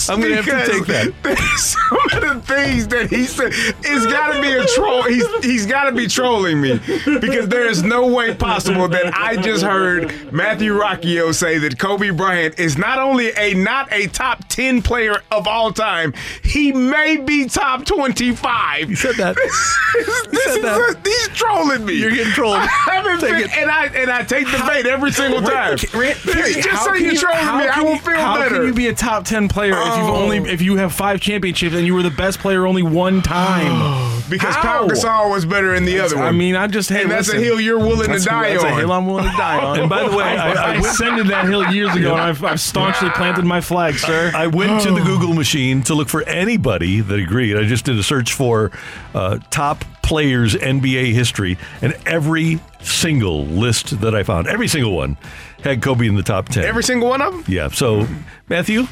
I'm 0.12 0.20
going 0.20 0.34
to 0.34 0.42
have 0.42 0.66
to 0.66 0.72
take 0.72 0.86
that. 0.86 1.12
Some 1.56 2.22
of 2.22 2.36
the 2.36 2.46
things 2.46 2.88
that 2.88 3.10
he 3.10 3.24
said, 3.24 3.52
it's 3.52 4.06
got 4.06 4.32
to 4.32 4.40
be 4.40 4.52
a 4.52 4.64
troll. 4.66 5.02
He's 5.02 5.26
he's 5.44 5.66
got 5.66 5.84
to 5.84 5.92
be 5.92 6.06
trolling 6.06 6.60
me 6.60 6.78
because 7.20 7.48
there 7.48 7.66
is 7.68 7.82
no 7.82 8.06
way 8.12 8.34
possible 8.34 8.88
that 8.88 9.14
I 9.14 9.36
just 9.36 9.62
heard 9.62 10.32
Matthew 10.32 10.72
Rocchio 10.72 11.34
say 11.34 11.58
that 11.58 11.78
Kobe 11.78 12.10
Bryant 12.10 12.58
is 12.58 12.78
not 12.78 12.98
only 12.98 13.32
a 13.36 13.54
not 13.54 13.92
a 13.92 14.06
top 14.08 14.48
ten 14.48 14.82
player 14.82 15.22
of 15.30 15.46
all 15.46 15.72
time, 15.72 16.14
he 16.42 16.72
may 16.72 17.16
be 17.18 17.46
top 17.46 17.84
twenty 17.84 18.34
five. 18.34 18.88
You 18.90 18.96
said 18.96 19.16
that. 19.16 19.36
this 20.30 20.44
said 20.44 20.56
is 20.56 20.62
that. 20.62 20.96
a- 20.96 21.08
he's 21.08 21.28
trolling 21.28 21.84
me. 21.84 21.94
You're 21.94 22.10
getting 22.10 22.32
trolled. 22.32 22.68
I 22.86 22.94
haven't 22.96 23.20
Take 23.20 23.56
and 23.56 23.70
I 23.70 23.86
and 23.86 24.10
I 24.10 24.22
take 24.24 24.46
the 24.46 24.58
bait 24.66 24.86
every 24.86 25.12
single 25.12 25.40
time. 25.42 25.76
Rand- 25.94 26.18
just 26.24 26.68
how 26.68 26.92
say 26.94 27.00
you're 27.02 27.12
you- 27.12 27.18
trolling 27.18 27.38
how 27.40 27.58
me. 27.58 27.68
I 27.68 27.72
can 27.72 27.84
will 27.84 27.92
you- 27.94 28.00
feel 28.00 28.14
how 28.16 28.36
better. 28.36 28.48
How 28.54 28.60
can 28.60 28.66
you 28.66 28.74
be 28.74 28.88
a 28.88 28.94
top 28.94 29.24
ten 29.24 29.48
player 29.48 29.72
if 29.72 29.78
you've 29.96 30.08
Oh. 30.08 30.16
only 30.16 30.38
if 30.38 30.60
you 30.62 30.76
have 30.76 30.92
five 30.92 31.20
championships 31.20 31.74
and 31.74 31.86
you 31.86 31.94
were 31.94 32.02
the 32.02 32.10
best 32.10 32.38
player 32.40 32.66
only 32.66 32.82
one 32.82 33.22
time? 33.22 34.20
because 34.30 34.54
How? 34.56 34.62
Pau 34.62 34.88
Gasol 34.88 35.30
was 35.30 35.44
better 35.44 35.74
in 35.74 35.84
the 35.84 36.00
other 36.00 36.16
one. 36.16 36.24
I 36.26 36.32
mean, 36.32 36.56
I 36.56 36.66
just 36.66 36.88
hey, 36.88 37.02
and 37.02 37.10
that's 37.10 37.28
listen, 37.28 37.40
a 37.42 37.44
hill 37.44 37.60
you're 37.60 37.78
willing 37.78 38.10
to 38.10 38.18
die 38.18 38.52
that's 38.52 38.64
on. 38.64 38.72
a 38.72 38.76
hill 38.76 38.92
I'm 38.92 39.06
willing 39.06 39.24
to 39.30 39.36
die 39.36 39.58
on. 39.62 39.78
And 39.80 39.88
by 39.90 40.08
the 40.08 40.16
way, 40.16 40.24
I- 40.38 40.52
I 40.52 40.72
I, 40.72 40.74
ascended 40.76 41.26
that 41.28 41.46
hill 41.46 41.70
years 41.72 41.94
ago, 41.94 42.12
and 42.12 42.20
I've, 42.20 42.42
I've 42.42 42.60
staunchly 42.60 43.10
planted 43.10 43.44
my 43.44 43.60
flag, 43.60 43.94
sir. 43.94 44.32
I 44.34 44.46
went 44.48 44.82
to 44.82 44.90
the 44.92 45.00
Google 45.00 45.34
machine 45.34 45.82
to 45.82 45.94
look 45.94 46.08
for 46.08 46.22
anybody 46.22 47.00
that 47.00 47.18
agreed. 47.18 47.56
I 47.56 47.64
just 47.64 47.84
did 47.84 47.98
a 47.98 48.02
search 48.02 48.32
for 48.32 48.70
uh, 49.14 49.38
top 49.50 49.84
players 50.02 50.54
NBA 50.54 51.12
history, 51.12 51.56
and 51.80 51.94
every 52.06 52.60
single 52.80 53.44
list 53.46 54.00
that 54.00 54.14
I 54.14 54.22
found, 54.22 54.46
every 54.48 54.68
single 54.68 54.94
one, 54.94 55.16
had 55.62 55.80
Kobe 55.82 56.06
in 56.06 56.16
the 56.16 56.22
top 56.22 56.48
ten. 56.48 56.64
Every 56.64 56.82
single 56.82 57.08
one 57.08 57.20
of 57.22 57.32
them. 57.32 57.44
yeah. 57.46 57.68
So, 57.68 58.06
Matthew, 58.48 58.86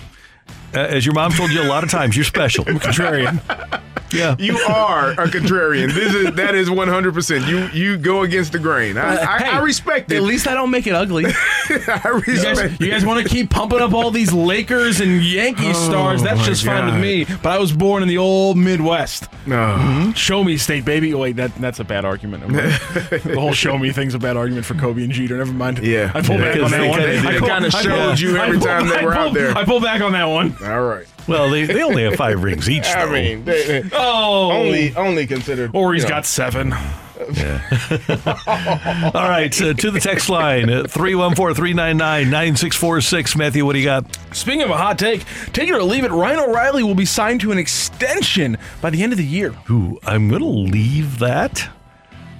Uh, 0.74 0.78
as 0.80 1.04
your 1.04 1.14
mom 1.14 1.32
told 1.32 1.50
you 1.50 1.62
a 1.62 1.64
lot 1.68 1.82
of 1.84 1.90
times, 1.90 2.16
you're 2.16 2.24
special. 2.24 2.64
Contrarian. 2.80 3.40
Yeah. 4.12 4.34
You 4.40 4.56
are 4.58 5.12
a 5.12 5.28
contrarian. 5.28 5.94
This 5.94 6.12
is 6.12 6.34
that 6.34 6.56
is 6.56 6.68
100. 6.68 7.14
percent 7.14 7.46
You 7.46 7.66
you 7.68 7.96
go 7.96 8.22
against 8.22 8.50
the 8.50 8.58
grain. 8.58 8.98
I, 8.98 9.14
uh, 9.14 9.20
I, 9.28 9.38
Hey, 9.38 9.50
I 9.50 9.60
respect 9.60 10.10
it. 10.10 10.16
At 10.16 10.22
least 10.24 10.48
I 10.48 10.54
don't 10.54 10.72
make 10.72 10.88
it 10.88 10.94
ugly. 10.96 11.26
I 11.68 12.00
You 12.26 12.32
respect. 12.32 12.56
guys, 12.58 12.80
you 12.80 12.90
guys 12.90 13.06
want 13.06 13.22
to 13.22 13.28
keep 13.32 13.50
pumping 13.50 13.78
up 13.78 13.92
all 13.92 14.10
these 14.10 14.32
Lakers 14.32 15.00
and 15.00 15.22
Yankees 15.22 15.76
oh 15.78 15.88
stars? 15.90 16.24
That's 16.24 16.40
my 16.40 16.44
just 16.44 16.64
fine 16.66 16.86
with 16.86 17.00
me. 17.00 17.24
But 17.40 17.52
I 17.52 17.58
was 17.60 17.70
born 17.72 18.02
in 18.02 18.08
the 18.08 18.18
old 18.18 18.56
Midwest. 18.56 19.28
No. 19.46 19.54
Mm-hmm. 19.78 20.10
Show 20.12 20.42
me 20.42 20.56
state, 20.56 20.84
baby. 20.84 21.14
Oh, 21.14 21.18
wait, 21.18 21.36
that 21.36 21.54
that's 21.54 21.78
a 21.78 21.84
bad 21.84 22.04
argument. 22.04 22.48
the 22.48 23.36
whole 23.38 23.52
show 23.52 23.78
me 23.78 23.92
thing's 23.92 24.14
a 24.14 24.18
bad 24.18 24.36
argument 24.36 24.66
for 24.66 24.74
Kobe 24.74 25.04
and 25.04 25.12
Jeter. 25.12 25.38
Never 25.38 25.52
mind. 25.52 25.78
Yeah. 25.84 26.10
I 26.16 26.20
pull 26.22 26.36
Yeah, 26.36 26.52
back 26.52 26.62
on 26.64 26.70
that 26.72 26.88
one. 26.90 26.98
kinda- 26.98 27.18
I 27.28 27.32
they 27.32 27.38
pull- 27.38 27.48
kinda 27.48 27.70
showed 27.70 28.16
pull- 28.16 28.18
you 28.18 28.36
every 28.38 28.58
pull- 28.58 28.66
time 28.66 28.88
they 28.88 28.96
I 28.98 29.04
were 29.04 29.14
out 29.14 29.34
there. 29.34 29.56
I 29.56 29.64
pull 29.64 29.80
back 29.80 30.00
on 30.00 30.10
that 30.12 30.24
one. 30.24 30.56
All 30.62 30.82
right. 30.84 31.06
Well, 31.28 31.50
they, 31.50 31.64
they 31.64 31.82
only 31.82 32.04
have 32.04 32.16
five 32.16 32.42
rings 32.42 32.68
each. 32.68 32.86
I 32.86 33.06
though. 33.06 33.12
mean, 33.12 33.44
they, 33.44 33.80
they- 33.82 33.90
Oh, 33.92 34.50
only 34.52 34.94
only 34.96 35.26
considered. 35.26 35.70
or 35.74 35.94
he's 35.94 36.02
you 36.02 36.08
know, 36.08 36.16
got 36.16 36.26
seven. 36.26 36.74
All 37.20 37.26
right, 39.28 39.62
uh, 39.62 39.74
to 39.74 39.90
the 39.90 40.00
text 40.00 40.28
line, 40.30 40.66
314 40.66 41.54
399 41.54 42.30
9646. 42.30 43.36
Matthew, 43.36 43.64
what 43.66 43.74
do 43.74 43.78
you 43.78 43.84
got? 43.84 44.18
Speaking 44.34 44.62
of 44.62 44.70
a 44.70 44.76
hot 44.76 44.98
take, 44.98 45.24
take 45.52 45.68
it 45.68 45.74
or 45.74 45.82
leave 45.82 46.04
it. 46.04 46.10
Ryan 46.10 46.40
O'Reilly 46.40 46.82
will 46.82 46.94
be 46.94 47.04
signed 47.04 47.40
to 47.42 47.52
an 47.52 47.58
extension 47.58 48.56
by 48.80 48.88
the 48.90 49.02
end 49.02 49.12
of 49.12 49.18
the 49.18 49.24
year. 49.24 49.54
Ooh, 49.70 49.98
I'm 50.04 50.28
going 50.30 50.40
to 50.40 50.46
leave 50.48 51.18
that, 51.18 51.68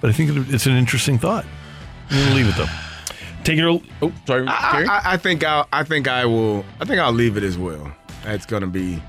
but 0.00 0.10
I 0.10 0.12
think 0.12 0.30
it's 0.50 0.66
an 0.66 0.76
interesting 0.76 1.18
thought. 1.18 1.44
I'm 2.10 2.16
going 2.16 2.28
to 2.30 2.34
leave 2.36 2.48
it 2.48 2.56
though. 2.56 2.66
Take 3.44 3.58
it 3.58 3.64
or 3.64 3.80
oh, 4.02 4.12
sorry, 4.26 4.46
I, 4.46 4.84
I, 4.84 5.00
I 5.12 5.16
think 5.16 5.44
I'll. 5.44 5.66
I 5.72 5.82
think 5.82 6.08
I 6.08 6.26
will. 6.26 6.64
I 6.80 6.84
think 6.84 7.00
I'll 7.00 7.12
leave 7.12 7.36
it 7.36 7.42
as 7.42 7.56
well. 7.56 7.90
It's 8.24 8.46
gonna 8.46 8.66
be. 8.66 9.02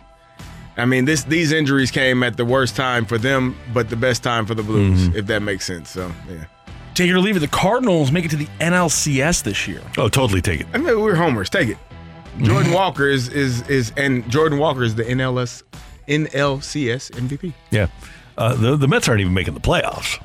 I 0.77 0.85
mean, 0.85 1.05
this 1.05 1.23
these 1.23 1.51
injuries 1.51 1.91
came 1.91 2.23
at 2.23 2.37
the 2.37 2.45
worst 2.45 2.75
time 2.75 3.05
for 3.05 3.17
them, 3.17 3.57
but 3.73 3.89
the 3.89 3.95
best 3.95 4.23
time 4.23 4.45
for 4.45 4.55
the 4.55 4.63
Blues, 4.63 5.07
if 5.15 5.27
that 5.27 5.41
makes 5.41 5.65
sense. 5.65 5.89
So 5.89 6.11
yeah. 6.29 6.45
Take 6.93 7.09
it 7.09 7.13
or 7.13 7.19
leave 7.19 7.37
it. 7.37 7.39
The 7.39 7.47
Cardinals 7.47 8.11
make 8.11 8.25
it 8.25 8.31
to 8.31 8.35
the 8.35 8.47
NLCS 8.59 9.43
this 9.43 9.67
year. 9.67 9.81
Oh, 9.97 10.09
totally 10.09 10.41
take 10.41 10.61
it. 10.61 10.67
I 10.73 10.77
mean, 10.77 10.99
we're 10.99 11.15
homers. 11.15 11.49
Take 11.49 11.69
it. 11.69 11.77
Jordan 12.41 12.71
Walker 12.71 13.07
is 13.07 13.27
is 13.29 13.67
is 13.69 13.91
and 13.97 14.29
Jordan 14.29 14.57
Walker 14.57 14.83
is 14.83 14.95
the 14.95 15.03
NLS 15.03 15.63
NLCS 16.07 17.11
MVP. 17.11 17.53
Yeah. 17.69 17.87
Uh, 18.37 18.55
the, 18.55 18.75
the 18.75 18.87
Mets 18.87 19.07
aren't 19.07 19.21
even 19.21 19.33
making 19.33 19.53
the 19.53 19.59
playoffs. 19.59 20.21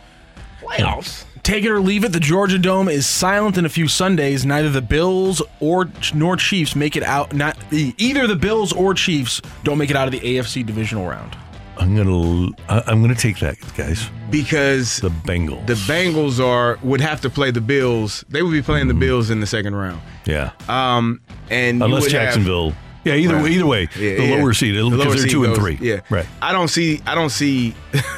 Playoffs. 0.60 1.24
Take 1.46 1.62
it 1.62 1.70
or 1.70 1.78
leave 1.78 2.02
it. 2.02 2.12
The 2.12 2.18
Georgia 2.18 2.58
Dome 2.58 2.88
is 2.88 3.06
silent 3.06 3.56
in 3.56 3.64
a 3.64 3.68
few 3.68 3.86
Sundays. 3.86 4.44
Neither 4.44 4.68
the 4.68 4.82
Bills 4.82 5.40
or 5.60 5.88
nor 6.12 6.36
Chiefs 6.36 6.74
make 6.74 6.96
it 6.96 7.04
out. 7.04 7.32
Not 7.34 7.56
the 7.70 7.94
either 7.98 8.26
the 8.26 8.34
Bills 8.34 8.72
or 8.72 8.94
Chiefs 8.94 9.40
don't 9.62 9.78
make 9.78 9.88
it 9.90 9.94
out 9.94 10.08
of 10.08 10.12
the 10.12 10.18
AFC 10.18 10.66
divisional 10.66 11.08
round. 11.08 11.36
I'm 11.78 11.94
gonna 11.94 12.50
I- 12.68 12.82
I'm 12.88 13.00
gonna 13.00 13.14
take 13.14 13.38
that, 13.38 13.56
guys. 13.76 14.10
Because 14.28 14.96
The 14.96 15.10
Bengals. 15.10 15.64
the 15.68 15.74
Bengals 15.74 16.44
are 16.44 16.80
would 16.82 17.00
have 17.00 17.20
to 17.20 17.30
play 17.30 17.52
the 17.52 17.60
Bills. 17.60 18.24
They 18.28 18.42
would 18.42 18.50
be 18.50 18.60
playing 18.62 18.88
the 18.88 18.94
Bills 18.94 19.30
in 19.30 19.38
the 19.38 19.46
second 19.46 19.76
round. 19.76 20.00
yeah. 20.24 20.50
Um, 20.68 21.20
and 21.48 21.80
Unless 21.80 22.02
would 22.02 22.12
have- 22.12 22.22
Jacksonville. 22.22 22.74
yeah. 23.04 23.14
Either 23.14 23.34
Right. 23.36 23.44
way. 23.44 23.50
Either 23.52 23.66
way. 23.66 23.88
Yeah, 23.96 24.16
the 24.16 24.24
yeah. 24.26 24.34
lower 24.34 24.52
seed 24.52 24.74
The 24.74 24.82
because 24.82 24.98
lower 24.98 25.08
they're 25.10 25.18
seed 25.22 25.30
two 25.30 25.44
and 25.44 25.54
three. 25.54 25.78
Yeah, 25.80 26.00
Right. 26.10 26.26
I 26.42 26.50
don't 26.50 26.66
see. 26.68 27.00
I 27.06 27.14
don't 27.14 27.30
see 27.30 27.72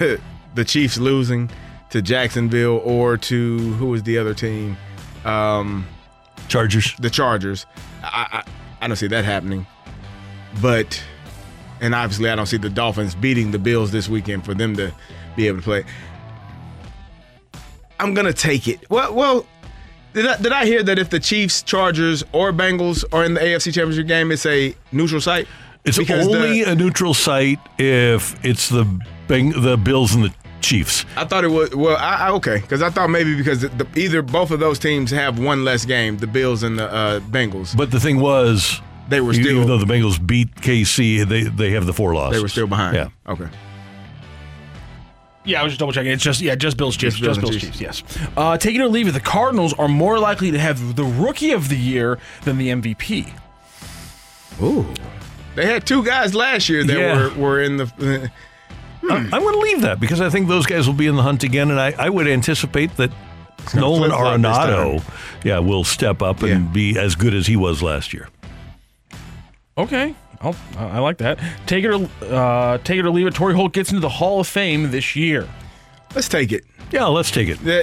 the 0.54 0.64
Chiefs 0.64 0.96
losing 0.96 1.50
to 1.90 2.02
Jacksonville 2.02 2.80
or 2.84 3.16
to 3.16 3.58
who 3.74 3.86
was 3.86 4.02
the 4.02 4.18
other 4.18 4.34
team, 4.34 4.76
um, 5.24 5.86
Chargers. 6.48 6.94
the 6.98 7.10
Chargers. 7.10 7.66
I, 8.02 8.42
I 8.44 8.50
I 8.80 8.86
don't 8.86 8.96
see 8.96 9.08
that 9.08 9.24
happening. 9.24 9.66
But 10.62 11.02
and 11.80 11.94
obviously 11.94 12.30
I 12.30 12.34
don't 12.36 12.46
see 12.46 12.56
the 12.56 12.70
Dolphins 12.70 13.14
beating 13.14 13.50
the 13.50 13.58
Bills 13.58 13.90
this 13.90 14.08
weekend 14.08 14.44
for 14.44 14.54
them 14.54 14.76
to 14.76 14.92
be 15.36 15.46
able 15.48 15.58
to 15.58 15.64
play. 15.64 15.84
I'm 18.00 18.14
gonna 18.14 18.32
take 18.32 18.68
it. 18.68 18.88
Well, 18.90 19.12
well, 19.14 19.46
did 20.12 20.26
I, 20.26 20.36
did 20.40 20.52
I 20.52 20.64
hear 20.66 20.82
that 20.84 20.98
if 20.98 21.10
the 21.10 21.18
Chiefs, 21.20 21.62
Chargers, 21.62 22.22
or 22.32 22.52
Bengals 22.52 23.04
are 23.12 23.24
in 23.24 23.34
the 23.34 23.40
AFC 23.40 23.72
Championship 23.74 24.06
game, 24.06 24.30
it's 24.30 24.46
a 24.46 24.74
neutral 24.92 25.20
site? 25.20 25.48
It's 25.84 25.98
Because 25.98 26.26
the- 26.28 26.36
only 26.36 26.62
a 26.62 26.74
neutral 26.74 27.14
site 27.14 27.58
if 27.78 28.42
it's 28.44 28.68
the 28.68 28.84
Beng- 29.28 29.60
the 29.62 29.76
Bills 29.76 30.14
and 30.14 30.24
the 30.24 30.32
Chiefs. 30.60 31.04
I 31.16 31.24
thought 31.24 31.44
it 31.44 31.48
was 31.48 31.74
well. 31.74 31.96
I, 31.96 32.28
I 32.28 32.30
okay 32.32 32.58
because 32.60 32.82
I 32.82 32.90
thought 32.90 33.10
maybe 33.10 33.36
because 33.36 33.60
the, 33.60 33.86
either 33.96 34.22
both 34.22 34.50
of 34.50 34.60
those 34.60 34.78
teams 34.78 35.10
have 35.10 35.38
one 35.38 35.64
less 35.64 35.84
game, 35.84 36.18
the 36.18 36.26
Bills 36.26 36.62
and 36.62 36.78
the 36.78 36.90
uh, 36.92 37.20
Bengals. 37.20 37.76
But 37.76 37.90
the 37.90 38.00
thing 38.00 38.18
was, 38.20 38.80
They 39.08 39.20
were 39.20 39.32
even 39.32 39.44
still- 39.44 39.66
though 39.66 39.78
the 39.78 39.86
Bengals 39.86 40.24
beat 40.24 40.54
KC, 40.56 41.26
they 41.28 41.42
they 41.44 41.70
have 41.70 41.86
the 41.86 41.92
four 41.92 42.14
losses. 42.14 42.36
They 42.38 42.42
were 42.42 42.48
still 42.48 42.66
behind. 42.66 42.96
Yeah. 42.96 43.08
Okay. 43.26 43.48
Yeah, 45.44 45.60
I 45.60 45.64
was 45.64 45.72
just 45.72 45.80
double 45.80 45.92
checking. 45.92 46.10
It's 46.12 46.22
just 46.22 46.40
yeah, 46.42 46.54
just 46.56 46.76
Bills 46.76 46.96
Chiefs, 46.96 47.16
Just 47.16 47.24
just 47.24 47.40
Bills 47.40 47.52
Bills, 47.52 47.64
and 47.64 47.72
Chiefs. 47.74 47.80
Yes. 47.80 48.28
Uh, 48.36 48.58
take 48.58 48.74
it 48.74 48.80
or 48.80 48.88
leave 48.88 49.08
it. 49.08 49.12
The 49.12 49.20
Cardinals 49.20 49.72
are 49.74 49.88
more 49.88 50.18
likely 50.18 50.50
to 50.50 50.58
have 50.58 50.94
the 50.96 51.04
Rookie 51.04 51.52
of 51.52 51.68
the 51.70 51.76
Year 51.76 52.18
than 52.44 52.58
the 52.58 52.68
MVP. 52.68 53.32
Ooh. 54.60 54.86
They 55.54 55.64
had 55.66 55.86
two 55.86 56.04
guys 56.04 56.34
last 56.34 56.68
year 56.68 56.84
that 56.84 56.96
Yeah. 56.98 57.34
were, 57.34 57.34
were 57.42 57.62
in 57.62 57.78
the. 57.78 58.30
I- 59.10 59.16
I'm 59.16 59.42
going 59.42 59.54
to 59.54 59.60
leave 59.60 59.80
that 59.82 60.00
because 60.00 60.20
I 60.20 60.30
think 60.30 60.48
those 60.48 60.66
guys 60.66 60.86
will 60.86 60.94
be 60.94 61.06
in 61.06 61.16
the 61.16 61.22
hunt 61.22 61.42
again, 61.44 61.70
and 61.70 61.80
I, 61.80 61.94
I 61.98 62.08
would 62.10 62.26
anticipate 62.28 62.96
that 62.96 63.10
Nolan 63.74 64.10
flip-flop 64.10 64.40
Arenado, 64.40 65.02
yeah, 65.44 65.58
will 65.58 65.84
step 65.84 66.22
up 66.22 66.42
and 66.42 66.72
be 66.72 66.98
as 66.98 67.14
good 67.14 67.34
as 67.34 67.46
he 67.46 67.56
was 67.56 67.82
last 67.82 68.12
year. 68.14 68.28
Okay, 69.76 70.14
I'll, 70.40 70.56
I 70.76 70.84
I 70.84 70.98
like 70.98 71.18
that. 71.18 71.38
Take 71.66 71.84
it 71.84 71.90
or 71.90 72.08
uh, 72.22 72.78
take 72.78 72.98
it 72.98 73.04
or 73.04 73.10
leave 73.10 73.26
it. 73.26 73.34
Torrey 73.34 73.54
Holt 73.54 73.72
gets 73.72 73.90
into 73.90 74.00
the 74.00 74.08
Hall 74.08 74.40
of 74.40 74.46
Fame 74.48 74.90
this 74.90 75.14
year. 75.14 75.48
Let's 76.14 76.28
take 76.28 76.52
it. 76.52 76.64
Yeah, 76.90 77.04
let's 77.06 77.30
take 77.30 77.48
it. 77.48 77.60
Yeah, 77.62 77.82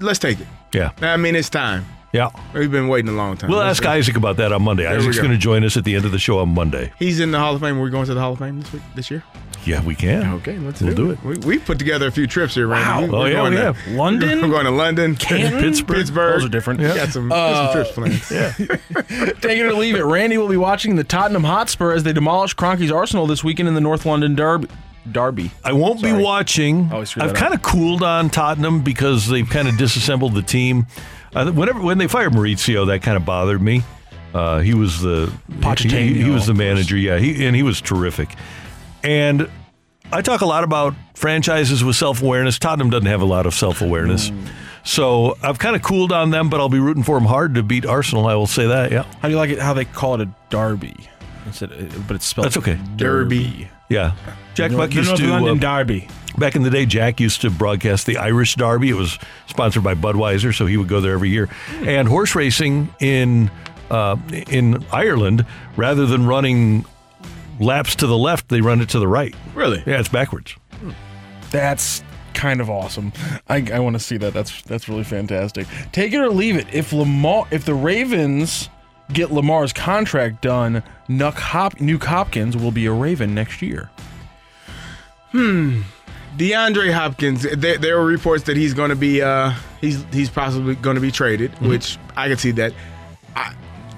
Let's 0.00 0.18
take 0.18 0.40
it. 0.40 0.46
Yeah, 0.74 0.90
I 1.00 1.16
mean, 1.16 1.36
it's 1.36 1.48
time. 1.48 1.86
yeah. 2.12 2.30
We've 2.52 2.70
been 2.70 2.88
waiting 2.88 3.08
a 3.08 3.12
long 3.12 3.36
time. 3.36 3.48
We'll 3.50 3.60
Let's 3.60 3.78
ask 3.78 3.84
go. 3.84 3.90
Isaac 3.90 4.16
about 4.16 4.36
that 4.38 4.52
on 4.52 4.62
Monday. 4.62 4.82
There 4.82 4.96
Isaac's 4.98 5.18
going 5.18 5.30
to 5.30 5.38
join 5.38 5.62
us 5.64 5.76
at 5.76 5.84
the 5.84 5.94
end 5.94 6.04
of 6.04 6.10
the 6.12 6.18
show 6.18 6.40
on 6.40 6.48
Monday. 6.50 6.92
He's 6.98 7.20
in 7.20 7.30
the 7.30 7.38
Hall 7.38 7.54
of 7.54 7.60
Fame. 7.62 7.78
We're 7.78 7.88
going 7.88 8.06
to 8.06 8.14
the 8.14 8.20
Hall 8.20 8.32
of 8.32 8.40
Fame 8.40 8.60
this 8.60 8.72
week, 8.72 8.82
this 8.96 9.10
year. 9.10 9.22
Yeah, 9.66 9.82
we 9.84 9.94
can. 9.96 10.34
Okay, 10.34 10.58
let's 10.58 10.80
We'll 10.80 10.94
do, 10.94 11.06
do 11.06 11.10
it. 11.10 11.22
We, 11.24 11.38
we 11.38 11.58
put 11.58 11.78
together 11.78 12.06
a 12.06 12.10
few 12.12 12.26
trips 12.26 12.54
here, 12.54 12.68
Randy. 12.68 13.08
Wow. 13.10 13.16
Oh, 13.18 13.20
we're 13.22 13.28
yeah, 13.28 13.32
going 13.34 13.50
we 13.50 13.56
to- 13.56 13.62
have. 13.64 13.88
London? 13.88 14.40
We're 14.42 14.48
going 14.48 14.64
to 14.66 14.70
London, 14.70 15.16
Canton? 15.16 15.60
Pittsburgh. 15.60 15.96
Pittsburgh. 15.96 16.34
Those 16.40 16.44
are 16.44 16.48
different. 16.48 16.80
Yeah. 16.80 16.94
Got 16.94 17.08
some, 17.08 17.28
got 17.28 17.72
some 17.72 17.82
trips 17.82 17.92
planned. 17.92 18.22
Yeah. 18.30 18.52
Take 19.40 19.58
it 19.58 19.66
or 19.66 19.72
leave 19.74 19.96
it. 19.96 20.04
Randy 20.04 20.38
will 20.38 20.48
be 20.48 20.56
watching 20.56 20.96
the 20.96 21.04
Tottenham 21.04 21.44
Hotspur 21.44 21.92
as 21.92 22.04
they 22.04 22.12
demolish 22.12 22.54
Kroenke's 22.54 22.90
Arsenal 22.92 23.26
this 23.26 23.42
weekend 23.42 23.68
in 23.68 23.74
the 23.74 23.80
North 23.80 24.06
London 24.06 24.34
Derby. 24.34 24.68
Derby. 25.10 25.50
I 25.64 25.72
won't 25.72 26.00
Sorry. 26.00 26.12
be 26.14 26.22
watching. 26.22 26.90
Always 26.92 27.10
screw 27.10 27.22
I've 27.22 27.28
that 27.30 27.36
up. 27.36 27.40
kind 27.42 27.54
of 27.54 27.62
cooled 27.62 28.02
on 28.02 28.28
Tottenham 28.30 28.82
because 28.82 29.28
they've 29.28 29.48
kind 29.48 29.68
of 29.68 29.76
disassembled 29.76 30.34
the 30.34 30.42
team. 30.42 30.86
Uh, 31.34 31.50
whenever 31.52 31.80
when 31.80 31.98
they 31.98 32.06
fired 32.08 32.32
Mauricio, 32.32 32.86
that 32.88 33.02
kind 33.02 33.16
of 33.16 33.24
bothered 33.24 33.60
me. 33.62 33.82
Uh, 34.34 34.60
he 34.60 34.74
was 34.74 35.00
the 35.00 35.32
Pochettino, 35.60 35.90
He, 35.98 36.22
he 36.24 36.30
was 36.30 36.46
the 36.46 36.54
manager, 36.54 36.96
yeah. 36.96 37.18
He 37.18 37.46
and 37.46 37.54
he 37.56 37.62
was 37.62 37.80
terrific. 37.80 38.34
And 39.02 39.48
I 40.12 40.22
talk 40.22 40.40
a 40.40 40.46
lot 40.46 40.64
about 40.64 40.94
franchises 41.14 41.82
with 41.82 41.96
self 41.96 42.22
awareness. 42.22 42.58
Tottenham 42.58 42.90
doesn't 42.90 43.06
have 43.06 43.22
a 43.22 43.26
lot 43.26 43.46
of 43.46 43.54
self 43.54 43.80
awareness. 43.82 44.30
Mm. 44.30 44.48
So 44.84 45.36
I've 45.42 45.58
kind 45.58 45.74
of 45.74 45.82
cooled 45.82 46.12
on 46.12 46.30
them, 46.30 46.48
but 46.48 46.60
I'll 46.60 46.68
be 46.68 46.78
rooting 46.78 47.02
for 47.02 47.18
them 47.18 47.26
hard 47.26 47.56
to 47.56 47.62
beat 47.64 47.84
Arsenal. 47.84 48.26
I 48.28 48.34
will 48.36 48.46
say 48.46 48.68
that. 48.68 48.92
Yeah, 48.92 49.02
How 49.20 49.28
do 49.28 49.30
you 49.30 49.36
like 49.36 49.50
it? 49.50 49.58
How 49.58 49.74
they 49.74 49.84
call 49.84 50.14
it 50.14 50.20
a 50.20 50.32
derby 50.48 50.94
instead, 51.44 51.70
but 52.06 52.14
it's 52.14 52.24
spelled 52.24 52.46
That's 52.46 52.56
okay. 52.56 52.78
Derby. 52.94 53.68
yeah. 53.88 54.14
Jack 54.54 54.70
Buck 54.70 54.78
North 54.78 54.94
used 54.94 55.16
to 55.16 55.28
London 55.28 55.58
uh, 55.58 55.60
Derby. 55.60 56.08
Back 56.38 56.54
in 56.54 56.62
the 56.62 56.70
day, 56.70 56.86
Jack 56.86 57.18
used 57.18 57.40
to 57.40 57.50
broadcast 57.50 58.06
the 58.06 58.18
Irish 58.18 58.54
Derby. 58.54 58.90
It 58.90 58.94
was 58.94 59.18
sponsored 59.48 59.82
by 59.82 59.94
Budweiser, 59.94 60.54
so 60.54 60.66
he 60.66 60.76
would 60.76 60.88
go 60.88 61.00
there 61.00 61.14
every 61.14 61.30
year. 61.30 61.48
And 61.80 62.06
horse 62.06 62.34
racing 62.34 62.94
in 63.00 63.50
uh, 63.90 64.16
in 64.48 64.84
Ireland, 64.92 65.46
rather 65.76 66.06
than 66.06 66.26
running 66.26 66.84
laps 67.60 67.94
to 67.96 68.06
the 68.06 68.16
left, 68.18 68.48
they 68.48 68.60
run 68.60 68.80
it 68.80 68.88
to 68.90 68.98
the 68.98 69.08
right. 69.08 69.34
Really? 69.54 69.82
Yeah, 69.86 70.00
it's 70.00 70.08
backwards. 70.08 70.54
That's 71.50 72.02
kind 72.34 72.60
of 72.60 72.68
awesome. 72.68 73.12
I, 73.48 73.66
I 73.72 73.78
want 73.80 73.94
to 73.94 74.00
see 74.00 74.16
that. 74.18 74.34
That's 74.34 74.62
that's 74.62 74.88
really 74.88 75.04
fantastic. 75.04 75.66
Take 75.92 76.12
it 76.12 76.18
or 76.18 76.28
leave 76.30 76.56
it. 76.56 76.66
If 76.72 76.92
Lamar, 76.92 77.46
if 77.50 77.64
the 77.64 77.74
Ravens 77.74 78.68
get 79.12 79.30
Lamar's 79.30 79.72
contract 79.72 80.42
done, 80.42 80.82
Nuk 81.08 81.34
Hop, 81.34 81.74
Nuk 81.78 82.02
Hopkins 82.04 82.56
will 82.56 82.72
be 82.72 82.86
a 82.86 82.92
Raven 82.92 83.34
next 83.34 83.62
year. 83.62 83.90
Hmm. 85.32 85.82
DeAndre 86.36 86.92
Hopkins. 86.92 87.42
There, 87.42 87.78
there 87.78 87.98
were 87.98 88.04
reports 88.04 88.44
that 88.44 88.56
he's 88.58 88.74
going 88.74 88.90
to 88.90 88.96
be 88.96 89.22
uh, 89.22 89.52
he's 89.80 90.04
he's 90.12 90.28
possibly 90.28 90.74
going 90.74 90.96
to 90.96 91.00
be 91.00 91.10
traded, 91.10 91.52
Mm-hmm. 91.52 91.68
which 91.68 91.96
I 92.16 92.28
can 92.28 92.36
see 92.36 92.50
that. 92.52 92.72
I, 93.34 93.54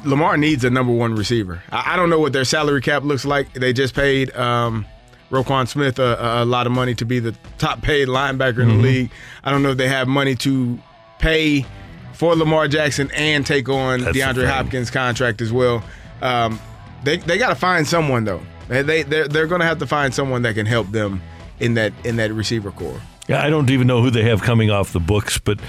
Lamar 0.09 0.37
needs 0.37 0.65
a 0.65 0.71
number 0.71 0.93
one 0.93 1.15
receiver. 1.15 1.63
I, 1.71 1.93
I 1.93 1.97
don't 1.97 2.11
know 2.11 2.19
what 2.19 2.33
their 2.33 2.45
salary 2.45 2.81
cap 2.81 3.03
looks 3.05 3.25
like. 3.25 3.53
They 3.53 3.73
just 3.73 3.95
paid 3.95 4.35
um, 4.37 4.87
Roquan 5.31 5.69
Smith 5.69 5.99
a, 5.99 6.43
a 6.43 6.45
lot 6.45 6.67
of 6.67 6.73
money 6.73 6.95
to 6.97 7.05
be 7.05 7.19
the 7.21 7.35
top 7.59 7.83
paid 7.83 8.09
linebacker 8.09 8.59
in 8.63 8.69
Mhm. 8.69 8.77
the 8.77 8.83
league. 8.83 9.11
I 9.45 9.51
don't 9.51 9.63
know 9.63 9.71
if 9.71 9.77
they 9.79 9.89
have 9.89 10.09
money 10.09 10.35
to 10.37 10.79
pay 11.19 11.67
for 12.15 12.35
Lamar 12.35 12.67
Jackson 12.69 13.11
and 13.15 13.47
take 13.47 13.69
on 13.69 14.01
That's 14.01 14.17
DeAndre. 14.17 14.47
Hopkins' 14.49 14.91
contract 14.91 15.41
as 15.41 15.53
well. 15.53 15.85
Um, 16.23 16.59
they 17.05 17.19
they 17.19 17.39
got 17.39 17.51
to 17.51 17.55
find 17.55 17.87
someone 17.87 18.25
though. 18.25 18.43
They 18.69 18.83
they 18.83 19.03
they're, 19.05 19.29
they're 19.29 19.47
going 19.47 19.61
to 19.61 19.67
have 19.67 19.79
to 19.79 19.87
find 19.87 20.13
someone 20.13 20.43
that 20.43 20.55
can 20.55 20.67
help 20.67 20.91
them 20.91 21.23
in 21.61 21.75
that 21.75 21.93
in 22.05 22.17
that 22.17 22.33
receiver 22.33 22.71
corps. 22.73 23.01
Yeah, 23.29 23.45
I 23.45 23.51
don't 23.51 23.71
even 23.71 23.87
know 23.87 24.01
who 24.03 24.11
they 24.11 24.23
have 24.25 24.41
coming 24.43 24.71
off 24.71 24.93
the 24.93 25.01
books, 25.01 25.39
but 25.39 25.61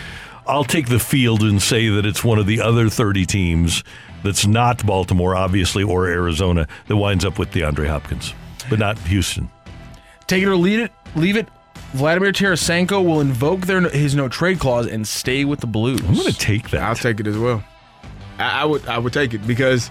I'll 0.49 0.63
take 0.63 0.87
the 0.89 0.99
field 0.99 1.41
and 1.43 1.61
say 1.61 1.87
that 1.89 2.05
it's 2.05 2.23
one 2.23 2.39
of 2.39 2.45
the 2.47 2.61
other 2.61 2.89
30 2.89 3.25
teams 3.25 3.83
that's 4.23 4.45
not 4.45 4.85
Baltimore, 4.85 5.35
obviously, 5.35 5.83
or 5.83 6.07
Arizona 6.07 6.67
that 6.87 6.97
winds 6.97 7.23
up 7.23 7.39
with 7.39 7.51
DeAndre 7.51 7.87
Hopkins, 7.87 8.33
but 8.69 8.79
not 8.79 8.97
Houston. 8.99 9.49
Take 10.27 10.43
it 10.43 10.47
or 10.47 10.55
leave 10.55 10.79
it. 10.79 10.91
Leave 11.15 11.37
it. 11.37 11.47
Vladimir 11.93 12.31
Tarasenko 12.31 13.03
will 13.03 13.19
invoke 13.21 13.61
their 13.61 13.81
his 13.89 14.13
no 14.15 14.27
trade 14.29 14.59
clause 14.59 14.85
and 14.87 15.07
stay 15.07 15.43
with 15.45 15.59
the 15.59 15.67
Blues. 15.67 15.99
I'm 16.01 16.13
going 16.13 16.25
to 16.31 16.37
take 16.37 16.69
that. 16.71 16.81
I'll 16.83 16.95
take 16.95 17.19
it 17.19 17.25
as 17.27 17.37
well. 17.37 17.63
I, 18.37 18.61
I 18.61 18.65
would 18.65 18.85
I 18.87 18.99
would 18.99 19.11
take 19.13 19.33
it 19.33 19.45
because 19.47 19.89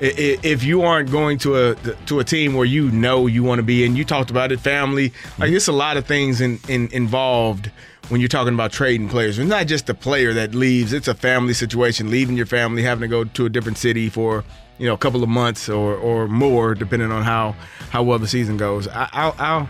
i- 0.00 0.04
i- 0.06 0.38
if 0.42 0.62
you 0.64 0.82
aren't 0.82 1.10
going 1.10 1.36
to 1.40 1.56
a 1.70 1.74
to 2.06 2.18
a 2.20 2.24
team 2.24 2.54
where 2.54 2.64
you 2.64 2.90
know 2.90 3.26
you 3.26 3.42
want 3.42 3.58
to 3.58 3.62
be, 3.62 3.84
and 3.84 3.96
you 3.98 4.04
talked 4.04 4.30
about 4.30 4.52
it, 4.52 4.60
family, 4.60 5.12
like 5.38 5.50
there's 5.50 5.68
a 5.68 5.72
lot 5.72 5.96
of 5.98 6.06
things 6.06 6.40
in, 6.40 6.60
in 6.68 6.88
involved 6.92 7.70
when 8.08 8.20
you're 8.20 8.28
talking 8.28 8.54
about 8.54 8.72
trading 8.72 9.08
players. 9.08 9.38
It's 9.38 9.48
not 9.48 9.66
just 9.66 9.86
the 9.86 9.94
player 9.94 10.32
that 10.34 10.54
leaves; 10.54 10.92
it's 10.92 11.08
a 11.08 11.14
family 11.14 11.54
situation, 11.54 12.10
leaving 12.10 12.36
your 12.36 12.46
family, 12.46 12.82
having 12.82 13.02
to 13.02 13.08
go 13.08 13.24
to 13.24 13.46
a 13.46 13.48
different 13.50 13.78
city 13.78 14.08
for 14.08 14.44
you 14.78 14.86
know 14.86 14.94
a 14.94 14.98
couple 14.98 15.22
of 15.22 15.28
months 15.28 15.68
or 15.68 15.94
or 15.94 16.28
more, 16.28 16.74
depending 16.74 17.10
on 17.12 17.22
how 17.22 17.54
how 17.90 18.02
well 18.02 18.18
the 18.18 18.28
season 18.28 18.56
goes. 18.56 18.88
I, 18.88 19.08
I'll, 19.12 19.34
I'll 19.38 19.68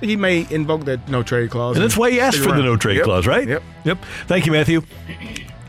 he 0.00 0.16
may 0.16 0.46
invoke 0.50 0.84
that 0.86 1.08
no 1.08 1.22
trade 1.22 1.50
clause, 1.50 1.76
And 1.76 1.84
that's 1.84 1.96
why 1.96 2.10
he 2.10 2.20
asked 2.20 2.38
stick 2.38 2.48
for 2.50 2.56
the 2.56 2.62
no 2.64 2.76
trade 2.76 2.96
Yep. 2.96 3.04
clause, 3.04 3.24
right? 3.26 3.46
Yep. 3.46 3.62
Yep. 3.84 3.98
Thank 4.26 4.46
you, 4.46 4.52
Matthew. 4.52 4.82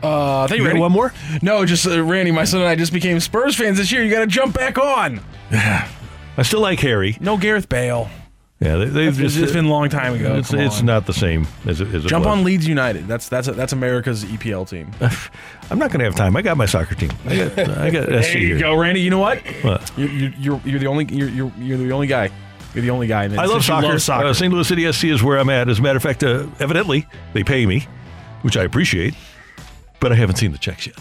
Uh, 0.02 0.48
thank 0.48 0.58
you, 0.58 0.64
You 0.64 0.66
Randy. 0.66 0.80
one 0.80 0.90
more? 0.92 1.14
No, 1.40 1.64
just 1.64 1.86
uh, 1.86 2.02
Randy. 2.02 2.30
My 2.32 2.44
son 2.44 2.60
and 2.60 2.68
I 2.68 2.74
just 2.74 2.92
became 2.92 3.20
Spurs 3.20 3.54
fans 3.56 3.78
this 3.78 3.90
year. 3.92 4.02
You 4.02 4.10
got 4.10 4.20
to 4.20 4.26
jump 4.26 4.54
back 4.54 4.76
on. 4.76 5.20
I 5.52 6.42
still 6.42 6.60
like 6.60 6.80
Harry. 6.80 7.16
No 7.20 7.36
Gareth 7.36 7.68
Bale. 7.68 8.10
Yeah, 8.64 8.76
they, 8.76 8.84
they've 8.86 9.08
It's- 9.08 9.16
just 9.32 9.36
it's 9.36 9.52
been 9.52 9.66
a 9.66 9.68
long 9.68 9.88
time 9.90 10.14
ago. 10.14 10.36
It's, 10.36 10.52
it's 10.52 10.80
not 10.82 11.04
the 11.06 11.12
same 11.12 11.46
as 11.66 11.80
it, 11.82 11.88
as 11.94 12.04
it 12.04 12.08
Jump 12.08 12.24
was. 12.24 12.32
on 12.38 12.44
Leeds 12.44 12.66
United. 12.66 13.06
That's 13.06 13.28
that's 13.28 13.46
that's 13.48 13.72
America's 13.74 14.24
EPL 14.24 14.68
team. 14.68 14.90
I'm 15.70 15.78
not 15.78 15.90
going 15.90 15.98
to 15.98 16.06
have 16.06 16.14
time. 16.14 16.34
I 16.36 16.42
got 16.42 16.56
my 16.56 16.66
soccer 16.66 16.94
team. 16.94 17.10
I 17.26 17.36
got, 17.36 17.58
I 17.78 17.90
got 17.90 18.04
SC 18.04 18.08
there 18.08 18.38
you 18.38 18.46
here. 18.48 18.58
go, 18.60 18.74
Randy. 18.74 19.00
You 19.02 19.10
know 19.10 19.18
what? 19.18 19.38
What? 19.62 19.92
You're, 19.96 20.08
you're, 20.08 20.60
you're, 20.64 20.78
the 20.80 20.86
only 20.86 21.04
you're, 21.06 21.28
you're 21.28 21.52
you're 21.58 21.78
the 21.78 21.92
only 21.92 22.06
guy. 22.06 22.30
You're 22.74 22.82
the 22.82 22.90
only 22.90 23.06
guy. 23.06 23.24
And 23.24 23.38
I 23.38 23.44
love 23.44 23.62
since 23.64 23.68
you 23.68 23.74
soccer. 23.74 23.86
Love 23.88 24.02
soccer. 24.02 24.26
Uh, 24.28 24.32
St. 24.34 24.52
Louis 24.52 24.66
City 24.66 24.90
SC 24.90 25.04
is 25.04 25.22
where 25.22 25.38
I'm 25.38 25.50
at. 25.50 25.68
As 25.68 25.78
a 25.78 25.82
matter 25.82 25.96
of 25.98 26.02
fact, 26.02 26.24
uh, 26.24 26.46
evidently 26.58 27.06
they 27.34 27.44
pay 27.44 27.66
me, 27.66 27.86
which 28.42 28.56
I 28.56 28.64
appreciate, 28.64 29.14
but 30.00 30.10
I 30.10 30.14
haven't 30.16 30.36
seen 30.36 30.52
the 30.52 30.58
checks 30.58 30.86
yet. 30.86 30.96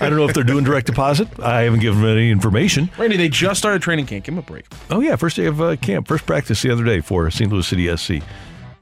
I 0.00 0.08
don't 0.08 0.16
know 0.16 0.26
if 0.26 0.34
they're 0.34 0.44
doing 0.44 0.64
direct 0.64 0.86
deposit. 0.86 1.28
I 1.40 1.62
haven't 1.62 1.80
given 1.80 2.00
them 2.00 2.10
any 2.10 2.30
information. 2.30 2.90
Randy, 2.98 3.16
they 3.16 3.28
just 3.28 3.58
started 3.58 3.82
training 3.82 4.06
camp. 4.06 4.24
Give 4.24 4.34
him 4.34 4.38
a 4.38 4.42
break. 4.42 4.66
Oh 4.90 5.00
yeah, 5.00 5.16
first 5.16 5.36
day 5.36 5.46
of 5.46 5.60
uh, 5.60 5.76
camp, 5.76 6.08
first 6.08 6.26
practice 6.26 6.62
the 6.62 6.70
other 6.70 6.84
day 6.84 7.00
for 7.00 7.30
St. 7.30 7.50
Louis 7.50 7.66
City 7.66 7.94
SC. 7.96 8.22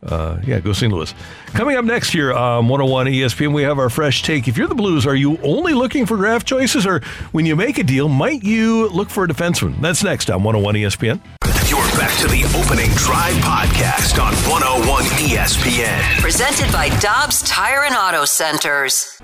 Uh, 0.03 0.39
yeah, 0.47 0.61
go 0.61 0.73
St. 0.73 0.93
Louis. 0.93 1.13
Coming 1.49 1.77
up 1.77 1.85
next 1.85 2.11
here 2.11 2.33
on 2.33 2.69
101 2.69 3.07
ESPN, 3.07 3.53
we 3.53 3.63
have 3.63 3.79
our 3.79 3.91
fresh 3.91 4.23
take. 4.23 4.47
If 4.47 4.57
you're 4.57 4.69
the 4.69 4.75
Blues, 4.75 5.07
are 5.07 5.15
you 5.17 5.39
only 5.43 5.75
looking 5.75 6.07
for 6.07 6.17
draft 6.17 6.47
choices, 6.47 6.87
or 6.87 7.01
when 7.33 7.47
you 7.47 7.57
make 7.57 7.79
a 7.79 7.83
deal, 7.83 8.09
might 8.09 8.45
you 8.45 8.89
look 8.91 9.11
for 9.11 9.25
a 9.25 9.29
defenseman? 9.29 9.81
That's 9.81 10.05
next 10.05 10.31
on 10.31 10.45
101 10.45 10.75
ESPN. 10.77 11.21
You're 11.69 11.81
back 11.99 12.17
to 12.21 12.29
the 12.29 12.45
opening 12.57 12.91
drive 12.93 13.35
podcast 13.43 14.23
on 14.23 14.33
101 14.49 15.03
ESPN. 15.05 16.21
Presented 16.21 16.73
by 16.73 16.89
Dobbs 17.01 17.43
Tire 17.43 17.85
and 17.85 17.95
Auto 17.95 18.25
Centers. 18.25 19.21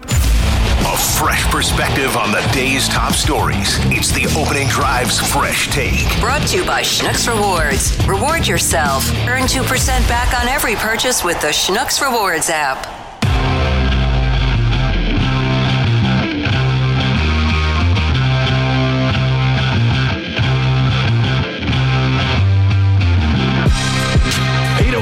A 0.86 0.96
fresh 0.98 1.42
perspective 1.50 2.14
on 2.14 2.30
the 2.30 2.46
day's 2.52 2.88
top 2.88 3.14
stories. 3.14 3.78
It's 3.84 4.12
the 4.12 4.26
opening 4.38 4.68
drive's 4.68 5.18
fresh 5.18 5.68
take. 5.70 6.06
Brought 6.20 6.46
to 6.48 6.58
you 6.58 6.64
by 6.66 6.82
Schnucks 6.82 7.26
Rewards. 7.26 7.96
Reward 8.06 8.46
yourself. 8.46 9.10
Earn 9.26 9.44
2% 9.44 9.66
back 10.08 10.38
on 10.38 10.46
every 10.46 10.74
purchase 10.74 11.24
with 11.24 11.40
the 11.40 11.48
Schnucks 11.48 12.02
Rewards 12.06 12.50
app. 12.50 12.93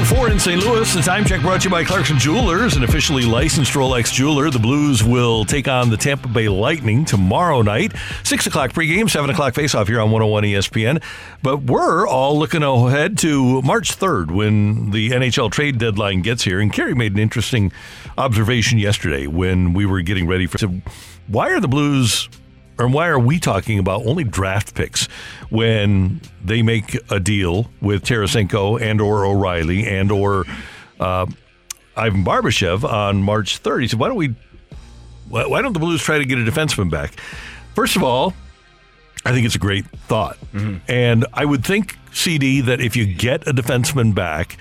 4 0.03 0.31
in 0.31 0.39
St. 0.39 0.61
Louis. 0.65 0.93
The 0.93 1.01
time 1.01 1.23
check 1.23 1.41
brought 1.41 1.61
to 1.61 1.65
you 1.65 1.69
by 1.69 1.83
Clarkson 1.83 2.17
Jewelers, 2.17 2.75
an 2.75 2.83
officially 2.83 3.23
licensed 3.23 3.73
Rolex 3.73 4.11
jeweler. 4.11 4.49
The 4.49 4.59
Blues 4.59 5.03
will 5.03 5.45
take 5.45 5.67
on 5.67 5.89
the 5.89 5.97
Tampa 5.97 6.27
Bay 6.27 6.49
Lightning 6.49 7.05
tomorrow 7.05 7.61
night. 7.61 7.93
6 8.23 8.47
o'clock 8.47 8.71
pregame, 8.71 9.09
7 9.09 9.29
o'clock 9.29 9.53
faceoff 9.53 9.87
here 9.87 9.99
on 9.99 10.11
101 10.11 10.43
ESPN. 10.43 11.03
But 11.41 11.63
we're 11.63 12.07
all 12.07 12.37
looking 12.37 12.63
ahead 12.63 13.17
to 13.19 13.61
March 13.61 13.97
3rd 13.97 14.31
when 14.31 14.91
the 14.91 15.11
NHL 15.11 15.51
trade 15.51 15.77
deadline 15.77 16.21
gets 16.21 16.43
here. 16.43 16.59
And 16.59 16.71
Kerry 16.71 16.95
made 16.95 17.13
an 17.13 17.19
interesting 17.19 17.71
observation 18.17 18.79
yesterday 18.79 19.27
when 19.27 19.73
we 19.73 19.85
were 19.85 20.01
getting 20.01 20.27
ready 20.27 20.47
for. 20.47 20.57
Why 21.27 21.49
are 21.51 21.59
the 21.59 21.67
Blues 21.67 22.29
or 22.79 22.87
why 22.87 23.07
are 23.07 23.19
we 23.19 23.39
talking 23.39 23.79
about 23.79 24.05
only 24.05 24.23
draft 24.23 24.73
picks 24.75 25.05
when 25.49 26.21
they 26.43 26.61
make 26.61 26.97
a 27.11 27.19
deal 27.19 27.69
with 27.81 28.03
Tarasenko 28.03 28.81
and 28.81 28.99
or 28.99 29.25
O'Reilly 29.25 29.85
and 29.85 30.11
or 30.11 30.45
uh, 30.99 31.25
Ivan 31.95 32.23
Barbashev 32.25 32.83
on 32.83 33.21
March 33.23 33.61
30th? 33.61 33.81
He 33.81 33.87
said, 33.89 33.99
why 33.99 34.07
don't 34.07 34.17
we, 34.17 34.35
why 35.29 35.45
why 35.45 35.61
don't 35.61 35.73
the 35.73 35.79
Blues 35.79 36.01
try 36.01 36.17
to 36.17 36.25
get 36.25 36.37
a 36.37 36.41
defenseman 36.41 36.89
back? 36.89 37.13
First 37.75 37.95
of 37.95 38.03
all, 38.03 38.33
I 39.25 39.31
think 39.31 39.45
it's 39.45 39.55
a 39.55 39.59
great 39.59 39.85
thought. 40.07 40.37
And 40.87 41.25
I 41.33 41.45
would 41.45 41.63
think, 41.65 41.97
CD, 42.11 42.61
that 42.61 42.81
if 42.81 42.95
you 42.95 43.05
get 43.05 43.47
a 43.47 43.53
defenseman 43.53 44.13
back, 44.13 44.57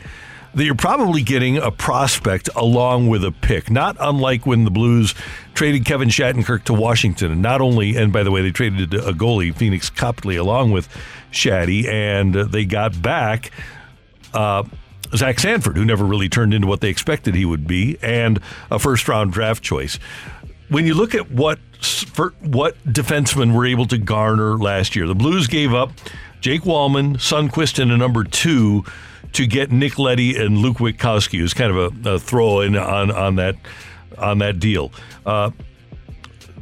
that 0.54 0.64
you're 0.64 0.74
probably 0.74 1.22
getting 1.22 1.56
a 1.56 1.70
prospect 1.70 2.48
along 2.54 3.08
with 3.08 3.24
a 3.24 3.32
pick. 3.32 3.70
Not 3.70 3.96
unlike 3.98 4.46
when 4.46 4.64
the 4.64 4.70
Blues 4.70 5.14
traded 5.54 5.84
Kevin 5.84 6.08
Shattenkirk 6.08 6.64
to 6.64 6.74
Washington. 6.74 7.32
And 7.32 7.42
not 7.42 7.60
only, 7.60 7.96
and 7.96 8.12
by 8.12 8.22
the 8.22 8.30
way, 8.30 8.42
they 8.42 8.50
traded 8.50 8.92
a 8.92 9.12
goalie, 9.12 9.54
Phoenix 9.54 9.88
Copley, 9.88 10.36
along 10.36 10.72
with 10.72 10.88
Shatty, 11.30 11.86
and 11.86 12.34
they 12.34 12.64
got 12.64 13.00
back 13.00 13.50
uh, 14.34 14.64
Zach 15.14 15.38
Sanford, 15.38 15.76
who 15.76 15.84
never 15.84 16.04
really 16.04 16.28
turned 16.28 16.54
into 16.54 16.66
what 16.66 16.80
they 16.80 16.88
expected 16.88 17.34
he 17.34 17.44
would 17.44 17.66
be, 17.66 17.98
and 18.02 18.40
a 18.70 18.78
first 18.78 19.08
round 19.08 19.32
draft 19.32 19.62
choice. 19.62 19.98
When 20.68 20.86
you 20.86 20.94
look 20.94 21.14
at 21.14 21.30
what 21.30 21.58
what 22.40 22.76
defensemen 22.84 23.54
were 23.54 23.66
able 23.66 23.86
to 23.86 23.98
garner 23.98 24.56
last 24.56 24.96
year, 24.96 25.06
the 25.06 25.14
Blues 25.14 25.46
gave 25.46 25.74
up 25.74 25.92
Jake 26.40 26.62
Walman, 26.62 27.16
Sundqvist, 27.16 27.78
and 27.80 27.92
a 27.92 27.96
number 27.96 28.24
two 28.24 28.84
to 29.32 29.46
get 29.46 29.70
Nick 29.70 29.98
Leddy 29.98 30.36
and 30.36 30.58
Luke 30.58 30.78
Witkowski, 30.78 31.38
who's 31.38 31.54
kind 31.54 31.74
of 31.74 32.06
a, 32.06 32.14
a 32.14 32.18
throw 32.18 32.60
in 32.60 32.76
on 32.76 33.10
on 33.10 33.36
that 33.36 33.56
on 34.18 34.38
that 34.38 34.58
deal. 34.58 34.92
Uh, 35.24 35.50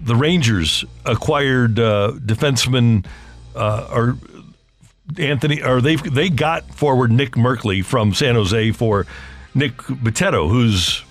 the 0.03 0.17
Rangers 0.17 0.85
acquired 1.05 1.79
uh, 1.79 2.13
defenseman 2.17 3.05
uh, 3.55 3.89
or 3.93 4.17
Anthony, 5.19 5.63
or 5.63 5.81
they 5.81 5.97
they 5.97 6.29
got 6.29 6.73
forward 6.75 7.11
Nick 7.11 7.33
Merkley 7.33 7.85
from 7.85 8.15
San 8.15 8.35
Jose 8.35 8.73
for 8.73 9.07
Nick 9.55 9.77
Botetto, 9.77 10.49
who's 10.49 11.05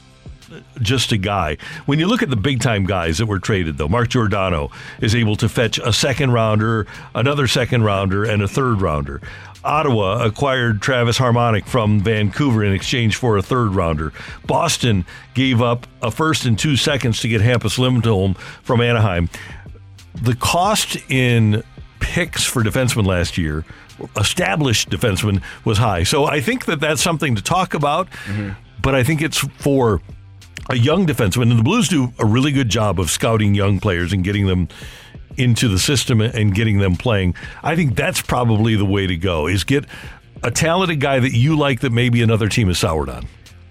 just 0.82 1.12
a 1.12 1.18
guy. 1.18 1.58
When 1.86 2.00
you 2.00 2.08
look 2.08 2.24
at 2.24 2.30
the 2.30 2.36
big 2.36 2.62
time 2.62 2.86
guys 2.86 3.18
that 3.20 3.28
were 3.28 3.40
traded, 3.40 3.78
though, 3.78 3.88
Mark 3.88 4.10
Giordano 4.10 4.72
is 5.00 5.16
able 5.16 5.36
to 5.38 5.50
fetch 5.50 5.78
a 5.78 5.94
second 5.94 6.32
rounder, 6.32 6.88
another 7.14 7.48
second 7.48 7.84
rounder, 7.84 8.24
and 8.24 8.42
a 8.42 8.48
third 8.48 8.82
rounder. 8.82 9.22
Ottawa 9.64 10.24
acquired 10.24 10.82
Travis 10.82 11.18
Hamonic 11.18 11.66
from 11.66 12.00
Vancouver 12.00 12.64
in 12.64 12.74
exchange 12.74 13.16
for 13.16 13.38
a 13.38 13.42
third 13.42 13.76
rounder. 13.76 14.14
Boston 14.46 15.06
gave 15.34 15.62
up 15.62 15.86
a 16.02 16.12
first 16.12 16.46
and 16.46 16.58
two 16.58 16.78
seconds 16.78 17.20
to 17.22 17.28
get 17.28 17.42
Hampus 17.42 17.78
Lindholm 17.78 18.36
from 18.64 18.82
Anaheim. 18.82 19.30
The 20.22 20.36
cost 20.36 20.98
in 21.10 21.64
picks 22.00 22.44
for 22.44 22.64
defensemen 22.64 23.06
last 23.06 23.38
year, 23.38 23.66
established 24.16 24.90
defensemen, 24.90 25.42
was 25.66 25.78
high. 25.78 26.04
So 26.04 26.26
I 26.26 26.40
think 26.42 26.66
that 26.66 26.80
that's 26.80 27.02
something 27.02 27.36
to 27.36 27.44
talk 27.44 27.74
about, 27.74 28.10
mm-hmm. 28.26 28.52
but 28.82 28.96
I 28.96 29.04
think 29.04 29.22
it's 29.22 29.38
for 29.38 30.02
a 30.70 30.76
young 30.78 31.06
defenseman, 31.06 31.50
and 31.50 31.60
the 31.60 31.64
Blues 31.64 31.88
do 31.88 32.14
a 32.20 32.26
really 32.26 32.52
good 32.52 32.70
job 32.70 33.00
of 33.00 33.10
scouting 33.10 33.56
young 33.56 33.80
players 33.80 34.14
and 34.14 34.24
getting 34.24 34.46
them 34.46 34.68
into 35.40 35.68
the 35.68 35.80
system 35.80 36.22
and 36.22 36.54
getting 36.54 36.80
them 36.80 36.96
playing. 36.96 37.36
I 37.64 37.76
think 37.76 37.96
that's 37.96 38.22
probably 38.22 38.76
the 38.76 38.86
way 38.86 39.08
to 39.08 39.16
go. 39.16 39.48
Is 39.48 39.64
get 39.64 39.86
a 40.44 40.52
talented 40.52 41.00
guy 41.00 41.20
that 41.20 41.34
you 41.34 41.58
like 41.58 41.82
that 41.82 41.92
maybe 41.92 42.22
another 42.22 42.50
team 42.50 42.70
is 42.70 42.80
soured 42.80 43.10
on. 43.10 43.26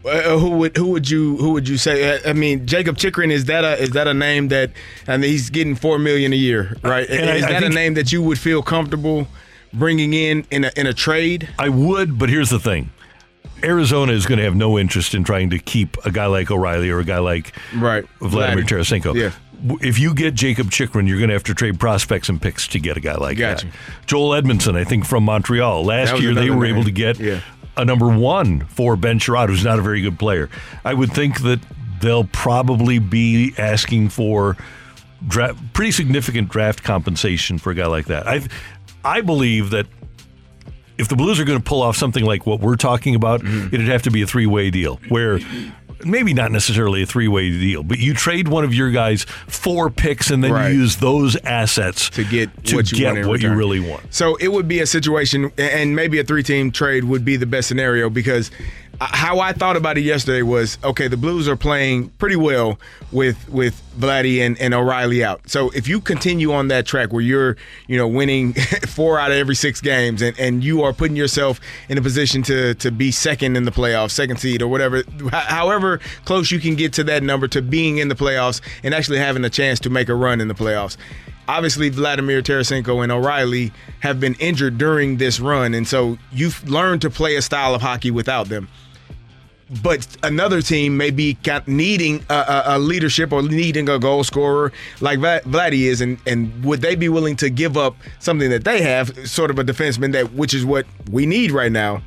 Uh, 0.05 0.39
who 0.39 0.51
would 0.51 0.77
who 0.77 0.87
would 0.87 1.11
you 1.11 1.37
who 1.37 1.53
would 1.53 1.69
you 1.69 1.77
say? 1.77 2.16
Uh, 2.16 2.31
I 2.31 2.33
mean, 2.33 2.66
Jakob 2.66 2.97
Chychrun 2.97 3.31
is 3.31 3.47
that 3.47 3.64
a 3.64 3.81
is 3.83 3.91
that 3.91 4.07
a 4.09 4.14
name 4.14 4.49
that 4.49 4.71
and 5.07 5.23
he's 5.23 5.51
getting 5.51 5.75
four 5.75 5.99
million 5.99 6.33
a 6.33 6.37
year, 6.37 6.77
right? 6.83 7.09
And 7.09 7.37
is 7.37 7.45
I 7.45 7.53
that 7.53 7.64
a 7.64 7.69
name 7.69 7.95
that 7.95 8.11
you 8.12 8.23
would 8.23 8.39
feel 8.39 8.62
comfortable 8.62 9.27
bringing 9.73 10.14
in 10.14 10.47
in 10.51 10.64
a, 10.64 10.73
in 10.77 10.87
a 10.87 10.95
trade? 10.95 11.49
I 11.59 11.69
would, 11.69 12.19
but 12.19 12.31
here's 12.31 12.49
the 12.49 12.61
thing. 12.61 12.91
Arizona 13.64 14.12
is 14.12 14.25
going 14.25 14.39
to 14.39 14.45
have 14.45 14.55
no 14.55 14.79
interest 14.79 15.14
in 15.14 15.25
trying 15.25 15.51
to 15.51 15.59
keep 15.59 15.97
a 16.07 16.12
guy 16.12 16.27
like 16.27 16.51
O'Reilly 16.51 16.91
or 16.91 17.01
a 17.01 17.05
guy 17.05 17.19
like 17.19 17.53
right 17.75 18.05
Vladimir 18.21 18.64
Vladdy. 18.64 19.03
Tarasenko. 19.03 19.14
Yeah. 19.14 19.33
If 19.80 19.98
you 19.98 20.14
get 20.14 20.34
Jakob 20.34 20.70
Chychrun, 20.70 21.06
you're 21.09 21.18
going 21.18 21.28
to 21.30 21.34
have 21.34 21.44
to 21.44 21.54
trade 21.54 21.80
prospects 21.80 22.28
and 22.28 22.40
picks 22.40 22.68
to 22.68 22.78
get 22.78 22.96
a 22.96 23.00
guy 23.00 23.16
like 23.16 23.38
Gotcha. 23.38 23.66
that. 23.66 23.74
Joel 24.06 24.30
Edmundson, 24.40 24.76
I 24.76 24.84
think, 24.84 25.04
from 25.04 25.24
Montreal. 25.24 25.84
Last 25.84 26.20
year, 26.20 26.34
they 26.34 26.50
were 26.50 26.64
name. 26.64 26.74
able 26.76 26.84
to 26.84 26.90
get 26.92 27.18
Yeah. 27.18 27.40
a 27.76 27.84
number 27.84 28.09
one 28.09 28.61
for 28.66 28.96
Ben 28.96 29.18
Chiarot, 29.18 29.48
who's 29.48 29.64
not 29.64 29.78
a 29.78 29.82
very 29.82 30.00
good 30.00 30.18
player. 30.18 30.48
I 30.84 30.94
would 30.94 31.12
think 31.12 31.42
that 31.42 31.59
they'll 32.00 32.24
probably 32.24 33.00
be 33.00 33.52
asking 33.59 34.11
for 34.11 34.56
dra- 35.26 35.56
pretty 35.72 35.90
significant 35.90 36.48
draft 36.50 36.84
compensation 36.84 37.59
for 37.59 37.70
a 37.72 37.74
guy 37.74 37.86
like 37.86 38.06
that. 38.06 38.28
I, 38.28 38.46
I 39.04 39.20
believe 39.22 39.70
that 39.70 39.86
if 40.98 41.09
the 41.09 41.16
Blues 41.16 41.40
are 41.40 41.44
going 41.44 41.59
to 41.59 41.64
pull 41.64 41.82
off 41.82 41.96
something 41.96 42.24
like 42.24 42.46
what 42.46 42.61
we're 42.61 42.76
talking 42.76 43.14
about, 43.16 43.40
Mm-hmm. 43.40 43.74
it'd 43.74 43.88
have 43.88 44.02
to 44.02 44.11
be 44.12 44.22
a 44.22 44.26
three 44.26 44.46
way 44.46 44.70
deal 44.70 45.00
where 45.09 45.40
maybe 46.05 46.34
not 46.34 46.51
necessarily 46.53 47.03
a 47.03 47.07
three 47.07 47.28
way 47.28 47.51
deal, 47.51 47.82
but 47.82 47.99
you 47.99 48.14
trade 48.14 48.49
one 48.49 48.64
of 48.64 48.72
your 48.74 48.90
guys 48.90 49.24
for 49.46 49.90
picks 49.90 50.30
and 50.30 50.42
then 50.44 50.53
Right. 50.53 50.72
you 50.72 50.80
use 50.80 50.96
those 50.96 51.36
assets 51.44 52.09
to 52.11 52.24
get 52.24 52.64
to 52.66 52.76
what 52.76 52.90
you 52.92 52.99
get 52.99 53.14
want 53.14 53.26
what 53.28 53.42
you 53.42 53.53
really 53.53 53.80
want. 53.80 54.03
So 54.14 54.36
it 54.36 54.49
would 54.49 54.68
be 54.68 54.80
a 54.80 54.86
situation, 54.86 55.51
and 55.59 55.94
maybe 55.96 56.18
a 56.18 56.24
three-team 56.24 56.70
trade 56.70 57.05
would 57.05 57.24
be 57.24 57.36
the 57.36 57.46
best 57.46 57.68
scenario 57.68 58.09
because 58.11 58.51
Uh, 59.01 59.07
how 59.11 59.38
I 59.38 59.53
thought 59.53 59.76
about 59.76 59.96
it 59.96 60.01
yesterday 60.01 60.42
was 60.42 60.76
okay. 60.82 61.07
The 61.07 61.16
Blues 61.16 61.46
are 61.46 61.57
playing 61.57 62.09
pretty 62.18 62.34
well 62.34 62.80
with 63.12 63.49
with 63.49 63.80
Vladdy 63.96 64.44
and, 64.44 64.59
and 64.59 64.74
O'Reilly 64.74 65.22
out. 65.22 65.49
So 65.49 65.70
if 65.70 65.86
you 65.86 66.01
continue 66.01 66.53
on 66.53 66.68
that 66.68 66.84
track 66.84 67.12
where 67.12 67.22
you're 67.22 67.57
you 67.86 67.96
know 67.96 68.09
winning 68.09 68.55
four 68.88 69.20
out 69.20 69.30
of 69.30 69.36
every 69.36 69.55
six 69.55 69.80
games, 69.80 70.20
and, 70.20 70.36
and 70.38 70.64
you 70.64 70.82
are 70.82 70.92
putting 70.92 71.16
yourself 71.16 71.61
in 71.88 71.96
a 71.96 72.03
position 72.03 72.42
to 72.44 72.74
to 72.74 72.90
be 72.90 73.12
second 73.12 73.57
in 73.57 73.64
the 73.64 73.70
playoffs, 73.70 74.11
second 74.11 74.38
seed 74.38 74.62
or 74.62 74.68
whatever, 74.68 75.05
however 75.30 76.01
close 76.24 76.51
you 76.51 76.59
can 76.59 76.74
get 76.74 76.92
to 76.94 77.05
that 77.05 77.22
number 77.22 77.46
to 77.46 77.62
being 77.62 77.99
in 77.99 78.09
the 78.09 78.16
playoffs 78.16 78.61
and 78.82 78.94
actually 78.94 79.18
having 79.18 79.44
a 79.44 79.51
chance 79.51 79.78
to 79.78 79.90
make 79.90 80.09
a 80.09 80.14
run 80.14 80.40
in 80.40 80.49
the 80.49 80.55
playoffs 80.55 80.96
obviously 81.49 81.88
Vladimir 81.88 82.42
Tarasenko 82.42 83.03
and 83.03 83.11
O'Reilly 83.11 83.72
have 84.01 84.20
been 84.20 84.34
injured 84.34 84.76
during 84.76 85.16
this 85.16 85.40
run, 85.40 85.72
and 85.72 85.88
so 85.88 86.18
you've 86.30 86.68
learned 86.68 87.01
to 87.03 87.11
play 87.11 87.36
a 87.36 87.42
style 87.42 87.74
of 87.74 87.80
hockey 87.80 88.11
without 88.11 88.51
them. 88.51 88.68
But 89.83 90.07
another 90.23 90.62
team 90.62 90.97
may 90.97 91.11
be 91.11 91.37
needing 91.66 92.25
a, 92.31 92.35
a, 92.35 92.62
a 92.66 92.79
leadership 92.79 93.33
or 93.33 93.43
needing 93.43 93.89
a 93.91 93.99
goal 93.99 94.25
scorer 94.25 94.73
like 95.01 95.19
Vla- 95.19 95.43
Vladdy 95.43 95.83
is, 95.83 96.01
and, 96.01 96.19
and 96.27 96.64
would 96.64 96.81
they 96.81 96.95
be 96.95 97.11
willing 97.11 97.37
to 97.37 97.51
give 97.51 97.77
up 97.77 97.95
something 98.19 98.49
that 98.49 98.64
they 98.64 98.81
have, 98.81 99.29
sort 99.29 99.51
of 99.51 99.59
a 99.59 99.64
defenseman 99.64 100.12
that, 100.12 100.33
which 100.33 100.55
is 100.55 100.64
what 100.64 100.87
we 101.11 101.27
need 101.27 101.51
right 101.51 101.71
now, 101.71 102.01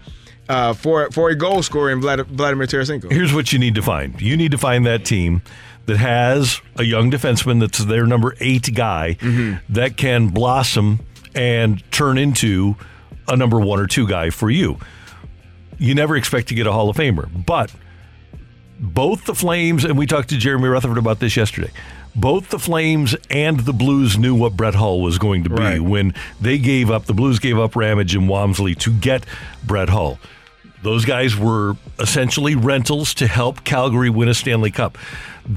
uh, 0.49 0.73
for 0.73 1.11
for 1.11 1.29
a 1.29 1.35
goal 1.35 1.61
scorer 1.61 1.91
in 1.91 2.01
Vlad- 2.01 2.25
Vladimir 2.25 2.65
Tarasenko? 2.65 3.11
Here's 3.11 3.31
what 3.33 3.53
you 3.53 3.59
need 3.59 3.75
to 3.75 3.81
find 3.83 4.19
you 4.19 4.35
need 4.35 4.51
to 4.51 4.57
find 4.57 4.85
that 4.87 5.05
team 5.05 5.43
that 5.85 5.97
has 5.97 6.59
a 6.77 6.83
young 6.83 7.11
defenseman 7.11 7.59
that's 7.59 7.85
their 7.85 8.05
number 8.07 8.35
eight 8.39 8.73
guy 8.73 9.17
Mm-hmm. 9.19 9.73
that 9.73 9.97
can 9.97 10.29
blossom 10.29 10.99
and 11.35 11.83
turn 11.91 12.17
into 12.17 12.75
a 13.27 13.35
number 13.37 13.59
one 13.59 13.79
or 13.79 13.85
two 13.87 14.07
guy 14.07 14.29
for 14.31 14.49
you. 14.49 14.77
You 15.81 15.95
never 15.95 16.15
expect 16.15 16.49
to 16.49 16.53
get 16.55 16.67
a 16.67 16.71
Hall 16.71 16.91
of 16.91 16.95
Famer, 16.95 17.27
but 17.45 17.73
both 18.79 19.25
the 19.25 19.33
Flames, 19.33 19.83
and 19.83 19.97
we 19.97 20.05
talked 20.05 20.29
to 20.29 20.37
Jeremy 20.37 20.67
Rutherford 20.67 20.99
about 20.99 21.19
this 21.19 21.35
yesterday. 21.35 21.71
Both 22.15 22.49
the 22.49 22.59
Flames 22.59 23.15
and 23.31 23.61
the 23.61 23.73
Blues 23.73 24.15
knew 24.15 24.35
what 24.35 24.55
Brett 24.55 24.75
Hull 24.75 25.01
was 25.01 25.17
going 25.17 25.43
to 25.45 25.49
be 25.49 25.55
Right. 25.55 25.81
when 25.81 26.13
they 26.39 26.59
gave 26.59 26.91
up. 26.91 27.05
The 27.05 27.15
Blues 27.15 27.39
gave 27.39 27.57
up 27.57 27.75
Ramage 27.75 28.13
and 28.13 28.29
Wamsley 28.29 28.77
to 28.79 28.91
get 28.91 29.25
Brett 29.63 29.89
Hull. 29.89 30.19
Those 30.83 31.03
guys 31.03 31.35
were 31.35 31.77
essentially 31.99 32.53
rentals 32.53 33.15
to 33.15 33.25
help 33.27 33.63
Calgary 33.63 34.09
win 34.11 34.27
a 34.29 34.33
Stanley 34.35 34.71
Cup. 34.71 34.99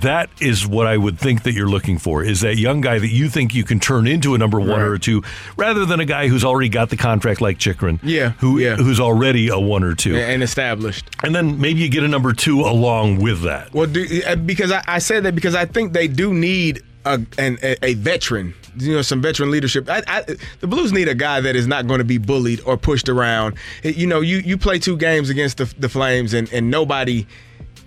That 0.01 0.29
is 0.41 0.67
what 0.67 0.87
I 0.87 0.97
would 0.97 1.19
think 1.19 1.45
that 1.45 1.53
you're 1.53 1.69
looking 1.69 1.99
for 1.99 2.25
is 2.25 2.41
that 2.41 2.57
young 2.57 2.81
guy 2.81 2.99
that 2.99 3.09
you 3.11 3.29
think 3.29 3.55
you 3.55 3.63
can 3.65 3.79
turn 3.81 4.07
into 4.07 4.35
a 4.35 4.39
number 4.39 4.59
one 4.59 4.69
Right. 4.71 4.81
or 4.81 4.95
a 4.95 4.99
two, 4.99 5.23
rather 5.57 5.85
than 5.87 6.01
a 6.01 6.05
guy 6.05 6.29
who's 6.29 6.45
already 6.45 6.69
got 6.69 6.91
the 6.91 6.97
contract 6.97 7.41
like 7.41 7.59
Chychrun, 7.59 8.01
Yeah, 8.03 8.31
who 8.39 8.59
yeah. 8.59 8.77
who's 8.77 8.99
already 8.99 9.49
a 9.49 9.59
one 9.59 9.85
or 9.85 9.95
two, 9.95 10.17
and 10.17 10.43
established. 10.43 11.09
and 11.23 11.35
then 11.35 11.61
maybe 11.61 11.81
you 11.81 11.89
get 11.89 12.03
a 12.03 12.09
number 12.09 12.33
two 12.33 12.61
along 12.63 13.21
with 13.21 13.43
that. 13.43 13.73
Well, 13.73 13.87
do, 13.87 14.05
uh, 14.27 14.37
because 14.37 14.73
I, 14.73 14.83
I 14.87 14.99
said 14.99 15.23
that 15.25 15.35
because 15.35 15.55
I 15.55 15.65
think 15.67 15.93
they 15.93 16.09
do 16.09 16.35
need 16.35 16.83
a 17.05 17.21
an, 17.39 17.59
a, 17.63 17.77
a 17.85 17.95
veteran 17.95 18.55
you 18.77 18.95
know 18.95 19.03
some 19.03 19.23
veteran 19.23 19.51
leadership. 19.53 19.89
I, 19.89 20.03
I, 20.09 20.23
the 20.61 20.67
Blues 20.67 20.93
need 20.93 21.07
a 21.07 21.15
guy 21.15 21.41
that 21.43 21.55
is 21.55 21.67
not 21.69 21.87
going 21.87 21.99
to 21.99 22.05
be 22.05 22.19
bullied 22.19 22.61
or 22.67 22.77
pushed 22.77 23.09
around. 23.09 23.55
You 23.85 24.07
know, 24.09 24.21
you 24.21 24.39
you 24.39 24.59
play 24.59 24.81
two 24.81 24.97
games 24.97 25.31
against 25.31 25.59
the, 25.59 25.73
the 25.79 25.89
Flames 25.89 26.35
and 26.35 26.53
and 26.53 26.71
nobody 26.71 27.27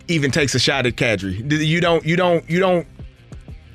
even 0.07 0.31
takes 0.31 0.55
a 0.55 0.59
shot 0.59 0.85
at 0.85 0.95
Kadri. 0.95 1.65
You 1.65 1.81
don't 1.81 2.05
you 2.05 2.15
don't 2.15 2.49
you 2.49 2.59
don't 2.59 2.87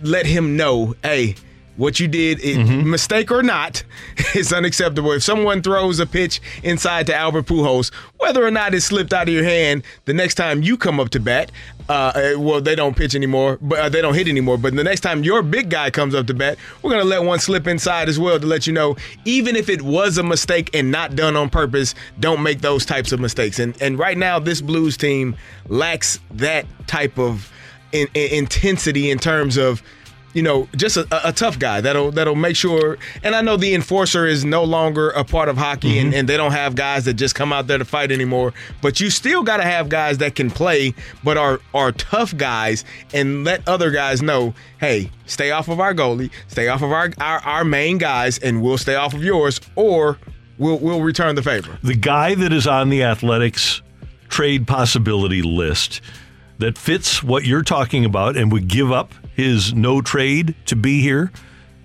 let 0.00 0.26
him 0.26 0.56
know, 0.56 0.94
hey, 1.02 1.36
what 1.76 1.98
you 1.98 2.08
did, 2.08 2.38
it, 2.40 2.58
mistake 2.84 3.30
or 3.30 3.42
not, 3.42 3.82
is 4.34 4.52
unacceptable. 4.52 5.12
If 5.12 5.22
someone 5.22 5.62
throws 5.62 6.00
a 6.00 6.06
pitch 6.06 6.40
inside 6.62 7.06
to 7.06 7.14
Albert 7.14 7.46
Pujols, 7.46 7.92
whether 8.18 8.44
or 8.44 8.50
not 8.50 8.74
it 8.74 8.82
slipped 8.82 9.12
out 9.12 9.28
of 9.28 9.34
your 9.34 9.44
hand, 9.44 9.82
the 10.04 10.12
next 10.12 10.34
time 10.34 10.62
you 10.62 10.76
come 10.76 11.00
up 11.00 11.10
to 11.10 11.20
bat, 11.20 11.50
uh, 11.88 11.92
uh, 11.92 12.38
well, 12.38 12.60
they 12.60 12.74
don't 12.74 12.96
pitch 12.96 13.14
anymore, 13.14 13.58
but 13.60 13.78
uh, 13.78 13.88
they 13.88 14.00
don't 14.00 14.14
hit 14.14 14.28
anymore. 14.28 14.56
But 14.56 14.74
the 14.74 14.84
next 14.84 15.00
time 15.00 15.24
your 15.24 15.42
big 15.42 15.68
guy 15.68 15.90
comes 15.90 16.14
up 16.14 16.26
to 16.28 16.34
bat, 16.34 16.58
we're 16.82 16.90
gonna 16.90 17.04
let 17.04 17.22
one 17.24 17.38
slip 17.38 17.66
inside 17.66 18.08
as 18.08 18.18
well 18.18 18.38
to 18.38 18.46
let 18.46 18.66
you 18.66 18.72
know, 18.72 18.96
even 19.24 19.56
if 19.56 19.68
it 19.68 19.82
was 19.82 20.18
a 20.18 20.22
mistake 20.22 20.70
and 20.74 20.90
not 20.90 21.16
done 21.16 21.36
on 21.36 21.50
purpose, 21.50 21.94
don't 22.20 22.42
make 22.42 22.60
those 22.60 22.86
types 22.86 23.12
of 23.12 23.20
mistakes. 23.20 23.58
And 23.58 23.80
and 23.82 23.98
right 23.98 24.16
now, 24.16 24.38
this 24.38 24.60
Blues 24.60 24.96
team 24.96 25.36
lacks 25.68 26.20
that 26.30 26.66
type 26.86 27.18
of 27.18 27.52
in, 27.92 28.06
in- 28.14 28.38
intensity 28.44 29.10
in 29.10 29.18
terms 29.18 29.56
of 29.56 29.82
you 30.32 30.42
know 30.42 30.68
just 30.76 30.96
a, 30.96 31.28
a 31.28 31.32
tough 31.32 31.58
guy 31.58 31.80
that'll 31.80 32.10
that'll 32.10 32.34
make 32.34 32.56
sure 32.56 32.98
and 33.22 33.34
i 33.34 33.40
know 33.40 33.56
the 33.56 33.74
enforcer 33.74 34.26
is 34.26 34.44
no 34.44 34.64
longer 34.64 35.10
a 35.10 35.24
part 35.24 35.48
of 35.48 35.56
hockey 35.56 35.98
and, 35.98 36.10
mm-hmm. 36.10 36.20
and 36.20 36.28
they 36.28 36.36
don't 36.36 36.52
have 36.52 36.74
guys 36.74 37.04
that 37.04 37.14
just 37.14 37.34
come 37.34 37.52
out 37.52 37.66
there 37.66 37.78
to 37.78 37.84
fight 37.84 38.10
anymore 38.10 38.52
but 38.80 39.00
you 39.00 39.10
still 39.10 39.42
got 39.42 39.58
to 39.58 39.64
have 39.64 39.88
guys 39.88 40.18
that 40.18 40.34
can 40.34 40.50
play 40.50 40.94
but 41.22 41.36
are 41.36 41.60
are 41.74 41.92
tough 41.92 42.36
guys 42.36 42.84
and 43.12 43.44
let 43.44 43.66
other 43.68 43.90
guys 43.90 44.22
know 44.22 44.54
hey 44.80 45.10
stay 45.26 45.50
off 45.50 45.68
of 45.68 45.80
our 45.80 45.94
goalie 45.94 46.30
stay 46.48 46.68
off 46.68 46.82
of 46.82 46.92
our 46.92 47.10
our, 47.18 47.38
our 47.40 47.64
main 47.64 47.98
guys 47.98 48.38
and 48.38 48.62
we'll 48.62 48.78
stay 48.78 48.94
off 48.94 49.14
of 49.14 49.22
yours 49.22 49.60
or 49.76 50.18
we'll 50.58 50.78
we'll 50.78 51.02
return 51.02 51.34
the 51.34 51.42
favor. 51.42 51.78
The 51.82 51.94
guy 51.94 52.34
that 52.34 52.52
is 52.52 52.66
on 52.66 52.88
the 52.88 53.02
Athletic's 53.02 53.82
trade 54.28 54.66
possibility 54.66 55.42
list 55.42 56.00
that 56.58 56.78
fits 56.78 57.22
what 57.22 57.44
you're 57.44 57.62
talking 57.62 58.04
about 58.04 58.36
and 58.36 58.50
would 58.52 58.68
give 58.68 58.90
up 58.90 59.12
his 59.34 59.72
no 59.74 60.00
trade 60.00 60.54
to 60.66 60.76
be 60.76 61.00
here 61.00 61.32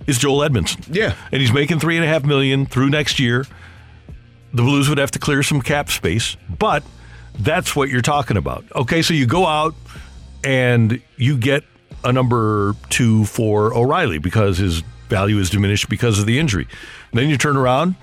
is 0.06 0.18
Joel 0.18 0.48
Edmundson. 0.48 0.94
Yeah. 0.94 1.14
And 1.32 1.40
he's 1.40 1.52
making 1.52 1.80
three 1.80 1.96
and 1.96 2.04
a 2.04 2.08
half 2.08 2.24
million 2.24 2.66
through 2.66 2.90
next 2.90 3.18
year. 3.18 3.44
The 4.52 4.62
Blues 4.62 4.88
would 4.88 4.98
have 4.98 5.10
to 5.12 5.18
clear 5.18 5.42
some 5.42 5.60
cap 5.60 5.90
space, 5.90 6.36
but 6.58 6.82
that's 7.38 7.76
what 7.76 7.90
you're 7.90 8.00
talking 8.02 8.36
about. 8.36 8.64
Okay, 8.74 9.02
so 9.02 9.12
you 9.12 9.26
go 9.26 9.46
out 9.46 9.74
and 10.42 11.00
you 11.16 11.36
get 11.36 11.64
a 12.04 12.12
number 12.12 12.74
two 12.88 13.24
for 13.26 13.74
O'Reilly 13.74 14.18
because 14.18 14.58
his 14.58 14.80
value 15.08 15.38
is 15.38 15.50
diminished 15.50 15.88
because 15.88 16.18
of 16.18 16.26
the 16.26 16.38
injury. 16.38 16.66
then 17.12 17.28
you 17.28 17.36
turn 17.36 17.56
around. 17.56 17.94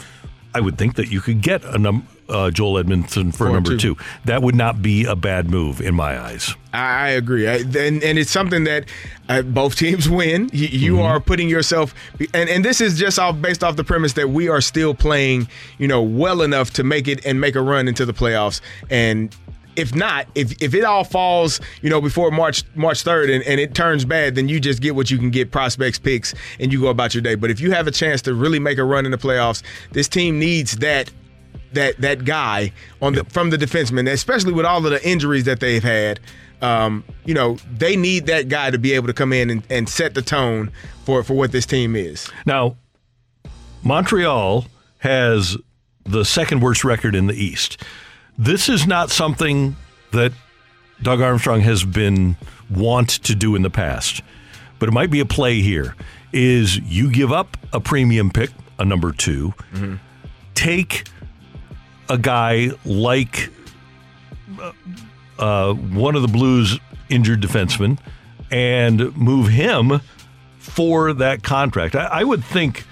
I 0.53 0.61
would 0.61 0.77
think 0.77 0.95
that 0.95 1.09
you 1.11 1.21
could 1.21 1.41
get 1.41 1.63
a 1.65 1.77
num- 1.77 2.07
uh, 2.30 2.51
Joel 2.51 2.84
Edmundson 2.84 3.32
for 3.32 3.45
For 3.45 3.49
number 3.49 3.71
two. 3.71 3.95
two. 3.95 3.97
That 4.26 4.41
would 4.41 4.55
not 4.55 4.82
be 4.82 5.05
a 5.05 5.15
bad 5.15 5.49
move 5.49 5.82
in 5.82 5.95
my 5.95 6.19
eyes. 6.19 6.53
I, 6.73 7.09
agree, 7.09 7.47
I, 7.47 7.55
and, 7.57 8.03
and 8.03 8.19
it's 8.19 8.32
something 8.32 8.65
that 8.65 8.86
uh, 9.30 9.41
both 9.43 9.76
teams 9.78 10.09
win. 10.09 10.49
You, 10.51 10.67
you 10.67 11.01
are 11.01 11.19
putting 11.19 11.49
yourself, 11.49 11.93
and, 12.34 12.49
and 12.49 12.65
this 12.65 12.82
is 12.82 12.97
just 12.99 13.19
off 13.19 13.41
based 13.41 13.63
off 13.63 13.76
the 13.76 13.84
premise 13.84 14.13
that 14.13 14.30
we 14.30 14.49
are 14.49 14.61
still 14.61 14.93
playing, 14.93 15.47
you 15.78 15.88
know, 15.88 16.01
well 16.01 16.41
enough 16.41 16.71
to 16.71 16.84
make 16.84 17.07
it 17.07 17.26
and 17.26 17.39
make 17.39 17.55
a 17.55 17.61
run 17.61 17.88
into 17.88 18.05
the 18.05 18.13
playoffs. 18.13 18.59
And 18.89 19.36
if 19.76 19.93
not, 19.93 20.28
if 20.36 20.61
if 20.61 20.73
it 20.73 20.84
all 20.84 21.03
falls, 21.03 21.59
you 21.82 21.89
know, 21.89 22.01
before 22.01 22.32
March 22.32 22.63
March 22.76 23.03
third, 23.03 23.30
and, 23.30 23.43
and 23.43 23.59
it 23.59 23.76
turns 23.76 24.05
bad, 24.05 24.36
then 24.36 24.49
you 24.49 24.59
just 24.59 24.82
get 24.82 24.95
what 24.95 25.11
you 25.11 25.17
can 25.17 25.30
get, 25.30 25.51
prospects, 25.51 25.99
picks, 25.99 26.34
and 26.59 26.73
you 26.73 26.82
go 26.82 26.88
about 26.88 27.13
your 27.13 27.21
day. 27.21 27.36
But 27.36 27.51
if 27.51 27.59
you 27.59 27.71
have 27.71 27.88
a 27.88 27.91
chance 27.91 28.21
to 28.23 28.34
really 28.34 28.59
make 28.59 28.78
a 28.78 28.84
run 28.84 29.05
in 29.05 29.11
the 29.11 29.17
playoffs, 29.17 29.63
this 29.91 30.07
team 30.07 30.39
needs 30.39 30.78
that 30.78 31.11
that 31.74 31.97
that 31.99 32.26
guy 32.26 32.72
on 33.01 33.13
the 33.13 33.24
from 33.26 33.49
the 33.49 33.57
defenseman, 33.57 34.09
especially 34.11 34.53
with 34.53 34.66
all 34.66 34.86
of 34.86 34.91
the 34.91 35.07
injuries 35.07 35.45
that 35.45 35.59
they've 35.59 35.84
had. 35.84 36.20
Um, 36.61 37.03
you 37.26 37.34
know, 37.34 37.57
they 37.78 37.97
need 37.97 38.28
that 38.28 38.47
guy 38.47 38.72
to 38.72 38.80
be 38.80 38.93
able 38.93 39.07
to 39.07 39.13
come 39.13 39.34
in 39.34 39.49
and, 39.49 39.63
and 39.70 39.89
set 39.89 40.13
the 40.13 40.22
tone 40.22 40.72
for 41.03 41.24
for 41.24 41.34
what 41.34 41.51
this 41.51 41.66
team 41.66 41.95
is. 41.95 42.30
Now, 42.45 42.78
Montreal 43.84 44.66
has 44.99 45.57
the 46.05 46.24
second 46.24 46.61
worst 46.61 46.84
record 46.84 47.13
in 47.13 47.28
the 47.28 47.34
East. 47.34 47.84
This 48.38 48.70
is 48.70 48.88
not 48.88 49.11
something 49.11 49.76
that 50.11 50.32
Doug 51.01 51.22
Armstrong 51.22 51.61
has 51.61 51.84
been 51.84 52.38
wont 52.70 53.09
to 53.24 53.36
do 53.36 53.55
in 53.55 53.61
the 53.61 53.70
past, 53.70 54.22
but 54.80 54.88
it 54.88 54.93
might 54.93 55.11
be 55.11 55.20
a 55.20 55.26
play 55.26 55.61
here. 55.61 55.95
Is 56.32 56.78
you 56.80 57.11
give 57.11 57.32
up 57.32 57.57
a 57.72 57.80
premium 57.80 58.30
pick, 58.30 58.49
a 58.80 58.86
number 58.86 59.11
2 59.11 59.53
take 60.55 61.07
a 62.10 62.18
guy 62.18 62.70
like 62.86 63.49
uh, 65.39 65.74
one 65.74 66.16
of 66.16 66.22
the 66.22 66.28
Blues 66.28 66.80
injured 67.10 67.41
defensemen 67.41 67.99
and 68.51 69.16
move 69.18 69.47
him 69.49 70.01
for 70.60 71.14
that 71.14 71.43
contract. 71.43 71.95
I, 71.95 72.06
I 72.06 72.24
would 72.24 72.43
think 72.43 72.86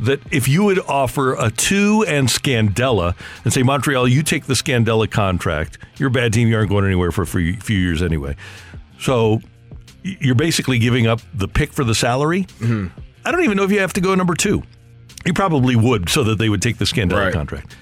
that 0.00 0.20
if 0.32 0.48
you 0.48 0.64
would 0.64 0.78
offer 0.80 1.34
a 1.34 1.50
two 1.50 2.04
and 2.08 2.28
Scandella 2.28 3.14
and 3.44 3.52
say, 3.52 3.62
Montreal, 3.62 4.08
you 4.08 4.22
take 4.22 4.44
the 4.46 4.54
Scandella 4.54 5.10
contract, 5.10 5.78
you're 5.98 6.08
a 6.08 6.12
bad 6.12 6.32
team, 6.32 6.48
you 6.48 6.56
aren't 6.56 6.70
going 6.70 6.84
anywhere 6.86 7.12
for 7.12 7.22
a 7.22 7.26
few 7.26 7.54
few 7.58 7.78
years 7.78 8.02
anyway. 8.02 8.34
So 8.98 9.40
you're 10.02 10.34
basically 10.34 10.78
giving 10.78 11.06
up 11.06 11.20
the 11.34 11.48
pick 11.48 11.72
for 11.72 11.84
the 11.84 11.94
salary. 11.94 12.46
I 12.62 13.32
don't 13.32 13.44
even 13.44 13.56
know 13.58 13.64
if 13.64 13.70
you 13.70 13.80
have 13.80 13.92
to 13.94 14.00
go 14.00 14.14
number 14.14 14.34
two. 14.34 14.62
You 15.26 15.34
probably 15.34 15.76
would 15.76 16.08
so 16.08 16.24
that 16.24 16.38
they 16.38 16.48
would 16.48 16.62
take 16.62 16.78
the 16.78 16.86
Scandella 16.86 17.24
Right. 17.26 17.32
contract 17.32 17.76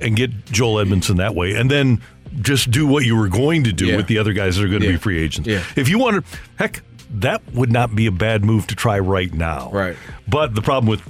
and 0.00 0.16
get 0.16 0.46
Joel 0.46 0.84
Edmundson 0.84 1.16
that 1.16 1.34
way, 1.34 1.54
and 1.54 1.70
then 1.70 2.00
just 2.42 2.70
do 2.70 2.86
what 2.86 3.04
you 3.04 3.16
were 3.16 3.28
going 3.28 3.64
to 3.64 3.72
do 3.72 3.86
Yeah. 3.86 3.96
with 3.96 4.06
the 4.08 4.18
other 4.18 4.32
guys 4.32 4.56
that 4.56 4.64
are 4.64 4.68
going 4.68 4.80
to 4.80 4.86
Yeah. 4.86 4.92
be 4.92 4.98
free 4.98 5.18
agents. 5.22 5.48
Yeah. 5.48 5.62
If 5.74 5.88
you 5.88 5.98
wanted, 5.98 6.24
heck, 6.56 6.82
that 7.14 7.40
would 7.54 7.72
not 7.72 7.94
be 7.94 8.06
a 8.06 8.10
bad 8.10 8.44
move 8.44 8.66
to 8.66 8.74
try 8.74 8.98
right 8.98 9.32
now. 9.32 9.70
Right. 9.72 9.96
But 10.28 10.54
the 10.54 10.60
problem 10.62 10.88
with 10.90 11.00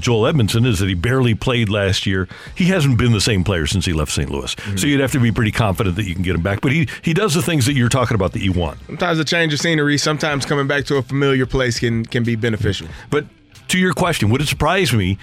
Joel 0.00 0.30
Edmundson 0.30 0.66
is 0.66 0.78
that 0.80 0.88
he 0.88 0.94
barely 0.94 1.34
played 1.34 1.68
last 1.70 2.04
year. 2.04 2.28
He 2.54 2.66
hasn't 2.66 2.98
been 2.98 3.12
the 3.12 3.20
same 3.20 3.44
player 3.44 3.66
since 3.66 3.86
he 3.86 3.92
left 3.92 4.12
St. 4.12 4.28
Louis. 4.30 4.54
Mm-hmm. 4.54 4.76
So 4.76 4.86
you'd 4.86 5.00
have 5.00 5.12
to 5.12 5.20
be 5.20 5.32
pretty 5.32 5.52
confident 5.52 5.96
that 5.96 6.04
you 6.04 6.14
can 6.14 6.22
get 6.22 6.34
him 6.34 6.42
back. 6.42 6.60
But 6.60 6.72
he 6.72 6.88
he 7.02 7.14
does 7.14 7.32
the 7.34 7.40
things 7.42 7.64
that 7.66 7.74
you're 7.74 7.88
talking 7.88 8.14
about 8.14 8.32
that 8.32 8.42
you 8.42 8.52
want. 8.52 8.78
Sometimes 8.86 9.18
a 9.18 9.24
change 9.24 9.54
of 9.54 9.60
scenery, 9.60 9.96
sometimes 9.98 10.44
coming 10.44 10.66
back 10.66 10.84
to 10.86 10.96
a 10.96 11.02
familiar 11.02 11.46
place 11.46 11.78
can 11.78 12.04
can 12.04 12.24
be 12.24 12.34
beneficial. 12.36 12.88
But 13.08 13.24
to 13.68 13.78
your 13.78 13.94
question, 13.94 14.28
would 14.30 14.42
it 14.42 14.48
surprise 14.48 14.92
me 14.92 15.16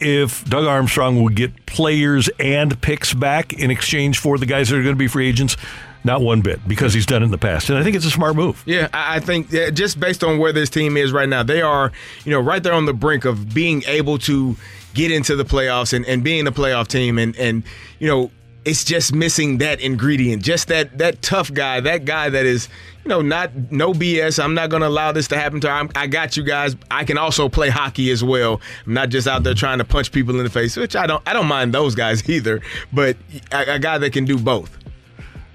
if 0.00 0.44
Doug 0.44 0.64
Armstrong 0.64 1.22
would 1.22 1.36
get 1.36 1.66
players 1.66 2.28
and 2.38 2.80
picks 2.80 3.14
back 3.14 3.52
in 3.52 3.70
exchange 3.70 4.18
for 4.18 4.38
the 4.38 4.46
guys 4.46 4.68
that 4.68 4.76
are 4.76 4.82
going 4.82 4.94
to 4.94 4.98
be 4.98 5.08
free 5.08 5.28
agents? 5.28 5.56
Not 6.04 6.20
one 6.20 6.40
bit, 6.40 6.66
because 6.68 6.94
he's 6.94 7.04
done 7.04 7.22
it 7.22 7.24
in 7.24 7.30
the 7.32 7.38
past. 7.38 7.68
And 7.68 7.76
I 7.78 7.82
think 7.82 7.96
it's 7.96 8.04
a 8.04 8.10
smart 8.10 8.36
move. 8.36 8.62
Yeah, 8.64 8.88
I 8.92 9.18
think 9.18 9.50
just 9.50 9.98
based 9.98 10.22
on 10.22 10.38
where 10.38 10.52
this 10.52 10.70
team 10.70 10.96
is 10.96 11.12
right 11.12 11.28
now, 11.28 11.42
they 11.42 11.62
are, 11.62 11.90
you 12.24 12.30
know, 12.30 12.38
right 12.38 12.62
there 12.62 12.74
on 12.74 12.86
the 12.86 12.94
brink 12.94 13.24
of 13.24 13.52
being 13.52 13.82
able 13.88 14.18
to 14.18 14.56
get 14.94 15.10
into 15.10 15.34
the 15.34 15.44
playoffs 15.44 15.92
and, 15.92 16.06
and 16.06 16.22
being 16.22 16.46
a 16.46 16.52
playoff 16.52 16.86
team. 16.86 17.18
And, 17.18 17.36
and, 17.36 17.64
you 17.98 18.06
know, 18.06 18.30
it's 18.66 18.82
just 18.82 19.14
missing 19.14 19.58
that 19.58 19.80
ingredient, 19.80 20.42
just 20.42 20.68
that 20.68 20.98
that 20.98 21.22
tough 21.22 21.54
guy, 21.54 21.78
that 21.80 22.04
guy 22.04 22.28
that 22.28 22.44
is, 22.44 22.68
you 23.04 23.08
know, 23.08 23.22
not 23.22 23.70
no 23.70 23.92
BS. 23.92 24.42
I'm 24.42 24.54
not 24.54 24.70
going 24.70 24.82
to 24.82 24.88
allow 24.88 25.12
this 25.12 25.28
to 25.28 25.38
happen 25.38 25.60
to. 25.60 25.70
I'm, 25.70 25.88
I 25.94 26.08
got 26.08 26.36
you 26.36 26.42
guys. 26.42 26.74
I 26.90 27.04
can 27.04 27.16
also 27.16 27.48
play 27.48 27.68
hockey 27.70 28.10
as 28.10 28.24
well. 28.24 28.60
I'm 28.84 28.94
not 28.94 29.10
just 29.10 29.28
out 29.28 29.44
there 29.44 29.54
trying 29.54 29.78
to 29.78 29.84
punch 29.84 30.10
people 30.10 30.36
in 30.36 30.42
the 30.42 30.50
face, 30.50 30.76
which 30.76 30.96
I 30.96 31.06
don't. 31.06 31.22
I 31.26 31.32
don't 31.32 31.46
mind 31.46 31.72
those 31.72 31.94
guys 31.94 32.28
either. 32.28 32.60
But 32.92 33.16
a, 33.52 33.74
a 33.74 33.78
guy 33.78 33.98
that 33.98 34.12
can 34.12 34.24
do 34.24 34.36
both. 34.36 34.76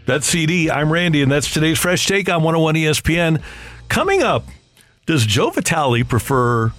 That's 0.05 0.25
CD. 0.25 0.71
I'm 0.71 0.91
Randy, 0.91 1.21
and 1.21 1.29
that's 1.29 1.53
today's 1.53 1.79
Fresh 1.79 2.07
Take 2.07 2.29
on 2.29 2.43
101 2.43 2.75
ESPN. 2.75 3.41
Coming 3.89 4.23
up, 4.23 4.45
does 5.05 5.25
Joe 5.25 5.49
Vitale 5.49 6.05
prefer 6.05 6.71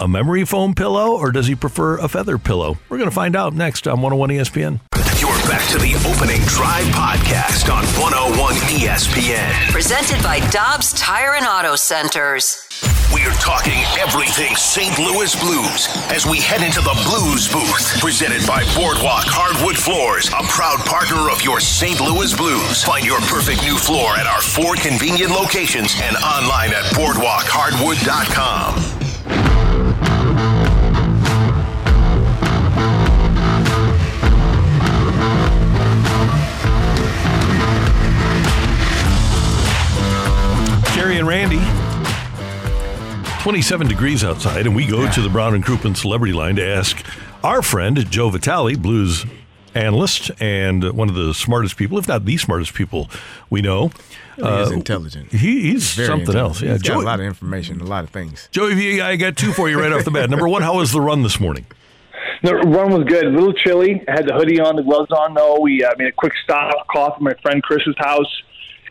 a 0.00 0.08
memory 0.08 0.44
foam 0.44 0.74
pillow 0.74 1.12
or 1.12 1.30
does 1.30 1.46
he 1.46 1.54
prefer 1.54 1.96
a 1.98 2.08
feather 2.08 2.38
pillow? 2.38 2.76
We're 2.88 2.98
going 2.98 3.08
to 3.08 3.14
find 3.14 3.36
out 3.36 3.54
next 3.54 3.86
on 3.86 4.02
101 4.02 4.30
ESPN. 4.30 4.80
You're 5.20 5.35
back 5.56 5.70
to 5.70 5.78
the 5.78 5.94
opening 6.04 6.42
drive 6.44 6.84
podcast 6.92 7.72
on 7.72 7.80
101 7.96 8.56
ESPN. 8.76 9.72
Presented 9.72 10.22
by 10.22 10.40
Dobbs 10.50 10.92
Tire 10.92 11.34
and 11.34 11.46
Auto 11.46 11.76
Centers. 11.76 12.68
We 13.14 13.24
are 13.24 13.32
talking 13.40 13.80
everything 13.96 14.54
St. 14.54 14.98
Louis 14.98 15.34
Blues 15.40 15.88
as 16.12 16.26
we 16.26 16.40
head 16.40 16.60
into 16.60 16.82
the 16.82 16.92
Blues 17.08 17.48
booth. 17.48 17.98
Presented 18.00 18.46
by 18.46 18.64
Boardwalk 18.76 19.24
Hardwood 19.24 19.78
Floors, 19.78 20.28
a 20.28 20.42
proud 20.44 20.84
partner 20.84 21.30
of 21.32 21.40
your 21.40 21.58
St. 21.58 22.02
Louis 22.04 22.36
Blues. 22.36 22.84
Find 22.84 23.06
your 23.06 23.20
perfect 23.24 23.62
new 23.62 23.78
floor 23.78 24.10
at 24.20 24.26
our 24.26 24.42
four 24.42 24.76
convenient 24.76 25.32
locations 25.32 25.96
and 26.04 26.16
online 26.20 26.74
at 26.76 26.84
boardwalkhardwood.com. 26.92 29.55
Jerry 41.06 41.18
and 41.18 41.28
Randy 41.28 41.60
27 43.44 43.86
degrees 43.86 44.24
outside, 44.24 44.66
and 44.66 44.74
we 44.74 44.88
go 44.88 45.08
to 45.08 45.22
the 45.22 45.28
Brown 45.28 45.54
and 45.54 45.64
Crouppen 45.64 45.96
Celebrity 45.96 46.32
Line 46.32 46.56
to 46.56 46.66
ask 46.66 47.00
our 47.44 47.62
friend 47.62 48.10
Joe 48.10 48.28
Vitale, 48.28 48.74
blues 48.74 49.24
analyst 49.72 50.32
and 50.40 50.82
one 50.94 51.08
of 51.08 51.14
the 51.14 51.32
smartest 51.32 51.76
people, 51.76 51.96
if 51.98 52.08
not 52.08 52.24
the 52.24 52.36
smartest 52.38 52.74
people 52.74 53.08
we 53.48 53.62
know. 53.62 53.92
He 54.34 54.42
is 54.42 54.72
intelligent. 54.72 55.30
He, 55.30 55.70
he's 55.70 55.94
Very 55.94 56.08
something 56.08 56.26
intelligent. 56.26 56.44
else. 56.44 56.62
Yeah, 56.62 56.72
He's 56.72 56.82
got 56.82 56.96
a 56.96 57.06
lot 57.06 57.20
of 57.20 57.26
information, 57.26 57.80
a 57.80 57.84
lot 57.84 58.02
of 58.02 58.10
things. 58.10 58.48
Joey, 58.50 59.00
I 59.00 59.14
got 59.14 59.36
two 59.36 59.52
for 59.52 59.68
you 59.68 59.78
right 59.80 59.92
off 59.92 60.04
the 60.04 60.10
bat. 60.10 60.28
Number 60.28 60.48
one, 60.48 60.62
how 60.62 60.78
was 60.78 60.90
the 60.90 61.00
run 61.00 61.22
this 61.22 61.38
morning? 61.38 61.66
The 62.42 62.56
run 62.56 62.90
was 62.90 63.04
good. 63.04 63.26
A 63.26 63.30
little 63.30 63.52
chilly. 63.52 64.02
I 64.08 64.10
had 64.10 64.26
the 64.26 64.34
hoodie 64.34 64.58
on, 64.58 64.74
the 64.74 64.82
gloves 64.82 65.12
on. 65.12 65.34
Though 65.34 65.60
we 65.60 65.84
uh, 65.84 65.94
made 65.98 66.08
a 66.08 66.12
quick 66.12 66.32
stop, 66.42 66.88
cough 66.88 67.12
at 67.14 67.22
my 67.22 67.34
friend 67.42 67.62
Chris's 67.62 67.94
house. 67.96 68.42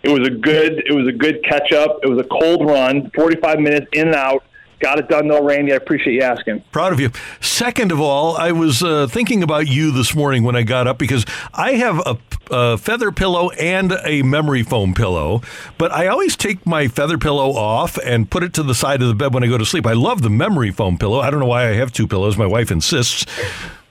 It 0.05 0.09
was 0.09 0.27
a 0.27 0.31
good. 0.31 0.83
It 0.85 0.93
was 0.93 1.07
a 1.07 1.11
good 1.11 1.43
catch 1.43 1.71
up. 1.73 1.99
It 2.03 2.07
was 2.07 2.19
a 2.19 2.27
cold 2.29 2.65
run, 2.65 3.11
forty-five 3.15 3.59
minutes 3.59 3.87
in 3.91 4.07
and 4.07 4.15
out. 4.15 4.43
Got 4.79 4.99
it 4.99 5.07
done 5.07 5.27
though, 5.27 5.41
Randy. 5.41 5.71
I 5.71 5.77
appreciate 5.77 6.13
you 6.13 6.21
asking. 6.21 6.61
Proud 6.71 6.93
of 6.93 6.99
you. 6.99 7.09
Second 7.39 7.91
of 7.91 7.99
all, 7.99 8.37
I 8.37 8.51
was 8.51 8.83
uh, 8.83 9.07
thinking 9.07 9.41
about 9.41 9.67
you 9.67 9.91
this 9.91 10.13
morning 10.13 10.43
when 10.43 10.55
I 10.55 10.63
got 10.63 10.85
up 10.85 10.99
because 10.99 11.25
I 11.53 11.71
have 11.75 11.99
a, 12.05 12.17
a 12.51 12.77
feather 12.77 13.11
pillow 13.11 13.49
and 13.51 13.93
a 14.03 14.21
memory 14.21 14.63
foam 14.63 14.93
pillow, 14.93 15.41
but 15.77 15.91
I 15.91 16.07
always 16.07 16.35
take 16.35 16.65
my 16.67 16.87
feather 16.89 17.17
pillow 17.17 17.53
off 17.53 17.97
and 17.97 18.29
put 18.29 18.43
it 18.43 18.53
to 18.55 18.63
the 18.63 18.75
side 18.75 19.01
of 19.01 19.07
the 19.07 19.15
bed 19.15 19.33
when 19.33 19.43
I 19.43 19.47
go 19.47 19.57
to 19.57 19.65
sleep. 19.65 19.87
I 19.87 19.93
love 19.93 20.21
the 20.21 20.29
memory 20.29 20.71
foam 20.71 20.97
pillow. 20.97 21.19
I 21.19 21.31
don't 21.31 21.39
know 21.39 21.47
why 21.47 21.69
I 21.69 21.73
have 21.73 21.93
two 21.93 22.05
pillows. 22.05 22.37
My 22.37 22.45
wife 22.45 22.69
insists. 22.69 23.25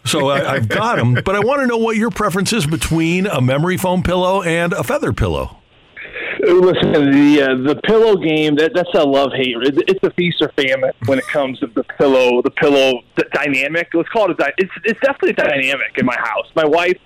So 0.04 0.28
I, 0.28 0.52
I've 0.52 0.68
got 0.68 0.96
them, 0.96 1.14
but 1.14 1.34
I 1.34 1.40
want 1.40 1.62
to 1.62 1.66
know 1.66 1.78
what 1.78 1.96
your 1.96 2.10
preference 2.10 2.52
is 2.52 2.66
between 2.66 3.26
a 3.26 3.40
memory 3.40 3.78
foam 3.78 4.02
pillow 4.02 4.42
and 4.42 4.74
a 4.74 4.84
feather 4.84 5.14
pillow. 5.14 5.56
Listen, 6.40 7.10
the 7.10 7.42
uh, 7.42 7.54
the 7.68 7.80
pillow 7.84 8.16
game 8.16 8.56
that 8.56 8.72
that's 8.74 8.92
a 8.94 9.04
love 9.04 9.32
hate. 9.32 9.56
It's 9.60 10.02
a 10.02 10.10
feast 10.10 10.42
or 10.42 10.48
famine 10.50 10.92
when 11.06 11.18
it 11.18 11.26
comes 11.26 11.60
to 11.60 11.66
the 11.68 11.84
pillow 11.84 12.42
the 12.42 12.50
pillow 12.50 13.02
d- 13.16 13.24
dynamic. 13.32 13.88
Let's 13.94 14.08
call 14.08 14.30
it 14.30 14.32
a. 14.32 14.34
Di- 14.34 14.52
it's 14.58 14.72
it's 14.84 15.00
definitely 15.00 15.30
a 15.30 15.48
dynamic 15.48 15.96
in 15.96 16.06
my 16.06 16.16
house. 16.16 16.46
My 16.54 16.64
wife. 16.64 16.98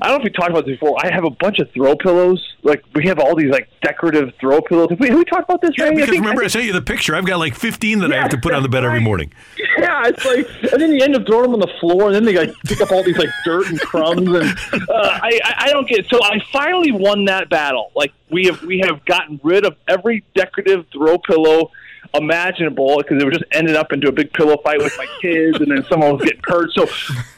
I 0.00 0.08
don't 0.08 0.18
know 0.18 0.24
if 0.24 0.24
we 0.24 0.30
talked 0.30 0.50
about 0.50 0.66
this 0.66 0.78
before. 0.78 0.96
I 1.04 1.12
have 1.12 1.24
a 1.24 1.30
bunch 1.30 1.58
of 1.58 1.70
throw 1.72 1.94
pillows. 1.96 2.42
Like 2.62 2.82
we 2.94 3.06
have 3.06 3.18
all 3.18 3.36
these 3.36 3.50
like 3.50 3.68
decorative 3.82 4.32
throw 4.40 4.60
pillows. 4.60 4.90
Have 4.90 5.00
we, 5.00 5.08
have 5.08 5.18
we 5.18 5.24
talked 5.24 5.48
about 5.48 5.60
this? 5.60 5.72
Yeah? 5.76 5.86
I 5.86 5.90
because 5.90 6.08
think- 6.08 6.22
remember 6.22 6.42
I 6.42 6.46
sent 6.48 6.64
you 6.64 6.72
the 6.72 6.82
picture. 6.82 7.14
I've 7.14 7.26
got 7.26 7.38
like 7.38 7.54
15 7.54 7.98
that 8.00 8.12
I 8.12 8.16
have 8.20 8.30
to 8.30 8.38
put 8.38 8.54
on 8.54 8.62
the 8.62 8.68
bed 8.68 8.84
every 8.84 9.00
morning. 9.00 9.32
Yeah, 9.78 10.02
it's 10.06 10.24
like, 10.24 10.46
and 10.72 10.80
then 10.80 10.92
you 10.92 11.02
end 11.02 11.16
up 11.16 11.26
throwing 11.26 11.44
them 11.50 11.54
on 11.54 11.58
the 11.60 11.72
floor, 11.80 12.06
and 12.06 12.14
then 12.14 12.24
they 12.24 12.36
like 12.36 12.54
pick 12.66 12.80
up 12.80 12.92
all 12.92 13.02
these 13.02 13.16
like 13.18 13.30
dirt 13.44 13.68
and 13.68 13.80
crumbs, 13.80 14.28
and 14.28 14.34
uh, 14.88 15.18
I, 15.22 15.40
I 15.44 15.54
I 15.58 15.70
don't 15.70 15.88
get. 15.88 16.00
It. 16.00 16.06
So 16.08 16.22
I 16.22 16.38
finally 16.52 16.92
won 16.92 17.24
that 17.24 17.48
battle. 17.48 17.90
Like 17.96 18.12
we 18.30 18.44
have 18.46 18.62
we 18.62 18.78
have 18.80 19.04
gotten 19.06 19.40
rid 19.42 19.64
of 19.66 19.76
every 19.88 20.22
decorative 20.34 20.86
throw 20.92 21.18
pillow 21.18 21.72
imaginable 22.14 22.98
because 22.98 23.20
it 23.20 23.26
was 23.26 23.38
just 23.38 23.50
ended 23.52 23.74
up 23.76 23.92
into 23.92 24.08
a 24.08 24.12
big 24.12 24.32
pillow 24.32 24.56
fight 24.62 24.78
with 24.78 24.96
my 24.98 25.06
kids, 25.20 25.58
and 25.58 25.70
then 25.70 25.84
someone 25.88 26.12
was 26.12 26.22
getting 26.22 26.42
hurt. 26.44 26.70
So 26.72 26.86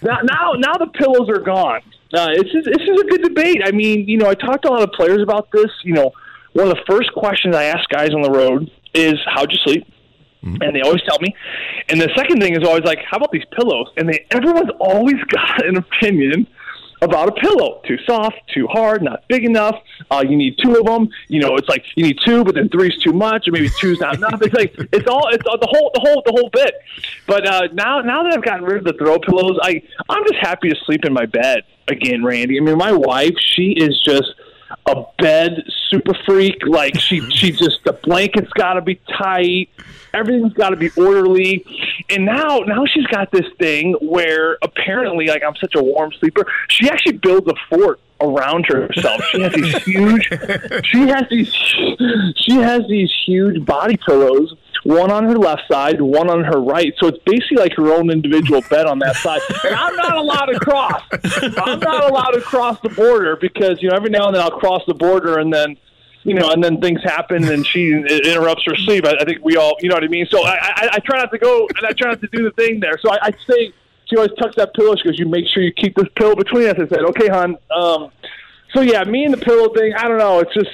now 0.02 0.18
now 0.22 0.52
now 0.52 0.74
the 0.74 0.88
pillows 0.88 1.28
are 1.30 1.40
gone. 1.40 1.80
Uh, 2.12 2.28
it's 2.30 2.52
just, 2.52 2.68
it's 2.68 2.84
just 2.84 3.00
a 3.00 3.06
good 3.08 3.22
debate. 3.22 3.62
I 3.64 3.72
mean, 3.72 4.08
you 4.08 4.18
know, 4.18 4.28
I 4.28 4.34
talked 4.34 4.62
to 4.64 4.70
a 4.70 4.72
lot 4.72 4.82
of 4.82 4.92
players 4.92 5.22
about 5.22 5.48
this. 5.52 5.70
You 5.82 5.94
know, 5.94 6.12
one 6.52 6.68
of 6.68 6.74
the 6.76 6.82
first 6.88 7.12
questions 7.12 7.56
I 7.56 7.64
ask 7.64 7.88
guys 7.88 8.10
on 8.10 8.22
the 8.22 8.30
road 8.30 8.70
is, 8.94 9.14
"How'd 9.26 9.50
you 9.52 9.58
sleep?" 9.64 9.86
and 10.60 10.76
they 10.76 10.82
always 10.82 11.02
tell 11.08 11.18
me. 11.20 11.34
And 11.88 12.00
the 12.00 12.10
second 12.14 12.40
thing 12.40 12.54
is 12.54 12.66
always 12.66 12.84
like, 12.84 12.98
"How 13.08 13.16
about 13.16 13.32
these 13.32 13.46
pillows?" 13.52 13.88
And 13.96 14.08
they 14.08 14.26
everyone's 14.30 14.70
always 14.78 15.16
got 15.28 15.64
an 15.66 15.76
opinion 15.76 16.46
about 17.04 17.28
a 17.28 17.32
pillow. 17.32 17.80
Too 17.86 17.98
soft, 18.06 18.36
too 18.52 18.66
hard, 18.66 19.02
not 19.02 19.24
big 19.28 19.44
enough. 19.44 19.76
Uh, 20.10 20.24
you 20.28 20.36
need 20.36 20.56
two 20.62 20.76
of 20.76 20.86
them. 20.86 21.08
You 21.28 21.40
know, 21.40 21.56
it's 21.56 21.68
like 21.68 21.84
you 21.96 22.04
need 22.04 22.18
two, 22.24 22.44
but 22.44 22.54
then 22.54 22.68
three's 22.68 22.96
too 23.02 23.12
much, 23.12 23.48
or 23.48 23.52
maybe 23.52 23.68
two's 23.68 24.00
not 24.00 24.16
enough. 24.16 24.40
It's 24.42 24.54
like 24.54 24.74
it's 24.92 25.08
all 25.08 25.28
it's 25.28 25.46
all, 25.46 25.58
the 25.58 25.68
whole 25.68 25.90
the 25.94 26.00
whole 26.00 26.22
the 26.24 26.32
whole 26.32 26.50
bit. 26.52 26.74
But 27.26 27.46
uh, 27.46 27.68
now 27.72 28.00
now 28.00 28.22
that 28.22 28.32
I've 28.32 28.44
gotten 28.44 28.64
rid 28.64 28.78
of 28.78 28.84
the 28.84 28.94
throw 28.94 29.18
pillows, 29.18 29.58
I 29.62 29.82
I'm 30.08 30.24
just 30.24 30.40
happy 30.40 30.70
to 30.70 30.76
sleep 30.84 31.04
in 31.04 31.12
my 31.12 31.26
bed 31.26 31.62
again, 31.88 32.24
Randy. 32.24 32.58
I 32.58 32.60
mean, 32.60 32.78
my 32.78 32.92
wife, 32.92 33.34
she 33.38 33.74
is 33.76 34.00
just 34.04 34.34
a 34.86 35.04
bed 35.18 35.64
super 35.88 36.14
freak. 36.26 36.66
Like 36.66 36.98
she 36.98 37.20
she 37.30 37.52
just 37.52 37.84
the 37.84 37.92
blanket's 37.92 38.52
got 38.52 38.74
to 38.74 38.82
be 38.82 39.00
tight. 39.18 39.68
Everything's 40.12 40.52
got 40.52 40.70
to 40.70 40.76
be 40.76 40.90
orderly. 40.96 41.64
And 42.10 42.24
now 42.24 42.58
now 42.60 42.84
she's 42.86 43.06
got 43.06 43.30
this 43.30 43.46
thing 43.58 43.94
where 44.00 44.58
apparently 44.62 45.26
like 45.26 45.42
I'm 45.42 45.56
such 45.56 45.74
a 45.74 45.82
warm 45.82 46.12
sleeper. 46.18 46.46
She 46.68 46.88
actually 46.88 47.18
builds 47.18 47.48
a 47.48 47.54
fort 47.68 48.00
around 48.20 48.66
herself. 48.66 49.22
She 49.24 49.40
has 49.40 49.52
these 49.52 49.76
huge 49.84 50.28
she 50.84 51.00
has 51.08 51.24
these 51.30 51.52
she 51.52 52.54
has 52.54 52.82
these 52.88 53.12
huge 53.26 53.64
body 53.64 53.98
pillows 54.06 54.54
one 54.84 55.10
on 55.10 55.24
her 55.24 55.36
left 55.36 55.62
side, 55.70 56.00
one 56.00 56.30
on 56.30 56.44
her 56.44 56.60
right. 56.60 56.94
So 56.98 57.08
it's 57.08 57.18
basically 57.24 57.56
like 57.56 57.72
her 57.74 57.92
own 57.92 58.10
individual 58.10 58.62
bed 58.70 58.86
on 58.86 58.98
that 59.00 59.16
side. 59.16 59.40
And 59.64 59.74
I'm 59.74 59.96
not 59.96 60.16
allowed 60.16 60.46
to 60.46 60.60
cross. 60.60 61.02
I'm 61.58 61.80
not 61.80 62.10
allowed 62.10 62.32
to 62.32 62.40
cross 62.40 62.78
the 62.82 62.90
border 62.90 63.36
because 63.36 63.82
you 63.82 63.90
know 63.90 63.96
every 63.96 64.10
now 64.10 64.26
and 64.26 64.36
then 64.36 64.42
I'll 64.42 64.50
cross 64.50 64.82
the 64.86 64.94
border 64.94 65.38
and 65.38 65.52
then 65.52 65.76
you 66.24 66.32
know, 66.32 66.50
and 66.50 66.64
then 66.64 66.80
things 66.80 67.02
happen 67.02 67.44
and 67.44 67.66
she 67.66 67.92
interrupts 67.92 68.64
her 68.64 68.74
sleep. 68.76 69.04
I, 69.04 69.14
I 69.20 69.24
think 69.24 69.44
we 69.44 69.56
all, 69.56 69.76
you 69.80 69.90
know 69.90 69.94
what 69.94 70.04
I 70.04 70.08
mean. 70.08 70.26
So 70.30 70.42
I, 70.42 70.54
I, 70.54 70.88
I 70.94 70.98
try 71.00 71.18
not 71.18 71.30
to 71.30 71.38
go 71.38 71.68
and 71.68 71.86
I 71.86 71.92
try 71.92 72.08
not 72.08 72.20
to 72.22 72.28
do 72.28 72.44
the 72.44 72.50
thing 72.52 72.80
there. 72.80 72.98
So 73.00 73.10
I, 73.10 73.18
I 73.24 73.30
say 73.46 73.74
she 74.06 74.16
always 74.16 74.32
tucks 74.38 74.56
that 74.56 74.74
pillow. 74.74 74.96
She 74.96 75.04
goes, 75.04 75.18
"You 75.18 75.28
make 75.28 75.46
sure 75.48 75.62
you 75.62 75.72
keep 75.72 75.96
this 75.96 76.08
pillow 76.16 76.34
between 76.34 76.68
us." 76.68 76.76
I 76.78 76.88
said, 76.88 77.00
"Okay, 77.00 77.28
hon." 77.28 77.56
Um, 77.70 78.10
so 78.72 78.80
yeah, 78.80 79.04
me 79.04 79.24
and 79.24 79.34
the 79.34 79.38
pillow 79.38 79.72
thing. 79.74 79.94
I 79.94 80.08
don't 80.08 80.18
know. 80.18 80.40
It's 80.40 80.52
just 80.54 80.70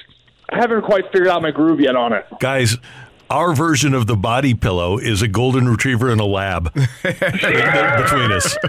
I 0.50 0.56
haven't 0.56 0.82
quite 0.82 1.04
figured 1.12 1.28
out 1.28 1.42
my 1.42 1.50
groove 1.50 1.80
yet 1.80 1.96
on 1.96 2.12
it. 2.12 2.26
Guys, 2.38 2.76
our 3.30 3.54
version 3.54 3.94
of 3.94 4.06
the 4.06 4.16
body 4.16 4.54
pillow 4.54 4.98
is 4.98 5.22
a 5.22 5.28
golden 5.28 5.68
retriever 5.68 6.10
and 6.10 6.20
a 6.20 6.24
lab 6.24 6.72
between 7.02 8.32
us. 8.32 8.52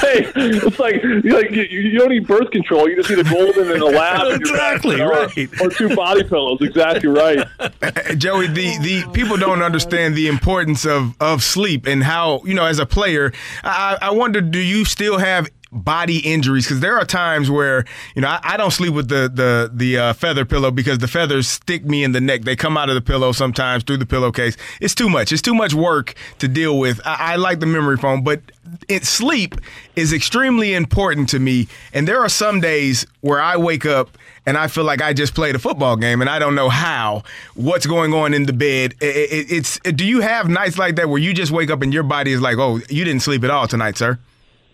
hey, 0.00 0.26
it's 0.34 0.78
like 0.78 1.02
you 1.02 1.20
like 1.22 1.50
you, 1.50 1.62
you 1.62 1.98
don't 1.98 2.08
need 2.08 2.26
birth 2.26 2.50
control. 2.50 2.88
You 2.88 2.96
just 2.96 3.10
need 3.10 3.18
a 3.18 3.24
golden 3.30 3.70
and 3.70 3.82
a 3.82 3.86
lab. 3.86 4.22
in 4.22 4.28
your 4.30 4.38
bed, 4.38 4.40
Exactly, 4.40 4.92
you 4.92 4.98
know, 4.98 5.10
or- 5.10 5.26
right. 5.26 5.60
Or, 5.60 5.70
two 5.70 5.94
body 5.94 6.24
pillows. 6.24 6.58
Exactly 6.62 7.08
right. 7.10 7.46
Joey, 8.16 8.46
the, 8.48 8.78
the 8.78 9.10
people 9.12 9.36
don't 9.36 9.62
understand 9.62 10.14
the 10.14 10.26
importance 10.28 10.84
of, 10.86 11.14
of 11.20 11.42
sleep 11.42 11.86
and 11.86 12.02
how, 12.02 12.42
you 12.44 12.54
know, 12.54 12.64
as 12.64 12.78
a 12.78 12.86
player, 12.86 13.32
I, 13.62 13.98
I 14.00 14.10
wonder, 14.12 14.40
do 14.40 14.58
you 14.58 14.84
still 14.84 15.18
have 15.18 15.48
body 15.72 16.18
injuries? 16.18 16.66
Because 16.66 16.80
there 16.80 16.98
are 16.98 17.04
times 17.04 17.50
where, 17.50 17.84
you 18.14 18.22
know, 18.22 18.28
I, 18.28 18.40
I 18.42 18.56
don't 18.56 18.70
sleep 18.70 18.92
with 18.94 19.08
the, 19.08 19.30
the, 19.32 19.70
the 19.72 19.98
uh, 19.98 20.12
feather 20.12 20.44
pillow 20.44 20.70
because 20.70 20.98
the 20.98 21.08
feathers 21.08 21.48
stick 21.48 21.84
me 21.84 22.02
in 22.04 22.12
the 22.12 22.20
neck. 22.20 22.42
They 22.42 22.56
come 22.56 22.76
out 22.76 22.88
of 22.88 22.94
the 22.94 23.00
pillow 23.00 23.32
sometimes 23.32 23.84
through 23.84 23.98
the 23.98 24.06
pillowcase. 24.06 24.56
It's 24.80 24.94
too 24.94 25.08
much. 25.08 25.32
It's 25.32 25.42
too 25.42 25.54
much 25.54 25.74
work 25.74 26.14
to 26.38 26.48
deal 26.48 26.78
with. 26.78 27.00
I, 27.04 27.32
I 27.32 27.36
like 27.36 27.60
the 27.60 27.66
memory 27.66 27.96
foam, 27.96 28.22
but 28.22 28.40
it, 28.88 29.04
sleep 29.04 29.56
is 29.96 30.12
extremely 30.12 30.74
important 30.74 31.28
to 31.30 31.38
me. 31.38 31.68
And 31.92 32.06
there 32.06 32.20
are 32.20 32.28
some 32.28 32.60
days 32.60 33.06
where 33.20 33.40
I 33.40 33.56
wake 33.56 33.86
up 33.86 34.16
and 34.46 34.56
I 34.56 34.68
feel 34.68 34.84
like 34.84 35.02
I 35.02 35.12
just 35.12 35.34
played 35.34 35.54
a 35.54 35.58
football 35.58 35.96
game 35.96 36.20
and 36.20 36.30
I 36.30 36.38
don't 36.38 36.54
know 36.54 36.68
how, 36.68 37.22
what's 37.54 37.86
going 37.86 38.14
on 38.14 38.32
in 38.32 38.46
the 38.46 38.52
bed. 38.52 38.94
I- 39.02 39.06
I- 39.06 39.46
it's 39.50 39.78
do 39.80 40.04
you 40.06 40.20
have 40.20 40.48
nights 40.48 40.78
like 40.78 40.96
that 40.96 41.08
where 41.08 41.18
you 41.20 41.34
just 41.34 41.52
wake 41.52 41.70
up 41.70 41.82
and 41.82 41.92
your 41.92 42.02
body 42.02 42.32
is 42.32 42.40
like, 42.40 42.56
oh, 42.58 42.80
you 42.88 43.04
didn't 43.04 43.20
sleep 43.20 43.44
at 43.44 43.50
all 43.50 43.68
tonight, 43.68 43.96
sir? 43.98 44.18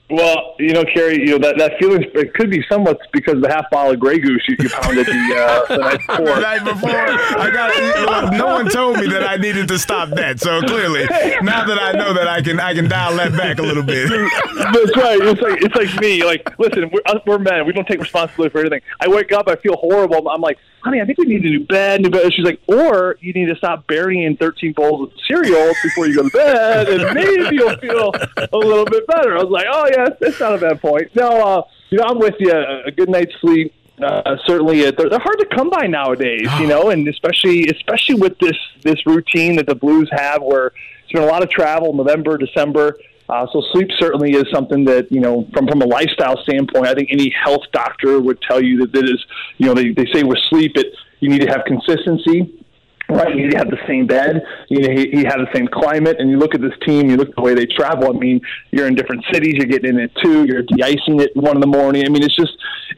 Well, 0.08 0.54
you 0.60 0.72
know, 0.72 0.84
Kerry, 0.84 1.18
you 1.18 1.32
know 1.32 1.38
that 1.38 1.58
that 1.58 1.72
feeling 1.80 2.04
it 2.14 2.32
could 2.34 2.48
be 2.48 2.64
somewhat 2.68 2.98
because 3.12 3.34
of 3.34 3.42
the 3.42 3.48
half 3.48 3.68
bottle 3.70 3.92
of 3.92 3.98
Grey 3.98 4.20
Goose 4.20 4.44
you, 4.46 4.56
you 4.60 4.68
pounded 4.68 5.04
the, 5.04 5.12
uh, 5.12 5.66
the 5.68 5.76
night 5.78 5.98
before. 6.06 6.26
the 6.26 6.40
night 6.40 6.64
before, 6.64 6.90
I 6.90 7.50
got 7.52 8.32
no 8.32 8.46
one 8.46 8.68
told 8.70 8.98
me 8.98 9.08
that 9.08 9.28
I 9.28 9.36
needed 9.36 9.66
to 9.66 9.78
stop 9.80 10.10
that. 10.10 10.38
So 10.38 10.60
clearly, 10.60 11.06
now 11.42 11.66
that 11.66 11.78
I 11.80 11.90
know 11.92 12.14
that 12.14 12.28
I 12.28 12.40
can, 12.40 12.60
I 12.60 12.72
can 12.72 12.88
dial 12.88 13.16
that 13.16 13.32
back 13.32 13.58
a 13.58 13.62
little 13.62 13.82
bit. 13.82 14.08
That's 14.56 14.96
right. 14.96 15.18
It's 15.22 15.40
like 15.40 15.62
it's 15.62 15.74
like 15.74 16.00
me. 16.00 16.22
Like, 16.22 16.56
listen, 16.58 16.88
we're, 16.92 17.20
we're 17.26 17.38
men. 17.40 17.66
We 17.66 17.72
don't 17.72 17.86
take 17.88 17.98
responsibility 17.98 18.52
for 18.52 18.60
anything. 18.60 18.82
I 19.00 19.08
wake 19.08 19.32
up, 19.32 19.48
I 19.48 19.56
feel 19.56 19.76
horrible. 19.76 20.28
I'm 20.28 20.40
like, 20.40 20.58
honey, 20.86 21.00
I 21.00 21.04
think 21.04 21.18
we 21.18 21.26
need 21.26 21.44
a 21.44 21.50
new 21.50 21.66
bed. 21.66 22.00
New 22.02 22.10
bed. 22.10 22.32
She's 22.32 22.44
like, 22.44 22.60
or 22.68 23.16
you 23.20 23.32
need 23.32 23.46
to 23.46 23.56
stop 23.56 23.86
burying 23.88 24.36
13 24.36 24.72
bowls 24.72 25.08
of 25.08 25.18
cereal 25.26 25.72
before 25.82 26.06
you 26.06 26.14
go 26.14 26.22
to 26.22 26.30
bed, 26.30 26.88
and 26.88 27.14
maybe 27.14 27.56
you'll 27.56 27.76
feel 27.78 28.12
a 28.52 28.56
little 28.56 28.84
bit 28.84 29.06
better. 29.08 29.36
I 29.36 29.42
was 29.42 29.50
like, 29.50 29.66
oh 29.68 29.88
yeah, 29.90 29.95
it's 30.20 30.40
not 30.40 30.54
a 30.54 30.58
bad 30.58 30.80
point. 30.80 31.14
No, 31.14 31.28
uh, 31.28 31.62
you 31.90 31.98
know, 31.98 32.04
I'm 32.04 32.18
with 32.18 32.34
you. 32.38 32.52
A 32.52 32.90
good 32.90 33.08
night's 33.08 33.34
sleep. 33.40 33.72
Uh, 34.02 34.36
certainly, 34.46 34.86
uh, 34.86 34.92
they're, 34.96 35.08
they're 35.08 35.18
hard 35.18 35.38
to 35.38 35.46
come 35.54 35.70
by 35.70 35.86
nowadays, 35.86 36.48
you 36.60 36.66
know, 36.66 36.90
and 36.90 37.08
especially 37.08 37.66
especially 37.68 38.16
with 38.16 38.38
this 38.38 38.56
this 38.82 39.06
routine 39.06 39.56
that 39.56 39.66
the 39.66 39.74
Blues 39.74 40.08
have, 40.12 40.42
where 40.42 40.72
it's 41.02 41.12
been 41.12 41.22
a 41.22 41.26
lot 41.26 41.42
of 41.42 41.50
travel, 41.50 41.94
November, 41.94 42.36
December. 42.36 42.98
Uh, 43.28 43.46
so 43.52 43.62
sleep 43.72 43.88
certainly 43.98 44.32
is 44.32 44.44
something 44.52 44.84
that 44.84 45.10
you 45.10 45.20
know, 45.20 45.48
from 45.54 45.66
from 45.66 45.80
a 45.80 45.86
lifestyle 45.86 46.36
standpoint, 46.42 46.86
I 46.86 46.94
think 46.94 47.08
any 47.10 47.30
health 47.30 47.62
doctor 47.72 48.20
would 48.20 48.40
tell 48.42 48.62
you 48.62 48.78
that 48.80 48.92
that 48.92 49.04
is, 49.04 49.24
you 49.56 49.66
know, 49.66 49.74
they 49.74 49.90
they 49.92 50.06
say 50.12 50.22
with 50.22 50.38
sleep, 50.50 50.76
it 50.76 50.94
you 51.20 51.30
need 51.30 51.40
to 51.40 51.48
have 51.48 51.64
consistency. 51.64 52.62
Right, 53.08 53.36
you 53.36 53.50
have 53.54 53.70
the 53.70 53.78
same 53.86 54.08
bed, 54.08 54.42
you 54.68 54.80
know, 54.80 54.90
you 54.90 55.26
have 55.26 55.38
the 55.38 55.48
same 55.54 55.68
climate, 55.68 56.16
and 56.18 56.28
you 56.28 56.38
look 56.38 56.56
at 56.56 56.60
this 56.60 56.72
team, 56.84 57.08
you 57.08 57.16
look 57.16 57.28
at 57.28 57.36
the 57.36 57.42
way 57.42 57.54
they 57.54 57.66
travel. 57.66 58.08
I 58.08 58.18
mean, 58.18 58.40
you're 58.72 58.88
in 58.88 58.96
different 58.96 59.24
cities, 59.32 59.54
you're 59.54 59.66
getting 59.66 59.90
in 59.90 60.00
it 60.00 60.12
too, 60.24 60.44
you're 60.44 60.62
de-icing 60.62 61.20
it 61.20 61.30
one 61.36 61.54
in 61.56 61.60
the 61.60 61.68
morning. 61.68 62.04
I 62.04 62.08
mean, 62.08 62.24
it's 62.24 62.34
just, 62.34 62.52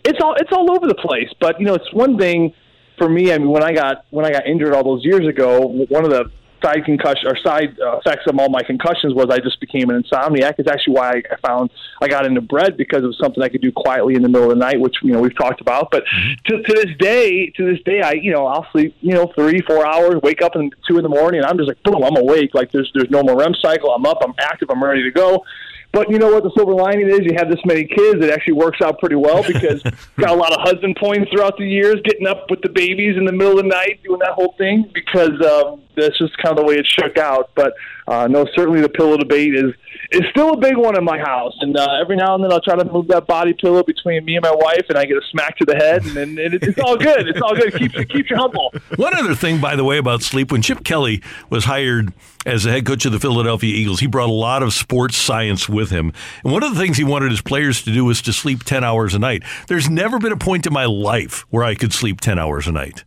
it's 0.05 0.19
all, 0.23 0.35
it's 0.37 0.51
all 0.51 0.71
over 0.71 0.87
the 0.87 0.95
place. 0.95 1.29
But 1.41 1.61
you 1.61 1.67
know, 1.67 1.75
it's 1.75 1.93
one 1.93 2.17
thing 2.17 2.55
for 2.97 3.09
me. 3.09 3.33
I 3.33 3.39
mean, 3.39 3.51
when 3.51 3.63
I 3.63 3.73
got 3.73 4.05
when 4.11 4.25
I 4.25 4.31
got 4.31 4.47
injured 4.47 4.75
all 4.75 4.85
those 4.85 5.05
years 5.05 5.27
ago, 5.27 5.61
one 5.89 6.05
of 6.05 6.11
the 6.11 6.31
side 6.63 6.85
concussion 6.85 7.27
or 7.27 7.37
side 7.37 7.79
uh, 7.81 7.99
effects 7.99 8.25
of 8.27 8.39
all 8.39 8.49
my 8.49 8.63
concussions 8.63 9.15
was 9.15 9.27
I 9.31 9.39
just 9.39 9.61
became 9.61 9.91
an 9.91 10.03
insomniac. 10.03 10.55
It's 10.59 10.69
actually 10.69 10.95
why 10.95 11.23
I 11.31 11.37
found 11.47 11.71
I 12.01 12.09
got 12.09 12.27
into 12.27 12.41
bread 12.41 12.77
because 12.77 13.03
it 13.03 13.07
was 13.07 13.19
something 13.19 13.43
I 13.43 13.49
could 13.49 13.61
do 13.61 13.73
quietly 13.73 14.15
in 14.15 14.23
the 14.23 14.29
middle 14.29 14.51
of 14.51 14.57
the 14.57 14.65
night, 14.65 14.81
which 14.81 14.97
you 15.03 15.13
know 15.13 15.21
we've 15.21 15.37
talked 15.37 15.61
about. 15.61 15.91
But 15.91 16.05
to, 16.47 16.63
to 16.63 16.75
this 16.75 16.97
day, 16.99 17.51
to 17.51 17.71
this 17.71 17.83
day, 17.85 18.01
I 18.03 18.13
you 18.13 18.33
know 18.33 18.47
I'll 18.47 18.67
sleep 18.73 18.97
you 19.01 19.15
know 19.15 19.33
three 19.35 19.61
four 19.61 19.87
hours, 19.87 20.21
wake 20.23 20.43
up 20.43 20.57
in 20.57 20.71
two 20.89 20.97
in 20.97 21.03
the 21.03 21.09
morning, 21.09 21.41
and 21.41 21.47
I'm 21.47 21.57
just 21.57 21.69
like 21.69 21.83
boom, 21.83 22.03
I'm 22.03 22.17
awake. 22.17 22.55
Like 22.55 22.73
there's 22.73 22.91
there's 22.95 23.11
no 23.11 23.23
more 23.23 23.37
REM 23.37 23.55
cycle. 23.61 23.91
I'm 23.91 24.07
up, 24.07 24.19
I'm 24.23 24.35
active, 24.39 24.71
I'm 24.71 24.83
ready 24.83 25.03
to 25.03 25.11
go. 25.11 25.45
But 25.91 26.11
you 26.11 26.19
know 26.19 26.31
what? 26.31 26.43
The 26.43 26.51
silver 26.55 26.75
lining 26.75 27.09
is 27.09 27.21
you 27.23 27.35
have 27.37 27.49
this 27.49 27.61
many 27.65 27.85
kids. 27.85 28.23
It 28.23 28.31
actually 28.31 28.55
works 28.55 28.81
out 28.83 28.99
pretty 28.99 29.17
well 29.17 29.43
because 29.43 29.83
got 30.19 30.31
a 30.31 30.35
lot 30.35 30.53
of 30.53 30.61
husband 30.61 30.97
points 31.01 31.31
throughout 31.31 31.57
the 31.57 31.65
years, 31.65 31.97
getting 32.05 32.27
up 32.27 32.51
with 32.51 32.61
the 32.61 32.69
babies 32.69 33.17
in 33.17 33.25
the 33.25 33.33
middle 33.33 33.59
of 33.59 33.65
the 33.65 33.69
night, 33.69 34.01
doing 34.05 34.19
that 34.21 34.33
whole 34.33 34.55
thing. 34.59 34.91
Because 34.93 35.41
um, 35.41 35.83
that's 35.99 36.18
just 36.18 36.36
kind 36.38 36.59
of 36.59 36.64
the 36.64 36.64
way 36.64 36.76
it 36.76 36.86
shook 36.86 37.18
out. 37.18 37.51
But 37.55 37.74
uh, 38.07 38.26
no, 38.26 38.46
certainly 38.55 38.80
the 38.80 38.88
pillow 38.88 39.16
debate 39.16 39.55
is 39.55 39.72
is 40.11 40.22
still 40.30 40.55
a 40.55 40.57
big 40.57 40.76
one 40.76 40.96
in 40.96 41.05
my 41.05 41.18
house. 41.18 41.55
And 41.61 41.76
uh, 41.76 41.86
every 42.01 42.16
now 42.16 42.34
and 42.34 42.42
then 42.42 42.53
I'll 42.53 42.61
try 42.61 42.76
to 42.76 42.84
move 42.84 43.09
that 43.09 43.26
body 43.26 43.53
pillow 43.53 43.82
between 43.82 44.24
me 44.24 44.36
and 44.36 44.42
my 44.42 44.55
wife, 44.55 44.86
and 44.88 44.96
I 44.96 45.05
get 45.05 45.16
a 45.16 45.26
smack 45.30 45.57
to 45.59 45.64
the 45.64 45.76
head, 45.76 46.05
and, 46.05 46.38
and, 46.38 46.55
it's 46.55 46.78
all 46.78 46.96
good. 46.96 47.28
It's 47.28 47.40
all 47.40 47.55
good. 47.55 47.74
Keeps 47.74 47.94
it 47.94 48.09
keeps 48.09 48.30
you 48.30 48.36
humble. 48.36 48.72
One 48.96 49.14
other 49.16 49.34
thing, 49.34 49.61
by 49.61 49.76
the 49.76 49.84
way, 49.84 49.99
about 49.99 50.22
sleep, 50.22 50.51
when 50.51 50.62
Chip 50.62 50.84
Kelly 50.84 51.22
was 51.51 51.64
hired 51.64 52.12
as 52.46 52.64
the 52.64 52.70
head 52.70 52.86
coach 52.86 53.05
of 53.05 53.12
the 53.12 53.20
Philadelphia 53.20 53.74
Eagles, 53.74 54.01
he 54.01 54.07
brought 54.07 54.28
a 54.28 54.32
lot 54.32 54.62
of 54.62 54.72
sports 54.72 55.16
science 55.16 55.68
with 55.68 55.90
him. 55.90 56.12
And 56.42 56.53
one 56.53 56.62
of 56.62 56.74
the 56.74 56.80
things 56.80 56.96
he 56.96 57.05
wanted 57.05 57.30
his 57.30 57.42
players 57.42 57.82
to 57.82 57.92
do 57.92 58.05
was 58.05 58.22
to 58.22 58.32
sleep 58.32 58.64
10 58.64 58.82
hours 58.82 59.14
a 59.14 59.18
night. 59.18 59.42
There's 59.66 59.90
never 59.90 60.18
been 60.18 60.32
a 60.32 60.36
point 60.36 60.66
in 60.66 60.72
my 60.72 60.86
life 60.86 61.44
where 61.51 61.64
I 61.64 61.74
could 61.74 61.92
sleep 61.92 62.20
10 62.20 62.38
hours 62.38 62.66
a 62.66 62.72
night. 62.72 63.05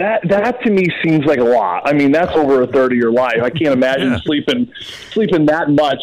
That 0.00 0.26
that 0.30 0.62
to 0.62 0.70
me 0.70 0.86
seems 1.04 1.26
like 1.26 1.40
a 1.40 1.44
lot. 1.44 1.82
I 1.84 1.92
mean, 1.92 2.10
that's 2.10 2.34
over 2.34 2.62
a 2.62 2.66
third 2.66 2.92
of 2.92 2.98
your 2.98 3.12
life. 3.12 3.42
I 3.42 3.50
can't 3.50 3.74
imagine 3.74 4.18
sleeping 4.20 4.72
sleeping 5.12 5.44
that 5.46 5.68
much. 5.68 6.02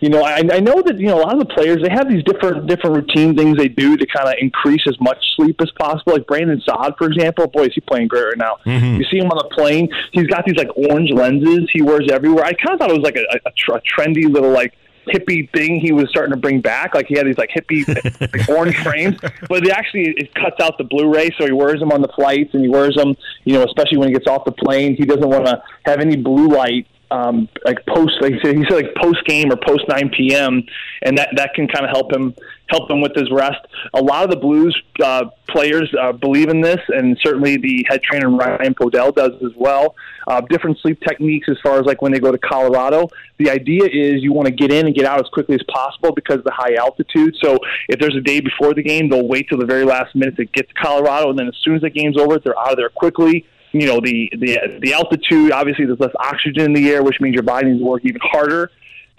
You 0.00 0.08
know, 0.10 0.22
I, 0.22 0.42
I 0.52 0.58
know 0.58 0.82
that 0.82 0.98
you 0.98 1.06
know 1.06 1.18
a 1.18 1.22
lot 1.22 1.34
of 1.34 1.38
the 1.38 1.54
players 1.54 1.80
they 1.80 1.88
have 1.88 2.08
these 2.08 2.24
different 2.24 2.66
different 2.66 2.96
routine 2.96 3.36
things 3.36 3.56
they 3.56 3.68
do 3.68 3.96
to 3.96 4.06
kind 4.06 4.28
of 4.28 4.34
increase 4.40 4.82
as 4.88 5.00
much 5.00 5.16
sleep 5.36 5.60
as 5.62 5.70
possible. 5.78 6.14
Like 6.14 6.26
Brandon 6.26 6.60
Saad, 6.66 6.94
for 6.98 7.06
example, 7.06 7.46
boy, 7.46 7.66
is 7.66 7.74
he 7.74 7.80
playing 7.82 8.08
great 8.08 8.24
right 8.24 8.36
now. 8.36 8.56
Mm-hmm. 8.66 8.96
You 8.96 9.04
see 9.04 9.18
him 9.18 9.30
on 9.30 9.38
the 9.38 9.54
plane; 9.54 9.88
he's 10.10 10.26
got 10.26 10.44
these 10.44 10.56
like 10.56 10.68
orange 10.76 11.12
lenses 11.12 11.70
he 11.72 11.82
wears 11.82 12.08
everywhere. 12.10 12.44
I 12.44 12.52
kind 12.52 12.74
of 12.74 12.80
thought 12.80 12.90
it 12.90 12.98
was 12.98 13.04
like 13.04 13.16
a, 13.16 13.24
a, 13.32 13.76
a 13.76 13.80
trendy 13.80 14.28
little 14.28 14.50
like 14.50 14.74
hippie 15.06 15.50
thing 15.52 15.80
he 15.80 15.92
was 15.92 16.08
starting 16.10 16.32
to 16.32 16.36
bring 16.36 16.60
back. 16.60 16.94
Like 16.94 17.06
he 17.06 17.16
had 17.16 17.26
these 17.26 17.38
like 17.38 17.50
hippie 17.50 17.86
like 18.20 18.48
orange 18.48 18.76
frames, 18.82 19.16
but 19.48 19.64
it 19.64 19.70
actually 19.70 20.14
it 20.16 20.34
cuts 20.34 20.60
out 20.60 20.78
the 20.78 20.84
Blu-ray, 20.84 21.30
so 21.38 21.46
he 21.46 21.52
wears 21.52 21.80
them 21.80 21.92
on 21.92 22.02
the 22.02 22.08
flights 22.08 22.54
and 22.54 22.62
he 22.62 22.68
wears 22.68 22.94
them, 22.94 23.16
you 23.44 23.54
know, 23.54 23.64
especially 23.64 23.98
when 23.98 24.08
he 24.08 24.14
gets 24.14 24.26
off 24.26 24.44
the 24.44 24.52
plane. 24.52 24.96
He 24.96 25.04
doesn't 25.04 25.28
want 25.28 25.46
to 25.46 25.62
have 25.84 26.00
any 26.00 26.16
blue 26.16 26.48
light. 26.48 26.86
Um, 27.08 27.48
like 27.64 27.86
post, 27.86 28.20
like 28.20 28.32
he 28.32 28.40
said, 28.42 28.70
like 28.70 28.92
post 28.96 29.24
game 29.26 29.52
or 29.52 29.56
post 29.56 29.84
nine 29.88 30.10
p.m., 30.10 30.64
and 31.02 31.16
that 31.18 31.28
that 31.36 31.54
can 31.54 31.68
kind 31.68 31.84
of 31.84 31.90
help 31.90 32.12
him 32.12 32.34
help 32.68 32.90
him 32.90 33.00
with 33.00 33.14
his 33.14 33.30
rest. 33.30 33.60
A 33.94 34.02
lot 34.02 34.24
of 34.24 34.30
the 34.30 34.36
Blues 34.36 34.76
uh, 35.00 35.26
players 35.48 35.88
uh, 36.00 36.10
believe 36.10 36.48
in 36.48 36.60
this, 36.60 36.80
and 36.88 37.16
certainly 37.22 37.58
the 37.58 37.86
head 37.88 38.02
trainer 38.02 38.28
Ryan 38.28 38.74
Podell 38.74 39.14
does 39.14 39.34
as 39.44 39.52
well. 39.54 39.94
Uh, 40.26 40.40
different 40.50 40.78
sleep 40.80 41.00
techniques 41.06 41.48
as 41.48 41.58
far 41.62 41.78
as 41.78 41.86
like 41.86 42.02
when 42.02 42.10
they 42.10 42.18
go 42.18 42.32
to 42.32 42.38
Colorado. 42.38 43.08
The 43.38 43.50
idea 43.50 43.84
is 43.84 44.24
you 44.24 44.32
want 44.32 44.46
to 44.46 44.52
get 44.52 44.72
in 44.72 44.86
and 44.86 44.94
get 44.94 45.04
out 45.04 45.20
as 45.20 45.28
quickly 45.32 45.54
as 45.54 45.62
possible 45.72 46.12
because 46.12 46.38
of 46.38 46.44
the 46.44 46.56
high 46.56 46.74
altitude. 46.74 47.36
So 47.40 47.60
if 47.88 48.00
there's 48.00 48.16
a 48.16 48.20
day 48.20 48.40
before 48.40 48.74
the 48.74 48.82
game, 48.82 49.08
they'll 49.08 49.28
wait 49.28 49.48
till 49.48 49.58
the 49.58 49.66
very 49.66 49.84
last 49.84 50.16
minute 50.16 50.36
to 50.38 50.44
get 50.44 50.68
to 50.68 50.74
Colorado, 50.74 51.30
and 51.30 51.38
then 51.38 51.46
as 51.46 51.56
soon 51.62 51.76
as 51.76 51.82
the 51.82 51.90
game's 51.90 52.18
over, 52.18 52.40
they're 52.40 52.58
out 52.58 52.72
of 52.72 52.78
there 52.78 52.88
quickly. 52.88 53.46
You 53.80 53.86
know 53.86 54.00
the 54.00 54.30
the 54.38 54.78
the 54.82 54.92
altitude. 54.92 55.52
Obviously, 55.52 55.86
there's 55.86 56.00
less 56.00 56.14
oxygen 56.18 56.64
in 56.64 56.72
the 56.72 56.90
air, 56.90 57.02
which 57.02 57.20
means 57.20 57.34
your 57.34 57.42
body 57.42 57.68
needs 57.68 57.80
to 57.80 57.86
work 57.86 58.02
even 58.04 58.20
harder 58.22 58.70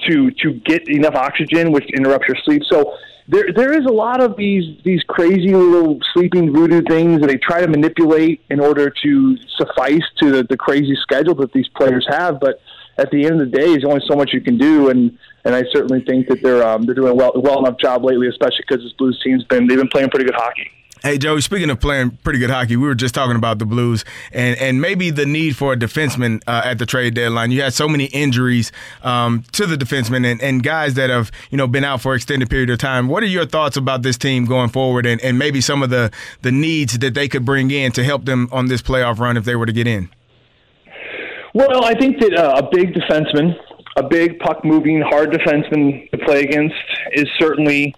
to 0.08 0.32
to 0.32 0.54
get 0.66 0.88
enough 0.90 1.16
oxygen, 1.16 1.72
which 1.72 1.86
interrupts 1.94 2.28
your 2.28 2.38
sleep. 2.44 2.64
So 2.70 2.94
there 3.28 3.52
there 3.54 3.74
is 3.74 3.86
a 3.86 3.92
lot 3.92 4.22
of 4.22 4.38
these 4.38 4.82
these 4.84 5.04
crazy 5.04 5.54
little 5.54 6.00
sleeping 6.14 6.54
voodoo 6.54 6.82
things 6.88 7.22
that 7.22 7.28
they 7.28 7.38
try 7.38 7.62
to 7.62 7.68
manipulate 7.68 8.42
in 8.50 8.60
order 8.60 8.90
to 9.04 9.38
suffice 9.58 10.04
to 10.22 10.32
the, 10.32 10.44
the 10.44 10.58
crazy 10.58 10.96
schedule 11.02 11.36
that 11.36 11.52
these 11.54 11.68
players 11.70 12.08
have. 12.10 12.40
But 12.40 12.62
at 12.98 13.12
the 13.12 13.26
end 13.26 13.42
of 13.42 13.52
the 13.52 13.58
day, 13.58 13.68
there's 13.68 13.86
only 13.86 14.02
so 14.08 14.16
much 14.16 14.32
you 14.34 14.42
can 14.42 14.58
do, 14.58 14.90
and 14.90 15.18
and 15.44 15.56
I 15.56 15.64
certainly 15.72 16.04
think 16.06 16.28
that 16.28 16.42
they're 16.42 16.66
um, 16.66 16.86
they're 16.86 16.96
doing 16.96 17.12
a 17.12 17.16
well 17.16 17.34
well 17.36 17.60
enough 17.60 17.78
job 17.80 18.06
lately, 18.06 18.28
especially 18.28 18.64
because 18.68 18.84
this 18.84 18.94
Blues 18.94 19.20
team's 19.24 19.44
been 19.46 19.68
they've 19.68 19.78
been 19.78 19.90
playing 19.90 20.10
pretty 20.10 20.26
good 20.26 20.36
hockey. 20.36 20.72
Hey 21.04 21.20
Joey, 21.20 21.42
speaking 21.42 21.70
of 21.70 21.80
playing 21.80 22.18
pretty 22.24 22.40
good 22.40 22.50
hockey, 22.50 22.76
we 22.76 22.88
were 22.88 22.96
just 22.96 23.14
talking 23.14 23.36
about 23.36 23.60
the 23.60 23.66
Blues 23.66 24.04
and, 24.32 24.58
and 24.58 24.82
maybe 24.82 25.12
the 25.12 25.28
need 25.28 25.56
for 25.56 25.74
a 25.74 25.78
defenseman 25.78 26.42
uh, 26.48 26.64
at 26.66 26.80
the 26.80 26.88
trade 26.88 27.14
deadline. 27.14 27.52
You 27.52 27.62
had 27.62 27.74
so 27.74 27.88
many 27.88 28.06
injuries 28.06 28.72
um, 29.04 29.44
to 29.52 29.68
the 29.68 29.76
defensemen 29.76 30.30
and, 30.30 30.42
and 30.42 30.64
guys 30.64 30.96
that 30.96 31.12
have 31.12 31.32
you 31.52 31.58
know 31.58 31.68
been 31.68 31.84
out 31.84 32.02
for 32.02 32.16
extended 32.16 32.50
period 32.50 32.72
of 32.72 32.80
time. 32.80 33.08
What 33.08 33.22
are 33.22 33.28
your 33.28 33.46
thoughts 33.46 33.78
about 33.78 34.02
this 34.02 34.18
team 34.18 34.46
going 34.46 34.70
forward 34.70 35.06
and, 35.06 35.22
and 35.22 35.38
maybe 35.38 35.62
some 35.62 35.84
of 35.84 35.92
the 35.92 36.12
the 36.42 36.52
needs 36.52 36.98
that 36.98 37.14
they 37.14 37.28
could 37.28 37.46
bring 37.46 37.70
in 37.70 37.92
to 37.92 38.04
help 38.04 38.26
them 38.26 38.50
on 38.52 38.66
this 38.66 38.82
playoff 38.82 39.20
run 39.20 39.38
if 39.38 39.46
they 39.46 39.56
were 39.56 39.68
to 39.68 39.74
get 39.74 39.88
in? 39.88 40.10
Well, 41.54 41.86
I 41.86 41.94
think 41.94 42.20
that 42.22 42.34
uh, 42.34 42.62
a 42.64 42.70
big 42.76 42.94
defenseman, 42.94 43.56
a 43.98 44.04
big 44.04 44.40
puck 44.40 44.66
moving, 44.66 45.02
hard 45.02 45.32
defenseman 45.32 46.10
to 46.10 46.18
play 46.18 46.42
against 46.42 46.76
is 47.14 47.28
certainly 47.38 47.94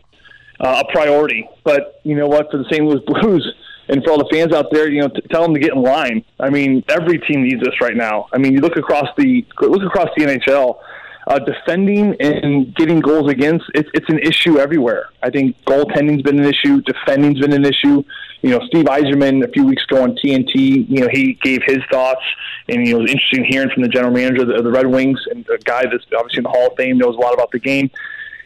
uh, 0.59 0.83
a 0.85 0.91
priority. 0.91 1.47
But 1.63 1.99
you 2.03 2.15
know 2.15 2.27
what? 2.27 2.51
For 2.51 2.57
the 2.57 2.65
St. 2.65 2.83
Louis 2.83 3.01
Blues 3.05 3.55
and 3.89 4.03
for 4.03 4.11
all 4.11 4.17
the 4.17 4.29
fans 4.31 4.53
out 4.53 4.67
there, 4.71 4.89
you 4.89 5.01
know, 5.01 5.07
t- 5.07 5.21
tell 5.29 5.43
them 5.43 5.53
to 5.53 5.59
get 5.59 5.73
in 5.73 5.81
line. 5.81 6.23
I 6.39 6.49
mean, 6.49 6.83
every 6.87 7.19
team 7.19 7.43
needs 7.43 7.61
this 7.61 7.79
right 7.81 7.95
now. 7.95 8.27
I 8.33 8.37
mean, 8.37 8.53
you 8.53 8.59
look 8.59 8.77
across 8.77 9.07
the 9.17 9.45
look 9.61 9.83
across 9.83 10.09
the 10.17 10.25
NHL. 10.25 10.79
Uh, 11.27 11.37
defending 11.37 12.15
and 12.21 12.73
getting 12.73 12.99
goals 12.99 13.29
against 13.29 13.63
it's 13.75 13.87
it's 13.93 14.09
an 14.09 14.17
issue 14.17 14.57
everywhere. 14.57 15.09
I 15.21 15.29
think 15.29 15.55
goaltending's 15.65 16.23
been 16.23 16.39
an 16.39 16.45
issue, 16.45 16.81
defending's 16.81 17.39
been 17.39 17.53
an 17.53 17.65
issue. 17.65 18.03
You 18.41 18.49
know, 18.49 18.59
Steve 18.65 18.85
Yzerman 18.85 19.43
a 19.43 19.51
few 19.51 19.63
weeks 19.63 19.83
ago 19.83 20.01
on 20.01 20.15
TNT, 20.15 20.89
you 20.89 21.01
know, 21.01 21.07
he 21.11 21.33
gave 21.33 21.61
his 21.67 21.79
thoughts, 21.91 22.23
and 22.67 22.87
you 22.87 22.93
know, 22.93 22.99
it 22.99 23.01
was 23.01 23.11
interesting 23.11 23.45
hearing 23.45 23.69
from 23.69 23.83
the 23.83 23.89
general 23.89 24.11
manager 24.11 24.41
of 24.41 24.47
the, 24.47 24.55
of 24.55 24.63
the 24.63 24.71
Red 24.71 24.87
Wings 24.87 25.19
and 25.29 25.47
a 25.49 25.59
guy 25.59 25.83
that's 25.83 26.05
obviously 26.17 26.37
in 26.39 26.43
the 26.45 26.49
Hall 26.49 26.67
of 26.67 26.77
Fame 26.77 26.97
knows 26.97 27.15
a 27.15 27.19
lot 27.19 27.35
about 27.35 27.51
the 27.51 27.59
game 27.59 27.91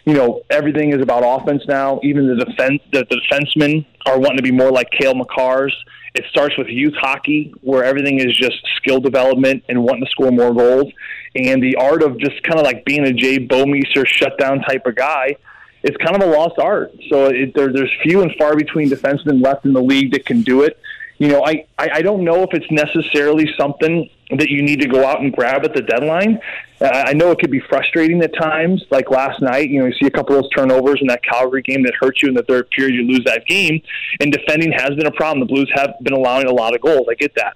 you 0.06 0.14
know, 0.14 0.42
everything 0.50 0.92
is 0.92 1.02
about 1.02 1.24
offense 1.24 1.64
now. 1.68 2.00
Even 2.04 2.28
the 2.28 2.44
defense, 2.44 2.82
the, 2.92 3.06
the 3.10 3.22
defensemen 3.32 3.86
are 4.06 4.20
wanting 4.20 4.38
to 4.38 4.44
be 4.44 4.52
more 4.52 4.72
like 4.72 4.90
Cale 4.92 5.14
Makars. 5.14 5.72
It 6.14 6.26
starts 6.30 6.58
with 6.58 6.68
youth 6.68 6.94
hockey, 6.96 7.54
where 7.62 7.84
everything 7.84 8.20
is 8.20 8.38
just 8.38 8.58
skill 8.76 9.00
development 9.00 9.64
and 9.70 9.84
wanting 9.84 10.06
to 10.06 10.12
score 10.12 10.32
more 10.32 10.54
goals, 10.54 10.92
and 11.36 11.64
the 11.64 11.76
art 11.78 12.04
of 12.04 12.20
just 12.20 12.44
kind 12.44 12.60
of 12.60 12.66
like 12.66 12.86
being 12.86 13.06
a 13.06 13.14
Jay 13.14 13.40
Bouwmeester 13.40 14.06
shutdown 14.06 14.60
type 14.62 14.86
of 14.86 14.96
guy. 14.96 15.36
It's 15.82 15.98
kind 15.98 16.16
of 16.16 16.28
a 16.28 16.32
lost 16.32 16.60
art. 16.60 16.92
So 17.10 17.28
it, 17.28 17.54
there, 17.56 17.74
there's 17.74 17.92
few 18.04 18.22
and 18.22 18.32
far 18.38 18.56
between 18.56 18.90
defensemen 18.90 19.44
left 19.44 19.66
in 19.66 19.74
the 19.74 19.82
league 19.82 20.12
that 20.12 20.26
can 20.26 20.42
do 20.42 20.62
it. 20.64 20.78
You 21.18 21.30
know, 21.30 21.46
I, 21.46 21.66
I, 21.78 21.90
I 21.96 22.02
don't 22.02 22.24
know 22.24 22.44
if 22.44 22.50
it's 22.54 22.70
necessarily 22.72 23.50
something 23.58 24.10
that 24.38 24.50
you 24.50 24.62
need 24.62 24.82
to 24.82 24.88
go 24.88 25.06
out 25.06 25.22
and 25.22 25.34
grab 25.34 25.66
at 25.66 25.74
the 25.74 25.82
deadline. 25.82 26.40
I 26.84 27.14
know 27.14 27.32
it 27.32 27.40
could 27.40 27.52
be 27.52 27.62
frustrating 27.70 28.22
at 28.24 28.34
times, 28.36 28.84
like 28.92 29.10
last 29.10 29.42
night. 29.42 29.70
You 29.70 29.80
know, 29.80 29.86
you 29.86 29.94
see 29.94 30.08
a 30.08 30.12
couple 30.12 30.36
of 30.36 30.44
those 30.44 30.52
turnovers 30.52 31.00
in 31.00 31.08
that 31.08 31.24
Calgary 31.24 31.62
game 31.62 31.84
that 31.84 31.94
hurt 32.00 32.22
you 32.22 32.28
in 32.28 32.36
the 32.36 32.44
third 32.44 32.70
period, 32.72 32.96
you 32.96 33.04
lose 33.04 33.24
that 33.26 33.46
game. 33.48 33.82
And 34.20 34.32
defending 34.32 34.72
has 34.74 34.90
been 34.90 35.08
a 35.08 35.12
problem. 35.12 35.40
The 35.40 35.54
Blues 35.54 35.72
have 35.76 35.94
been 36.02 36.14
allowing 36.14 36.48
a 36.48 36.54
lot 36.54 36.76
of 36.76 36.82
goals. 36.82 37.08
I 37.10 37.16
get 37.16 37.34
that. 37.36 37.56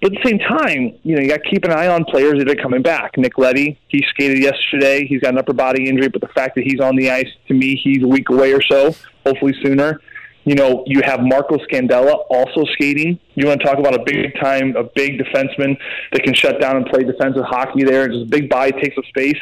But 0.00 0.12
at 0.12 0.22
the 0.22 0.30
same 0.30 0.38
time, 0.38 0.98
you 1.02 1.14
know, 1.16 1.20
you 1.20 1.28
got 1.28 1.42
to 1.42 1.50
keep 1.50 1.64
an 1.64 1.72
eye 1.72 1.88
on 1.88 2.04
players 2.04 2.38
that 2.38 2.48
are 2.48 2.62
coming 2.62 2.80
back. 2.80 3.18
Nick 3.18 3.36
Leddy, 3.36 3.78
he 3.88 4.02
skated 4.08 4.38
yesterday. 4.38 5.04
He's 5.04 5.20
got 5.20 5.32
an 5.32 5.38
upper 5.38 5.52
body 5.52 5.88
injury, 5.88 6.08
but 6.08 6.22
the 6.22 6.28
fact 6.28 6.54
that 6.54 6.64
he's 6.64 6.80
on 6.80 6.96
the 6.96 7.10
ice, 7.10 7.28
to 7.48 7.54
me, 7.54 7.76
he's 7.76 8.02
a 8.02 8.06
week 8.06 8.30
away 8.30 8.54
or 8.54 8.62
so, 8.62 8.94
hopefully 9.26 9.54
sooner. 9.62 10.00
You 10.44 10.54
know, 10.54 10.84
you 10.86 11.02
have 11.04 11.20
Marco 11.20 11.58
Scandella 11.58 12.24
also 12.30 12.64
skating. 12.72 13.18
You 13.34 13.46
want 13.46 13.60
to 13.60 13.66
talk 13.66 13.78
about 13.78 13.94
a 13.94 14.02
big 14.02 14.34
time, 14.40 14.74
a 14.74 14.84
big 14.84 15.18
defenseman 15.18 15.76
that 16.12 16.22
can 16.22 16.32
shut 16.34 16.60
down 16.60 16.76
and 16.76 16.86
play 16.86 17.04
defensive 17.04 17.44
hockey 17.44 17.84
there. 17.84 18.08
Just 18.08 18.22
a 18.22 18.26
big 18.26 18.48
body 18.48 18.72
takes 18.72 18.96
up 18.96 19.04
space. 19.04 19.38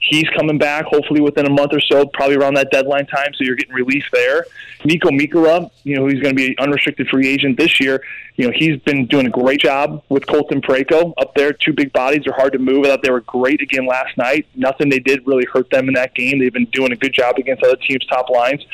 He's 0.00 0.28
coming 0.36 0.58
back 0.58 0.86
hopefully 0.86 1.20
within 1.20 1.46
a 1.46 1.50
month 1.50 1.72
or 1.72 1.80
so, 1.80 2.06
probably 2.06 2.36
around 2.36 2.54
that 2.54 2.70
deadline 2.70 3.06
time. 3.06 3.32
So 3.34 3.44
you're 3.44 3.56
getting 3.56 3.74
relief 3.74 4.04
there. 4.12 4.46
Niko 4.80 5.10
Mikkola, 5.10 5.70
you 5.84 5.96
know, 5.96 6.06
he's 6.06 6.20
going 6.20 6.34
to 6.34 6.34
be 6.34 6.48
an 6.48 6.54
unrestricted 6.58 7.08
free 7.08 7.28
agent 7.28 7.58
this 7.58 7.78
year. 7.80 8.02
You 8.36 8.46
know, 8.46 8.52
he's 8.54 8.80
been 8.82 9.06
doing 9.06 9.26
a 9.26 9.30
great 9.30 9.60
job 9.60 10.02
with 10.08 10.26
Colton 10.26 10.62
Parayko 10.62 11.12
up 11.18 11.34
there. 11.34 11.52
Two 11.52 11.72
big 11.72 11.92
bodies 11.92 12.26
are 12.26 12.32
hard 12.32 12.52
to 12.52 12.58
move. 12.58 12.84
I 12.84 12.90
thought 12.90 13.02
they 13.02 13.10
were 13.10 13.20
great 13.22 13.60
again 13.60 13.86
last 13.86 14.16
night. 14.16 14.46
Nothing 14.54 14.88
they 14.88 15.00
did 15.00 15.26
really 15.26 15.46
hurt 15.52 15.68
them 15.70 15.88
in 15.88 15.94
that 15.94 16.14
game. 16.14 16.38
They've 16.38 16.52
been 16.52 16.66
doing 16.66 16.92
a 16.92 16.96
good 16.96 17.12
job 17.12 17.36
against 17.38 17.62
other 17.64 17.76
teams' 17.76 18.06
top 18.06 18.30
lines. 18.30 18.64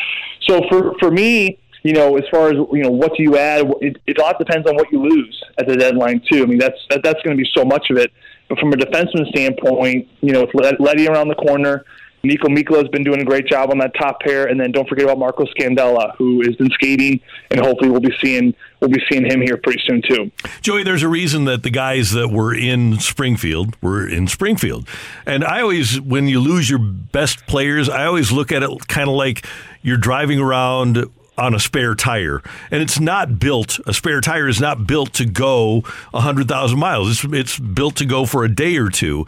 So 0.42 0.62
for 0.68 0.94
for 0.98 1.10
me, 1.10 1.58
you 1.84 1.92
know, 1.92 2.16
as 2.16 2.24
far 2.30 2.48
as 2.48 2.54
you 2.54 2.82
know, 2.82 2.90
what 2.90 3.14
do 3.16 3.22
you 3.22 3.36
add? 3.36 3.70
It, 3.80 3.98
it 4.06 4.18
all 4.18 4.36
depends 4.36 4.66
on 4.68 4.74
what 4.74 4.90
you 4.90 5.00
lose 5.00 5.44
at 5.58 5.68
the 5.68 5.76
deadline 5.76 6.22
too. 6.30 6.42
I 6.42 6.46
mean, 6.46 6.58
that's 6.58 6.78
that, 6.90 7.02
that's 7.04 7.22
going 7.22 7.36
to 7.36 7.40
be 7.40 7.48
so 7.54 7.64
much 7.64 7.90
of 7.90 7.98
it. 7.98 8.10
But 8.48 8.58
from 8.58 8.72
a 8.72 8.76
defenseman 8.76 9.28
standpoint, 9.28 10.08
you 10.20 10.32
know, 10.32 10.46
with 10.52 10.80
Leddy 10.80 11.06
around 11.06 11.28
the 11.28 11.34
corner, 11.34 11.84
Niko 12.24 12.46
Mikkola 12.46 12.78
has 12.78 12.88
been 12.88 13.04
doing 13.04 13.20
a 13.20 13.24
great 13.24 13.46
job 13.46 13.70
on 13.70 13.78
that 13.78 13.94
top 13.94 14.20
pair, 14.20 14.46
and 14.46 14.58
then 14.58 14.72
don't 14.72 14.88
forget 14.88 15.04
about 15.04 15.18
Marco 15.18 15.44
Scandella, 15.44 16.16
who 16.16 16.40
has 16.46 16.56
been 16.56 16.70
skating, 16.70 17.20
and 17.50 17.60
hopefully 17.60 17.90
we'll 17.90 18.00
be 18.00 18.14
seeing 18.22 18.54
we'll 18.80 18.90
be 18.90 19.02
seeing 19.10 19.30
him 19.30 19.42
here 19.42 19.58
pretty 19.62 19.82
soon 19.86 20.00
too. 20.08 20.30
Joey, 20.62 20.84
there's 20.84 21.02
a 21.02 21.08
reason 21.08 21.44
that 21.44 21.62
the 21.62 21.70
guys 21.70 22.12
that 22.12 22.28
were 22.28 22.54
in 22.54 22.98
Springfield 22.98 23.76
were 23.82 24.08
in 24.08 24.26
Springfield. 24.26 24.88
And 25.26 25.44
I 25.44 25.60
always, 25.60 26.00
when 26.00 26.28
you 26.28 26.40
lose 26.40 26.70
your 26.70 26.78
best 26.78 27.46
players, 27.46 27.90
I 27.90 28.06
always 28.06 28.32
look 28.32 28.52
at 28.52 28.62
it 28.62 28.88
kind 28.88 29.08
of 29.10 29.16
like 29.16 29.46
you're 29.82 29.98
driving 29.98 30.40
around 30.40 31.04
on 31.36 31.54
a 31.54 31.60
spare 31.60 31.94
tire. 31.94 32.42
And 32.70 32.82
it's 32.82 33.00
not 33.00 33.38
built, 33.38 33.78
a 33.86 33.94
spare 33.94 34.20
tire 34.20 34.48
is 34.48 34.60
not 34.60 34.86
built 34.86 35.12
to 35.14 35.24
go 35.24 35.80
100,000 36.10 36.78
miles. 36.78 37.10
It's, 37.10 37.34
it's 37.34 37.58
built 37.58 37.96
to 37.96 38.06
go 38.06 38.26
for 38.26 38.44
a 38.44 38.48
day 38.48 38.76
or 38.76 38.90
two. 38.90 39.26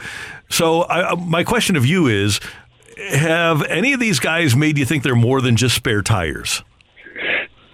So 0.48 0.84
I, 0.84 1.14
my 1.14 1.44
question 1.44 1.76
of 1.76 1.84
you 1.84 2.06
is 2.06 2.40
have 3.12 3.62
any 3.64 3.92
of 3.92 4.00
these 4.00 4.20
guys 4.20 4.56
made 4.56 4.78
you 4.78 4.84
think 4.84 5.02
they're 5.02 5.14
more 5.14 5.40
than 5.40 5.56
just 5.56 5.74
spare 5.74 6.02
tires? 6.02 6.62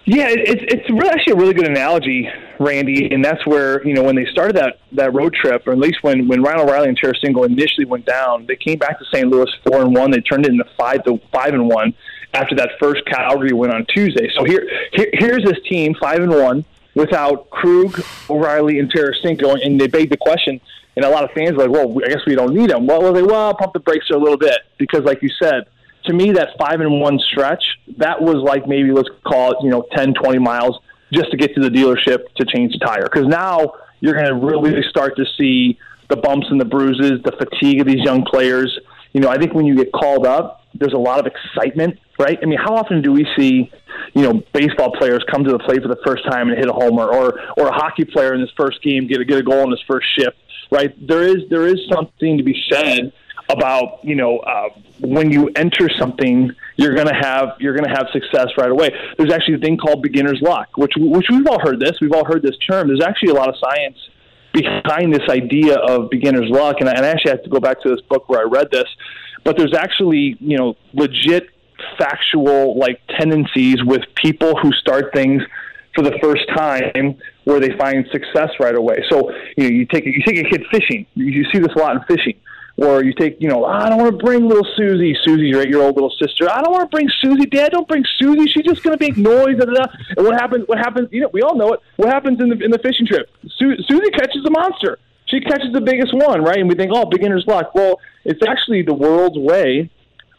Yeah, 0.05 0.27
it's 0.29 0.61
it's 0.67 1.07
actually 1.07 1.31
a 1.31 1.35
really 1.37 1.53
good 1.53 1.67
analogy, 1.67 2.27
Randy, 2.59 3.09
and 3.09 3.23
that's 3.23 3.45
where 3.47 3.85
you 3.87 3.93
know 3.93 4.03
when 4.03 4.17
they 4.17 4.25
started 4.25 4.57
that 4.57 4.79
that 4.91 5.13
road 5.13 5.33
trip, 5.33 5.65
or 5.65 5.71
at 5.71 5.77
least 5.77 5.99
when 6.01 6.27
when 6.27 6.43
Ryan 6.43 6.59
O'Reilly 6.59 6.89
and 6.89 6.99
Tarasenko 6.99 7.45
initially 7.45 7.85
went 7.85 8.05
down, 8.05 8.45
they 8.45 8.57
came 8.57 8.77
back 8.77 8.99
to 8.99 9.05
St. 9.13 9.29
Louis 9.29 9.49
four 9.65 9.81
and 9.81 9.95
one. 9.95 10.11
They 10.11 10.19
turned 10.19 10.45
it 10.45 10.51
into 10.51 10.65
five 10.77 11.05
to 11.05 11.21
five 11.31 11.53
and 11.53 11.69
one 11.69 11.93
after 12.33 12.55
that 12.55 12.71
first 12.79 13.05
Calgary 13.05 13.53
win 13.53 13.71
on 13.71 13.85
Tuesday. 13.85 14.29
So 14.35 14.43
here, 14.43 14.67
here 14.93 15.09
here's 15.13 15.43
this 15.43 15.57
team 15.69 15.95
five 15.99 16.19
and 16.19 16.31
one 16.31 16.65
without 16.95 17.49
Krug, 17.49 18.03
O'Reilly, 18.29 18.79
and 18.79 18.91
Tarasenko, 18.91 19.65
and 19.65 19.79
they 19.79 19.87
begged 19.87 20.11
the 20.11 20.17
question. 20.17 20.59
And 20.95 21.03
a 21.03 21.09
lot 21.09 21.23
of 21.23 21.31
fans 21.31 21.53
were 21.53 21.67
like, 21.67 21.71
"Well, 21.71 22.03
I 22.05 22.09
guess 22.09 22.21
we 22.27 22.35
don't 22.35 22.53
need 22.53 22.69
them." 22.69 22.85
Well, 22.85 23.13
they 23.13 23.23
well 23.23 23.53
pump 23.55 23.73
the 23.73 23.79
brakes 23.79 24.09
a 24.11 24.17
little 24.17 24.37
bit 24.37 24.59
because, 24.77 25.03
like 25.03 25.23
you 25.23 25.29
said, 25.41 25.65
to 26.05 26.13
me 26.13 26.31
that 26.31 26.49
five 26.59 26.81
and 26.81 26.99
one 26.99 27.19
stretch 27.19 27.63
that 27.97 28.21
was 28.21 28.37
like 28.37 28.67
maybe 28.67 28.91
let's 28.91 29.09
call 29.25 29.51
it 29.51 29.57
you 29.61 29.69
know 29.69 29.85
10 29.93 30.13
20 30.13 30.39
miles 30.39 30.79
just 31.11 31.31
to 31.31 31.37
get 31.37 31.53
to 31.55 31.61
the 31.61 31.69
dealership 31.69 32.25
to 32.35 32.45
change 32.45 32.73
the 32.73 32.79
tire 32.79 33.03
because 33.03 33.27
now 33.27 33.73
you're 33.99 34.13
going 34.13 34.25
to 34.25 34.35
really 34.35 34.81
start 34.89 35.15
to 35.15 35.25
see 35.37 35.77
the 36.09 36.15
bumps 36.15 36.47
and 36.49 36.59
the 36.59 36.65
bruises 36.65 37.21
the 37.23 37.31
fatigue 37.31 37.79
of 37.79 37.87
these 37.87 38.03
young 38.03 38.23
players 38.25 38.77
you 39.13 39.21
know 39.21 39.29
i 39.29 39.37
think 39.37 39.53
when 39.53 39.65
you 39.65 39.75
get 39.75 39.91
called 39.91 40.25
up 40.25 40.62
there's 40.75 40.93
a 40.93 40.97
lot 40.97 41.19
of 41.19 41.27
excitement 41.27 41.99
right? 42.19 42.37
I 42.41 42.45
mean 42.45 42.59
how 42.59 42.75
often 42.75 43.01
do 43.01 43.11
we 43.11 43.27
see 43.37 43.71
you 44.13 44.21
know 44.21 44.43
baseball 44.53 44.91
players 44.91 45.23
come 45.31 45.43
to 45.43 45.51
the 45.51 45.59
plate 45.59 45.81
for 45.81 45.87
the 45.87 46.01
first 46.05 46.23
time 46.25 46.49
and 46.49 46.57
hit 46.57 46.69
a 46.69 46.73
homer 46.73 47.07
or 47.07 47.39
or 47.57 47.67
a 47.67 47.73
hockey 47.73 48.05
player 48.05 48.33
in 48.33 48.41
his 48.41 48.51
first 48.57 48.81
game 48.81 49.07
get 49.07 49.21
a 49.21 49.25
get 49.25 49.39
a 49.39 49.43
goal 49.43 49.63
in 49.63 49.71
his 49.71 49.83
first 49.87 50.07
shift 50.17 50.37
right? 50.73 51.07
There 51.07 51.23
is 51.23 51.47
there 51.49 51.67
is 51.67 51.79
something 51.91 52.37
to 52.37 52.43
be 52.43 52.59
said 52.69 53.13
about 53.49 53.99
you 54.03 54.15
know 54.15 54.39
uh, 54.39 54.69
when 54.99 55.31
you 55.31 55.49
enter 55.55 55.89
something 55.99 56.51
you're 56.77 56.95
going 56.95 57.07
to 57.07 57.13
have 57.13 57.49
you're 57.59 57.75
going 57.75 57.87
to 57.87 57.95
have 57.95 58.07
success 58.11 58.47
right 58.57 58.71
away. 58.71 58.89
There's 59.17 59.31
actually 59.31 59.55
a 59.55 59.59
thing 59.59 59.77
called 59.77 60.01
beginner's 60.01 60.41
luck 60.41 60.69
which 60.77 60.93
which 60.97 61.27
we've 61.29 61.47
all 61.47 61.59
heard 61.59 61.79
this 61.79 61.93
we've 62.01 62.13
all 62.13 62.25
heard 62.25 62.41
this 62.41 62.57
term. 62.57 62.87
There's 62.87 63.03
actually 63.03 63.29
a 63.29 63.35
lot 63.35 63.49
of 63.49 63.55
science 63.63 63.97
behind 64.53 65.13
this 65.13 65.27
idea 65.29 65.77
of 65.77 66.09
beginner's 66.09 66.49
luck 66.49 66.77
and 66.79 66.89
I, 66.89 66.93
and 66.93 67.05
I 67.05 67.09
actually 67.09 67.31
have 67.31 67.43
to 67.43 67.49
go 67.49 67.59
back 67.59 67.81
to 67.81 67.89
this 67.89 68.01
book 68.01 68.29
where 68.29 68.39
I 68.39 68.43
read 68.43 68.69
this 68.71 68.87
but 69.43 69.57
there's 69.57 69.73
actually 69.73 70.37
you 70.39 70.57
know 70.57 70.75
legit 70.93 71.49
factual 71.97 72.77
like 72.77 73.01
tendencies 73.19 73.83
with 73.83 74.01
people 74.15 74.57
who 74.57 74.71
start 74.73 75.13
things 75.13 75.41
for 75.95 76.01
the 76.01 76.17
first 76.21 76.47
time 76.55 77.15
where 77.43 77.59
they 77.59 77.75
find 77.77 78.05
success 78.11 78.49
right 78.59 78.75
away 78.75 79.03
so 79.09 79.31
you 79.57 79.63
know 79.63 79.69
you 79.69 79.85
take 79.85 80.05
you 80.05 80.21
take 80.25 80.37
a 80.37 80.49
kid 80.49 80.63
fishing 80.71 81.05
you 81.15 81.45
see 81.51 81.59
this 81.59 81.73
a 81.75 81.79
lot 81.79 81.95
in 81.95 82.03
fishing 82.03 82.35
or 82.77 83.03
you 83.03 83.13
take, 83.13 83.37
you 83.39 83.47
know, 83.47 83.65
ah, 83.65 83.85
I 83.85 83.89
don't 83.89 83.99
want 83.99 84.17
to 84.17 84.25
bring 84.25 84.47
little 84.47 84.67
Susie. 84.75 85.15
Susie's 85.23 85.51
your 85.51 85.61
eight-year-old 85.61 85.95
little 85.95 86.13
sister. 86.19 86.49
I 86.49 86.61
don't 86.61 86.71
want 86.71 86.89
to 86.89 86.95
bring 86.95 87.07
Susie. 87.21 87.45
Dad, 87.45 87.71
don't 87.71 87.87
bring 87.87 88.03
Susie. 88.17 88.47
She's 88.47 88.63
just 88.63 88.81
going 88.81 88.97
to 88.97 89.03
make 89.03 89.15
noise. 89.15 89.57
Da, 89.59 89.65
da, 89.65 89.73
da. 89.73 89.85
And 90.17 90.25
what 90.25 90.33
happens? 90.35 90.67
What 90.67 90.79
happens? 90.79 91.09
You 91.11 91.21
know, 91.21 91.29
we 91.31 91.41
all 91.41 91.55
know 91.55 91.73
it. 91.73 91.81
What 91.97 92.09
happens 92.09 92.41
in 92.41 92.49
the 92.49 92.57
in 92.63 92.71
the 92.71 92.79
fishing 92.79 93.05
trip? 93.05 93.29
Su- 93.57 93.77
Susie 93.87 94.09
catches 94.11 94.43
a 94.45 94.49
monster. 94.49 94.97
She 95.25 95.39
catches 95.39 95.73
the 95.73 95.81
biggest 95.81 96.13
one, 96.13 96.43
right? 96.43 96.57
And 96.57 96.69
we 96.69 96.75
think, 96.75 96.91
oh, 96.93 97.05
beginner's 97.05 97.45
luck. 97.47 97.73
Well, 97.73 97.99
it's 98.23 98.41
actually 98.47 98.83
the 98.83 98.93
world's 98.93 99.37
way 99.37 99.89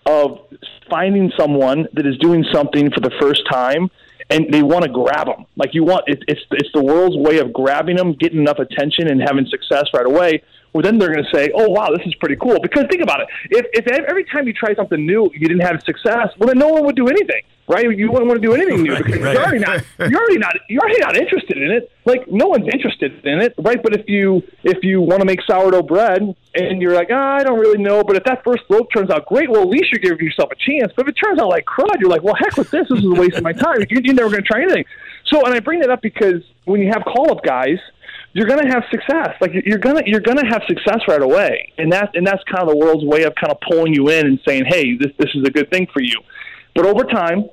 of 0.06 0.39
finding 0.90 1.32
someone 1.36 1.86
that 1.94 2.06
is 2.06 2.16
doing 2.19 2.44
something 2.52 2.90
for 2.90 3.01
the 3.01 3.11
first 3.20 3.43
time 3.51 3.90
and 4.31 4.52
they 4.52 4.62
want 4.62 4.85
to 4.85 4.90
grab 4.90 5.27
them. 5.27 5.47
Like 5.56 5.74
you 5.74 5.85
want, 5.85 6.05
it, 6.06 6.23
it's 6.28 6.40
it's 6.52 6.70
the 6.73 6.82
world's 6.82 7.16
way 7.16 7.39
of 7.39 7.52
grabbing 7.52 7.97
them, 7.97 8.15
getting 8.15 8.40
enough 8.40 8.59
attention, 8.59 9.09
and 9.09 9.20
having 9.20 9.47
success 9.47 9.85
right 9.94 10.06
away 10.06 10.43
well, 10.75 10.83
then 10.83 10.99
they're 10.99 11.13
going 11.13 11.25
to 11.25 11.31
say, 11.33 11.53
"Oh, 11.55 11.69
wow, 11.69 11.89
this 11.97 12.05
is 12.05 12.17
pretty 12.17 12.35
cool." 12.35 12.59
Because 12.61 12.87
think 12.91 13.01
about 13.01 13.21
it: 13.21 13.29
if 13.51 13.67
if 13.73 13.87
every 13.87 14.25
time 14.25 14.49
you 14.49 14.53
try 14.53 14.75
something 14.75 15.07
new, 15.07 15.31
you 15.33 15.47
didn't 15.47 15.63
have 15.63 15.81
success, 15.85 16.31
well, 16.37 16.49
then 16.49 16.59
no 16.59 16.67
one 16.67 16.85
would 16.85 16.97
do 16.97 17.07
anything, 17.07 17.43
right? 17.69 17.85
You 17.97 18.11
wouldn't 18.11 18.27
want 18.27 18.43
to 18.43 18.47
do 18.47 18.55
anything 18.55 18.83
new 18.83 18.97
because 18.97 19.21
right. 19.21 19.35
you're 19.35 19.43
already 19.43 19.61
not 19.61 19.85
you're 20.01 20.21
already 20.21 20.39
not 20.39 20.57
you're 20.69 20.83
already 20.83 20.99
not 20.99 21.17
interested 21.17 21.59
in 21.59 21.71
it. 21.71 21.93
Like 22.05 22.27
no 22.27 22.49
one's 22.49 22.67
interested 22.67 23.25
in 23.25 23.41
it, 23.41 23.55
right? 23.59 23.81
But 23.81 23.95
if 23.95 24.09
you 24.09 24.43
if 24.65 24.83
you 24.83 25.01
want 25.01 25.21
to 25.21 25.27
make 25.27 25.43
sourdough 25.43 25.83
bread 25.83 26.35
and 26.57 26.83
you're 26.83 26.95
like, 26.95 27.09
oh, 27.13 27.15
I 27.15 27.45
don't 27.45 27.61
really 27.61 27.81
know, 27.81 28.03
but 28.03 28.17
if 28.17 28.25
that 28.25 28.43
first 28.43 28.65
loaf 28.69 28.89
turns 28.93 29.11
out 29.11 29.27
great, 29.27 29.49
well, 29.49 29.63
at 29.63 29.69
least 29.69 29.93
you're 29.93 30.01
giving 30.01 30.27
yourself 30.27 30.51
a 30.51 30.57
chance. 30.57 30.93
But 30.97 31.07
if 31.07 31.15
it 31.15 31.21
turns 31.25 31.39
out 31.41 31.51
like 31.51 31.67
crud, 31.67 32.01
you're 32.01 32.11
like, 32.11 32.25
well, 32.25 32.35
heck 32.35 32.57
with 32.57 32.73
this. 32.73 32.89
This 32.89 32.99
is 32.99 33.05
a 33.05 33.15
waste 33.15 33.37
of 33.37 33.45
my 33.45 33.53
time. 33.53 33.79
You're, 33.89 34.03
you're 34.03 34.15
never 34.15 34.31
going 34.31 34.43
to 34.43 34.49
try 34.49 34.63
anything. 34.63 34.85
So, 35.27 35.45
and 35.45 35.55
I 35.55 35.61
bring 35.61 35.81
that 35.81 35.91
up 35.91 36.03
because 36.03 36.43
when 36.65 36.81
you 36.81 36.91
have 36.93 37.05
call 37.05 37.31
up 37.31 37.43
guys 37.45 37.79
you're 38.35 38.48
going 38.48 38.61
to 38.61 38.69
have 38.69 38.82
success. 38.90 39.31
Like 39.40 39.52
you're 39.65 39.78
going 39.78 39.97
to 39.97 40.02
you're 40.06 40.20
going 40.20 40.39
to 40.39 40.47
have 40.47 40.62
success 40.66 40.98
right 41.09 41.23
away, 41.23 41.73
and 41.78 41.90
that's 41.90 42.11
and 42.15 42.27
that's 42.27 42.43
kind 42.44 42.69
of 42.69 42.69
the 42.69 42.77
world's 42.77 43.05
way 43.05 43.23
of 43.23 43.32
kind 43.36 43.52
of 43.52 43.59
pulling 43.70 43.94
you 43.94 44.11
in 44.11 44.27
and 44.27 44.40
saying, 44.47 44.65
hey, 44.66 44.97
this 44.98 45.12
this 45.19 45.31
is 45.35 45.44
a 45.47 45.51
good 45.51 45.70
thing 45.70 45.86
for 45.93 46.02
you. 46.02 46.16
But 46.74 46.85
over 46.85 47.05
time, 47.05 47.48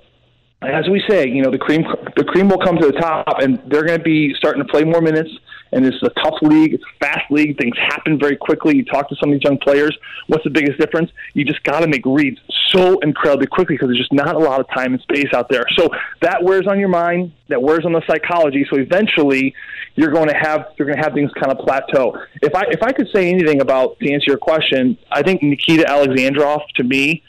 as 0.63 0.89
we 0.89 1.01
say, 1.07 1.27
you 1.27 1.43
know, 1.43 1.51
the 1.51 1.59
cream 1.59 1.83
the 2.17 2.23
cream 2.23 2.49
will 2.49 2.57
come 2.57 2.77
to 2.77 2.87
the 2.87 2.99
top, 2.99 3.41
and 3.41 3.61
they're 3.67 3.85
going 3.85 3.99
to 3.99 4.03
be 4.03 4.33
starting 4.37 4.63
to 4.65 4.69
play 4.69 4.83
more 4.83 5.01
minutes. 5.01 5.29
And 5.71 5.85
it's 5.85 6.01
a 6.03 6.09
tough 6.21 6.35
league, 6.41 6.73
it's 6.73 6.83
a 6.83 7.05
fast 7.05 7.31
league. 7.31 7.57
Things 7.57 7.75
happen 7.77 8.19
very 8.19 8.35
quickly. 8.35 8.75
You 8.75 8.85
talk 8.85 9.09
to 9.09 9.15
some 9.15 9.29
of 9.29 9.33
these 9.33 9.43
young 9.43 9.57
players. 9.57 9.97
What's 10.27 10.43
the 10.43 10.49
biggest 10.49 10.79
difference? 10.79 11.11
You 11.33 11.45
just 11.45 11.63
got 11.63 11.79
to 11.79 11.87
make 11.87 12.05
reads 12.05 12.39
so 12.69 12.99
incredibly 12.99 13.47
quickly 13.47 13.75
because 13.75 13.87
there's 13.87 13.99
just 13.99 14.13
not 14.13 14.35
a 14.35 14.39
lot 14.39 14.59
of 14.59 14.67
time 14.69 14.93
and 14.93 15.01
space 15.01 15.33
out 15.33 15.49
there. 15.49 15.63
So 15.77 15.89
that 16.21 16.43
wears 16.43 16.67
on 16.67 16.79
your 16.79 16.89
mind. 16.89 17.31
That 17.49 17.61
wears 17.61 17.85
on 17.85 17.93
the 17.93 18.01
psychology. 18.07 18.65
So 18.69 18.79
eventually, 18.79 19.53
you're 19.95 20.11
going 20.11 20.29
to 20.29 20.35
have 20.35 20.67
you're 20.77 20.87
going 20.87 20.97
to 20.97 21.03
have 21.03 21.13
things 21.13 21.31
kind 21.33 21.51
of 21.51 21.59
plateau. 21.65 22.17
If 22.41 22.55
I 22.55 22.63
if 22.69 22.81
I 22.81 22.91
could 22.91 23.07
say 23.13 23.29
anything 23.29 23.61
about 23.61 23.99
to 23.99 24.11
answer 24.11 24.25
your 24.27 24.37
question, 24.37 24.97
I 25.11 25.21
think 25.21 25.43
Nikita 25.43 25.83
Alexandrov 25.83 26.61
to 26.75 26.83
me, 26.83 27.23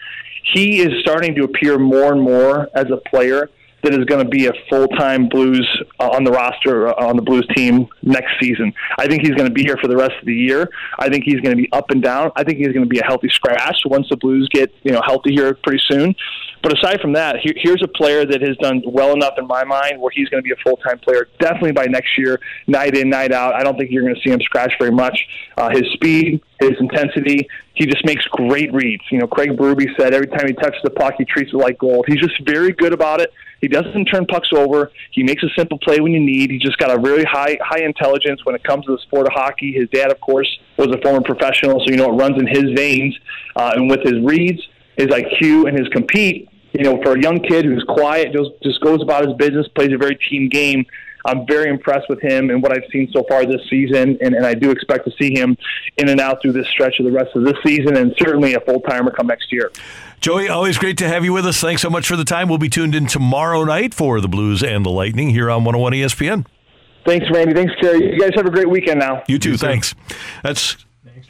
he 0.52 0.80
is 0.80 1.00
starting 1.00 1.34
to 1.36 1.44
appear 1.44 1.78
more 1.78 2.12
and 2.12 2.22
more 2.22 2.68
as 2.74 2.86
a 2.90 2.98
player 3.08 3.50
that 3.82 3.92
is 3.92 4.04
going 4.04 4.22
to 4.22 4.28
be 4.28 4.46
a 4.46 4.52
full 4.68 4.88
time 4.88 5.28
Blues 5.28 5.68
uh, 5.98 6.10
on 6.10 6.24
the 6.24 6.30
roster 6.30 6.88
uh, 6.88 7.06
on 7.06 7.16
the 7.16 7.22
Blues 7.22 7.46
team 7.54 7.88
next 8.02 8.32
season. 8.40 8.72
I 8.98 9.06
think 9.06 9.22
he's 9.22 9.34
going 9.34 9.48
to 9.48 9.52
be 9.52 9.62
here 9.62 9.76
for 9.76 9.88
the 9.88 9.96
rest 9.96 10.14
of 10.18 10.26
the 10.26 10.34
year. 10.34 10.70
I 10.98 11.08
think 11.08 11.24
he's 11.24 11.40
going 11.40 11.56
to 11.56 11.62
be 11.62 11.70
up 11.72 11.90
and 11.90 12.02
down. 12.02 12.30
I 12.36 12.44
think 12.44 12.58
he's 12.58 12.68
going 12.68 12.84
to 12.84 12.88
be 12.88 13.00
a 13.00 13.04
healthy 13.04 13.28
scratch 13.28 13.82
once 13.86 14.08
the 14.08 14.16
Blues 14.16 14.48
get 14.50 14.72
you 14.82 14.92
know 14.92 15.00
healthy 15.04 15.32
here 15.32 15.54
pretty 15.54 15.82
soon. 15.90 16.14
But 16.62 16.78
aside 16.78 17.00
from 17.00 17.12
that, 17.14 17.38
here, 17.40 17.54
here's 17.56 17.82
a 17.82 17.88
player 17.88 18.24
that 18.24 18.40
has 18.40 18.56
done 18.58 18.82
well 18.86 19.12
enough 19.12 19.34
in 19.36 19.46
my 19.48 19.64
mind 19.64 20.00
where 20.00 20.12
he's 20.14 20.28
going 20.28 20.42
to 20.42 20.46
be 20.46 20.52
a 20.52 20.62
full 20.62 20.76
time 20.76 20.98
player 21.00 21.28
definitely 21.40 21.72
by 21.72 21.86
next 21.86 22.16
year, 22.16 22.40
night 22.68 22.96
in, 22.96 23.10
night 23.10 23.32
out. 23.32 23.54
I 23.54 23.64
don't 23.64 23.76
think 23.76 23.90
you're 23.90 24.04
going 24.04 24.14
to 24.14 24.20
see 24.20 24.30
him 24.30 24.40
scratch 24.40 24.72
very 24.78 24.92
much. 24.92 25.26
Uh, 25.56 25.70
his 25.70 25.82
speed, 25.94 26.40
his 26.60 26.72
intensity, 26.78 27.48
he 27.74 27.86
just 27.86 28.04
makes 28.04 28.24
great 28.26 28.72
reads. 28.72 29.02
You 29.10 29.18
know, 29.18 29.26
Craig 29.26 29.50
Berube 29.50 29.88
said 29.98 30.14
every 30.14 30.28
time 30.28 30.46
he 30.46 30.52
touches 30.52 30.80
the 30.84 30.90
puck, 30.90 31.14
he 31.18 31.24
treats 31.24 31.52
it 31.52 31.56
like 31.56 31.78
gold. 31.78 32.04
He's 32.06 32.20
just 32.20 32.40
very 32.46 32.72
good 32.72 32.92
about 32.92 33.20
it. 33.20 33.32
He 33.62 33.68
doesn't 33.68 34.06
turn 34.06 34.26
pucks 34.26 34.48
over. 34.52 34.90
He 35.12 35.22
makes 35.22 35.42
a 35.44 35.48
simple 35.56 35.78
play 35.78 36.00
when 36.00 36.12
you 36.12 36.20
need. 36.20 36.50
He's 36.50 36.60
just 36.60 36.78
got 36.78 36.90
a 36.90 36.98
really 36.98 37.22
high 37.22 37.56
high 37.62 37.84
intelligence 37.84 38.44
when 38.44 38.56
it 38.56 38.64
comes 38.64 38.84
to 38.86 38.92
the 38.92 38.98
sport 38.98 39.28
of 39.28 39.32
hockey. 39.32 39.72
His 39.72 39.88
dad, 39.90 40.10
of 40.10 40.20
course, 40.20 40.48
was 40.76 40.88
a 40.88 41.00
former 41.00 41.22
professional, 41.22 41.78
so 41.78 41.86
you 41.86 41.96
know 41.96 42.10
it 42.12 42.16
runs 42.16 42.38
in 42.38 42.46
his 42.48 42.72
veins. 42.74 43.16
Uh, 43.54 43.72
and 43.76 43.88
with 43.88 44.02
his 44.02 44.20
reads, 44.20 44.60
his 44.96 45.06
IQ, 45.06 45.68
and 45.68 45.78
his 45.78 45.88
compete, 45.88 46.48
you 46.72 46.82
know, 46.82 47.00
for 47.02 47.12
a 47.16 47.22
young 47.22 47.38
kid 47.38 47.64
who's 47.64 47.84
quiet, 47.88 48.32
just 48.32 48.50
just 48.64 48.80
goes 48.80 49.00
about 49.00 49.24
his 49.24 49.34
business, 49.36 49.68
plays 49.68 49.92
a 49.92 49.96
very 49.96 50.16
team 50.16 50.48
game. 50.48 50.84
I'm 51.24 51.46
very 51.46 51.70
impressed 51.70 52.08
with 52.08 52.20
him 52.20 52.50
and 52.50 52.60
what 52.60 52.72
I've 52.72 52.90
seen 52.90 53.08
so 53.12 53.24
far 53.28 53.46
this 53.46 53.60
season, 53.70 54.18
and, 54.20 54.34
and 54.34 54.44
I 54.44 54.54
do 54.54 54.72
expect 54.72 55.04
to 55.04 55.12
see 55.20 55.32
him 55.32 55.56
in 55.96 56.08
and 56.08 56.20
out 56.20 56.42
through 56.42 56.50
this 56.50 56.66
stretch 56.66 56.98
of 56.98 57.04
the 57.04 57.12
rest 57.12 57.36
of 57.36 57.44
this 57.44 57.54
season, 57.64 57.96
and 57.96 58.12
certainly 58.18 58.54
a 58.54 58.60
full 58.60 58.80
timer 58.80 59.12
come 59.12 59.28
next 59.28 59.52
year. 59.52 59.70
Joey, 60.22 60.48
always 60.48 60.78
great 60.78 60.98
to 60.98 61.08
have 61.08 61.24
you 61.24 61.32
with 61.32 61.44
us. 61.44 61.60
Thanks 61.60 61.82
so 61.82 61.90
much 61.90 62.06
for 62.06 62.14
the 62.14 62.24
time. 62.24 62.48
We'll 62.48 62.56
be 62.56 62.68
tuned 62.68 62.94
in 62.94 63.08
tomorrow 63.08 63.64
night 63.64 63.92
for 63.92 64.20
the 64.20 64.28
Blues 64.28 64.62
and 64.62 64.86
the 64.86 64.90
Lightning 64.90 65.30
here 65.30 65.50
on 65.50 65.64
101 65.64 65.94
ESPN. 65.94 66.46
Thanks, 67.04 67.26
Randy. 67.34 67.54
Thanks, 67.54 67.72
Kerry. 67.80 68.14
You 68.14 68.20
guys 68.20 68.30
have 68.36 68.46
a 68.46 68.50
great 68.50 68.70
weekend 68.70 69.00
now. 69.00 69.24
You 69.26 69.40
too. 69.40 69.56
thanks. 69.56 69.96
That's 70.44 70.76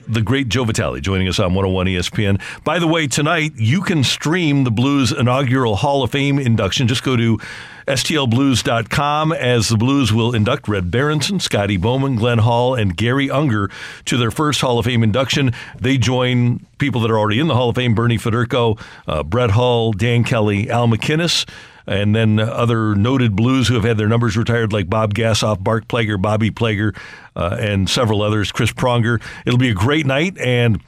the 0.07 0.23
great 0.23 0.49
Joe 0.49 0.65
Vitale 0.65 1.01
joining 1.01 1.29
us 1.29 1.39
on 1.39 1.55
101 1.55 1.87
ESPN. 1.87 2.41
By 2.65 2.79
the 2.79 2.87
way, 2.87 3.07
tonight 3.07 3.53
you 3.57 3.83
can 3.83 4.05
stream 4.05 4.65
the 4.65 4.71
Blues 4.71 5.13
inaugural 5.13 5.77
Hall 5.77 6.03
of 6.03 6.11
Fame 6.11 6.39
induction. 6.39 6.89
Just 6.89 7.03
go 7.03 7.17
to 7.17 7.39
stlblues.com 7.87 9.33
as 9.33 9.69
the 9.69 9.77
Blues 9.77 10.13
will 10.13 10.35
induct 10.35 10.69
Red 10.69 10.91
Berenson, 10.91 11.41
Scotty 11.41 11.77
Bowman, 11.77 12.17
Glenn 12.17 12.39
Hall, 12.39 12.75
and 12.75 12.97
Garry 12.97 13.31
Unger 13.31 13.71
to 14.05 14.17
their 14.17 14.31
first 14.31 14.61
Hall 14.61 14.79
of 14.79 14.85
Fame 14.85 15.03
induction. 15.03 15.53
They 15.79 15.99
join 15.99 16.67
people 16.79 17.01
that 17.03 17.11
are 17.11 17.19
already 17.19 17.41
in 17.41 17.49
the 17.49 17.55
Hall 17.55 17.71
of 17.71 17.77
Fame 17.77 17.95
Bernie 17.95 18.19
Federko, 18.19 18.81
uh, 19.07 19.23
Brett 19.23 19.51
Hull, 19.51 19.93
Dan 19.93 20.25
Kelly, 20.25 20.71
Al 20.71 20.89
MacInnis 20.89 21.47
and 21.87 22.15
then 22.15 22.39
other 22.39 22.95
noted 22.95 23.35
blues 23.35 23.69
who 23.69 23.75
have 23.75 23.85
had 23.85 23.99
their 23.99 24.09
numbers 24.09 24.37
retired, 24.37 24.73
like 24.73 24.89
Bob 24.89 25.15
Gassoff, 25.15 25.63
Bart 25.63 25.89
Plager, 25.89 26.21
Bobby 26.21 26.51
Plager, 26.51 26.97
uh, 27.37 27.57
and 27.61 27.89
several 27.89 28.23
others, 28.23 28.53
Chris 28.53 28.73
Pronger. 28.73 29.21
It'll 29.47 29.59
be 29.59 29.71
a 29.71 29.75
great 29.75 30.07
night, 30.07 30.37
and 30.39 30.81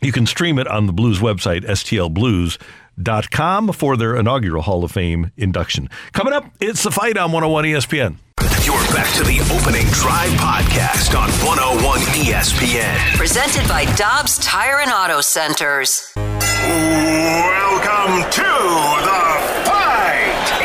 you 0.00 0.12
can 0.12 0.26
stream 0.26 0.58
it 0.58 0.66
on 0.66 0.86
the 0.86 0.92
Blues 0.92 1.20
website, 1.20 1.64
stlblues.com, 1.64 3.72
for 3.72 3.96
their 3.96 4.16
inaugural 4.16 4.62
Hall 4.62 4.84
of 4.84 4.92
Fame 4.92 5.30
induction. 5.36 5.88
Coming 6.12 6.32
up, 6.32 6.46
it's 6.60 6.82
the 6.82 6.90
fight 6.90 7.16
on 7.16 7.32
101 7.32 7.64
ESPN. 7.64 8.16
You're 8.64 8.74
back 8.94 9.12
to 9.16 9.24
the 9.24 9.40
opening 9.52 9.86
drive 9.88 10.30
podcast 10.38 11.18
on 11.18 11.28
101 11.44 12.00
ESPN. 12.00 13.16
Presented 13.16 13.68
by 13.68 13.84
Dobbs 13.96 14.38
Tire 14.38 14.80
and 14.80 14.90
Auto 14.90 15.20
Centers. 15.20 16.12
Welcome 16.16 18.22
to 18.30 18.42
the 18.42 19.66
fight. 19.66 20.61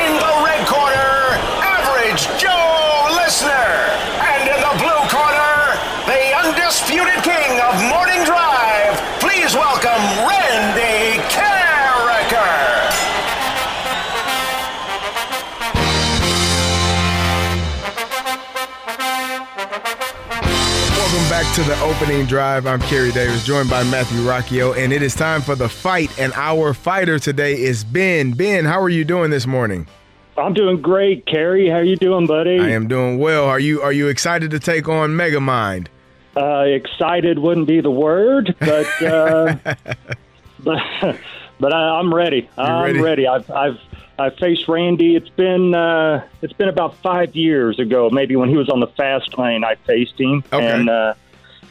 Welcome 21.27 21.45
back 21.45 21.55
to 21.55 21.63
the 21.63 21.79
opening 21.81 22.25
drive. 22.25 22.65
I'm 22.65 22.79
Kerry 22.79 23.11
Davis, 23.11 23.45
joined 23.45 23.69
by 23.69 23.83
Matthew 23.83 24.19
Rocchio, 24.21 24.77
and 24.77 24.93
it 24.93 25.01
is 25.01 25.13
time 25.13 25.41
for 25.41 25.55
the 25.55 25.67
fight. 25.67 26.17
And 26.17 26.31
our 26.35 26.73
fighter 26.73 27.19
today 27.19 27.61
is 27.61 27.83
Ben. 27.83 28.31
Ben, 28.31 28.63
how 28.63 28.79
are 28.81 28.87
you 28.87 29.03
doing 29.03 29.29
this 29.29 29.45
morning? 29.45 29.87
I'm 30.37 30.53
doing 30.53 30.81
great, 30.81 31.25
Kerry. 31.25 31.67
How 31.67 31.79
are 31.79 31.83
you 31.83 31.97
doing, 31.97 32.27
buddy? 32.27 32.61
I 32.61 32.69
am 32.69 32.87
doing 32.87 33.17
well. 33.17 33.43
Are 33.43 33.59
you 33.59 33.81
Are 33.81 33.91
you 33.91 34.07
excited 34.07 34.51
to 34.51 34.59
take 34.59 34.87
on 34.87 35.17
Megamind? 35.17 35.87
Uh, 36.37 36.59
excited 36.61 37.39
wouldn't 37.39 37.67
be 37.67 37.81
the 37.81 37.91
word, 37.91 38.55
but 38.61 38.87
uh, 39.03 39.57
but 40.63 40.81
but 41.59 41.73
I, 41.73 41.99
I'm 41.99 42.15
ready. 42.15 42.49
I'm 42.57 42.85
ready? 42.85 43.01
ready. 43.01 43.27
I've 43.27 43.51
I've 43.51 43.79
I 44.19 44.29
faced 44.31 44.67
Randy. 44.67 45.15
It's 45.15 45.29
been 45.29 45.73
uh, 45.75 46.25
it's 46.41 46.53
been 46.53 46.69
about 46.69 46.95
five 46.97 47.35
years 47.35 47.79
ago, 47.79 48.09
maybe 48.09 48.35
when 48.35 48.49
he 48.49 48.57
was 48.57 48.69
on 48.69 48.79
the 48.79 48.87
fast 48.87 49.37
lane. 49.37 49.63
I 49.63 49.75
faced 49.75 50.19
him, 50.19 50.43
Okay. 50.51 50.65
and 50.67 50.89
uh, 50.89 51.13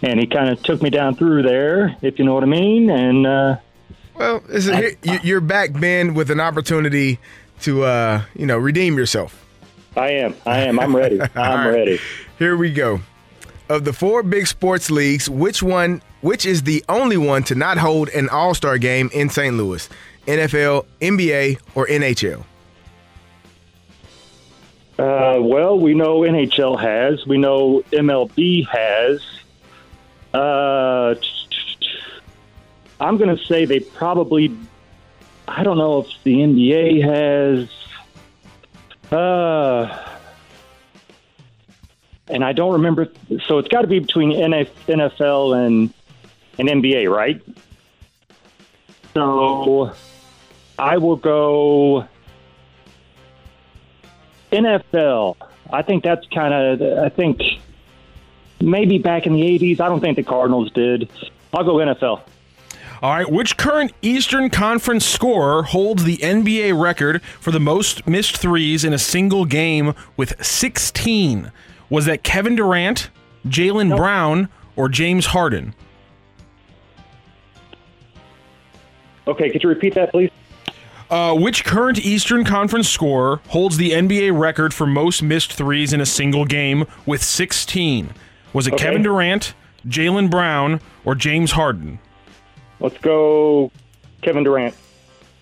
and 0.02 0.20
he 0.20 0.26
kind 0.26 0.50
of 0.50 0.62
took 0.62 0.80
me 0.82 0.90
down 0.90 1.16
through 1.16 1.42
there, 1.42 1.96
if 2.02 2.18
you 2.18 2.24
know 2.24 2.34
what 2.34 2.42
I 2.44 2.46
mean. 2.46 2.90
And 2.90 3.26
uh, 3.26 3.56
Well, 4.14 4.42
is 4.48 4.68
it, 4.68 4.98
you- 5.02 5.18
you're 5.22 5.40
back, 5.40 5.72
Ben, 5.72 6.14
with 6.14 6.30
an 6.30 6.38
opportunity 6.40 7.18
to 7.62 7.82
uh, 7.84 8.22
you 8.34 8.46
know 8.46 8.58
redeem 8.58 8.96
yourself. 8.96 9.42
I 9.96 10.10
am. 10.10 10.34
I 10.44 10.58
am. 10.60 10.78
I'm 10.78 10.94
ready. 10.94 11.20
I'm 11.34 11.66
right. 11.66 11.68
ready. 11.70 11.98
Here 12.38 12.56
we 12.56 12.70
go. 12.72 13.00
Of 13.68 13.84
the 13.84 13.92
four 13.92 14.22
big 14.22 14.46
sports 14.46 14.90
leagues, 14.92 15.28
which 15.28 15.60
one, 15.64 16.00
which 16.20 16.46
is 16.46 16.62
the 16.62 16.84
only 16.88 17.16
one 17.16 17.42
to 17.44 17.56
not 17.56 17.78
hold 17.78 18.08
an 18.10 18.28
All 18.28 18.54
Star 18.54 18.78
game 18.78 19.10
in 19.12 19.28
St. 19.30 19.56
Louis? 19.56 19.88
NFL, 20.26 20.86
NBA, 21.00 21.60
or 21.74 21.86
NHL? 21.86 22.44
Uh, 24.98 25.38
well, 25.40 25.78
we 25.78 25.94
know 25.94 26.20
NHL 26.20 26.80
has. 26.80 27.26
We 27.26 27.36
know 27.36 27.82
MLB 27.92 28.66
has. 28.66 29.20
Uh, 30.32 31.14
I'm 32.98 33.18
going 33.18 33.36
to 33.36 33.44
say 33.44 33.64
they 33.66 33.80
probably. 33.80 34.56
I 35.46 35.62
don't 35.62 35.78
know 35.78 36.00
if 36.00 36.08
the 36.24 36.36
NBA 36.36 37.04
has. 37.04 37.68
Uh, 39.12 40.02
and 42.28 42.42
I 42.42 42.52
don't 42.52 42.72
remember. 42.72 43.08
So 43.46 43.58
it's 43.58 43.68
got 43.68 43.82
to 43.82 43.86
be 43.86 43.98
between 43.98 44.32
NFL 44.32 45.66
and 45.66 45.92
and 46.58 46.68
NBA, 46.68 47.10
right? 47.10 47.42
So 49.12 49.92
I 50.78 50.98
will 50.98 51.16
go. 51.16 52.06
NFL. 54.52 55.36
I 55.72 55.82
think 55.82 56.04
that's 56.04 56.26
kind 56.28 56.54
of. 56.54 56.98
I 57.04 57.08
think 57.08 57.42
maybe 58.60 58.98
back 58.98 59.26
in 59.26 59.34
the 59.34 59.42
'80s. 59.42 59.80
I 59.80 59.88
don't 59.88 60.00
think 60.00 60.16
the 60.16 60.22
Cardinals 60.22 60.70
did. 60.72 61.10
I'll 61.52 61.64
go 61.64 61.76
NFL. 61.76 62.22
All 63.02 63.10
right, 63.10 63.30
which 63.30 63.58
current 63.58 63.92
Eastern 64.00 64.48
Conference 64.48 65.04
scorer 65.04 65.62
holds 65.62 66.04
the 66.04 66.16
NBA 66.16 66.80
record 66.80 67.22
for 67.22 67.50
the 67.50 67.60
most 67.60 68.06
missed 68.06 68.38
threes 68.38 68.84
in 68.84 68.94
a 68.94 68.98
single 68.98 69.44
game 69.44 69.94
with 70.16 70.42
16? 70.44 71.52
Was 71.90 72.06
that 72.06 72.22
Kevin 72.22 72.56
Durant, 72.56 73.10
Jaylen 73.46 73.94
Brown, 73.94 74.48
or 74.76 74.88
James 74.88 75.26
Harden? 75.26 75.74
Okay, 79.26 79.50
could 79.50 79.62
you 79.62 79.68
repeat 79.68 79.94
that, 79.94 80.10
please? 80.10 80.30
Uh, 81.08 81.34
which 81.34 81.64
current 81.64 81.98
Eastern 82.04 82.44
Conference 82.44 82.88
scorer 82.88 83.40
holds 83.48 83.76
the 83.76 83.92
NBA 83.92 84.36
record 84.36 84.74
for 84.74 84.86
most 84.86 85.22
missed 85.22 85.52
threes 85.52 85.92
in 85.92 86.00
a 86.00 86.06
single 86.06 86.44
game 86.44 86.84
with 87.04 87.22
16? 87.22 88.12
Was 88.52 88.66
it 88.66 88.74
Okay. 88.74 88.84
Kevin 88.84 89.02
Durant, 89.02 89.54
Jaylen 89.86 90.28
Brown, 90.30 90.80
or 91.04 91.14
James 91.14 91.52
Harden? 91.52 92.00
Let's 92.80 92.98
go, 92.98 93.70
Kevin 94.22 94.42
Durant. 94.42 94.74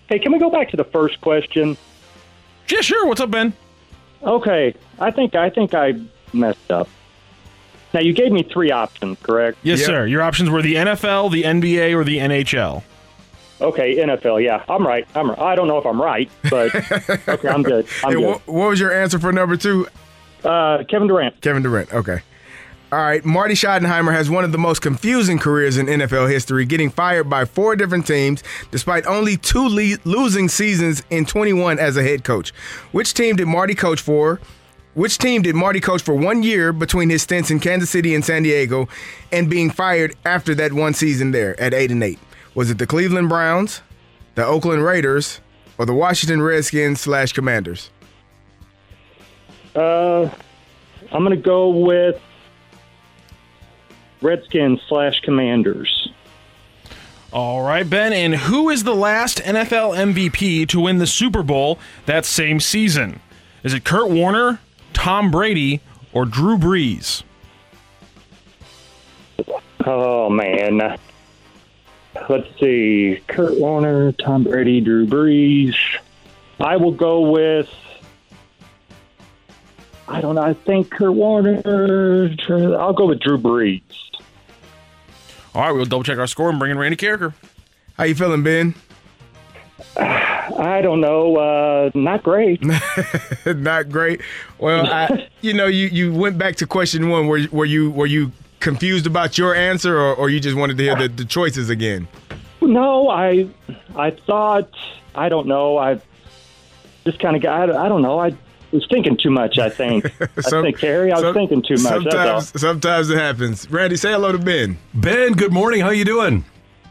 Hey, 0.07 0.19
can 0.19 0.31
we 0.31 0.37
go 0.37 0.51
back 0.51 0.69
to 0.69 0.77
the 0.77 0.83
first 0.83 1.19
question? 1.21 1.75
Yeah, 2.69 2.81
sure. 2.81 3.07
What's 3.07 3.21
up, 3.21 3.31
Ben? 3.31 3.53
Okay, 4.23 4.73
I 4.99 5.11
think 5.11 5.35
I 5.35 5.49
think 5.49 5.73
I 5.73 5.93
messed 6.33 6.71
up. 6.71 6.87
Now 7.93 8.01
you 8.01 8.13
gave 8.13 8.31
me 8.31 8.43
three 8.43 8.71
options, 8.71 9.17
correct? 9.23 9.57
Yes, 9.63 9.83
sir. 9.83 10.05
Your 10.05 10.21
options 10.21 10.49
were 10.49 10.61
the 10.61 10.75
NFL, 10.75 11.31
the 11.31 11.43
NBA, 11.43 11.95
or 11.95 12.03
the 12.03 12.17
NHL. 12.17 12.83
Okay, 13.61 13.95
NFL. 13.97 14.43
Yeah, 14.43 14.63
I'm 14.67 14.85
right. 14.85 15.07
I'm. 15.15 15.29
right. 15.29 15.39
I 15.39 15.55
don't 15.55 15.67
know 15.67 15.77
if 15.77 15.85
I'm 15.85 16.01
right, 16.01 16.29
but 16.49 16.75
okay, 17.29 17.47
I'm 17.47 17.63
good. 17.63 17.85
I'm 18.03 18.09
Hey, 18.11 18.15
good. 18.19 18.25
what, 18.25 18.47
what 18.47 18.69
was 18.69 18.79
your 18.79 18.91
answer 18.93 19.17
for 19.19 19.31
number 19.31 19.55
two? 19.57 19.87
Uh, 20.43 20.83
Kevin 20.83 21.07
Durant. 21.07 21.39
Kevin 21.41 21.63
Durant. 21.63 21.93
Okay. 21.93 22.19
All 22.91 22.99
right. 22.99 23.25
Marty 23.25 23.55
Schottenheimer 23.55 24.11
has 24.13 24.29
one 24.29 24.43
of 24.43 24.51
the 24.51 24.57
most 24.57 24.81
confusing 24.81 25.39
careers 25.39 25.77
in 25.77 25.87
NFL 25.87 26.29
history, 26.29 26.65
getting 26.65 26.89
fired 26.89 27.29
by 27.29 27.43
four 27.45 27.75
different 27.75 28.05
teams 28.05 28.43
despite 28.71 29.05
only 29.07 29.37
two 29.37 29.67
le- 29.67 29.97
losing 30.05 30.47
seasons 30.49 31.01
in 31.09 31.25
21 31.25 31.79
as 31.79 31.97
a 31.97 32.03
head 32.03 32.23
coach. 32.23 32.51
Which 32.91 33.13
team 33.13 33.37
did 33.37 33.47
Marty 33.47 33.73
coach 33.73 34.01
for? 34.01 34.39
Which 34.93 35.17
team 35.17 35.41
did 35.41 35.55
Marty 35.55 35.81
coach 35.81 36.01
for 36.03 36.13
one 36.13 36.43
year 36.43 36.71
between 36.71 37.09
his 37.09 37.23
stints 37.23 37.49
in 37.51 37.59
Kansas 37.59 37.89
City 37.89 38.13
and 38.15 38.23
San 38.23 38.43
Diego 38.43 38.87
and 39.31 39.49
being 39.49 39.69
fired 39.71 40.15
after 40.23 40.53
that 40.55 40.71
one 40.71 40.93
season 40.93 41.31
there 41.31 41.59
at 41.59 41.73
8 41.73 41.91
and 41.91 42.03
8? 42.03 42.19
Was 42.55 42.71
it 42.71 42.77
the 42.77 42.87
Cleveland 42.87 43.29
Browns, 43.29 43.81
the 44.35 44.45
Oakland 44.45 44.83
Raiders, 44.83 45.41
or 45.77 45.85
the 45.85 45.93
Washington 45.93 46.41
Redskins 46.41 47.01
slash 47.01 47.33
Commanders? 47.33 47.89
Uh, 49.75 50.29
I'm 51.11 51.23
going 51.23 51.31
to 51.31 51.35
go 51.35 51.69
with 51.69 52.19
Redskins 54.21 54.79
slash 54.87 55.19
Commanders. 55.19 56.09
All 57.33 57.61
right, 57.61 57.87
Ben. 57.87 58.13
And 58.13 58.33
who 58.33 58.69
is 58.69 58.85
the 58.85 58.95
last 58.95 59.39
NFL 59.39 59.97
MVP 59.97 60.69
to 60.69 60.79
win 60.79 60.99
the 60.99 61.07
Super 61.07 61.43
Bowl 61.43 61.77
that 62.05 62.25
same 62.25 62.61
season? 62.61 63.19
Is 63.63 63.73
it 63.73 63.83
Kurt 63.83 64.09
Warner, 64.09 64.61
Tom 64.93 65.29
Brady, 65.29 65.81
or 66.13 66.25
Drew 66.25 66.57
Brees? 66.57 67.23
Oh 69.85 70.29
man. 70.29 70.97
Let's 72.29 72.47
see. 72.59 73.21
Kurt 73.27 73.59
Warner, 73.59 74.11
Tom 74.13 74.43
Brady, 74.43 74.81
Drew 74.81 75.05
Brees. 75.05 75.75
I 76.59 76.77
will 76.77 76.91
go 76.91 77.31
with. 77.31 77.69
I 80.07 80.21
don't 80.21 80.35
know. 80.35 80.41
I 80.41 80.53
think 80.53 80.91
Kurt 80.91 81.13
Warner. 81.13 81.61
I'll 82.79 82.93
go 82.93 83.07
with 83.07 83.19
Drew 83.19 83.37
Brees. 83.37 83.81
All 85.53 85.61
right, 85.61 85.71
we'll 85.71 85.85
double 85.85 86.03
check 86.03 86.17
our 86.17 86.27
score 86.27 86.49
and 86.49 86.59
bring 86.59 86.71
in 86.71 86.77
Randy 86.77 86.97
Karraker. 86.97 87.33
How 87.97 88.03
you 88.03 88.15
feeling, 88.15 88.43
Ben? 88.43 88.75
I 89.97 90.81
don't 90.81 91.01
know. 91.01 91.37
Uh, 91.37 91.91
not 91.93 92.23
great. 92.23 92.61
Not 93.45 93.89
great. 93.89 94.21
Well, 94.57 94.85
I, 94.85 95.27
you 95.41 95.53
know, 95.53 95.67
you, 95.67 95.87
you 95.87 96.13
went 96.13 96.37
back 96.37 96.55
to 96.57 96.67
question 96.67 97.09
one 97.09 97.27
where 97.27 97.43
where 97.45 97.65
you 97.65 97.91
where 97.91 98.07
you 98.07 98.31
confused 98.65 99.05
about 99.07 99.37
your 99.37 99.55
answer, 99.55 99.97
or, 99.97 100.13
or 100.15 100.29
you 100.29 100.39
just 100.41 100.57
wanted 100.57 100.75
to 100.77 100.83
hear 100.83 100.95
the, 100.95 101.07
the 101.07 101.23
choices 101.23 101.69
again? 101.69 102.07
No, 102.61 103.09
I 103.09 103.47
I 103.95 104.09
thought 104.11 104.69
I 105.13 105.29
don't 105.29 105.47
know. 105.47 105.77
I 105.77 106.01
just 107.05 107.19
kind 107.19 107.35
of 107.35 107.41
got. 107.43 107.69
I 107.69 107.87
don't 107.87 108.01
know. 108.01 108.19
I 108.19 108.35
was 108.71 108.85
thinking 108.89 109.15
too 109.17 109.29
much. 109.29 109.59
I 109.59 109.69
think. 109.69 110.05
I 110.21 110.41
think 110.41 110.79
Harry. 110.79 111.11
I 111.11 111.15
was 111.15 111.23
some- 111.23 111.33
thinking 111.35 111.61
too 111.61 111.75
much. 111.75 112.03
Sometimes, 112.03 112.59
sometimes 112.59 113.09
it 113.11 113.17
happens. 113.17 113.69
Randy, 113.69 113.95
say 113.95 114.11
hello 114.11 114.31
to 114.31 114.39
Ben. 114.39 114.77
Ben, 114.95 115.33
good 115.33 115.53
morning. 115.53 115.81
How 115.81 115.91
you 115.91 116.03
doing? 116.05 116.43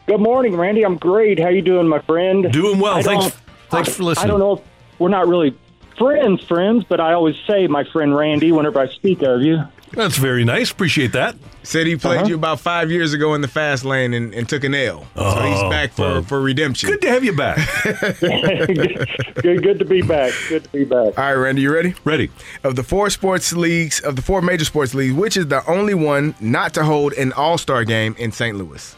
Good 0.07 0.21
morning, 0.21 0.55
Randy. 0.55 0.83
I'm 0.83 0.97
great. 0.97 1.39
How 1.39 1.49
you 1.49 1.61
doing, 1.61 1.87
my 1.87 1.99
friend? 1.99 2.51
Doing 2.53 2.79
well. 2.79 2.95
I 2.95 3.01
Thanks- 3.03 3.35
thanks 3.69 3.89
I- 3.89 3.91
for 3.91 4.03
listening. 4.03 4.25
I 4.25 4.27
don't 4.29 4.39
know 4.39 4.53
if 4.53 4.61
we're 4.97 5.09
not 5.09 5.27
really 5.27 5.57
friends, 5.97 6.43
friends, 6.43 6.85
but 6.87 6.99
I 7.01 7.13
always 7.13 7.35
say 7.47 7.67
my 7.67 7.83
friend 7.83 8.15
Randy 8.15 8.51
whenever 8.53 8.79
I 8.79 8.87
speak 8.87 9.21
of 9.23 9.41
you. 9.41 9.59
That's 9.95 10.17
very 10.17 10.43
nice. 10.43 10.71
Appreciate 10.71 11.13
that. 11.13 11.35
Said 11.63 11.87
he 11.87 11.95
played 11.95 12.19
Uh-huh. 12.19 12.27
you 12.29 12.35
about 12.35 12.59
five 12.59 12.91
years 12.91 13.13
ago 13.13 13.33
in 13.33 13.41
the 13.41 13.47
fast 13.47 13.83
lane 13.85 14.13
and, 14.13 14.33
and 14.33 14.47
took 14.47 14.63
an 14.63 14.75
L. 14.75 15.07
so 15.15 15.23
he's 15.41 15.59
Oh, 15.59 15.69
back 15.69 15.93
for, 15.93 16.01
well, 16.01 16.21
for 16.21 16.41
redemption. 16.41 16.89
Good 16.89 17.01
to 17.01 17.09
have 17.09 17.23
you 17.23 17.33
back. 17.35 17.57
good, 18.19 19.63
good 19.63 19.79
to 19.79 19.85
be 19.85 20.01
back. 20.01 20.33
Good 20.49 20.65
to 20.65 20.69
be 20.69 20.83
back. 20.83 21.17
All 21.17 21.23
right, 21.25 21.33
Randy, 21.33 21.61
you 21.63 21.73
ready? 21.73 21.95
Ready. 22.03 22.29
Of 22.63 22.75
the 22.75 22.83
four 22.83 23.09
sports 23.09 23.53
leagues, 23.53 23.99
of 24.01 24.15
the 24.15 24.21
four 24.21 24.41
major 24.41 24.65
sports 24.65 24.93
leagues, 24.93 25.13
which 25.13 25.37
is 25.37 25.47
the 25.47 25.65
only 25.69 25.93
one 25.93 26.35
not 26.39 26.73
to 26.75 26.83
hold 26.83 27.13
an 27.13 27.31
All 27.33 27.57
Star 27.57 27.83
game 27.85 28.15
in 28.19 28.31
St. 28.31 28.55
Louis? 28.57 28.95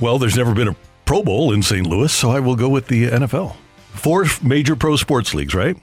Well, 0.00 0.18
there's 0.18 0.36
never 0.36 0.54
been 0.54 0.68
a 0.68 0.76
Pro 1.04 1.22
Bowl 1.22 1.52
in 1.52 1.62
St. 1.62 1.86
Louis, 1.86 2.12
so 2.12 2.30
I 2.30 2.40
will 2.40 2.56
go 2.56 2.68
with 2.68 2.86
the 2.86 3.08
NFL. 3.10 3.56
Four 3.92 4.24
major 4.42 4.76
pro 4.76 4.96
sports 4.96 5.34
leagues, 5.34 5.54
right? 5.54 5.76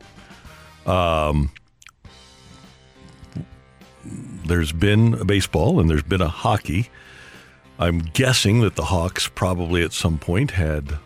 Um, 0.88 1.52
there's 4.48 4.72
been 4.72 5.14
a 5.16 5.26
baseball 5.26 5.80
and 5.80 5.90
there's 5.90 6.04
been 6.04 6.22
a 6.22 6.30
hockey. 6.30 6.90
I'm 7.80 8.00
guessing 8.00 8.62
that 8.62 8.76
the 8.76 8.86
Hawks 8.86 9.28
probably 9.28 9.84
at 9.84 9.94
some 9.94 10.18
point 10.18 10.52
had 10.52 10.98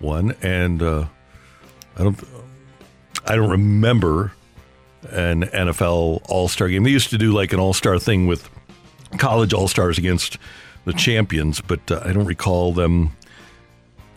one, 0.00 0.34
and 0.42 0.82
uh, 0.82 1.06
I 1.96 2.02
don't, 2.02 2.20
I 3.26 3.36
don't 3.36 3.50
remember 3.50 4.32
an 5.10 5.44
NFL 5.44 6.22
All 6.28 6.48
Star 6.48 6.68
game. 6.68 6.82
They 6.82 6.90
used 6.90 7.10
to 7.10 7.18
do 7.18 7.32
like 7.32 7.52
an 7.52 7.60
All 7.60 7.72
Star 7.72 7.98
thing 7.98 8.26
with 8.26 8.48
college 9.18 9.52
All 9.52 9.68
Stars 9.68 9.96
against 9.96 10.38
the 10.84 10.92
champions, 10.92 11.60
but 11.60 11.90
uh, 11.90 12.02
I 12.04 12.12
don't 12.12 12.26
recall 12.26 12.72
them. 12.72 13.10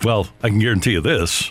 Well, 0.03 0.27
I 0.41 0.49
can 0.49 0.59
guarantee 0.59 0.93
you 0.93 1.01
this: 1.01 1.43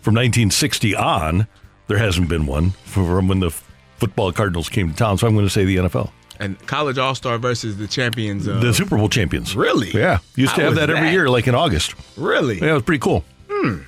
from 0.00 0.14
1960 0.14 0.94
on, 0.94 1.46
there 1.88 1.98
hasn't 1.98 2.28
been 2.28 2.46
one 2.46 2.70
from 2.84 3.28
when 3.28 3.40
the 3.40 3.50
football 3.98 4.32
Cardinals 4.32 4.70
came 4.70 4.90
to 4.90 4.96
town. 4.96 5.18
So 5.18 5.26
I'm 5.26 5.34
going 5.34 5.46
to 5.46 5.50
say 5.50 5.64
the 5.64 5.76
NFL, 5.76 6.10
And 6.40 6.58
college 6.66 6.98
All 6.98 7.14
Star 7.14 7.38
versus 7.38 7.76
the 7.76 7.86
champions. 7.86 8.46
Of, 8.46 8.62
the 8.62 8.74
Super 8.74 8.96
Bowl 8.96 9.08
champions. 9.08 9.54
Really? 9.54 9.90
Yeah, 9.90 10.18
used 10.34 10.54
to 10.54 10.62
How 10.62 10.68
have 10.68 10.70
was 10.72 10.78
that 10.80 10.90
every 10.90 11.10
year, 11.10 11.28
like 11.28 11.46
in 11.46 11.54
August. 11.54 11.94
Really? 12.16 12.58
Yeah, 12.58 12.70
it 12.70 12.72
was 12.72 12.82
pretty 12.82 13.00
cool. 13.00 13.24
Hmm. 13.48 13.82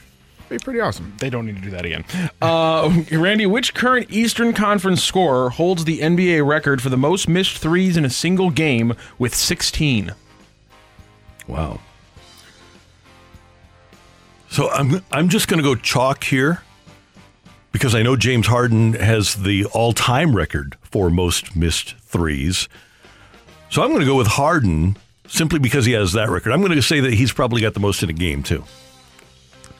Be 0.50 0.58
pretty 0.58 0.80
awesome. 0.80 1.14
They 1.18 1.30
don't 1.30 1.46
need 1.46 1.56
to 1.56 1.62
do 1.62 1.70
that 1.70 1.86
again. 1.86 2.04
Uh, 2.42 3.04
Randy, 3.10 3.46
which 3.46 3.72
current 3.72 4.08
Eastern 4.10 4.52
Conference 4.52 5.02
scorer 5.02 5.48
holds 5.48 5.86
the 5.86 6.00
NBA 6.00 6.46
record 6.46 6.82
for 6.82 6.90
the 6.90 6.98
most 6.98 7.26
missed 7.26 7.56
threes 7.56 7.96
in 7.96 8.04
a 8.04 8.10
single 8.10 8.50
game 8.50 8.94
with 9.18 9.34
16? 9.34 10.12
Wow. 11.46 11.80
So 14.50 14.68
I'm 14.68 15.02
I'm 15.10 15.30
just 15.30 15.48
going 15.48 15.56
to 15.56 15.64
go 15.64 15.74
chalk 15.74 16.24
here 16.24 16.62
because 17.72 17.94
I 17.94 18.02
know 18.02 18.16
James 18.16 18.46
Harden 18.46 18.92
has 18.94 19.34
the 19.34 19.64
all-time 19.66 20.36
record 20.36 20.76
for 20.82 21.10
most 21.10 21.56
missed 21.56 21.96
threes. 21.98 22.68
So 23.70 23.82
I'm 23.82 23.88
going 23.88 24.00
to 24.00 24.06
go 24.06 24.16
with 24.16 24.26
Harden 24.26 24.96
simply 25.26 25.58
because 25.58 25.86
he 25.86 25.92
has 25.92 26.12
that 26.12 26.28
record. 26.28 26.52
I'm 26.52 26.60
going 26.60 26.72
to 26.72 26.82
say 26.82 27.00
that 27.00 27.14
he's 27.14 27.32
probably 27.32 27.62
got 27.62 27.74
the 27.74 27.80
most 27.80 28.02
in 28.02 28.10
a 28.10 28.12
game 28.12 28.42
too. 28.42 28.64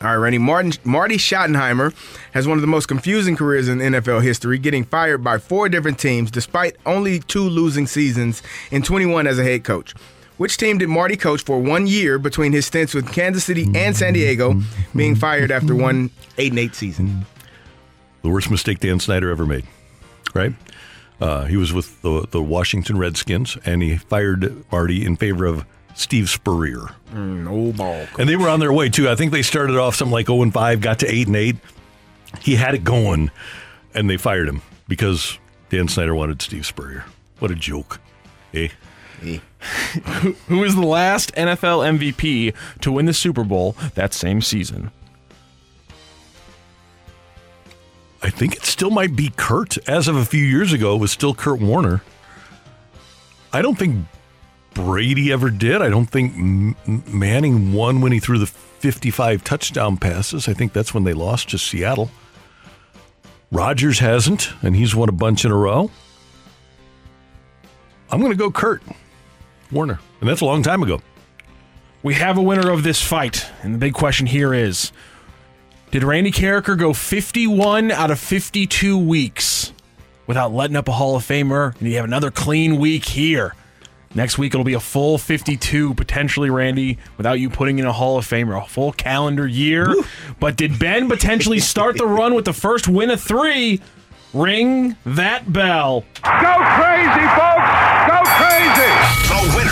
All 0.00 0.08
right, 0.08 0.16
Randy. 0.16 0.38
Martin, 0.38 0.72
Marty 0.82 1.16
Schottenheimer 1.16 1.94
has 2.32 2.48
one 2.48 2.58
of 2.58 2.62
the 2.62 2.66
most 2.66 2.86
confusing 2.86 3.36
careers 3.36 3.68
in 3.68 3.78
NFL 3.78 4.22
history, 4.22 4.58
getting 4.58 4.82
fired 4.82 5.22
by 5.22 5.38
four 5.38 5.68
different 5.68 5.98
teams 6.00 6.30
despite 6.30 6.76
only 6.86 7.20
two 7.20 7.44
losing 7.44 7.86
seasons 7.86 8.42
in 8.72 8.82
21 8.82 9.28
as 9.28 9.38
a 9.38 9.44
head 9.44 9.62
coach. 9.62 9.94
Which 10.38 10.56
team 10.56 10.78
did 10.78 10.88
Marty 10.88 11.16
coach 11.16 11.44
for 11.44 11.60
one 11.60 11.86
year 11.86 12.18
between 12.18 12.52
his 12.52 12.66
stints 12.66 12.94
with 12.94 13.12
Kansas 13.12 13.44
City 13.44 13.68
and 13.76 13.96
San 13.96 14.14
Diego, 14.14 14.60
being 14.96 15.14
fired 15.14 15.52
after 15.52 15.72
one 15.72 16.10
eight 16.36 16.50
and 16.50 16.58
eight 16.58 16.74
season? 16.74 17.24
The 18.22 18.28
worst 18.28 18.50
mistake 18.50 18.78
Dan 18.80 19.00
Snyder 19.00 19.30
ever 19.30 19.44
made, 19.46 19.64
right? 20.34 20.52
Uh, 21.20 21.44
he 21.44 21.56
was 21.56 21.72
with 21.72 22.00
the 22.02 22.26
the 22.30 22.42
Washington 22.42 22.98
Redskins, 22.98 23.56
and 23.64 23.82
he 23.82 23.96
fired 23.96 24.64
Marty 24.72 25.04
in 25.04 25.16
favor 25.16 25.44
of 25.46 25.64
Steve 25.94 26.28
Spurrier. 26.30 26.86
Mm, 27.12 27.48
old 27.50 27.76
ball. 27.76 28.06
And 28.18 28.28
they 28.28 28.36
were 28.36 28.48
on 28.48 28.60
their 28.60 28.72
way 28.72 28.88
too. 28.88 29.08
I 29.08 29.14
think 29.14 29.30
they 29.32 29.42
started 29.42 29.76
off 29.76 29.94
something 29.94 30.12
like 30.12 30.26
0 30.26 30.42
and 30.42 30.52
5, 30.52 30.80
got 30.80 30.98
to 31.00 31.06
8 31.12 31.26
and 31.26 31.36
8. 31.36 31.56
He 32.40 32.54
had 32.56 32.74
it 32.74 32.82
going, 32.84 33.30
and 33.94 34.08
they 34.08 34.16
fired 34.16 34.48
him 34.48 34.62
because 34.88 35.38
Dan 35.68 35.88
Snyder 35.88 36.14
wanted 36.14 36.40
Steve 36.42 36.64
Spurrier. 36.64 37.04
What 37.40 37.50
a 37.50 37.54
joke. 37.54 38.00
Eh? 38.54 38.68
Who- 39.20 39.38
Who 40.48 40.64
is 40.64 40.74
the 40.74 40.80
last 40.86 41.32
NFL 41.36 41.98
MVP 41.98 42.52
to 42.80 42.90
win 42.90 43.06
the 43.06 43.14
Super 43.14 43.44
Bowl 43.44 43.76
that 43.94 44.12
same 44.12 44.40
season? 44.40 44.90
I 48.22 48.30
think 48.30 48.54
it 48.54 48.64
still 48.64 48.90
might 48.90 49.16
be 49.16 49.32
Kurt. 49.36 49.76
As 49.88 50.06
of 50.06 50.16
a 50.16 50.24
few 50.24 50.44
years 50.44 50.72
ago, 50.72 50.94
it 50.94 50.98
was 50.98 51.10
still 51.10 51.34
Kurt 51.34 51.60
Warner. 51.60 52.02
I 53.52 53.62
don't 53.62 53.76
think 53.76 54.06
Brady 54.74 55.32
ever 55.32 55.50
did. 55.50 55.82
I 55.82 55.90
don't 55.90 56.06
think 56.06 56.34
Manning 56.86 57.72
won 57.72 58.00
when 58.00 58.12
he 58.12 58.20
threw 58.20 58.38
the 58.38 58.46
55 58.46 59.44
touchdown 59.44 59.96
passes. 59.96 60.48
I 60.48 60.54
think 60.54 60.72
that's 60.72 60.94
when 60.94 61.04
they 61.04 61.12
lost 61.12 61.50
to 61.50 61.58
Seattle. 61.58 62.10
Rodgers 63.50 63.98
hasn't, 63.98 64.50
and 64.62 64.74
he's 64.74 64.94
won 64.94 65.08
a 65.08 65.12
bunch 65.12 65.44
in 65.44 65.50
a 65.50 65.56
row. 65.56 65.90
I'm 68.10 68.20
going 68.20 68.32
to 68.32 68.38
go 68.38 68.50
Kurt 68.50 68.82
Warner, 69.70 70.00
and 70.20 70.28
that's 70.28 70.40
a 70.40 70.44
long 70.44 70.62
time 70.62 70.82
ago. 70.82 71.00
We 72.02 72.14
have 72.14 72.38
a 72.38 72.42
winner 72.42 72.70
of 72.70 72.82
this 72.82 73.02
fight, 73.02 73.46
and 73.62 73.74
the 73.74 73.78
big 73.78 73.94
question 73.94 74.26
here 74.26 74.54
is 74.54 74.92
Did 75.92 76.04
Randy 76.04 76.30
Karraker 76.30 76.78
go 76.78 76.94
51 76.94 77.90
out 77.90 78.10
of 78.10 78.18
52 78.18 78.96
weeks 78.96 79.74
without 80.26 80.50
letting 80.50 80.74
up 80.74 80.88
a 80.88 80.92
Hall 80.92 81.16
of 81.16 81.22
Famer? 81.22 81.78
And 81.78 81.86
you 81.86 81.96
have 81.96 82.06
another 82.06 82.30
clean 82.30 82.78
week 82.78 83.04
here. 83.04 83.54
Next 84.14 84.38
week 84.38 84.54
it'll 84.54 84.64
be 84.64 84.72
a 84.72 84.80
full 84.80 85.18
52 85.18 85.92
potentially, 85.92 86.48
Randy, 86.48 86.96
without 87.18 87.40
you 87.40 87.50
putting 87.50 87.78
in 87.78 87.84
a 87.84 87.92
Hall 87.92 88.16
of 88.16 88.26
Famer, 88.26 88.62
a 88.62 88.66
full 88.66 88.92
calendar 88.92 89.46
year. 89.46 89.94
But 90.40 90.56
did 90.56 90.78
Ben 90.78 91.10
potentially 91.10 91.58
start 91.58 91.98
the 91.98 92.06
run 92.06 92.34
with 92.34 92.46
the 92.46 92.54
first 92.54 92.88
win 92.88 93.10
of 93.10 93.20
three? 93.20 93.82
Ring 94.32 94.96
that 95.04 95.52
bell. 95.52 96.06
Go 96.22 96.54
crazy, 96.80 97.26
folks! 97.36 97.68
Go 98.08 98.18
crazy! 98.40 98.92
The 99.28 99.56
winner 99.58 99.71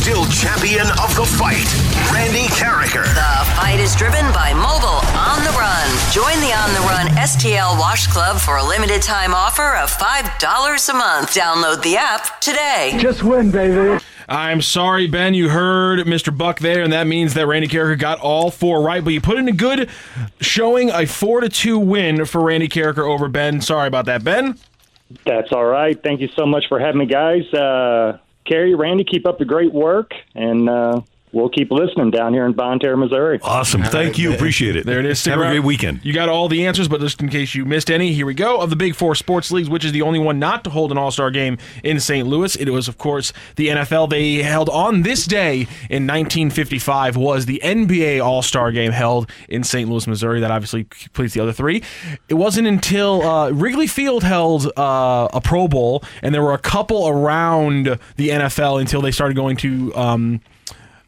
still 0.00 0.24
champion 0.26 0.86
of 1.02 1.14
the 1.14 1.26
fight, 1.36 1.68
Randy 2.10 2.46
Karraker. 2.56 3.04
The 3.04 3.50
fight 3.54 3.78
is 3.78 3.94
driven 3.94 4.24
by 4.32 4.54
Mobile 4.54 5.04
On 5.14 5.44
the 5.44 5.50
Run. 5.50 5.88
Join 6.10 6.40
the 6.40 6.54
On 6.56 6.72
the 6.72 6.80
Run 6.88 7.08
STL 7.18 7.78
Wash 7.78 8.06
Club 8.06 8.38
for 8.38 8.56
a 8.56 8.64
limited 8.64 9.02
time 9.02 9.34
offer 9.34 9.76
of 9.76 9.90
$5 9.90 10.88
a 10.88 10.92
month. 10.94 11.34
Download 11.34 11.82
the 11.82 11.98
app 11.98 12.40
today. 12.40 12.96
Just 12.98 13.22
win, 13.22 13.50
baby. 13.50 14.02
I'm 14.26 14.62
sorry, 14.62 15.06
Ben. 15.06 15.34
You 15.34 15.50
heard 15.50 16.06
Mr. 16.06 16.34
Buck 16.34 16.60
there, 16.60 16.82
and 16.82 16.94
that 16.94 17.06
means 17.06 17.34
that 17.34 17.46
Randy 17.46 17.68
Karraker 17.68 17.98
got 17.98 18.20
all 18.20 18.50
four 18.50 18.80
right. 18.80 19.04
But 19.04 19.12
you 19.12 19.20
put 19.20 19.36
in 19.36 19.48
a 19.48 19.52
good 19.52 19.90
showing, 20.40 20.88
a 20.90 21.04
four 21.04 21.42
to 21.42 21.50
two 21.50 21.78
win 21.78 22.24
for 22.24 22.40
Randy 22.40 22.68
Carricker 22.68 23.06
over 23.06 23.28
Ben. 23.28 23.60
Sorry 23.60 23.86
about 23.86 24.06
that, 24.06 24.24
Ben. 24.24 24.58
That's 25.26 25.52
all 25.52 25.66
right. 25.66 26.02
Thank 26.02 26.22
you 26.22 26.28
so 26.36 26.46
much 26.46 26.68
for 26.68 26.78
having 26.78 27.00
me, 27.00 27.06
guys. 27.06 27.52
Uh, 27.52 28.16
Kerry, 28.50 28.74
Randy, 28.74 29.04
keep 29.04 29.28
up 29.28 29.38
the 29.38 29.44
great 29.44 29.72
work, 29.72 30.12
and 30.34 30.68
uh, 30.68 31.02
we'll 31.32 31.48
keep 31.48 31.70
listening 31.70 32.10
down 32.10 32.32
here 32.32 32.46
in 32.46 32.52
Bonne 32.52 32.78
Terre, 32.78 32.96
Missouri. 32.96 33.38
Awesome. 33.42 33.82
Thank 33.82 34.18
you. 34.18 34.32
Appreciate 34.32 34.76
it. 34.76 34.86
There 34.86 34.98
it 34.98 35.06
is. 35.06 35.20
Stick 35.20 35.32
Have 35.32 35.40
a 35.40 35.48
great 35.48 35.64
weekend. 35.64 36.04
You 36.04 36.12
got 36.12 36.28
all 36.28 36.48
the 36.48 36.66
answers, 36.66 36.88
but 36.88 37.00
just 37.00 37.20
in 37.20 37.28
case 37.28 37.54
you 37.54 37.64
missed 37.64 37.90
any, 37.90 38.12
here 38.12 38.26
we 38.26 38.34
go. 38.34 38.58
Of 38.60 38.70
the 38.70 38.76
Big 38.76 38.94
Four 38.94 39.14
sports 39.14 39.50
leagues, 39.50 39.68
which 39.68 39.84
is 39.84 39.92
the 39.92 40.02
only 40.02 40.18
one 40.18 40.38
not 40.38 40.64
to 40.64 40.70
hold 40.70 40.90
an 40.90 40.98
All 40.98 41.10
Star 41.10 41.30
game 41.30 41.58
in 41.84 42.00
St. 42.00 42.26
Louis, 42.26 42.56
it 42.56 42.68
was, 42.70 42.88
of 42.88 42.98
course, 42.98 43.32
the 43.56 43.68
NFL. 43.68 44.10
They 44.10 44.36
held 44.36 44.68
on 44.68 45.02
this 45.02 45.26
day 45.26 45.60
in 45.88 46.06
1955 46.06 47.16
was 47.16 47.46
the 47.46 47.60
NBA 47.62 48.24
All 48.24 48.42
Star 48.42 48.72
game 48.72 48.92
held 48.92 49.30
in 49.48 49.64
St. 49.64 49.88
Louis, 49.88 50.06
Missouri. 50.06 50.40
That 50.40 50.50
obviously 50.50 50.84
completes 50.84 51.34
the 51.34 51.40
other 51.40 51.52
three. 51.52 51.82
It 52.28 52.34
wasn't 52.34 52.66
until 52.66 53.22
uh, 53.22 53.50
Wrigley 53.50 53.86
Field 53.86 54.22
held 54.22 54.66
uh, 54.76 55.28
a 55.32 55.40
Pro 55.40 55.68
Bowl, 55.68 56.02
and 56.22 56.34
there 56.34 56.42
were 56.42 56.54
a 56.54 56.58
couple 56.58 57.08
around 57.08 57.98
the 58.16 58.28
NFL 58.28 58.80
until 58.80 59.00
they 59.00 59.12
started 59.12 59.34
going 59.36 59.56
to. 59.58 59.94
Um, 59.94 60.40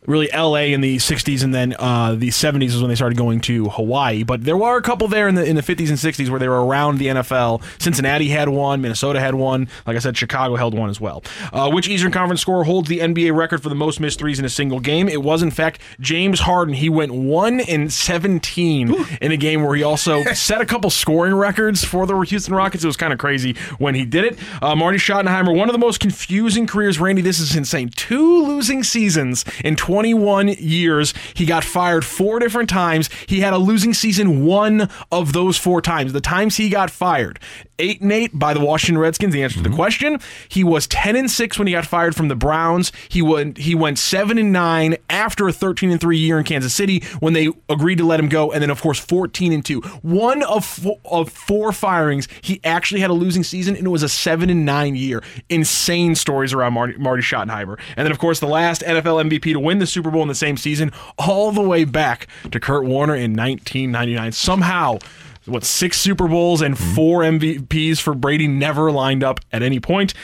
really 0.06 0.28
LA 0.34 0.72
in 0.72 0.80
the 0.80 0.96
60s 0.96 1.44
and 1.44 1.54
then 1.54 1.74
uh, 1.78 2.14
the 2.14 2.28
70s 2.28 2.68
is 2.68 2.80
when 2.80 2.88
they 2.88 2.94
started 2.94 3.16
going 3.16 3.40
to 3.42 3.68
Hawaii. 3.68 4.24
But 4.24 4.44
there 4.44 4.56
were 4.56 4.76
a 4.76 4.82
couple 4.82 5.06
there 5.08 5.28
in 5.28 5.34
the 5.34 5.44
in 5.44 5.56
the 5.56 5.62
50s 5.62 5.88
and 5.88 5.98
60s 5.98 6.28
where 6.28 6.40
they 6.40 6.48
were 6.48 6.64
around 6.64 6.98
the 6.98 7.06
NFL. 7.06 7.62
Cincinnati 7.80 8.28
had 8.28 8.48
one, 8.48 8.80
Minnesota 8.80 9.20
had 9.20 9.34
one. 9.34 9.68
Like 9.86 9.96
I 9.96 10.00
said, 10.00 10.16
Chicago 10.16 10.56
held 10.56 10.74
one 10.74 10.90
as 10.90 11.00
well. 11.00 11.22
Uh, 11.52 11.70
which 11.70 11.88
Eastern 11.88 12.12
Conference 12.12 12.40
scorer 12.40 12.64
holds 12.64 12.88
the 12.88 12.98
NBA 12.98 13.34
record 13.34 13.62
for 13.62 13.68
the 13.68 13.74
most 13.74 14.00
missed 14.00 14.18
threes 14.18 14.38
in 14.38 14.44
a 14.44 14.48
single 14.48 14.80
game? 14.80 15.08
It 15.08 15.22
was 15.22 15.42
in 15.42 15.50
fact 15.50 15.80
James 16.00 16.40
Harden. 16.40 16.74
He 16.74 16.88
went 16.88 17.12
1 17.12 17.60
in 17.60 17.88
17 17.88 18.94
in 19.20 19.32
a 19.32 19.36
game 19.36 19.62
where 19.62 19.74
he 19.76 19.82
also 19.82 20.22
set 20.34 20.60
a 20.60 20.66
couple 20.66 20.90
scoring 20.90 21.34
records 21.34 21.84
for 21.84 22.06
the 22.06 22.18
Houston 22.20 22.54
Rockets. 22.54 22.84
It 22.84 22.88
was 22.88 22.96
kind 22.96 23.12
of 23.12 23.18
crazy 23.18 23.54
when 23.78 23.94
he 23.94 24.04
did 24.04 24.24
it. 24.24 24.38
Uh, 24.60 24.74
Marty 24.74 24.98
Schottenheimer, 24.98 25.56
one 25.56 25.68
of 25.68 25.72
the 25.72 25.78
most 25.78 26.00
confusing 26.00 26.66
careers, 26.66 26.98
Randy, 26.98 27.22
this 27.22 27.38
is 27.38 27.54
insane. 27.54 27.88
Two 27.90 28.42
losing 28.44 28.82
seasons 28.82 29.44
in 29.64 29.76
21 29.92 30.48
years. 30.48 31.12
He 31.34 31.44
got 31.44 31.64
fired 31.64 32.02
four 32.02 32.38
different 32.38 32.70
times. 32.70 33.10
He 33.26 33.40
had 33.40 33.52
a 33.52 33.58
losing 33.58 33.92
season 33.92 34.46
one 34.46 34.88
of 35.10 35.34
those 35.34 35.58
four 35.58 35.82
times. 35.82 36.14
The 36.14 36.20
times 36.22 36.56
he 36.56 36.70
got 36.70 36.90
fired, 36.90 37.38
eight 37.82 38.00
and 38.00 38.12
eight 38.12 38.30
by 38.38 38.54
the 38.54 38.60
Washington 38.60 38.98
Redskins. 38.98 39.34
The 39.34 39.42
answer 39.42 39.56
to 39.56 39.62
the 39.62 39.68
mm-hmm. 39.68 39.76
question. 39.76 40.20
He 40.48 40.64
was 40.64 40.86
10 40.86 41.16
and 41.16 41.30
six 41.30 41.58
when 41.58 41.66
he 41.66 41.74
got 41.74 41.84
fired 41.84 42.16
from 42.16 42.28
the 42.28 42.36
Browns. 42.36 42.92
He 43.08 43.20
went 43.20 43.58
he 43.58 43.74
went 43.74 43.98
seven 43.98 44.38
and 44.38 44.52
nine 44.52 44.96
after 45.10 45.48
a 45.48 45.52
13 45.52 45.90
and 45.90 46.00
three 46.00 46.16
year 46.16 46.38
in 46.38 46.44
Kansas 46.44 46.72
City 46.72 47.02
when 47.20 47.32
they 47.34 47.48
agreed 47.68 47.98
to 47.98 48.04
let 48.04 48.20
him 48.20 48.28
go, 48.28 48.52
and 48.52 48.62
then 48.62 48.70
of 48.70 48.80
course 48.80 48.98
14 48.98 49.52
and 49.52 49.64
two. 49.64 49.80
One 50.00 50.42
of 50.44 50.64
four, 50.64 50.98
of 51.04 51.30
four 51.30 51.72
firings, 51.72 52.28
he 52.40 52.60
actually 52.64 53.00
had 53.00 53.10
a 53.10 53.14
losing 53.14 53.42
season, 53.42 53.76
and 53.76 53.86
it 53.86 53.90
was 53.90 54.02
a 54.02 54.08
seven 54.08 54.48
and 54.48 54.64
nine 54.64 54.94
year. 54.94 55.22
Insane 55.48 56.14
stories 56.14 56.52
around 56.52 56.74
Marty, 56.74 56.96
Marty 56.96 57.22
Schottenheimer, 57.22 57.78
and 57.96 58.06
then 58.06 58.12
of 58.12 58.18
course 58.18 58.40
the 58.40 58.46
last 58.46 58.82
NFL 58.82 59.28
MVP 59.28 59.52
to 59.52 59.60
win 59.60 59.78
the 59.78 59.86
Super 59.86 60.10
Bowl 60.10 60.22
in 60.22 60.28
the 60.28 60.34
same 60.34 60.56
season, 60.56 60.92
all 61.18 61.50
the 61.50 61.60
way 61.60 61.84
back 61.84 62.28
to 62.50 62.60
Kurt 62.60 62.84
Warner 62.84 63.14
in 63.14 63.34
1999. 63.34 64.32
Somehow 64.32 64.98
what 65.46 65.64
six 65.64 66.00
Super 66.00 66.28
Bowls 66.28 66.62
and 66.62 66.78
four 66.78 67.20
MVPs 67.20 68.00
for 68.00 68.14
Brady 68.14 68.48
never 68.48 68.90
lined 68.92 69.24
up 69.24 69.40
at 69.52 69.62
any 69.62 69.80
point. 69.80 70.14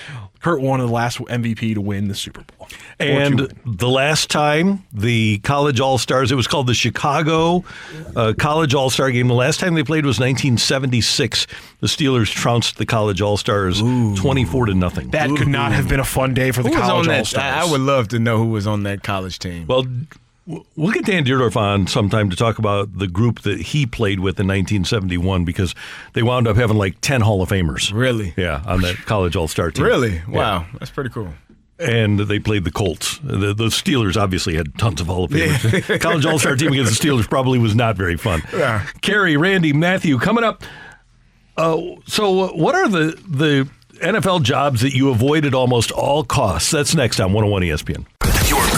Kurt 0.40 0.60
Warner, 0.60 0.86
the 0.86 0.92
last 0.92 1.18
MVP 1.18 1.74
to 1.74 1.80
win 1.80 2.06
the 2.06 2.14
Super 2.14 2.42
Bowl. 2.42 2.68
And 3.00 3.52
the 3.66 3.88
last 3.88 4.30
time 4.30 4.84
the 4.92 5.38
college 5.38 5.80
all 5.80 5.98
stars, 5.98 6.30
it 6.30 6.36
was 6.36 6.46
called 6.46 6.68
the 6.68 6.74
Chicago 6.74 7.64
uh, 8.14 8.34
College 8.38 8.72
All 8.72 8.88
Star 8.88 9.10
Game. 9.10 9.26
The 9.26 9.34
last 9.34 9.58
time 9.58 9.74
they 9.74 9.82
played 9.82 10.06
was 10.06 10.20
1976. 10.20 11.48
The 11.80 11.88
Steelers 11.88 12.30
trounced 12.32 12.76
the 12.76 12.86
College 12.86 13.20
All 13.20 13.36
Stars 13.36 13.80
24 13.80 14.66
to 14.66 14.74
nothing. 14.74 15.10
That 15.10 15.28
could 15.36 15.48
not 15.48 15.72
have 15.72 15.88
been 15.88 16.00
a 16.00 16.04
fun 16.04 16.34
day 16.34 16.52
for 16.52 16.62
the 16.62 16.68
Who 16.68 16.76
college 16.76 17.08
all 17.08 17.24
stars. 17.24 17.34
I 17.34 17.66
I 17.68 17.70
would 17.70 17.80
love 17.80 18.08
to 18.08 18.20
know 18.20 18.38
who 18.38 18.46
was 18.50 18.66
on 18.66 18.84
that 18.84 19.02
college 19.02 19.40
team. 19.40 19.66
Well, 19.66 19.82
w- 19.82 20.06
we'll 20.76 20.92
get 20.92 21.04
Dan 21.04 21.24
Dierdorf 21.24 21.56
on 21.56 21.86
sometime 21.86 22.30
to 22.30 22.36
talk 22.36 22.58
about 22.58 22.98
the 22.98 23.06
group 23.06 23.42
that 23.42 23.60
he 23.60 23.86
played 23.86 24.20
with 24.20 24.40
in 24.40 24.46
1971 24.46 25.44
because 25.44 25.74
they 26.14 26.22
wound 26.22 26.48
up 26.48 26.56
having 26.56 26.76
like 26.78 27.00
10 27.00 27.20
Hall 27.20 27.42
of 27.42 27.48
Famers. 27.50 27.92
Really? 27.92 28.34
Yeah, 28.36 28.62
on 28.66 28.80
that 28.82 28.96
College 29.06 29.36
All 29.36 29.48
Star 29.48 29.70
team. 29.70 29.84
Really? 29.84 30.14
Yeah. 30.14 30.22
Wow, 30.28 30.66
that's 30.78 30.90
pretty 30.90 31.10
cool. 31.10 31.28
and 31.78 32.18
they 32.20 32.38
played 32.38 32.64
the 32.64 32.72
Colts. 32.72 33.18
The, 33.22 33.54
the 33.54 33.66
Steelers 33.66 34.16
obviously 34.16 34.54
had 34.56 34.76
tons 34.78 35.00
of 35.00 35.06
Hall 35.08 35.24
of 35.24 35.30
Famers. 35.30 36.00
College 36.00 36.26
All 36.26 36.38
Star 36.38 36.56
team 36.56 36.72
against 36.72 37.00
the 37.00 37.08
Steelers 37.08 37.28
probably 37.28 37.58
was 37.58 37.74
not 37.74 37.96
very 37.96 38.16
fun. 38.16 38.42
Yeah. 38.52 38.86
Kerry, 39.02 39.36
Randy, 39.36 39.72
Matthew, 39.72 40.18
coming 40.18 40.44
up. 40.44 40.62
Uh, 41.56 41.80
so, 42.06 42.44
uh, 42.44 42.48
what 42.52 42.74
are 42.74 42.88
the 42.88 43.20
the 43.28 43.68
NFL 44.00 44.42
jobs 44.44 44.80
that 44.82 44.94
you 44.94 45.10
avoid 45.10 45.44
at 45.44 45.54
almost 45.54 45.90
all 45.90 46.22
costs? 46.24 46.70
That's 46.70 46.94
next 46.94 47.18
on 47.20 47.32
101 47.32 47.62
ESPN. 47.62 48.06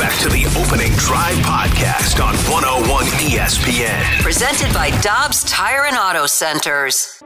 You're 0.00 0.08
back 0.08 0.20
to 0.20 0.30
the 0.30 0.46
opening 0.58 0.92
drive 0.92 1.36
podcast 1.44 2.24
on 2.24 2.34
101 2.50 3.04
ESPN. 3.20 4.22
Presented 4.22 4.72
by 4.72 4.88
Dobbs 5.02 5.44
Tire 5.44 5.84
and 5.84 5.94
Auto 5.94 6.24
Centers. 6.24 7.22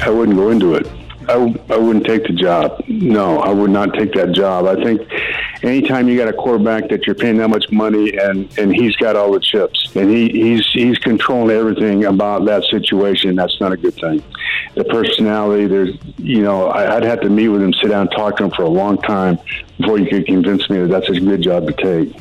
I 0.00 0.10
wouldn't 0.10 0.36
go 0.36 0.50
into 0.50 0.74
it. 0.74 0.88
I, 1.28 1.34
I 1.70 1.76
wouldn't 1.76 2.06
take 2.06 2.24
the 2.24 2.32
job. 2.32 2.82
No, 2.88 3.38
I 3.38 3.50
would 3.50 3.70
not 3.70 3.94
take 3.94 4.12
that 4.14 4.32
job. 4.32 4.66
I 4.66 4.74
think 4.82 5.00
anytime 5.62 6.08
you 6.08 6.16
got 6.16 6.28
a 6.28 6.32
quarterback 6.32 6.88
that 6.90 7.06
you're 7.06 7.14
paying 7.14 7.36
that 7.38 7.48
much 7.48 7.70
money 7.70 8.16
and, 8.16 8.56
and 8.58 8.74
he's 8.74 8.94
got 8.96 9.16
all 9.16 9.32
the 9.32 9.40
chips 9.40 9.90
and 9.94 10.10
he, 10.10 10.28
he's 10.28 10.66
he's 10.72 10.98
controlling 10.98 11.56
everything 11.56 12.04
about 12.04 12.44
that 12.46 12.64
situation, 12.64 13.36
that's 13.36 13.60
not 13.60 13.72
a 13.72 13.76
good 13.76 13.94
thing. 13.94 14.22
The 14.74 14.84
personality, 14.84 15.66
there's 15.66 15.96
you 16.18 16.42
know, 16.42 16.66
I, 16.66 16.96
I'd 16.96 17.04
have 17.04 17.20
to 17.20 17.30
meet 17.30 17.48
with 17.48 17.62
him, 17.62 17.72
sit 17.74 17.88
down, 17.88 18.08
talk 18.08 18.36
to 18.38 18.44
him 18.44 18.50
for 18.50 18.62
a 18.62 18.68
long 18.68 18.98
time 18.98 19.38
before 19.78 19.98
you 19.98 20.06
could 20.08 20.26
convince 20.26 20.68
me 20.70 20.80
that 20.80 20.88
that's 20.88 21.08
a 21.08 21.20
good 21.20 21.42
job 21.42 21.66
to 21.66 21.72
take. 21.72 22.14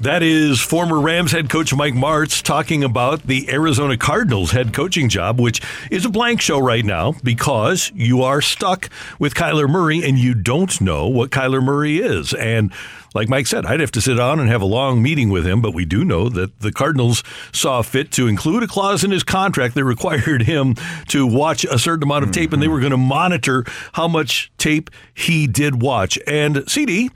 That 0.00 0.22
is 0.22 0.60
former 0.60 1.00
Rams 1.00 1.32
head 1.32 1.50
coach 1.50 1.74
Mike 1.74 1.94
Martz 1.94 2.40
talking 2.40 2.84
about 2.84 3.24
the 3.24 3.50
Arizona 3.50 3.96
Cardinals 3.96 4.52
head 4.52 4.72
coaching 4.72 5.08
job, 5.08 5.40
which 5.40 5.60
is 5.90 6.04
a 6.04 6.08
blank 6.08 6.40
show 6.40 6.60
right 6.60 6.84
now 6.84 7.14
because 7.24 7.90
you 7.96 8.22
are 8.22 8.40
stuck 8.40 8.90
with 9.18 9.34
Kyler 9.34 9.68
Murray 9.68 10.04
and 10.04 10.16
you 10.16 10.34
don't 10.34 10.80
know 10.80 11.08
what 11.08 11.30
Kyler 11.30 11.60
Murray 11.60 11.98
is. 11.98 12.32
And 12.32 12.72
like 13.12 13.28
Mike 13.28 13.48
said, 13.48 13.66
I'd 13.66 13.80
have 13.80 13.90
to 13.90 14.00
sit 14.00 14.14
down 14.14 14.38
and 14.38 14.48
have 14.48 14.62
a 14.62 14.66
long 14.66 15.02
meeting 15.02 15.30
with 15.30 15.44
him, 15.44 15.60
but 15.60 15.74
we 15.74 15.84
do 15.84 16.04
know 16.04 16.28
that 16.28 16.60
the 16.60 16.70
Cardinals 16.70 17.24
saw 17.52 17.82
fit 17.82 18.12
to 18.12 18.28
include 18.28 18.62
a 18.62 18.68
clause 18.68 19.02
in 19.02 19.10
his 19.10 19.24
contract 19.24 19.74
that 19.74 19.84
required 19.88 20.42
him 20.42 20.76
to 21.08 21.26
watch 21.26 21.64
a 21.64 21.78
certain 21.78 22.04
amount 22.04 22.22
of 22.22 22.30
tape 22.30 22.52
and 22.52 22.62
they 22.62 22.66
mm-hmm. 22.66 22.74
were 22.74 22.80
going 22.80 22.92
to 22.92 22.96
monitor 22.96 23.64
how 23.94 24.06
much 24.06 24.52
tape 24.58 24.90
he 25.12 25.48
did 25.48 25.82
watch. 25.82 26.20
And 26.24 26.70
CD, 26.70 27.10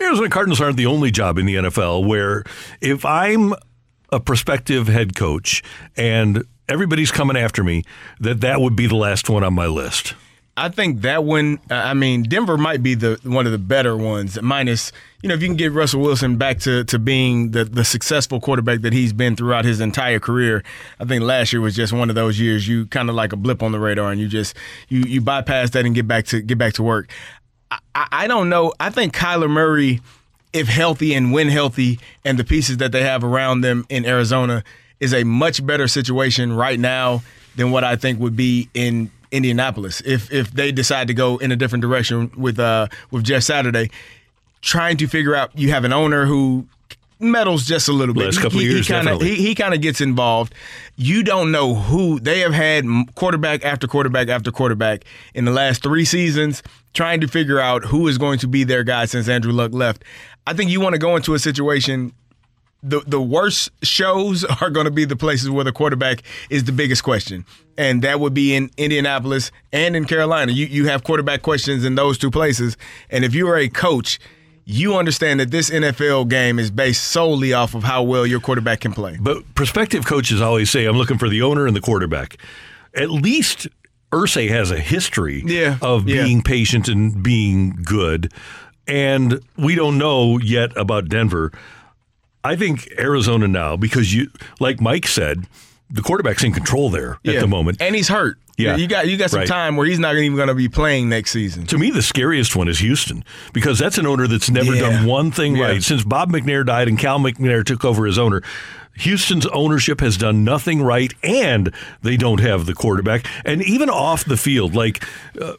Arizona 0.00 0.28
Cardinals 0.28 0.60
aren't 0.60 0.76
the 0.76 0.86
only 0.86 1.10
job 1.10 1.38
in 1.38 1.46
the 1.46 1.56
NFL 1.56 2.06
where 2.06 2.44
if 2.80 3.04
I'm 3.04 3.54
a 4.10 4.20
prospective 4.20 4.88
head 4.88 5.16
coach 5.16 5.62
and 5.96 6.44
everybody's 6.68 7.10
coming 7.10 7.36
after 7.36 7.64
me, 7.64 7.84
that 8.20 8.40
that 8.40 8.60
would 8.60 8.76
be 8.76 8.86
the 8.86 8.96
last 8.96 9.28
one 9.28 9.44
on 9.44 9.54
my 9.54 9.66
list. 9.66 10.14
I 10.58 10.68
think 10.68 11.02
that 11.02 11.22
one. 11.22 11.60
I 11.70 11.94
mean, 11.94 12.24
Denver 12.24 12.58
might 12.58 12.82
be 12.82 12.94
the 12.94 13.18
one 13.22 13.46
of 13.46 13.52
the 13.52 13.58
better 13.58 13.96
ones. 13.96 14.40
Minus, 14.42 14.90
you 15.22 15.28
know, 15.28 15.34
if 15.36 15.40
you 15.40 15.46
can 15.46 15.56
get 15.56 15.72
Russell 15.72 16.00
Wilson 16.00 16.36
back 16.36 16.58
to 16.60 16.82
to 16.84 16.98
being 16.98 17.52
the 17.52 17.64
the 17.64 17.84
successful 17.84 18.40
quarterback 18.40 18.80
that 18.80 18.92
he's 18.92 19.12
been 19.12 19.36
throughout 19.36 19.64
his 19.64 19.80
entire 19.80 20.18
career. 20.18 20.64
I 20.98 21.04
think 21.04 21.22
last 21.22 21.52
year 21.52 21.62
was 21.62 21.76
just 21.76 21.92
one 21.92 22.08
of 22.08 22.16
those 22.16 22.40
years 22.40 22.66
you 22.66 22.86
kind 22.86 23.08
of 23.08 23.14
like 23.14 23.32
a 23.32 23.36
blip 23.36 23.62
on 23.62 23.70
the 23.70 23.78
radar, 23.78 24.10
and 24.10 24.20
you 24.20 24.26
just 24.26 24.56
you 24.88 25.02
you 25.02 25.20
bypass 25.20 25.70
that 25.70 25.86
and 25.86 25.94
get 25.94 26.08
back 26.08 26.26
to 26.26 26.42
get 26.42 26.58
back 26.58 26.72
to 26.74 26.82
work. 26.82 27.08
I, 27.70 27.80
I 27.94 28.26
don't 28.26 28.48
know. 28.48 28.72
I 28.80 28.90
think 28.90 29.14
Kyler 29.14 29.50
Murray, 29.50 30.00
if 30.52 30.68
healthy 30.68 31.14
and 31.14 31.32
when 31.32 31.48
healthy, 31.48 31.98
and 32.24 32.38
the 32.38 32.44
pieces 32.44 32.78
that 32.78 32.92
they 32.92 33.02
have 33.02 33.24
around 33.24 33.60
them 33.60 33.86
in 33.88 34.04
Arizona, 34.04 34.64
is 35.00 35.14
a 35.14 35.24
much 35.24 35.64
better 35.64 35.86
situation 35.88 36.52
right 36.52 36.78
now 36.78 37.22
than 37.56 37.70
what 37.70 37.84
I 37.84 37.96
think 37.96 38.20
would 38.20 38.36
be 38.36 38.68
in 38.74 39.10
Indianapolis 39.30 40.00
if 40.06 40.32
if 40.32 40.52
they 40.52 40.72
decide 40.72 41.08
to 41.08 41.14
go 41.14 41.36
in 41.36 41.52
a 41.52 41.56
different 41.56 41.82
direction 41.82 42.30
with 42.36 42.58
uh 42.58 42.88
with 43.10 43.24
Jeff 43.24 43.42
Saturday. 43.42 43.90
Trying 44.60 44.96
to 44.96 45.06
figure 45.06 45.36
out, 45.36 45.56
you 45.56 45.70
have 45.70 45.84
an 45.84 45.92
owner 45.92 46.24
who 46.26 46.66
meddles 47.20 47.64
just 47.64 47.88
a 47.88 47.92
little 47.92 48.14
bit. 48.14 48.26
Last 48.26 48.36
couple 48.40 48.58
of 48.58 48.64
he, 48.64 48.70
years, 48.70 48.86
he 48.86 48.92
kinda, 48.92 49.12
definitely. 49.12 49.34
he, 49.36 49.46
he 49.48 49.54
kind 49.54 49.74
of 49.74 49.80
gets 49.80 50.00
involved. 50.00 50.54
You 50.96 51.22
don't 51.22 51.50
know 51.50 51.74
who 51.74 52.20
they 52.20 52.40
have 52.40 52.52
had 52.52 52.84
quarterback 53.14 53.64
after 53.64 53.86
quarterback 53.86 54.28
after 54.28 54.50
quarterback 54.50 55.04
in 55.34 55.44
the 55.44 55.50
last 55.50 55.82
three 55.82 56.04
seasons, 56.04 56.62
trying 56.94 57.20
to 57.20 57.28
figure 57.28 57.60
out 57.60 57.84
who 57.84 58.08
is 58.08 58.18
going 58.18 58.38
to 58.40 58.48
be 58.48 58.64
their 58.64 58.84
guy 58.84 59.04
since 59.04 59.28
Andrew 59.28 59.52
Luck 59.52 59.72
left. 59.72 60.04
I 60.46 60.54
think 60.54 60.70
you 60.70 60.80
want 60.80 60.94
to 60.94 60.98
go 60.98 61.16
into 61.16 61.34
a 61.34 61.38
situation. 61.38 62.12
The 62.80 63.00
the 63.00 63.20
worst 63.20 63.70
shows 63.82 64.44
are 64.60 64.70
going 64.70 64.84
to 64.84 64.92
be 64.92 65.04
the 65.04 65.16
places 65.16 65.50
where 65.50 65.64
the 65.64 65.72
quarterback 65.72 66.22
is 66.48 66.64
the 66.64 66.72
biggest 66.72 67.02
question, 67.02 67.44
and 67.76 68.02
that 68.02 68.20
would 68.20 68.34
be 68.34 68.54
in 68.54 68.70
Indianapolis 68.76 69.50
and 69.72 69.96
in 69.96 70.04
Carolina. 70.04 70.52
You 70.52 70.66
you 70.66 70.86
have 70.86 71.02
quarterback 71.02 71.42
questions 71.42 71.84
in 71.84 71.96
those 71.96 72.18
two 72.18 72.30
places, 72.30 72.76
and 73.10 73.24
if 73.24 73.34
you 73.34 73.48
are 73.48 73.56
a 73.56 73.68
coach 73.68 74.20
you 74.70 74.96
understand 74.96 75.40
that 75.40 75.50
this 75.50 75.70
NFL 75.70 76.28
game 76.28 76.58
is 76.58 76.70
based 76.70 77.02
solely 77.04 77.54
off 77.54 77.74
of 77.74 77.84
how 77.84 78.02
well 78.02 78.26
your 78.26 78.38
quarterback 78.38 78.80
can 78.80 78.92
play. 78.92 79.16
But 79.18 79.54
prospective 79.54 80.04
coaches 80.04 80.42
always 80.42 80.70
say, 80.70 80.84
I'm 80.84 80.96
looking 80.98 81.16
for 81.16 81.30
the 81.30 81.40
owner 81.40 81.66
and 81.66 81.74
the 81.74 81.80
quarterback. 81.80 82.36
At 82.94 83.10
least 83.10 83.66
Irsay 84.12 84.50
has 84.50 84.70
a 84.70 84.78
history 84.78 85.42
Yeah, 85.46 85.78
of 85.80 86.06
yeah. 86.06 86.22
being 86.22 86.42
patient 86.42 86.86
and 86.86 87.22
being 87.22 87.78
good. 87.82 88.30
And 88.86 89.40
we 89.56 89.74
don't 89.74 89.96
know 89.96 90.36
yet 90.38 90.76
about 90.76 91.08
Denver. 91.08 91.50
I 92.44 92.54
think 92.54 92.88
Arizona 92.98 93.48
now, 93.48 93.74
because 93.76 94.14
you, 94.14 94.30
like 94.60 94.82
Mike 94.82 95.06
said, 95.06 95.46
the 95.90 96.02
quarterback's 96.02 96.44
in 96.44 96.52
control 96.52 96.90
there 96.90 97.18
at 97.26 97.40
the 97.40 97.46
moment. 97.46 97.78
and 97.80 97.94
he's 97.94 98.08
hurt. 98.08 98.38
Yeah. 98.56 98.74
you 98.76 98.88
got 98.88 99.06
you 99.08 99.16
got 99.16 99.30
some 99.30 99.38
Right. 99.40 99.48
time 99.48 99.76
where 99.76 99.86
he's 99.86 100.00
not 100.00 100.16
even 100.16 100.34
going 100.36 100.48
to 100.48 100.54
be 100.54 100.68
playing 100.68 101.08
next 101.08 101.30
season. 101.30 101.64
To 101.66 101.78
me, 101.78 101.90
the 101.92 102.02
scariest 102.02 102.56
one 102.56 102.66
is 102.68 102.80
Houston 102.80 103.22
because 103.52 103.78
that's 103.78 103.98
an 103.98 104.06
owner 104.06 104.26
that's 104.26 104.50
never 104.50 104.74
Yeah. 104.74 104.80
done 104.90 105.06
one 105.06 105.30
thing 105.30 105.56
Yeah. 105.56 105.66
right 105.66 105.82
since 105.82 106.02
Bob 106.02 106.32
McNair 106.32 106.66
died 106.66 106.88
and 106.88 106.98
Cal 106.98 107.20
McNair 107.20 107.64
took 107.64 107.84
over 107.84 108.04
as 108.06 108.18
owner. 108.18 108.42
Houston's 108.96 109.46
ownership 109.46 110.00
has 110.00 110.16
done 110.16 110.42
nothing 110.42 110.82
right, 110.82 111.14
and 111.22 111.72
they 112.02 112.16
don't 112.16 112.40
have 112.40 112.66
the 112.66 112.74
quarterback. 112.74 113.24
And 113.44 113.62
even 113.62 113.88
off 113.88 114.24
the 114.24 114.36
field, 114.36 114.74
like 114.74 115.04
uh, 115.40 115.52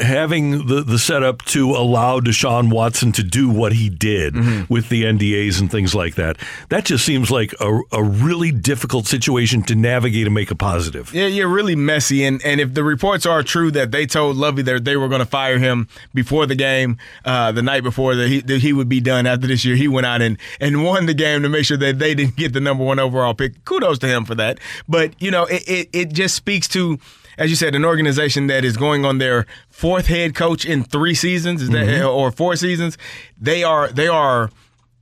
having 0.00 0.66
the, 0.66 0.82
the 0.82 0.98
setup 0.98 1.42
to 1.46 1.70
allow 1.70 2.20
Deshaun 2.20 2.70
Watson 2.70 3.12
to 3.12 3.22
do 3.22 3.48
what 3.48 3.72
he 3.72 3.88
did 3.88 4.34
Mm-hmm. 4.34 4.72
with 4.72 4.88
the 4.88 5.04
NDAs 5.04 5.60
and 5.60 5.70
things 5.70 5.94
like 5.94 6.14
that, 6.16 6.36
that 6.68 6.84
just 6.84 7.04
seems 7.04 7.30
like 7.30 7.54
a, 7.60 7.80
a 7.92 8.02
really 8.02 8.50
difficult 8.52 9.06
situation 9.06 9.62
to 9.64 9.74
navigate 9.74 10.26
and 10.26 10.34
make 10.34 10.50
a 10.50 10.54
positive. 10.54 11.12
Yeah, 11.14 11.26
you're 11.26 11.48
really 11.48 11.74
messy. 11.76 12.24
And, 12.24 12.44
and 12.44 12.60
if 12.60 12.74
the 12.74 12.84
reports 12.84 13.24
are 13.26 13.42
true 13.42 13.70
that 13.72 13.90
they 13.90 14.06
told 14.06 14.36
Lovie 14.36 14.62
that 14.62 14.84
they 14.84 14.96
were 14.96 15.08
going 15.08 15.20
to 15.20 15.26
fire 15.26 15.58
him 15.58 15.88
before 16.14 16.46
the 16.46 16.54
game, 16.54 16.98
uh, 17.24 17.52
the 17.52 17.62
night 17.62 17.82
before 17.82 18.14
that 18.16 18.28
he, 18.28 18.40
that 18.42 18.60
he 18.60 18.72
would 18.72 18.88
be 18.88 19.00
done 19.00 19.26
after 19.26 19.46
this 19.46 19.64
year, 19.64 19.76
he 19.76 19.88
went 19.88 20.06
out 20.06 20.20
and, 20.22 20.36
and 20.60 20.84
won 20.84 21.06
the 21.06 21.14
game 21.14 21.42
to 21.42 21.48
make 21.48 21.64
sure 21.64 21.76
that 21.78 21.98
they 21.98 22.14
didn't 22.14 22.36
get 22.36 22.52
the 22.52 22.60
number 22.60 22.84
one 22.84 22.98
overall 22.98 23.34
pick. 23.34 23.64
Kudos 23.64 23.98
to 24.00 24.06
him 24.06 24.24
for 24.24 24.34
that. 24.34 24.58
But, 24.88 25.20
you 25.20 25.30
know, 25.30 25.44
it, 25.46 25.62
it, 25.68 25.88
it 25.92 26.12
just 26.12 26.34
speaks 26.34 26.68
to, 26.68 26.98
as 27.38 27.48
you 27.50 27.56
said, 27.56 27.74
an 27.74 27.84
organization 27.84 28.48
that 28.48 28.64
is 28.64 28.76
going 28.76 29.04
on 29.04 29.18
their 29.18 29.46
fourth 29.70 30.06
head 30.08 30.34
coach 30.34 30.64
in 30.66 30.84
three 30.84 31.14
seasons, 31.14 31.62
is 31.62 31.70
that, 31.70 31.86
Mm-hmm. 31.86 32.06
or 32.06 32.30
four 32.30 32.56
seasons. 32.56 32.98
They 33.40 33.62
are, 33.64 33.88
they 33.88 34.08
are, 34.08 34.50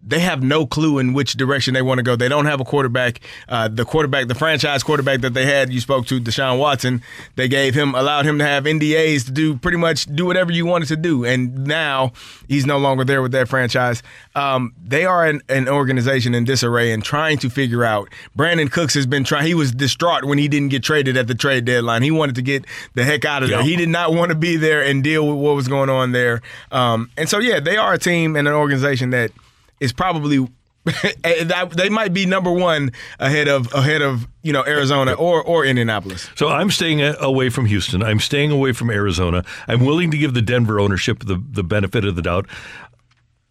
they 0.07 0.21
have 0.21 0.43
no 0.43 0.67
clue 0.67 0.99
in 0.99 1.13
which 1.13 1.35
direction 1.35 1.75
they 1.75 1.83
want 1.83 1.99
to 1.99 2.03
go. 2.03 2.17
They 2.17 2.29
don't 2.29 2.47
have 2.47 2.61
a 2.61 2.65
quarterback. 2.65 3.21
Uh, 3.49 3.69
the 3.69 3.85
quarterback, 3.85 4.29
the 4.29 4.35
franchise 4.35 4.83
quarterback 4.83 5.21
that 5.21 5.35
they 5.35 5.45
had, 5.45 5.73
you 5.73 5.81
spoke 5.81 6.07
to, 6.07 6.21
Deshaun 6.21 6.59
Watson. 6.59 7.03
They 7.35 7.49
gave 7.49 7.75
him, 7.75 7.95
allowed 7.95 8.25
him 8.25 8.39
to 8.39 8.45
have 8.45 8.65
NDAs 8.65 9.25
to 9.27 9.33
do 9.33 9.57
pretty 9.57 9.79
much 9.79 10.07
do 10.07 10.25
whatever 10.25 10.53
you 10.53 10.65
wanted 10.65 10.89
to 10.89 10.97
do, 10.97 11.25
and 11.25 11.67
now 11.67 12.13
he's 12.49 12.67
no 12.67 12.79
longer 12.79 13.05
there 13.05 13.21
with 13.21 13.33
that 13.33 13.49
franchise. 13.49 14.03
Um, 14.35 14.75
they 14.83 15.05
are 15.05 15.27
an, 15.27 15.43
an 15.49 15.69
organization 15.69 16.35
in 16.35 16.45
disarray 16.45 16.93
and 16.93 17.03
trying 17.03 17.39
to 17.39 17.51
figure 17.51 17.85
out. 17.85 18.09
Brandin 18.37 18.71
Cooks 18.71 18.95
has 18.95 19.07
been 19.07 19.25
trying. 19.25 19.47
He 19.47 19.55
was 19.55 19.73
distraught 19.73 20.25
when 20.25 20.39
he 20.39 20.47
didn't 20.47 20.69
get 20.69 20.83
traded 20.85 21.17
at 21.17 21.27
the 21.27 21.35
trade 21.35 21.65
deadline. 21.65 22.03
He 22.03 22.11
wanted 22.11 22.37
to 22.37 22.43
get 22.43 22.65
the 22.95 23.05
heck 23.05 23.25
out 23.25 23.43
of 23.43 23.49
there. 23.49 23.63
He 23.63 23.77
did 23.77 23.89
not 23.89 24.13
want 24.13 24.31
to 24.31 24.37
be 24.37 24.57
there 24.57 24.83
and 24.83 25.03
deal 25.03 25.27
with 25.27 25.37
what 25.37 25.57
was 25.57 25.67
going 25.69 25.91
on 25.91 26.13
there. 26.13 26.43
Um, 26.71 27.11
and 27.17 27.29
so, 27.29 27.39
yeah, 27.39 27.61
they 27.61 27.77
are 27.77 27.95
a 27.95 27.99
team 27.99 28.37
and 28.37 28.47
an 28.47 28.55
organization 28.55 29.11
that 29.11 29.33
is 29.81 29.93
probably 29.93 30.47
they 31.23 31.89
might 31.89 32.13
be 32.13 32.27
number 32.27 32.51
one 32.51 32.93
ahead 33.19 33.49
of 33.49 33.73
ahead 33.75 34.03
of 34.03 34.29
you 34.43 34.53
know 34.53 34.65
Arizona 34.65 35.13
or 35.15 35.43
or 35.43 35.65
Indianapolis. 35.65 36.29
So 36.37 36.49
I'm 36.49 36.71
staying 36.71 37.01
away 37.21 37.49
from 37.51 37.67
Houston. 37.67 38.03
I'm 38.03 38.21
staying 38.21 38.53
away 38.53 38.73
from 38.73 38.91
Arizona. 38.91 39.45
I'm 39.67 39.85
willing 39.85 40.11
to 40.13 40.19
give 40.19 40.35
the 40.35 40.43
Denver 40.43 40.79
ownership 40.79 41.25
the, 41.25 41.43
the 41.51 41.65
benefit 41.65 42.05
of 42.05 42.15
the 42.15 42.23
doubt. 42.23 42.47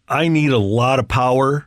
I 0.08 0.28
need 0.28 0.50
a 0.50 0.58
lot 0.58 0.98
of 0.98 1.08
power, 1.08 1.66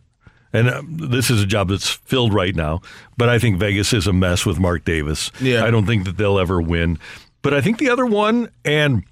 and 0.54 0.70
uh, 0.70 0.82
this 0.88 1.30
is 1.30 1.44
a 1.44 1.46
job 1.46 1.70
that's 1.70 1.90
filled 1.90 2.34
right 2.34 2.56
now. 2.56 2.82
But 3.18 3.30
I 3.30 3.38
think 3.38 3.60
Vegas 3.60 3.94
is 3.94 4.08
a 4.08 4.14
mess 4.14 4.46
with 4.46 4.60
Mark 4.60 4.86
Davis. 4.86 5.32
Yeah. 5.40 5.66
I 5.66 5.72
don't 5.72 5.86
think 5.86 6.06
that 6.06 6.18
they'll 6.18 6.40
ever 6.40 6.62
win. 6.62 6.98
But 7.42 7.54
I 7.54 7.62
think 7.62 7.78
the 7.78 7.90
other 7.90 8.06
one, 8.06 8.50
and 8.66 9.04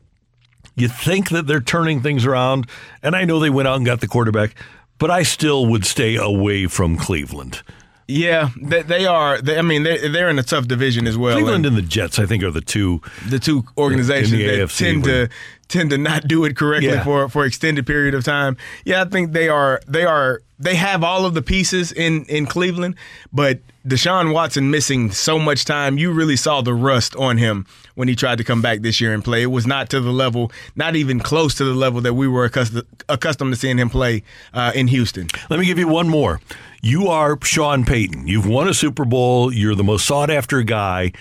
you 0.76 0.88
think 0.88 1.30
that 1.30 1.46
they're 1.48 1.62
turning 1.62 2.02
things 2.02 2.26
around, 2.26 2.68
and 3.04 3.16
I 3.16 3.26
know 3.26 3.40
they 3.40 3.50
went 3.50 3.68
out 3.68 3.78
and 3.78 3.86
got 3.86 4.00
the 4.00 4.08
quarterback, 4.08 4.56
but 5.00 5.12
I 5.12 5.24
still 5.24 5.66
would 5.68 5.86
stay 5.86 6.16
away 6.16 6.68
from 6.68 6.98
Cleveland. 6.98 7.62
Yeah, 8.10 8.50
they, 8.62 8.84
they 8.84 9.06
are. 9.06 9.42
They, 9.42 9.58
I 9.58 9.62
mean, 9.62 9.84
they, 9.84 10.08
they're 10.08 10.30
in 10.30 10.40
a 10.40 10.44
tough 10.44 10.66
division 10.66 11.08
as 11.08 11.18
well. 11.18 11.34
Cleveland 11.36 11.66
and 11.66 11.76
and 11.76 11.86
the 11.86 11.90
Jets, 11.90 12.20
I 12.20 12.26
think, 12.26 12.42
are 12.42 12.52
the 12.52 12.62
two 12.62 13.02
the 13.28 13.38
two 13.38 13.66
organizations 13.78 14.32
the 14.32 14.48
that 14.48 14.60
AFC 14.70 14.78
tend 14.78 15.06
where- 15.06 15.28
to 15.28 15.34
tend 15.68 15.90
to 15.90 15.98
not 15.98 16.26
do 16.26 16.46
it 16.46 16.56
correctly 16.56 16.88
Yeah. 16.92 17.04
for 17.04 17.28
for 17.28 17.44
extended 17.46 17.86
period 17.86 18.14
of 18.14 18.24
time. 18.24 18.56
Yeah, 18.86 19.02
I 19.02 19.06
think 19.06 19.34
they 19.34 19.50
are. 19.50 19.82
They 19.88 20.06
are. 20.06 20.42
They 20.58 20.76
have 20.76 21.04
all 21.04 21.26
of 21.26 21.34
the 21.34 21.42
pieces 21.42 21.92
in 21.92 22.24
in 22.26 22.46
Cleveland, 22.46 22.96
but 23.34 23.60
Deshaun 23.86 24.34
Watson 24.34 24.72
missing 24.72 25.12
so 25.12 25.38
much 25.38 25.66
time. 25.66 25.98
You 25.98 26.14
really 26.14 26.38
saw 26.38 26.62
the 26.62 26.74
rust 26.74 27.14
on 27.18 27.38
him 27.38 27.66
when 27.98 28.08
he 28.08 28.16
tried 28.16 28.38
to 28.38 28.44
come 28.44 28.62
back 28.62 28.82
this 28.82 29.02
year 29.02 29.12
and 29.12 29.24
play. 29.24 29.42
It 29.42 29.48
was 29.48 29.66
not 29.66 29.90
to 29.90 30.00
the 30.00 30.12
level, 30.12 30.52
not 30.76 30.96
even 30.96 31.20
close 31.20 31.56
to 31.56 31.64
the 31.64 31.74
level 31.74 32.00
that 32.02 32.14
we 32.14 32.28
were 32.28 32.46
accustomed 32.46 32.86
accustomed 33.10 33.52
to 33.54 33.60
seeing 33.60 33.80
him 33.80 33.90
play 33.90 34.22
uh, 34.54 34.72
in 34.76 34.88
Houston. 34.88 35.28
Let 35.50 35.60
me 35.60 35.66
give 35.66 35.80
you 35.80 35.88
one 35.88 36.08
more. 36.08 36.40
You 36.84 37.08
are 37.08 37.40
Sean 37.42 37.86
Payton. 37.86 38.28
You've 38.28 38.46
won 38.46 38.68
a 38.68 38.74
Super 38.76 39.04
Bowl. 39.04 39.52
You're 39.52 39.74
the 39.74 39.84
most 39.84 40.06
sought 40.06 40.30
after 40.30 40.62
guy. 40.62 41.12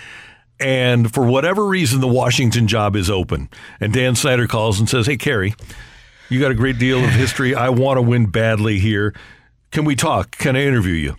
And 0.61 1.13
for 1.13 1.25
whatever 1.25 1.67
reason, 1.67 2.03
the 2.03 2.09
Washington 2.09 2.69
job 2.69 2.95
is 2.95 3.09
open. 3.09 3.49
And 3.81 3.91
Dan 3.91 4.15
Snyder 4.15 4.47
calls 4.47 4.79
and 4.79 4.87
says, 4.87 5.07
Hey, 5.07 5.17
Kerry, 5.17 5.55
you 6.29 6.39
got 6.41 6.51
a 6.51 6.55
great 6.55 6.79
deal 6.79 7.03
of 7.03 7.11
history. 7.11 7.55
I 7.55 7.71
want 7.71 7.97
to 7.97 8.03
win 8.03 8.27
badly 8.27 8.79
here. 8.79 9.15
Can 9.71 9.87
we 9.87 9.97
talk? 9.97 10.33
Can 10.33 10.57
I 10.57 10.63
interview 10.63 10.93
you? 10.93 11.17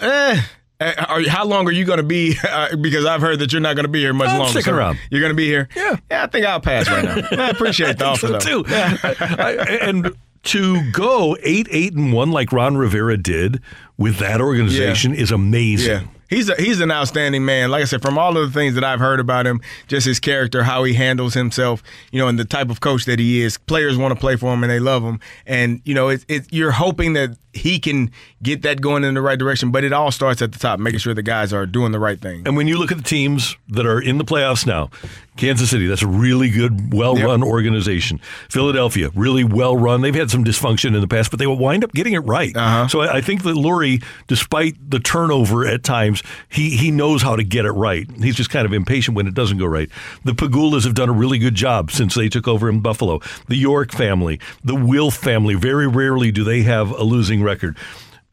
Eh. 0.00 0.40
Uh, 0.80 0.92
Are, 1.08 1.22
how 1.28 1.44
long 1.44 1.68
are 1.68 1.72
you 1.72 1.84
going 1.84 1.98
to 1.98 2.02
be? 2.02 2.36
Uh, 2.50 2.74
because 2.76 3.04
I've 3.04 3.20
heard 3.20 3.38
that 3.40 3.52
you're 3.52 3.60
not 3.60 3.76
going 3.76 3.84
to 3.84 3.90
be 3.90 4.00
here 4.00 4.12
much 4.12 4.28
I'm 4.28 4.38
longer. 4.38 4.50
sticking 4.50 4.72
so 4.72 4.76
around. 4.78 4.98
You're 5.10 5.20
going 5.20 5.30
to 5.30 5.36
be 5.36 5.46
here. 5.46 5.68
Yeah. 5.76 5.96
Yeah, 6.10 6.24
I 6.24 6.26
think 6.26 6.44
I'll 6.46 6.60
pass 6.60 6.88
right 6.88 7.04
now. 7.04 7.28
I 7.44 7.50
appreciate 7.50 7.98
the 7.98 8.04
I 8.06 8.08
offer 8.08 8.26
so, 8.26 8.32
though. 8.32 8.62
too. 8.62 8.64
I- 8.68 9.78
and 9.82 10.14
to 10.44 10.90
go 10.90 11.36
eight, 11.42 11.68
eight, 11.70 11.92
and 11.94 12.12
one 12.12 12.30
like 12.32 12.52
Ron 12.52 12.76
Rivera 12.76 13.16
did 13.18 13.60
with 13.98 14.16
that 14.18 14.40
organization 14.40 15.14
is 15.14 15.30
amazing. 15.30 15.90
Yeah. 16.02 16.06
He's 16.28 16.48
a, 16.48 16.54
he's 16.54 16.80
an 16.80 16.92
outstanding 16.92 17.44
man. 17.44 17.70
Like 17.72 17.82
I 17.82 17.86
said, 17.86 18.02
from 18.02 18.16
all 18.16 18.36
of 18.36 18.52
the 18.52 18.56
things 18.58 18.74
that 18.76 18.84
I've 18.84 19.00
heard 19.00 19.18
about 19.18 19.46
him, 19.48 19.60
just 19.88 20.06
his 20.06 20.20
character, 20.20 20.62
how 20.62 20.84
he 20.84 20.94
handles 20.94 21.34
himself, 21.34 21.82
you 22.12 22.20
know, 22.20 22.28
and 22.28 22.38
the 22.38 22.44
type 22.44 22.70
of 22.70 22.80
coach 22.80 23.04
that 23.06 23.18
he 23.18 23.40
is. 23.42 23.58
Players 23.58 23.98
want 23.98 24.14
to 24.14 24.20
play 24.20 24.36
for 24.36 24.54
him 24.54 24.62
and 24.62 24.70
they 24.70 24.78
love 24.78 25.02
him. 25.02 25.18
And 25.44 25.82
you 25.84 25.92
know, 25.94 26.08
it, 26.08 26.24
it, 26.28 26.46
you're 26.52 26.70
hoping 26.70 27.14
that 27.14 27.36
he 27.52 27.78
can 27.78 28.10
get 28.42 28.62
that 28.62 28.80
going 28.80 29.04
in 29.04 29.14
the 29.14 29.22
right 29.22 29.38
direction. 29.38 29.70
But 29.70 29.84
it 29.84 29.92
all 29.92 30.10
starts 30.10 30.42
at 30.42 30.52
the 30.52 30.58
top, 30.58 30.78
making 30.78 31.00
sure 31.00 31.14
the 31.14 31.22
guys 31.22 31.52
are 31.52 31.66
doing 31.66 31.92
the 31.92 31.98
right 31.98 32.20
thing. 32.20 32.42
And 32.46 32.56
when 32.56 32.68
you 32.68 32.78
look 32.78 32.90
at 32.92 32.98
the 32.98 33.04
teams 33.04 33.56
that 33.68 33.86
are 33.86 34.00
in 34.00 34.18
the 34.18 34.24
playoffs 34.24 34.66
now, 34.66 34.90
Kansas 35.36 35.70
City, 35.70 35.86
that's 35.86 36.02
a 36.02 36.06
really 36.06 36.50
good, 36.50 36.92
well 36.92 37.16
run 37.16 37.42
organization. 37.42 38.20
Philadelphia, 38.50 39.10
really 39.14 39.42
well 39.42 39.76
run. 39.76 40.02
They've 40.02 40.14
had 40.14 40.30
some 40.30 40.44
dysfunction 40.44 40.94
in 40.94 41.00
the 41.00 41.08
past, 41.08 41.30
but 41.30 41.38
they 41.38 41.46
will 41.46 41.56
wind 41.56 41.82
up 41.82 41.92
getting 41.92 42.12
it 42.12 42.20
right. 42.20 42.54
Uh-huh. 42.54 42.88
So 42.88 43.00
I, 43.00 43.16
I 43.16 43.20
think 43.22 43.42
that 43.44 43.54
Lurie, 43.54 44.04
despite 44.26 44.74
the 44.90 45.00
turnover 45.00 45.66
at 45.66 45.82
times, 45.82 46.22
he, 46.50 46.76
he 46.76 46.90
knows 46.90 47.22
how 47.22 47.36
to 47.36 47.42
get 47.42 47.64
it 47.64 47.72
right. 47.72 48.06
He's 48.18 48.36
just 48.36 48.50
kind 48.50 48.66
of 48.66 48.72
impatient 48.72 49.16
when 49.16 49.26
it 49.26 49.34
doesn't 49.34 49.56
go 49.56 49.66
right. 49.66 49.88
The 50.24 50.32
Pegulas 50.32 50.84
have 50.84 50.94
done 50.94 51.08
a 51.08 51.12
really 51.12 51.38
good 51.38 51.54
job 51.54 51.90
since 51.90 52.14
they 52.14 52.28
took 52.28 52.46
over 52.46 52.68
in 52.68 52.80
Buffalo. 52.80 53.20
The 53.48 53.56
York 53.56 53.92
family, 53.92 54.40
the 54.62 54.74
Wilf 54.74 55.14
family, 55.16 55.54
very 55.54 55.88
rarely 55.88 56.30
do 56.32 56.44
they 56.44 56.62
have 56.62 56.90
a 56.90 57.02
losing 57.02 57.39
record. 57.42 57.76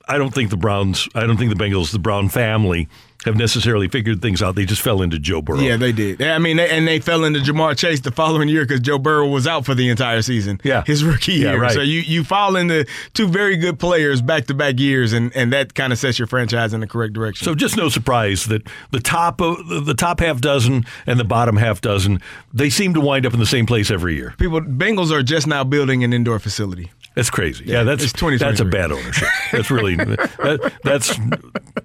I 0.08 0.18
don't 0.18 0.34
think 0.34 0.50
the 0.50 0.58
Browns, 0.58 1.08
I 1.16 1.26
don't 1.26 1.38
think 1.38 1.56
the 1.56 1.62
Bengals, 1.64 1.92
the 1.92 2.00
Brown 2.00 2.30
family 2.30 2.88
have 3.28 3.38
necessarily 3.38 3.88
figured 3.88 4.22
things 4.22 4.42
out. 4.42 4.56
They 4.56 4.66
just 4.66 4.82
fell 4.82 5.02
into 5.02 5.20
Joe 5.20 5.42
Burrow. 5.42 5.60
Yeah, 5.60 5.78
they 5.78 5.92
did. 5.92 6.20
Yeah, 6.20 6.36
I 6.36 6.40
mean, 6.40 6.58
they, 6.58 6.70
and 6.70 6.88
they 6.88 7.00
fell 7.00 7.24
into 7.24 7.40
Ja'Marr 7.40 7.78
Chase 7.78 8.00
the 8.00 8.12
following 8.12 8.50
year 8.50 8.64
because 8.66 8.80
Joe 8.80 8.98
Burrow 8.98 9.28
was 9.28 9.46
out 9.46 9.66
for 9.66 9.76
the 9.76 9.90
entire 9.90 10.22
season. 10.22 10.60
Yeah. 10.64 10.84
his 10.86 11.04
rookie 11.04 11.34
Yeah, 11.34 11.52
year. 11.52 11.62
right. 11.62 11.72
So 11.72 11.82
you 11.82 12.00
you 12.02 12.24
fall 12.24 12.56
into 12.56 12.86
two 13.14 13.28
very 13.28 13.56
good 13.58 13.78
players 13.80 14.22
back 14.22 14.46
to 14.48 14.54
back 14.54 14.80
years, 14.80 15.14
and 15.14 15.32
and 15.36 15.54
that 15.54 15.74
kind 15.76 15.94
of 15.94 16.00
sets 16.00 16.18
your 16.18 16.28
franchise 16.28 16.74
in 16.74 16.80
the 16.80 16.88
correct 16.88 17.14
direction. 17.14 17.46
So 17.46 17.54
just 17.54 17.78
no 17.78 17.90
surprise 17.90 18.46
that 18.46 18.64
the 18.92 19.00
top 19.00 19.42
of 19.42 19.86
the 19.86 19.94
top 19.94 20.20
half 20.20 20.42
dozen 20.42 20.86
and 21.06 21.20
the 21.20 21.24
bottom 21.26 21.58
half 21.58 21.82
dozen, 21.82 22.22
they 22.54 22.70
seem 22.70 22.94
to 22.96 23.02
wind 23.02 23.26
up 23.26 23.34
in 23.34 23.40
the 23.40 23.46
same 23.46 23.66
place 23.66 23.92
every 23.92 24.16
year. 24.16 24.34
people, 24.38 24.62
Bengals 24.62 25.12
are 25.12 25.22
just 25.24 25.46
now 25.48 25.64
building 25.64 26.04
an 26.04 26.14
indoor 26.14 26.40
facility. 26.40 26.92
That's 27.16 27.30
crazy. 27.32 27.66
Yeah, 27.66 27.84
that's 27.84 28.04
it's 28.04 28.40
that's 28.40 28.60
a 28.60 28.66
bad 28.66 28.92
ownership. 28.92 29.28
That's 29.52 29.72
really 29.72 29.96
that, 29.96 30.72
that's 30.84 31.18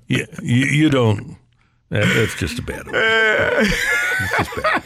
yeah, 0.07 0.27
you, 0.43 0.67
you 0.67 0.91
don't. 0.91 1.32
Eh, 1.93 1.99
that- 2.01 2.15
That's 2.15 2.35
just 2.35 2.59
a 2.59 2.63
bad. 2.63 2.89
ownership. 2.89 3.79
Just 4.39 4.51
bad. 4.63 4.83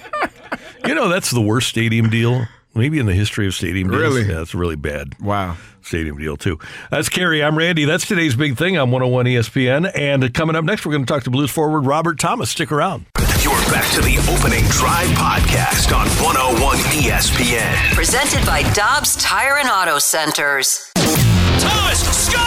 You 0.86 0.94
know, 0.94 1.08
that's 1.08 1.30
the 1.30 1.40
worst 1.40 1.68
stadium 1.68 2.10
deal 2.10 2.46
maybe 2.74 2.98
in 2.98 3.06
the 3.06 3.14
history 3.14 3.46
of 3.46 3.54
stadium 3.54 3.88
deals. 3.88 4.00
Really? 4.02 4.22
Yeah, 4.28 4.42
it's 4.42 4.52
a 4.54 4.58
really 4.58 4.76
bad. 4.76 5.14
Wow. 5.20 5.56
Stadium 5.82 6.18
deal 6.18 6.36
too. 6.36 6.58
That's 6.90 7.08
Kerry. 7.08 7.42
I'm 7.42 7.56
Randy. 7.56 7.84
That's 7.86 8.06
today's 8.06 8.34
big 8.36 8.56
thing 8.58 8.76
on 8.76 8.90
101 8.90 9.24
ESPN. 9.26 9.90
And 9.96 10.32
coming 10.34 10.54
up 10.56 10.64
next, 10.64 10.84
we're 10.84 10.92
going 10.92 11.06
to 11.06 11.12
talk 11.12 11.22
to 11.24 11.30
Blues 11.30 11.50
forward 11.50 11.86
Robert 11.86 12.18
Thomas. 12.18 12.50
Stick 12.50 12.70
around. 12.70 13.06
You're 13.40 13.54
back 13.72 13.90
to 13.94 14.00
the 14.02 14.18
opening 14.30 14.64
drive 14.70 15.08
podcast 15.16 15.96
on 15.96 16.06
101 16.22 16.76
ESPN. 17.00 17.94
Presented 17.94 18.44
by 18.44 18.62
Dobbs 18.74 19.16
Tire 19.16 19.56
and 19.58 19.68
Auto 19.70 19.98
Centers. 19.98 20.90
Thomas 20.96 22.00
score! 22.26 22.42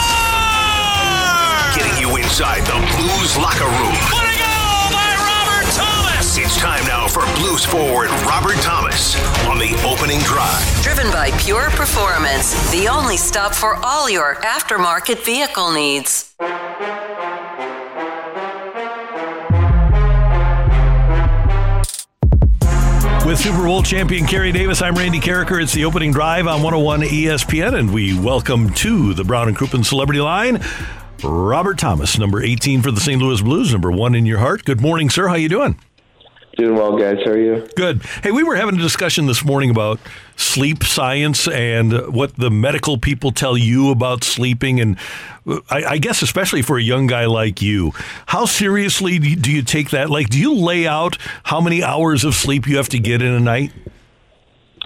Getting 1.76 2.02
you 2.08 2.16
inside 2.18 2.62
the 2.66 2.78
Blues 2.98 3.38
locker 3.38 3.66
room. 3.66 4.39
It's 6.42 6.56
time 6.56 6.86
now 6.86 7.06
for 7.06 7.26
Blues 7.36 7.66
forward 7.66 8.10
Robert 8.26 8.56
Thomas 8.62 9.18
on 9.46 9.60
the 9.60 9.76
opening 9.86 10.20
drive. 10.22 10.82
Driven 10.82 11.12
by 11.12 11.32
Pure 11.32 11.70
Performance, 11.72 12.72
the 12.72 12.88
only 12.88 13.18
stop 13.18 13.54
for 13.54 13.76
all 13.84 14.10
your 14.10 14.36
aftermarket 14.36 15.26
vehicle 15.26 15.74
needs. 15.74 16.34
With 23.26 23.38
Super 23.38 23.66
Bowl 23.66 23.84
champion 23.84 24.26
Kerry 24.26 24.54
Davis, 24.54 24.82
I'm 24.82 24.96
Randy 24.96 25.20
Karraker. 25.20 25.62
It's 25.62 25.74
the 25.74 25.84
opening 25.84 26.14
drive 26.14 26.48
on 26.48 26.64
101 26.64 27.02
ESPN, 27.02 27.78
and 27.78 27.94
we 27.94 28.18
welcome 28.18 28.74
to 28.76 29.14
the 29.14 29.26
Brown 29.26 29.50
and 29.50 29.58
Crouppen 29.58 29.84
Celebrity 29.84 30.22
Line. 30.22 30.64
Robert 31.22 31.78
Thomas, 31.78 32.18
number 32.18 32.42
18 32.42 32.82
for 32.82 32.92
the 32.92 33.02
St. 33.02 33.22
Louis 33.22 33.42
Blues, 33.42 33.74
number 33.74 33.92
one 33.92 34.16
in 34.16 34.26
your 34.26 34.40
heart. 34.40 34.64
Good 34.64 34.80
morning, 34.80 35.10
sir. 35.10 35.28
How 35.28 35.36
you 35.36 35.50
doing? 35.50 35.78
Doing 36.60 36.76
well, 36.76 36.98
guys. 36.98 37.20
How 37.24 37.32
are 37.32 37.38
you? 37.38 37.66
Good. 37.78 38.04
Hey, 38.22 38.32
we 38.32 38.44
were 38.44 38.58
having 38.58 38.76
a 38.76 38.82
discussion 38.82 39.28
this 39.28 39.46
morning 39.46 39.70
about 39.70 39.98
sleep 40.36 40.84
science 40.84 41.48
and 41.48 42.14
what 42.14 42.36
the 42.36 42.52
medical 42.52 42.98
people 42.98 43.32
tell 43.32 43.58
you 43.58 43.92
about 43.92 44.26
sleeping. 44.26 44.82
And 44.82 44.98
I, 45.70 45.84
I 45.86 45.98
guess, 46.00 46.22
especially 46.22 46.62
for 46.62 46.78
a 46.78 46.82
young 46.82 47.08
guy 47.08 47.28
like 47.28 47.62
you, 47.62 47.94
how 48.26 48.44
seriously 48.44 49.20
do 49.20 49.50
you, 49.50 49.62
take 49.62 49.92
that? 49.92 50.10
Like, 50.10 50.28
do 50.28 50.38
you 50.38 50.54
lay 50.54 50.86
out 50.86 51.18
how 51.44 51.62
many 51.62 51.82
hours 51.82 52.26
of 52.26 52.36
sleep 52.36 52.68
you 52.68 52.76
have 52.76 52.90
to 52.90 53.00
get 53.00 53.22
in 53.22 53.32
a 53.32 53.40
night? 53.40 53.72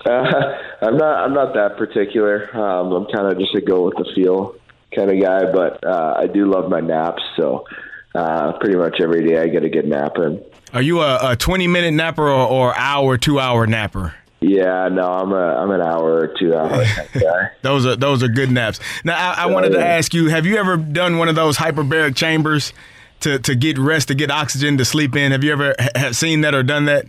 Uh, 0.06 0.10
I'm 0.84 0.98
not. 0.98 1.26
I'm 1.26 1.34
not 1.34 1.56
that 1.56 1.78
particular. 1.78 2.56
Um, 2.56 2.92
I'm 2.92 3.06
kind 3.12 3.32
of 3.32 3.40
just 3.40 3.56
a 3.56 3.62
go 3.62 3.86
with 3.86 3.96
the 3.96 4.12
feel 4.14 4.58
kind 4.96 5.10
of 5.10 5.20
guy, 5.20 5.52
but 5.52 5.84
uh, 5.84 6.14
I 6.20 6.28
do 6.28 6.46
love 6.46 6.70
my 6.70 6.82
naps. 6.82 7.24
So 7.36 7.66
uh, 8.14 8.60
pretty 8.60 8.78
much 8.78 9.02
every 9.02 9.28
day 9.28 9.42
I 9.42 9.48
get 9.48 9.64
a 9.64 9.70
good 9.70 9.88
nap 9.88 10.18
in. 10.18 10.44
Are 10.74 10.82
you 10.82 11.02
a, 11.02 11.32
a 11.32 11.36
20 11.36 11.68
minute 11.68 11.92
napper 11.94 12.24
or, 12.24 12.48
or 12.48 12.78
hour, 12.78 13.18
two 13.18 13.40
hour 13.40 13.68
napper? 13.68 14.16
Yeah, 14.42 14.90
no, 14.90 15.04
I'm 15.04 15.32
a 15.32 15.56
I'm 15.56 15.72
an 15.72 15.82
hour 15.82 16.18
or 16.20 16.28
two 16.38 16.54
hour 16.54 16.84
guy. 17.14 17.52
Those 17.62 17.86
are 17.86 17.96
those 17.96 18.24
are 18.24 18.28
good 18.28 18.52
naps. 18.52 18.80
Now 19.06 19.16
I, 19.16 19.44
I 19.44 19.46
wanted 19.46 19.70
to 19.70 19.80
ask 19.80 20.14
you: 20.14 20.28
Have 20.28 20.46
you 20.46 20.58
ever 20.58 20.76
done 20.76 21.18
one 21.18 21.30
of 21.30 21.36
those 21.36 21.56
hyperbaric 21.58 22.18
chambers 22.18 22.74
to, 23.22 23.40
to 23.40 23.56
get 23.56 23.78
rest, 23.78 24.10
to 24.10 24.16
get 24.16 24.32
oxygen, 24.32 24.78
to 24.80 24.86
sleep 24.86 25.16
in? 25.16 25.32
Have 25.32 25.46
you 25.46 25.54
ever 25.54 25.76
ha- 25.80 25.90
have 25.96 26.16
seen 26.18 26.42
that 26.42 26.54
or 26.54 26.62
done 26.62 26.86
that? 26.86 27.06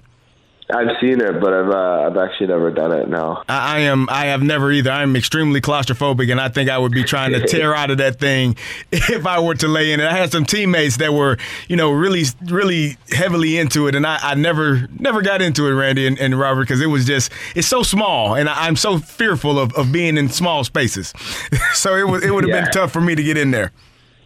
I've 0.71 0.97
seen 1.01 1.21
it, 1.21 1.41
but 1.41 1.53
I've 1.53 1.69
uh, 1.71 2.07
I've 2.07 2.17
actually 2.17 2.47
never 2.47 2.71
done 2.71 2.91
it. 2.93 3.09
No. 3.09 3.43
I, 3.49 3.77
I 3.77 3.79
am. 3.81 4.09
I 4.09 4.27
have 4.27 4.43
never 4.43 4.73
either. 4.73 4.91
I'm 4.91 5.15
extremely 5.15 5.61
claustrophobic, 5.61 6.31
and 6.31 6.41
I 6.41 6.49
think 6.49 6.71
I 6.71 6.79
would 6.79 6.93
be 6.93 7.05
trying 7.05 7.33
to 7.33 7.47
tear 7.47 7.75
out 7.75 7.91
of 7.91 7.99
that 7.99 8.19
thing 8.19 8.57
if 8.93 9.27
I 9.27 9.41
were 9.41 9.55
to 9.57 9.69
lay 9.69 9.93
in 9.93 10.01
it. 10.01 10.07
I 10.07 10.15
had 10.17 10.33
some 10.33 10.47
teammates 10.47 10.97
that 10.97 11.13
were, 11.13 11.37
you 11.69 11.77
know, 11.77 11.91
really, 11.93 12.25
really 12.47 12.97
heavily 13.11 13.59
into 13.59 13.89
it, 13.89 13.95
and 13.95 14.07
I, 14.07 14.19
I 14.23 14.35
never, 14.37 14.89
never 14.99 15.21
got 15.21 15.43
into 15.43 15.67
it, 15.67 15.73
Randy 15.73 16.07
and, 16.07 16.19
and 16.19 16.39
Robert, 16.39 16.63
because 16.63 16.81
it 16.81 16.87
was 16.87 17.05
just, 17.05 17.31
it's 17.55 17.69
so 17.69 17.83
small, 17.83 18.35
and 18.35 18.49
I, 18.49 18.67
I'm 18.67 18.77
so 18.77 18.97
fearful 18.99 19.59
of, 19.59 19.73
of 19.75 19.93
being 19.93 20.17
in 20.17 20.31
small 20.31 20.65
spaces. 20.65 21.13
so 21.75 21.95
it 21.95 22.09
was, 22.09 22.25
it 22.25 22.33
would 22.33 22.45
have 22.45 22.51
Yeah. 22.51 22.63
been 22.63 22.71
tough 22.73 22.91
for 22.91 23.03
me 23.03 23.15
to 23.15 23.23
get 23.23 23.37
in 23.37 23.51
there. 23.51 23.71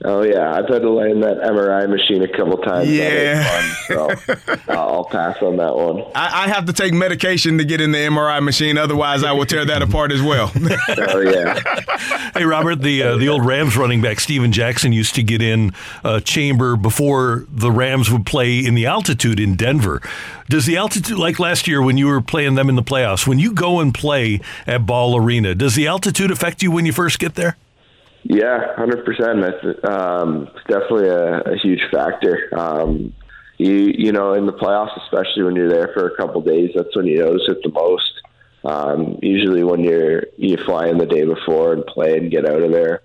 Oh 0.05 0.23
yeah, 0.23 0.55
I've 0.55 0.69
had 0.69 0.83
to 0.83 0.91
lay 0.91 1.11
in 1.11 1.21
that 1.21 1.39
MRI 1.39 1.89
machine 1.89 2.23
a 2.23 2.29
couple 2.29 2.57
times. 2.59 2.89
Yeah. 2.89 3.43
Fun, 3.43 4.17
so 4.27 4.33
uh, 4.69 4.77
I'll 4.77 5.05
pass 5.05 5.43
on 5.43 5.57
that 5.57 5.75
one. 5.75 6.05
I, 6.15 6.45
I 6.45 6.49
have 6.49 6.67
to 6.67 6.73
take 6.73 6.93
medication 6.93 7.59
to 7.59 7.65
get 7.65 7.81
in 7.81 7.91
the 7.91 7.99
MRI 7.99 8.41
machine, 8.41 8.79
otherwise 8.79 9.25
I 9.25 9.33
will 9.33 9.47
tear 9.47 9.65
that 9.65 9.83
apart 9.83 10.13
as 10.13 10.23
well. 10.23 10.53
oh 10.89 11.21
yeah. 11.21 11.59
Hey, 12.35 12.45
Robert, 12.45 12.77
the 12.83 13.03
uh, 13.03 13.17
the 13.17 13.29
old 13.29 13.45
Rams 13.45 13.77
running 13.77 14.01
back 14.01 14.21
Steven 14.21 14.53
Jackson 14.53 14.93
used 14.93 15.17
to 15.17 15.23
get 15.23 15.43
in 15.43 15.73
a 16.05 16.21
chamber 16.21 16.77
before 16.77 17.47
the 17.49 17.73
Rams 17.73 18.11
would 18.13 18.25
play 18.25 18.65
in 18.65 18.75
the 18.75 18.87
altitude 18.87 19.41
in 19.41 19.57
Denver. 19.57 20.01
Does 20.49 20.67
the 20.67 20.77
altitude, 20.77 21.19
like 21.19 21.41
last 21.41 21.67
year 21.67 21.83
when 21.83 21.97
you 21.97 22.07
were 22.07 22.21
playing 22.21 22.55
them 22.55 22.69
in 22.69 22.77
the 22.77 22.83
playoffs, 22.83 23.27
when 23.27 23.41
you 23.41 23.53
go 23.53 23.81
and 23.81 23.93
play 23.93 24.41
at 24.67 24.87
Ball 24.87 25.17
Arena, 25.17 25.55
does 25.55 25.75
the 25.75 25.89
altitude 25.89 26.31
affect 26.31 26.63
you 26.63 26.71
when 26.71 26.87
you 26.87 26.93
first 26.93 27.19
get 27.19 27.35
there? 27.35 27.57
Yeah, 28.29 28.75
hundred 28.77 29.07
percent. 29.07 29.41
That's 29.41 29.91
um, 29.91 30.49
it's 30.55 30.67
definitely 30.69 31.09
a, 31.09 31.41
a 31.53 31.57
huge 31.57 31.81
factor. 31.91 32.51
Um, 32.53 33.15
you 33.57 33.91
you 33.97 34.13
know, 34.13 34.35
in 34.35 34.45
the 34.45 34.53
playoffs, 34.53 35.03
especially 35.03 35.45
when 35.45 35.57
you're 35.57 35.71
there 35.71 35.91
for 35.95 36.09
a 36.09 36.17
couple 36.17 36.43
days, 36.43 36.73
that's 36.75 36.95
when 36.95 37.07
you 37.07 37.21
notice 37.21 37.49
it 37.49 37.63
the 37.63 37.71
most. 37.71 38.13
Um, 38.65 39.19
usually, 39.23 39.65
when 39.65 39.81
you're 39.81 40.25
you 40.37 40.59
fly 40.67 40.89
in 40.89 40.99
the 40.99 41.07
day 41.07 41.25
before 41.25 41.73
and 41.73 41.87
play 41.87 42.19
and 42.19 42.31
get 42.31 42.45
out 42.45 42.63
of 42.63 42.71
there, 42.71 43.01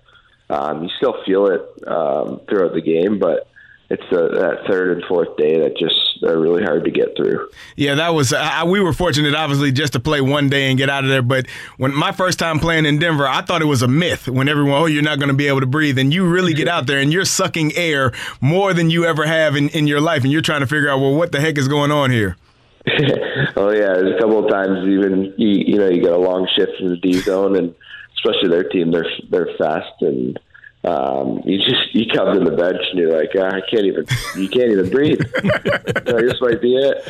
um, 0.50 0.82
you 0.82 0.90
still 0.98 1.16
feel 1.24 1.46
it 1.46 1.62
um, 1.88 2.42
throughout 2.46 2.74
the 2.74 2.82
game, 2.82 3.18
but 3.18 3.48
it's 3.90 4.02
the, 4.10 4.28
that 4.28 4.66
third 4.66 4.96
and 4.96 5.04
fourth 5.06 5.36
day 5.36 5.60
that 5.60 5.76
just 5.76 6.22
are 6.24 6.38
really 6.38 6.62
hard 6.62 6.84
to 6.84 6.90
get 6.90 7.16
through. 7.16 7.48
Yeah, 7.76 7.94
that 7.96 8.14
was. 8.14 8.32
I, 8.32 8.64
we 8.64 8.80
were 8.80 8.92
fortunate, 8.92 9.34
obviously, 9.34 9.72
just 9.72 9.92
to 9.92 10.00
play 10.00 10.20
one 10.20 10.48
day 10.48 10.68
and 10.68 10.78
get 10.78 10.88
out 10.88 11.04
of 11.04 11.10
there. 11.10 11.22
But 11.22 11.46
when 11.76 11.94
my 11.94 12.12
first 12.12 12.38
time 12.38 12.58
playing 12.58 12.86
in 12.86 12.98
Denver, 12.98 13.26
I 13.26 13.42
thought 13.42 13.62
it 13.62 13.66
was 13.66 13.82
a 13.82 13.88
myth. 13.88 14.28
When 14.28 14.48
everyone, 14.48 14.80
oh, 14.80 14.86
you're 14.86 15.02
not 15.02 15.18
going 15.18 15.28
to 15.28 15.34
be 15.34 15.48
able 15.48 15.60
to 15.60 15.66
breathe, 15.66 15.98
and 15.98 16.12
you 16.12 16.26
really 16.26 16.54
get 16.54 16.68
out 16.68 16.86
there 16.86 16.98
and 16.98 17.12
you're 17.12 17.24
sucking 17.24 17.74
air 17.76 18.12
more 18.40 18.72
than 18.72 18.90
you 18.90 19.04
ever 19.04 19.26
have 19.26 19.56
in, 19.56 19.68
in 19.70 19.86
your 19.86 20.00
life, 20.00 20.22
and 20.22 20.32
you're 20.32 20.42
trying 20.42 20.60
to 20.60 20.66
figure 20.66 20.88
out, 20.88 21.00
well, 21.00 21.14
what 21.14 21.32
the 21.32 21.40
heck 21.40 21.58
is 21.58 21.68
going 21.68 21.90
on 21.90 22.10
here? 22.10 22.36
oh 23.56 23.70
yeah, 23.70 23.94
there's 23.94 24.14
a 24.14 24.18
couple 24.18 24.44
of 24.44 24.50
times 24.50 24.86
even 24.86 25.32
you, 25.38 25.64
you 25.66 25.78
know 25.78 25.88
you 25.88 26.02
get 26.02 26.12
a 26.12 26.18
long 26.18 26.46
shift 26.54 26.72
in 26.80 26.88
the 26.88 26.96
D 26.98 27.14
zone, 27.14 27.56
and 27.56 27.74
especially 28.16 28.50
their 28.50 28.64
team, 28.64 28.90
they're 28.90 29.06
they're 29.30 29.48
fast, 29.56 30.02
and 30.02 30.38
um, 30.84 31.40
you 31.46 31.58
just 31.58 31.94
you 31.94 32.04
come 32.12 32.34
to 32.34 32.44
the 32.44 32.54
bench 32.54 32.80
and 32.90 32.98
you're 32.98 33.18
like, 33.18 33.30
ah, 33.38 33.56
I 33.56 33.60
can't 33.70 33.86
even 33.86 34.04
you 34.36 34.48
can't 34.48 34.70
even 34.70 34.90
breathe. 34.90 35.18
this 36.04 36.40
might 36.40 36.60
be 36.60 36.76
it. 36.76 37.02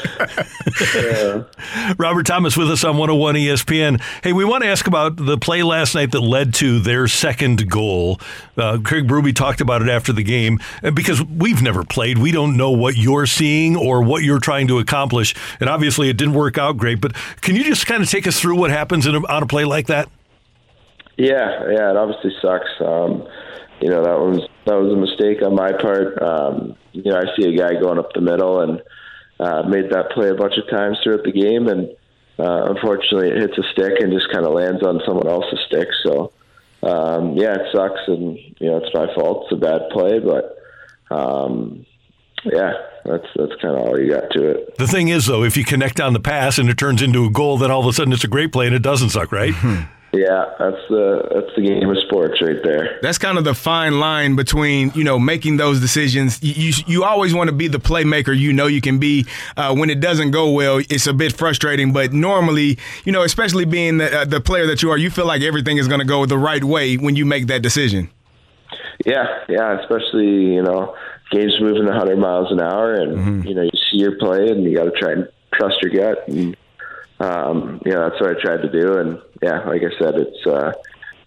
Yeah. 0.95 1.95
Robert 1.99 2.25
Thomas 2.25 2.57
with 2.57 2.71
us 2.71 2.85
on 2.85 2.97
101 2.97 3.35
ESPN. 3.35 4.01
Hey, 4.23 4.33
we 4.33 4.45
want 4.45 4.63
to 4.63 4.69
ask 4.69 4.87
about 4.87 5.17
the 5.17 5.37
play 5.39 5.65
last 5.65 5.97
night 5.97 6.13
that 6.13 6.21
led 6.21 6.55
to 6.55 6.79
their 6.79 7.09
second 7.09 7.69
goal. 7.69 8.21
Uh, 8.57 8.79
Craig 8.83 9.09
Berube 9.09 9.35
talked 9.35 9.61
about 9.61 9.83
it 9.83 9.89
after 9.89 10.13
the 10.13 10.23
game 10.23 10.61
uh, 10.85 10.93
because 10.93 11.23
we've 11.25 11.61
never 11.61 11.83
played. 11.83 12.19
We 12.19 12.31
don't 12.31 12.57
know 12.57 12.71
what 12.71 12.97
you're 12.97 13.27
seeing 13.27 13.77
or 13.77 14.03
what 14.03 14.23
you're 14.23 14.39
trying 14.39 14.69
to 14.69 14.79
accomplish. 14.79 15.35
And 15.59 15.69
obviously, 15.69 16.09
it 16.09 16.17
didn't 16.17 16.35
work 16.35 16.59
out 16.59 16.77
great. 16.77 17.01
But 17.01 17.15
can 17.41 17.57
you 17.57 17.65
just 17.65 17.87
kind 17.87 18.03
of 18.03 18.09
take 18.09 18.29
us 18.29 18.41
through 18.41 18.57
what 18.57 18.71
happens 18.71 19.07
in 19.07 19.17
a, 19.17 19.27
on 19.27 19.43
a 19.43 19.47
play 19.47 19.65
like 19.65 19.89
that? 19.89 20.09
Yeah, 21.17 21.71
yeah, 21.71 21.91
it 21.91 21.97
obviously 21.97 22.33
sucks. 22.43 22.71
Um, 22.81 23.27
you 23.85 23.91
know 23.91 24.03
that 24.03 24.19
was 24.19 24.49
that 24.65 24.77
was 24.81 24.91
a 24.91 24.97
mistake 24.97 25.43
on 25.45 25.55
my 25.55 25.71
part. 25.73 26.17
Um, 26.23 26.75
you 26.93 27.03
know, 27.05 27.19
I 27.19 27.37
see 27.37 27.45
a 27.45 27.55
guy 27.55 27.79
going 27.79 27.99
up 27.99 28.15
the 28.15 28.23
middle 28.23 28.63
and 28.63 28.83
uh, 29.39 29.69
made 29.69 29.91
that 29.91 30.11
play 30.13 30.31
a 30.31 30.35
bunch 30.35 30.55
of 30.57 30.71
times 30.71 30.97
throughout 31.05 31.23
the 31.23 31.33
game, 31.33 31.69
and 31.69 31.91
uh, 32.39 32.73
unfortunately, 32.73 33.29
it 33.29 33.43
hits 33.43 33.59
a 33.59 33.63
stick 33.73 34.01
and 34.01 34.11
just 34.11 34.33
kind 34.33 34.47
of 34.47 34.55
lands 34.55 34.83
on 34.83 35.03
someone 35.05 35.29
else's 35.29 35.61
stick. 35.67 35.89
So, 36.03 36.33
um, 36.83 37.37
yeah, 37.37 37.57
it 37.57 37.67
sucks, 37.75 38.01
and 38.07 38.39
you 38.59 38.71
know 38.71 38.79
it's 38.79 38.95
my 38.95 39.13
fault. 39.15 39.49
It's 39.51 39.53
a 39.53 39.61
bad 39.61 39.91
play, 39.93 40.19
but 40.19 40.57
um, 41.11 41.85
yeah, 42.43 42.73
that's 43.05 43.27
that's 43.37 43.61
kind 43.61 43.77
of 43.77 43.87
all 43.87 44.01
you 44.01 44.11
got 44.11 44.31
to 44.31 44.49
it. 44.49 44.79
The 44.79 44.87
thing 44.87 45.09
is, 45.09 45.27
though, 45.27 45.45
if 45.45 45.59
you 45.59 45.65
connect 45.67 46.01
on 46.01 46.15
the 46.15 46.21
pass 46.21 46.57
and 46.57 46.71
it 46.71 46.79
turns 46.79 47.03
into 47.03 47.27
a 47.27 47.31
goal, 47.31 47.59
then 47.59 47.71
all 47.71 47.81
of 47.81 47.87
a 47.87 47.93
sudden 47.93 48.15
it's 48.15 48.25
a 48.25 48.29
great 48.29 48.51
play 48.51 48.65
and 48.65 48.75
it 48.75 48.83
doesn't 48.83 49.11
suck, 49.11 49.31
right? 49.31 49.53
Yeah, 50.17 50.45
that's 50.61 50.77
the 50.89 51.29
that's 51.35 51.57
the 51.57 51.63
game 51.63 51.91
of 51.91 51.99
sports 52.07 52.41
right 52.41 52.63
there. 52.63 53.01
That's 53.03 53.19
kind 53.19 53.37
of 53.37 53.43
the 53.43 53.55
fine 53.55 53.99
line 53.99 54.37
between 54.37 54.93
you 54.95 55.03
know 55.03 55.19
making 55.19 55.57
those 55.57 55.81
decisions. 55.81 56.41
You 56.41 56.53
you, 56.55 56.73
you 56.87 57.05
always 57.05 57.35
want 57.35 57.49
to 57.49 57.53
be 57.55 57.67
the 57.67 57.81
playmaker 57.81 58.37
you 58.37 58.53
know 58.53 58.69
you 58.69 58.81
can 58.81 58.99
be. 58.99 59.27
Uh, 59.57 59.75
when 59.75 59.91
it 59.91 59.99
doesn't 59.99 60.31
go 60.31 60.51
well, 60.51 60.79
it's 60.89 61.09
a 61.09 61.13
bit 61.13 61.37
frustrating. 61.37 61.93
But 61.93 62.13
normally, 62.13 62.79
you 63.05 63.11
know, 63.11 63.23
especially 63.23 63.65
being 63.65 63.99
the, 63.99 64.21
uh, 64.21 64.25
the 64.25 64.41
player 64.41 64.67
that 64.69 64.83
you 64.83 64.91
are, 64.91 64.97
you 64.97 65.11
feel 65.11 65.27
like 65.27 65.43
everything 65.43 65.79
is 65.79 65.89
going 65.89 66.01
to 66.01 66.07
go 66.07 66.27
the 66.27 66.39
right 66.39 66.63
way 66.63 66.97
when 66.97 67.17
you 67.17 67.25
make 67.25 67.49
that 67.49 67.63
decision. 67.63 68.09
Yeah, 69.05 69.27
yeah, 69.49 69.81
especially 69.81 70.55
you 70.55 70.63
know 70.63 70.95
games 71.33 71.55
moving 71.61 71.87
100 71.87 72.17
miles 72.17 72.53
an 72.53 72.61
hour, 72.61 72.95
and 72.95 73.45
you 73.45 73.55
know 73.55 73.63
you 73.63 73.71
see 73.91 73.99
your 73.99 74.17
play, 74.17 74.49
and 74.49 74.63
you 74.63 74.77
got 74.77 74.85
to 74.85 74.93
try 74.93 75.13
and 75.13 75.29
trust 75.55 75.77
your 75.83 75.91
gut, 75.91 76.29
and 76.29 76.57
um, 77.19 77.81
you 77.85 77.91
know 77.91 78.09
that's 78.09 78.21
what 78.21 78.37
I 78.37 78.41
tried 78.41 78.63
to 78.63 78.71
do, 78.71 78.99
and 78.99 79.21
yeah, 79.45 79.63
like 79.69 79.83
I 79.83 79.99
said, 79.99 80.15
it's 80.15 80.47
uh, 80.47 80.73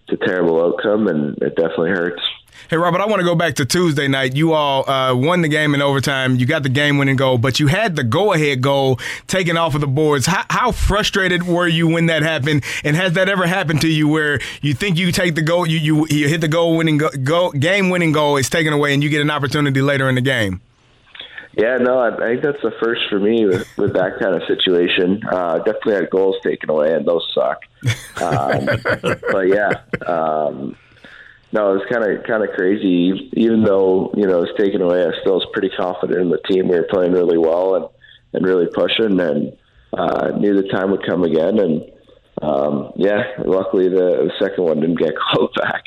it's 0.07 0.22
a 0.22 0.26
terrible 0.26 0.60
outcome, 0.60 1.07
and 1.07 1.38
it 1.38 1.56
definitely 1.56 1.91
hurts. 1.91 2.22
Hey, 2.68 2.77
Robert, 2.77 2.99
I 2.99 3.06
want 3.06 3.19
to 3.19 3.23
go 3.23 3.35
back 3.35 3.53
to 3.56 3.65
Tuesday 3.65 4.07
night. 4.07 4.35
You 4.35 4.53
all 4.53 4.89
uh, 4.89 5.15
won 5.15 5.41
the 5.41 5.48
game 5.48 5.76
in 5.76 5.81
overtime. 5.84 6.35
You 6.38 6.48
got 6.48 6.64
the 6.64 6.69
game 6.69 6.98
winning 6.98 7.15
goal, 7.15 7.38
but 7.38 7.60
you 7.60 7.68
had 7.68 7.95
the 7.95 8.03
go 8.03 8.34
ahead 8.34 8.61
goal 8.61 8.99
taken 9.27 9.56
off 9.56 9.76
of 9.76 9.81
the 9.81 9.88
boards. 9.88 10.26
How, 10.26 10.44
how 10.49 10.72
frustrated 10.72 11.44
were 11.44 11.68
you 11.68 11.88
when 11.88 12.07
that 12.07 12.23
happened? 12.23 12.64
And 12.84 12.95
has 12.95 13.14
that 13.14 13.30
ever 13.30 13.45
happened 13.45 13.81
to 13.81 13.88
you 13.88 14.07
where 14.07 14.39
you 14.64 14.73
think 14.73 14.98
you 14.98 15.11
take 15.11 15.35
the 15.35 15.44
goal, 15.44 15.68
you, 15.68 15.77
you, 15.77 16.07
you 16.10 16.27
hit 16.27 16.41
the 16.41 16.48
goal 16.48 16.76
winning 16.76 16.98
go, 16.98 17.52
game 17.52 17.91
winning 17.91 18.11
goal, 18.11 18.38
it's 18.38 18.49
taken 18.49 18.73
away, 18.73 18.94
and 18.95 19.03
you 19.03 19.10
get 19.10 19.22
an 19.22 19.30
opportunity 19.30 19.81
later 19.81 20.10
in 20.10 20.15
the 20.15 20.22
game? 20.22 20.60
Yeah, 21.58 21.78
no, 21.78 21.98
I, 21.98 22.14
I 22.14 22.28
think 22.30 22.44
that's 22.44 22.62
the 22.62 22.74
first 22.80 23.02
for 23.10 23.20
me 23.20 23.48
with, 23.48 23.68
with 23.78 23.94
that 23.94 24.20
kind 24.20 24.36
of 24.36 24.44
situation. 24.48 25.24
Uh, 25.30 25.58
definitely 25.58 25.96
had 25.96 26.10
goals 26.12 26.36
taken 26.44 26.70
away, 26.70 26.94
and 26.94 27.04
those 27.04 27.28
suck. 27.34 27.64
Um, 28.22 28.66
but 29.32 29.48
yeah, 29.48 29.72
um, 30.06 30.78
no, 31.52 31.72
it 31.72 31.80
was 31.80 31.86
kind 31.92 32.04
of 32.04 32.24
kind 32.26 32.44
of 32.44 32.52
crazy. 32.56 33.32
Even 33.34 33.64
though 33.64 34.14
you 34.16 34.28
know 34.28 34.38
it 34.38 34.42
was 34.42 34.56
taken 34.58 34.82
away, 34.84 35.04
I 35.04 35.10
still 35.22 35.36
was 35.36 35.48
pretty 35.52 35.70
confident 35.70 36.22
in 36.22 36.30
the 36.30 36.42
team. 36.48 36.68
We 36.68 36.76
were 36.76 36.88
playing 36.92 37.14
really 37.14 37.40
well 37.40 37.76
and 37.76 37.86
and 38.34 38.46
really 38.46 38.68
pushing, 38.68 39.20
and 39.20 39.58
uh, 39.94 40.38
knew 40.38 40.62
the 40.62 40.68
time 40.70 40.92
would 40.92 41.08
come 41.08 41.24
again. 41.24 41.58
And 41.58 41.92
um, 42.44 42.92
yeah, 42.98 43.24
luckily 43.44 43.90
the, 43.90 44.30
the 44.30 44.32
second 44.40 44.64
one 44.64 44.80
didn't 44.82 45.00
get 45.00 45.16
called 45.34 45.56
back. 45.56 45.86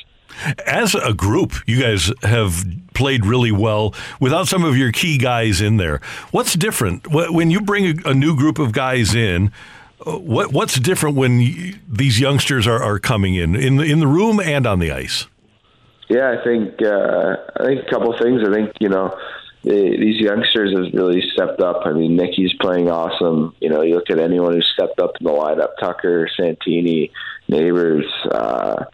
As 0.67 0.95
a 0.95 1.13
group, 1.13 1.55
you 1.67 1.81
guys 1.81 2.13
have 2.23 2.65
played 2.95 3.25
really 3.25 3.53
well 3.53 3.95
without 4.21 4.49
some 4.49 4.65
of 4.65 4.77
your 4.77 4.93
key 4.93 5.19
guys 5.19 5.61
in 5.61 5.77
there. 5.77 6.01
What's 6.31 6.55
different 6.55 7.07
when 7.09 7.51
you 7.51 7.61
bring 7.61 8.07
a, 8.07 8.15
new 8.15 8.37
group 8.37 8.59
of 8.59 8.73
guys 8.73 9.15
in? 9.15 9.53
uh, 10.07 10.19
What 10.19 10.53
what's 10.53 10.79
different 10.79 11.17
when 11.17 11.81
these 11.89 12.21
youngsters 12.21 12.67
are, 12.67 12.83
are 12.83 12.99
coming 12.99 13.35
in 13.35 13.55
in 13.55 13.77
the, 13.77 13.85
in 13.85 14.01
the 14.01 14.07
room 14.07 14.41
and 14.41 14.67
on 14.67 14.79
the 14.79 14.93
ice? 14.93 15.27
Yeah, 16.09 16.37
I 16.39 16.45
think 16.45 16.83
uh, 16.83 17.37
I 17.57 17.65
think 17.67 17.87
a 17.87 17.91
couple 17.91 18.17
things. 18.19 18.43
I 18.47 18.53
think 18.53 18.73
you 18.81 18.89
know 18.89 19.17
the, 19.63 19.97
these 19.99 20.21
youngsters 20.21 20.77
have 20.77 20.93
really 20.93 21.23
stepped 21.33 21.61
up. 21.61 21.83
I 21.85 21.93
mean, 21.93 22.17
Nicky's 22.17 22.53
playing 22.61 22.91
awesome. 22.91 23.55
You 23.61 23.69
know, 23.69 23.83
you 23.83 23.95
look 23.95 24.11
at 24.11 24.19
anyone 24.19 24.55
who's 24.55 24.71
stepped 24.75 24.99
up 25.01 25.13
in 25.21 25.27
the 25.27 25.33
lineup: 25.33 25.77
Tucker, 25.79 26.29
Santini, 26.37 27.13
Neighbours. 27.49 28.07
Uh, 28.31 28.85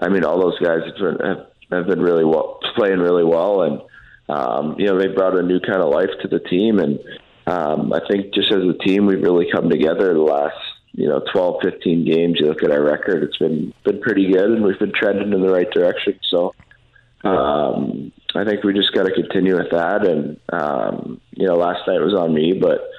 I 0.00 0.08
mean, 0.08 0.24
all 0.24 0.40
those 0.40 0.58
guys 0.58 0.80
have 0.98 1.46
have 1.70 1.86
been 1.86 2.00
really 2.00 2.24
well, 2.24 2.58
playing 2.76 2.98
really 2.98 3.24
well, 3.24 3.62
and 3.62 3.80
um, 4.28 4.76
you 4.78 4.86
know 4.86 4.98
they 4.98 5.08
brought 5.08 5.36
a 5.36 5.42
new 5.42 5.60
kind 5.60 5.82
of 5.82 5.90
life 5.90 6.10
to 6.22 6.28
the 6.28 6.40
team. 6.40 6.78
And 6.78 6.98
um, 7.46 7.92
I 7.92 8.00
think 8.08 8.34
just 8.34 8.52
as 8.52 8.62
a 8.62 8.78
team, 8.86 9.06
we've 9.06 9.22
really 9.22 9.46
come 9.50 9.68
together 9.68 10.14
the 10.14 10.20
last 10.20 10.56
you 10.92 11.08
know 11.08 11.22
12, 11.32 11.62
15 11.62 12.04
games. 12.04 12.38
You 12.38 12.46
look 12.46 12.62
at 12.62 12.70
our 12.70 12.82
record; 12.82 13.22
it's 13.22 13.38
been 13.38 13.74
been 13.84 14.00
pretty 14.00 14.30
good, 14.32 14.50
and 14.50 14.64
we've 14.64 14.78
been 14.78 14.92
trending 14.94 15.32
in 15.32 15.42
the 15.42 15.52
right 15.52 15.70
direction. 15.70 16.18
So 16.30 16.54
um, 17.24 18.12
I 18.34 18.44
think 18.44 18.64
we 18.64 18.74
just 18.74 18.92
got 18.92 19.04
to 19.04 19.12
continue 19.12 19.56
with 19.56 19.70
that. 19.70 20.06
And 20.06 20.40
um, 20.52 21.20
you 21.32 21.46
know, 21.46 21.54
last 21.54 21.86
night 21.86 22.00
was 22.00 22.14
on 22.14 22.34
me, 22.34 22.52
but 22.54 22.90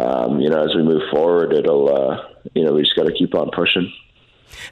um, 0.00 0.40
you 0.40 0.50
know, 0.50 0.62
as 0.62 0.74
we 0.74 0.82
move 0.82 1.02
forward, 1.10 1.52
it'll 1.52 1.88
uh, 1.94 2.28
you 2.54 2.64
know 2.64 2.72
we 2.72 2.82
just 2.82 2.96
got 2.96 3.06
to 3.06 3.14
keep 3.14 3.34
on 3.34 3.50
pushing. 3.50 3.92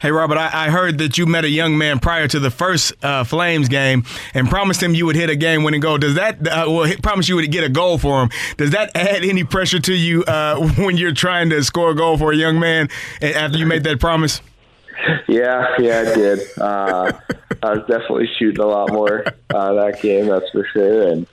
Hey, 0.01 0.11
Robert, 0.11 0.39
I, 0.39 0.67
I 0.67 0.71
heard 0.71 0.99
that 0.99 1.19
you 1.19 1.27
met 1.27 1.45
a 1.45 1.49
young 1.49 1.79
man 1.79 1.99
prior 1.99 2.27
to 2.29 2.41
the 2.41 2.51
first 2.51 2.93
uh, 3.05 3.25
Flames 3.25 3.69
game 3.69 4.05
and 4.33 4.49
promised 4.49 4.83
him 4.83 4.95
you 4.95 5.07
would 5.07 5.17
hit 5.17 5.31
a 5.31 5.37
game 5.37 5.63
winning 5.63 5.81
goal. 5.81 5.99
Does 5.99 6.15
that, 6.15 6.47
uh, 6.47 6.67
well, 6.69 6.85
he 6.85 6.97
promised 6.97 7.29
you 7.29 7.37
would 7.37 7.51
get 7.51 7.65
a 7.65 7.69
goal 7.69 7.99
for 7.99 8.23
him. 8.23 8.31
Does 8.57 8.71
that 8.71 8.95
add 8.97 9.25
any 9.25 9.45
pressure 9.45 9.81
to 9.81 9.95
you 9.95 10.25
uh, 10.25 10.69
when 10.79 10.97
you're 10.97 11.13
trying 11.13 11.51
to 11.51 11.63
score 11.63 11.91
a 11.91 11.95
goal 11.95 12.19
for 12.19 12.33
a 12.33 12.37
young 12.37 12.59
man 12.59 12.89
after 13.23 13.59
you 13.59 13.67
made 13.67 13.85
that 13.85 14.01
promise? 14.01 14.41
Yeah, 15.29 15.67
yeah, 15.79 16.01
I 16.01 16.15
did. 16.15 16.41
Uh, 16.59 17.13
I 17.63 17.75
was 17.75 17.87
definitely 17.89 18.29
shooting 18.39 18.63
a 18.63 18.67
lot 18.67 18.93
more 18.93 19.25
uh, 19.53 19.75
that 19.75 20.01
game, 20.01 20.27
that's 20.27 20.49
for 20.51 20.67
sure. 20.73 21.09
And 21.09 21.27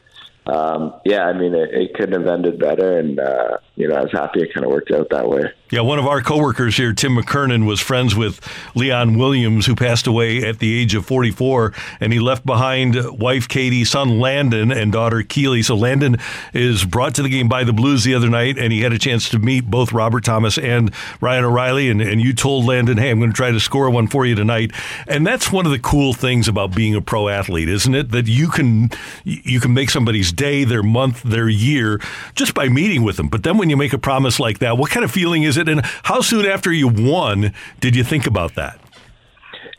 um, 0.47 0.93
yeah, 1.05 1.25
I 1.25 1.33
mean, 1.33 1.53
it, 1.53 1.69
it 1.73 1.93
couldn't 1.93 2.19
have 2.19 2.27
ended 2.27 2.59
better. 2.59 2.97
And 2.97 3.19
uh, 3.19 3.57
you 3.75 3.87
know, 3.87 3.95
I 3.95 4.01
was 4.01 4.11
happy 4.11 4.41
it 4.41 4.53
kind 4.53 4.65
of 4.65 4.71
worked 4.71 4.91
out 4.91 5.09
that 5.11 5.29
way. 5.29 5.43
Yeah, 5.71 5.79
one 5.81 5.99
of 5.99 6.05
our 6.05 6.21
coworkers 6.21 6.75
here, 6.75 6.91
Tim 6.91 7.15
McKernan, 7.15 7.65
was 7.65 7.79
friends 7.79 8.13
with 8.13 8.45
Leon 8.75 9.17
Williams, 9.17 9.65
who 9.65 9.73
passed 9.73 10.05
away 10.05 10.43
at 10.43 10.59
the 10.59 10.77
age 10.77 10.93
of 10.93 11.05
44, 11.05 11.71
and 12.01 12.11
he 12.11 12.19
left 12.19 12.45
behind 12.45 12.97
wife 13.17 13.47
Katie, 13.47 13.85
son 13.85 14.19
Landon, 14.19 14.69
and 14.69 14.91
daughter 14.91 15.23
Keely. 15.23 15.61
So 15.61 15.75
Landon 15.75 16.17
is 16.53 16.83
brought 16.83 17.15
to 17.15 17.23
the 17.23 17.29
game 17.29 17.47
by 17.47 17.63
the 17.63 17.71
Blues 17.71 18.03
the 18.03 18.13
other 18.13 18.27
night, 18.27 18.57
and 18.57 18.73
he 18.73 18.81
had 18.81 18.91
a 18.91 18.99
chance 18.99 19.29
to 19.29 19.39
meet 19.39 19.71
both 19.71 19.93
Robert 19.93 20.25
Thomas 20.25 20.57
and 20.57 20.91
Ryan 21.21 21.45
O'Reilly. 21.45 21.89
And, 21.89 22.01
and 22.01 22.19
you 22.19 22.33
told 22.33 22.65
Landon, 22.65 22.97
"Hey, 22.97 23.09
I'm 23.09 23.19
going 23.19 23.31
to 23.31 23.35
try 23.35 23.51
to 23.51 23.59
score 23.61 23.89
one 23.89 24.07
for 24.07 24.25
you 24.25 24.35
tonight." 24.35 24.71
And 25.07 25.25
that's 25.25 25.53
one 25.53 25.65
of 25.65 25.71
the 25.71 25.79
cool 25.79 26.13
things 26.13 26.49
about 26.49 26.75
being 26.75 26.95
a 26.95 27.01
pro 27.01 27.29
athlete, 27.29 27.69
isn't 27.69 27.95
it? 27.95 28.11
That 28.11 28.27
you 28.27 28.49
can 28.49 28.89
you 29.23 29.61
can 29.61 29.73
make 29.73 29.89
somebody's 29.89 30.33
day, 30.33 30.65
their 30.65 30.83
month, 30.83 31.23
their 31.23 31.47
year 31.47 32.01
just 32.35 32.53
by 32.53 32.67
meeting 32.67 33.03
with 33.03 33.15
them. 33.15 33.29
But 33.29 33.43
then 33.43 33.60
when 33.61 33.69
you 33.69 33.77
make 33.77 33.93
a 33.93 33.99
promise 33.99 34.39
like 34.39 34.57
that, 34.57 34.75
what 34.79 34.89
kind 34.89 35.03
of 35.03 35.11
feeling 35.11 35.43
is 35.43 35.55
it? 35.55 35.69
And 35.69 35.81
how 36.01 36.21
soon 36.21 36.47
after 36.47 36.73
you 36.73 36.87
won 36.87 37.53
did 37.79 37.95
you 37.95 38.03
think 38.03 38.25
about 38.25 38.55
that? 38.55 38.79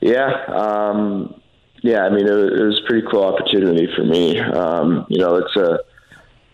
Yeah, 0.01 0.31
um, 0.47 1.35
yeah. 1.83 2.03
I 2.05 2.11
mean, 2.11 2.27
it, 2.29 2.31
was- 2.33 2.61
it 2.61 2.65
was 2.65 2.81
a 2.85 2.87
pretty 2.89 3.07
cool 3.11 3.25
opportunity 3.25 3.89
for 3.97 4.05
me. 4.05 4.39
Um, 4.39 5.05
you 5.09 5.19
know, 5.19 5.35
it's 5.37 5.57
a, 5.57 5.81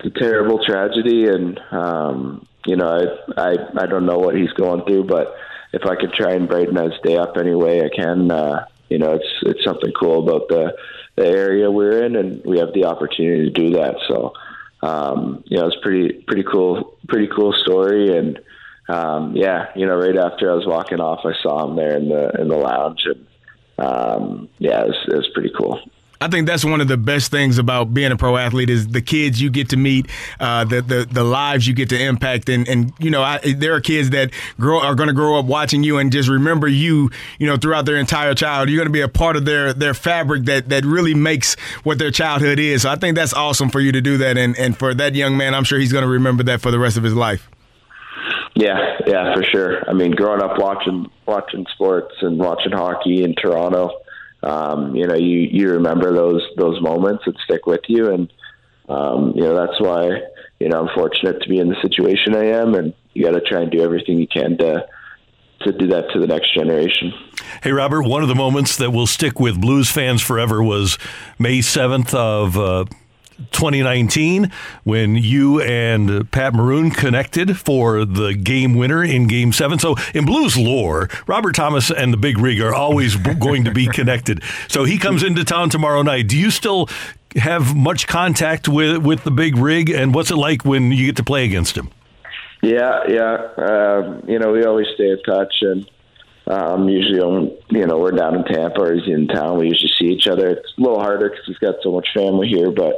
it's 0.01 0.17
a 0.17 0.19
terrible 0.19 0.65
tragedy, 0.65 1.27
and 1.29 1.61
um, 1.71 2.47
you 2.67 2.77
know, 2.77 2.89
I, 3.37 3.43
I 3.43 3.57
I 3.83 3.87
don't 3.87 4.07
know 4.07 4.19
what 4.19 4.35
he's 4.35 4.53
going 4.53 4.85
through, 4.87 5.05
but 5.05 5.35
if 5.75 5.85
I 5.85 5.97
could 5.97 6.15
try 6.15 6.33
and 6.33 6.49
brighten 6.49 6.77
his 6.77 6.99
day 7.05 7.17
up 7.19 7.37
any 7.37 7.55
way 7.55 7.83
I 7.85 7.91
can, 7.95 8.31
uh, 8.31 8.65
you 8.89 8.97
know, 8.99 9.13
it's 9.13 9.29
it's 9.43 9.65
something 9.65 9.93
cool 10.01 10.27
about 10.27 10.49
the 10.49 10.75
the 11.17 11.27
area 11.27 11.71
we're 11.71 12.05
in, 12.07 12.17
and 12.17 12.43
we 12.47 12.59
have 12.59 12.73
the 12.73 12.85
opportunity 12.87 13.45
to 13.45 13.51
do 13.51 13.71
that. 13.77 13.97
So, 14.09 14.33
um, 14.83 15.43
you 15.47 15.59
know, 15.59 15.67
it's 15.67 15.77
pretty 15.83 16.23
pretty 16.27 16.45
cool, 16.45 16.97
pretty 17.09 17.29
cool 17.29 17.53
story, 17.53 18.17
and 18.17 18.41
um, 18.89 19.35
yeah, 19.35 19.67
you 19.75 19.87
know, 19.87 19.97
right 19.97 20.17
after 20.17 20.51
I 20.51 20.55
was 20.55 20.67
walking 20.67 21.01
off, 21.01 21.25
I 21.25 21.33
saw 21.43 21.69
him 21.69 21.77
there 21.77 21.97
in 21.97 22.09
the 22.09 22.41
in 22.41 22.49
the 22.49 22.57
lounge, 22.57 23.07
and 23.07 23.27
um, 23.79 24.49
yeah, 24.59 24.83
it 24.83 24.89
was, 24.89 25.09
it 25.09 25.17
was 25.17 25.29
pretty 25.35 25.53
cool. 25.57 25.81
I 26.21 26.29
think 26.29 26.49
that's 26.49 26.65
one 26.65 26.81
of 26.81 26.89
the 26.89 26.97
best 26.97 27.31
things 27.31 27.59
about 27.59 27.95
being 27.95 28.11
a 28.11 28.17
pro 28.17 28.37
athlete 28.37 28.71
is 28.71 28.89
the 28.89 29.01
kids 29.01 29.41
you 29.41 29.51
get 29.51 29.69
to 29.69 29.77
meet, 29.77 30.07
uh, 30.41 30.65
the, 30.65 30.83
the 30.83 31.09
the 31.11 31.23
lives 31.23 31.67
you 31.67 31.75
get 31.75 31.91
to 31.91 32.01
impact, 32.01 32.49
and 32.49 32.67
and 32.69 32.93
you 32.99 33.11
know 33.11 33.23
I, 33.23 33.39
there 33.39 33.75
are 33.75 33.81
kids 33.81 34.11
that 34.11 34.33
grow 34.59 34.81
are 34.81 34.97
going 34.97 35.09
to 35.09 35.15
grow 35.15 35.39
up 35.39 35.47
watching 35.47 35.85
you 35.85 35.99
and 35.99 36.11
just 36.11 36.29
remember 36.29 36.67
you, 36.67 37.11
you 37.39 37.47
know, 37.47 37.57
throughout 37.57 37.87
their 37.87 37.97
entire 37.97 38.35
child. 38.35 38.69
You're 38.69 38.79
going 38.79 38.89
to 38.89 38.93
be 38.93 39.01
a 39.01 39.09
part 39.09 39.37
of 39.37 39.45
their 39.45 39.73
their 39.73 39.95
fabric 39.95 40.45
that 40.47 40.69
that 40.71 40.85
really 40.85 41.15
makes 41.15 41.55
what 41.85 41.99
their 41.99 42.11
childhood 42.11 42.59
is. 42.59 42.83
So 42.83 42.91
I 42.91 42.97
think 42.97 43.15
that's 43.15 43.33
awesome 43.33 43.71
for 43.71 43.81
you 43.81 43.93
to 43.93 44.01
do 44.01 44.19
that, 44.19 44.37
and 44.37 44.59
and 44.59 44.77
for 44.77 44.95
that 44.95 45.15
young 45.15 45.37
man, 45.37 45.55
I'm 45.55 45.65
sure 45.65 45.79
he's 45.79 45.93
going 45.93 46.03
to 46.03 46.11
remember 46.11 46.43
that 46.45 46.61
for 46.61 46.73
the 46.73 46.81
rest 46.81 46.97
of 46.97 47.05
his 47.05 47.15
life. 47.15 47.49
Yeah, 48.57 48.99
yeah, 49.07 49.35
for 49.35 49.45
sure. 49.45 49.89
I 49.89 49.93
mean, 49.93 50.11
growing 50.11 50.43
up 50.43 50.59
watching 50.59 51.07
watching 51.27 51.65
sports 51.75 52.17
and 52.23 52.41
watching 52.41 52.73
hockey 52.73 53.23
in 53.23 53.37
Toronto, 53.37 54.01
um, 54.43 54.95
you 54.95 55.07
know, 55.07 55.17
you 55.17 55.49
you 55.51 55.71
remember 55.73 56.15
those 56.15 56.43
those 56.57 56.81
moments 56.81 57.25
that 57.27 57.37
stick 57.45 57.67
with 57.67 57.81
you, 57.89 58.13
and 58.13 58.33
um, 58.89 59.33
you 59.35 59.43
know 59.43 59.55
that's 59.55 59.81
why 59.81 60.11
you 60.61 60.69
know 60.69 60.81
I'm 60.81 60.95
fortunate 60.95 61.43
to 61.43 61.49
be 61.49 61.59
in 61.59 61.69
the 61.69 61.77
situation 61.83 62.35
I 62.35 62.47
am, 62.47 62.75
and 62.75 62.95
you 63.15 63.25
got 63.25 63.33
to 63.33 63.41
try 63.41 63.63
and 63.63 63.71
do 63.71 63.81
everything 63.81 64.19
you 64.19 64.29
can 64.29 64.57
to 64.59 64.87
to 65.63 65.73
do 65.73 65.89
that 65.89 66.05
to 66.13 66.21
the 66.21 66.27
next 66.27 66.55
generation. 66.55 67.13
Hey, 67.63 67.73
Robert, 67.73 68.03
one 68.03 68.23
of 68.23 68.29
the 68.29 68.35
moments 68.35 68.77
that 68.77 68.93
will 68.93 69.09
stick 69.09 69.41
with 69.41 69.61
Blues 69.61 69.91
fans 69.91 70.23
forever 70.23 70.63
was 70.63 70.99
May 71.37 71.59
7th 71.59 72.15
of 72.15 72.57
uh, 72.57 72.85
2019 73.53 74.51
when 74.85 75.15
you 75.15 75.61
and 75.61 76.31
Pat 76.31 76.55
Maroon 76.55 76.91
connected 76.91 77.57
for 77.59 78.05
the 78.05 78.35
game 78.35 78.75
winner 78.75 79.03
in 79.05 79.27
Game 79.27 79.53
7. 79.53 79.79
So, 79.79 79.97
in 80.15 80.25
Blues 80.25 80.57
lore, 80.57 81.09
Robert 81.27 81.55
Thomas 81.55 81.91
and 81.91 82.13
the 82.13 82.17
Big 82.17 82.39
Rig 82.39 82.61
are 82.61 82.75
always 82.75 83.17
going 83.17 83.65
to 83.65 83.73
be 83.73 83.87
connected. 83.93 84.43
So, 84.69 84.85
he 84.85 84.99
comes 84.99 85.23
into 85.23 85.45
town 85.45 85.71
tomorrow 85.71 86.03
night. 86.03 86.29
Do 86.29 86.37
you 86.37 86.51
still 86.51 86.89
have 87.37 87.75
much 87.77 88.07
contact 88.07 88.69
with, 88.69 88.99
with 88.99 89.25
the 89.25 89.31
Big 89.31 89.57
Rig, 89.57 89.91
and 89.91 90.15
what's 90.15 90.31
it 90.31 90.37
like 90.37 90.65
when 90.65 90.93
you 90.93 91.07
get 91.07 91.17
to 91.17 91.25
play 91.25 91.45
against 91.45 91.77
him? 91.77 91.91
Yeah, 92.63 93.05
yeah. 93.09 93.37
Um, 93.57 94.25
you 94.29 94.39
know, 94.39 94.53
we 94.53 94.65
always 94.65 94.87
stay 94.95 95.11
in 95.11 95.23
touch, 95.23 95.55
and 95.61 95.89
um, 96.49 96.89
usually, 96.89 97.21
when, 97.21 97.57
you 97.71 97.87
know, 97.87 97.99
we're 97.99 98.11
down 98.11 98.35
in 98.35 98.45
Tampa 98.45 98.81
or 98.81 98.95
he's 98.95 99.07
in 99.07 99.29
town. 99.29 99.59
We 99.59 99.69
usually 99.69 99.93
see 99.99 100.07
each 100.07 100.27
other. 100.27 100.49
It's 100.49 100.73
a 100.77 100.81
little 100.81 101.01
harder 101.01 101.29
because 101.29 101.45
he's 101.47 101.59
got 101.59 101.77
so 101.83 101.93
much 101.93 102.09
family 102.15 102.49
here, 102.49 102.71
but 102.71 102.95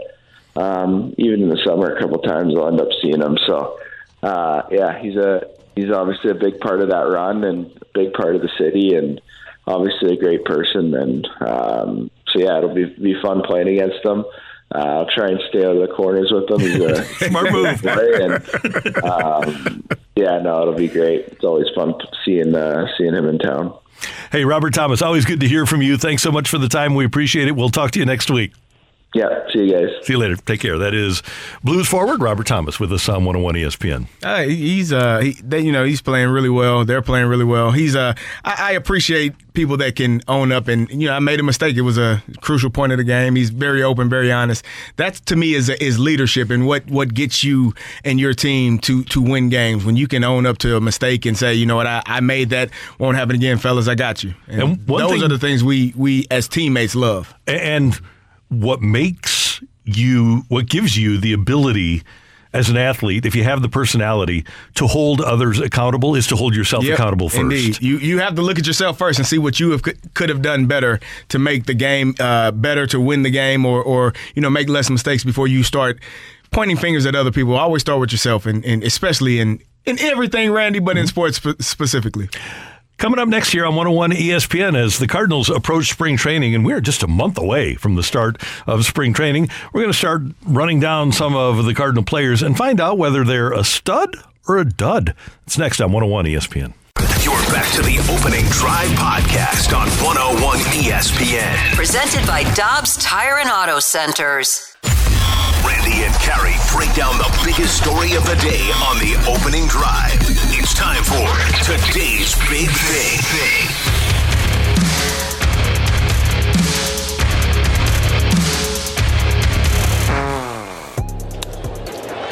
um, 0.61 1.15
even 1.17 1.43
in 1.43 1.49
the 1.49 1.61
summer, 1.65 1.95
a 1.95 2.01
couple 2.01 2.19
times 2.19 2.55
I'll 2.57 2.69
end 2.69 2.81
up 2.81 2.89
seeing 3.01 3.21
him. 3.21 3.39
So, 3.47 3.79
uh, 4.23 4.63
yeah, 4.71 5.01
he's 5.01 5.17
a 5.17 5.49
he's 5.75 5.91
obviously 5.91 6.31
a 6.31 6.35
big 6.35 6.61
part 6.61 6.81
of 6.81 6.91
that 6.91 7.09
run 7.09 7.45
and 7.45 7.67
a 7.67 7.87
big 7.95 8.13
part 8.13 8.37
of 8.37 8.43
the 8.43 8.51
city, 8.59 8.95
and 8.95 9.21
obviously 9.67 10.15
a 10.15 10.21
great 10.21 10.45
person. 10.45 10.95
And 10.95 11.27
um, 11.41 12.11
so, 12.29 12.41
yeah, 12.41 12.59
it'll 12.59 12.75
be 12.75 12.85
be 12.85 13.21
fun 13.23 13.43
playing 13.43 13.69
against 13.69 14.05
him. 14.05 14.25
Uh, 14.73 14.79
I'll 14.79 15.11
try 15.11 15.29
and 15.29 15.41
stay 15.49 15.65
out 15.65 15.77
of 15.77 15.89
the 15.89 15.93
corners 15.93 16.31
with 16.31 16.49
him. 16.49 16.61
He's 16.61 16.81
a 16.81 17.05
Smart 17.29 17.51
move. 17.51 17.79
Play 17.83 18.13
and, 18.23 19.05
um, 19.05 19.89
yeah, 20.15 20.39
no, 20.39 20.63
it'll 20.63 20.75
be 20.75 20.87
great. 20.87 21.27
It's 21.27 21.45
always 21.45 21.67
fun 21.75 21.95
seeing 22.25 22.55
uh, 22.55 22.87
seeing 22.99 23.15
him 23.15 23.29
in 23.29 23.39
town. 23.39 23.77
Hey, 24.31 24.45
Robert 24.45 24.75
Thomas, 24.75 25.03
always 25.03 25.25
good 25.25 25.41
to 25.41 25.49
hear 25.49 25.67
from 25.67 25.83
you. 25.83 25.97
Thanks 25.97 26.23
so 26.23 26.31
much 26.31 26.49
for 26.49 26.59
the 26.59 26.69
time. 26.69 26.95
We 26.95 27.05
appreciate 27.05 27.49
it. 27.49 27.57
We'll 27.57 27.71
talk 27.71 27.91
to 27.93 27.99
you 27.99 28.07
next 28.07 28.31
week. 28.31 28.53
Yeah, 29.13 29.27
see 29.53 29.65
you 29.65 29.73
guys. 29.73 29.89
See 30.07 30.13
you 30.13 30.19
later. 30.21 30.37
Take 30.37 30.61
care. 30.61 30.79
That 30.79 30.95
is 30.95 31.23
Blues 31.65 31.89
forward 31.89 32.23
Robert 32.23 32.47
Thomas 32.47 32.79
with 32.79 32.93
us 32.93 33.09
on 33.09 33.25
101 33.25 33.55
ESPN. 33.57 34.07
Uh, 34.23 34.43
he's 34.43 34.93
uh, 34.93 35.19
he, 35.19 35.33
they, 35.43 35.59
you 35.61 35.73
know, 35.73 35.85
he's 35.85 36.01
playing 36.01 36.29
really 36.29 36.49
well. 36.49 36.85
They're 36.85 37.03
playing 37.03 37.27
really 37.27 37.45
well. 37.45 37.73
He's 37.73 37.97
uh, 37.97 38.15
I, 38.45 38.57
I 38.69 38.73
appreciate 38.73 39.35
people 39.53 39.77
that 39.79 39.97
can 39.97 40.23
own 40.29 40.53
up 40.53 40.69
and 40.69 40.89
you 40.91 41.09
know, 41.09 41.15
I 41.15 41.19
made 41.19 41.41
a 41.41 41.43
mistake. 41.43 41.77
It 41.77 41.81
was 41.81 41.99
a 41.99 42.23
crucial 42.41 42.71
point 42.71 42.93
of 42.93 42.99
the 42.99 43.05
game. 43.05 43.35
He's 43.35 43.51
very 43.51 43.83
open, 43.83 44.09
very 44.09 44.31
honest. 44.31 44.65
That 44.95 45.15
to 45.27 45.35
me 45.35 45.55
is 45.55 45.69
is 45.69 45.99
leadership 45.99 46.49
and 46.49 46.65
what 46.65 46.87
what 46.89 47.13
gets 47.13 47.43
you 47.43 47.75
and 48.05 48.21
your 48.21 48.33
team 48.33 48.79
to 48.81 49.03
to 49.07 49.21
win 49.21 49.49
games 49.49 49.85
when 49.85 49.97
you 49.97 50.07
can 50.07 50.23
own 50.23 50.47
up 50.47 50.59
to 50.59 50.77
a 50.77 50.81
mistake 50.81 51.27
and 51.27 51.37
say, 51.37 51.53
you 51.53 51.67
know 51.67 51.75
what, 51.75 51.89
I, 51.89 52.01
I 52.07 52.21
made 52.21 52.51
that. 52.51 52.71
Won't 53.01 53.17
happen 53.17 53.35
again, 53.35 53.59
fellas. 53.59 53.89
I 53.89 53.97
got 53.97 54.23
you. 54.23 54.35
And, 54.47 54.63
And 54.63 54.87
those 54.87 55.11
thing- 55.11 55.23
are 55.25 55.29
the 55.29 55.39
things 55.39 55.65
we 55.65 55.93
we 55.97 56.27
as 56.31 56.47
teammates 56.47 56.95
love. 56.95 57.35
And 57.49 58.01
what 58.51 58.83
makes 58.83 59.63
you, 59.85 60.45
what 60.49 60.67
gives 60.67 60.97
you 60.97 61.19
the 61.19 61.33
ability 61.33 62.03
as 62.53 62.69
an 62.69 62.77
athlete, 62.77 63.25
if 63.27 63.35
you 63.35 63.45
have 63.45 63.63
the 63.63 63.69
personality 63.69 64.45
to 64.75 64.87
hold 64.87 65.21
others 65.21 65.61
accountable, 65.61 66.17
is 66.17 66.27
to 66.27 66.37
hold 66.37 66.55
yourself 66.55 66.85
Yep, 66.85 66.95
accountable 66.95 67.29
first. 67.29 67.41
Indeed, 67.41 67.81
you 67.81 67.99
you 67.99 68.19
have 68.19 68.35
to 68.35 68.43
look 68.43 68.59
at 68.59 68.67
yourself 68.67 68.99
first 68.99 69.19
and 69.19 69.27
see 69.27 69.39
what 69.39 69.61
you 69.61 69.71
have 69.71 69.83
could, 69.83 70.29
have 70.29 70.43
done 70.43 70.67
better 70.67 70.99
to 71.29 71.39
make 71.39 71.67
the 71.67 71.75
game 71.75 72.15
uh, 72.19 72.51
better, 72.51 72.87
to 72.89 73.01
win 73.01 73.23
the 73.23 73.31
game, 73.31 73.65
or 73.65 73.83
or 73.83 74.13
you 74.35 74.43
know 74.43 74.51
make 74.51 74.69
less 74.69 74.91
mistakes 74.91 75.23
before 75.23 75.47
you 75.47 75.63
start 75.63 76.01
pointing 76.51 76.77
fingers 76.77 77.07
at 77.07 77.15
other 77.15 77.31
people. 77.31 77.55
Always 77.55 77.83
start 77.83 78.01
with 78.01 78.11
yourself, 78.11 78.47
and, 78.47 78.65
and 78.65 78.83
especially 78.83 79.39
in 79.39 79.61
in 79.85 79.99
everything, 80.01 80.51
Randy, 80.51 80.81
but 80.81 80.97
in 80.97 81.07
sports 81.07 81.37
spe- 81.37 81.61
specifically. 81.61 82.29
Coming 83.01 83.19
up 83.19 83.29
next 83.29 83.55
year 83.55 83.65
on 83.65 83.77
101 83.77 84.11
ESPN 84.11 84.77
as 84.77 84.99
the 84.99 85.07
Cardinals 85.07 85.49
approach 85.49 85.91
spring 85.91 86.19
training, 86.19 86.55
and 86.55 86.67
we're 86.67 86.83
just 86.83 87.03
a 87.03 87.07
month 87.07 87.39
away 87.39 87.75
from 87.75 87.95
the 87.95 88.03
start 88.03 88.37
of 88.67 88.85
spring 88.85 89.15
training, 89.15 89.49
we're 89.73 89.81
going 89.81 89.91
to 89.91 89.97
start 89.97 90.21
running 90.45 90.81
down 90.81 91.11
some 91.11 91.35
of 91.35 91.65
the 91.65 91.73
Cardinal 91.73 92.05
players 92.05 92.43
and 92.43 92.59
find 92.59 92.79
out 92.79 92.99
whether 92.99 93.25
they're 93.25 93.53
a 93.53 93.65
stud 93.65 94.17
or 94.47 94.59
a 94.59 94.67
dud. 94.67 95.15
It's 95.47 95.57
next 95.57 95.81
on 95.81 95.93
101 95.93 96.27
ESPN. 96.27 96.75
You're 97.25 97.41
back 97.49 97.73
to 97.73 97.81
the 97.81 97.97
opening 98.13 98.45
drive 98.51 98.91
podcast 98.91 99.75
on 99.75 99.89
101 100.05 100.59
ESPN. 100.59 101.75
Presented 101.75 102.27
by 102.27 102.43
Dobbs 102.53 102.99
Tire 102.99 103.39
and 103.39 103.49
Auto 103.49 103.81
Centers. 103.81 104.77
Randy 105.65 106.05
and 106.05 106.15
Carrie 106.17 106.57
break 106.71 106.95
down 106.95 107.17
the 107.17 107.33
biggest 107.47 107.83
story 107.83 108.13
of 108.13 108.27
the 108.27 108.37
day 108.37 108.61
on 108.85 108.99
the 108.99 109.17
opening 109.27 109.67
drive. 109.69 110.21
It's 110.71 110.79
time 110.79 111.03
for 111.03 111.27
today's 111.65 112.37
big 112.49 112.71
thing. 112.71 113.19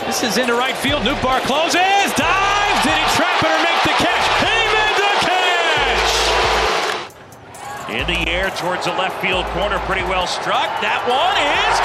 This 0.07 0.23
is 0.23 0.39
into 0.39 0.55
right 0.55 0.77
field. 0.77 1.03
Nootbaar 1.03 1.41
closes, 1.41 1.75
dives. 2.15 2.85
Did 2.85 2.95
he 2.95 3.05
trap 3.17 3.43
it 3.43 3.51
or 3.51 3.59
make 3.59 3.83
the 3.83 3.91
catch? 3.99 4.23
He 4.47 4.55
made 4.71 4.97
the 5.03 5.11
catch! 5.27 6.15
In 7.91 8.07
the 8.07 8.31
air 8.31 8.51
towards 8.51 8.85
the 8.85 8.93
left 8.93 9.21
field 9.21 9.47
corner, 9.47 9.81
pretty 9.81 10.03
well 10.03 10.29
struck. 10.29 10.81
That 10.81 11.03
one 11.09 11.35
is 11.43 11.81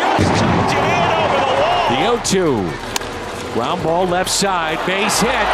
just 0.00 0.40
tucked 0.40 0.72
it 0.72 0.84
in 0.88 1.12
over 1.20 1.36
the 1.36 1.52
wall. 1.60 2.16
The 2.16 2.24
0 2.24 2.64
2. 2.80 2.91
Ground 3.52 3.84
ball 3.84 4.08
left 4.08 4.32
side, 4.32 4.80
base 4.88 5.20
hit. 5.20 5.48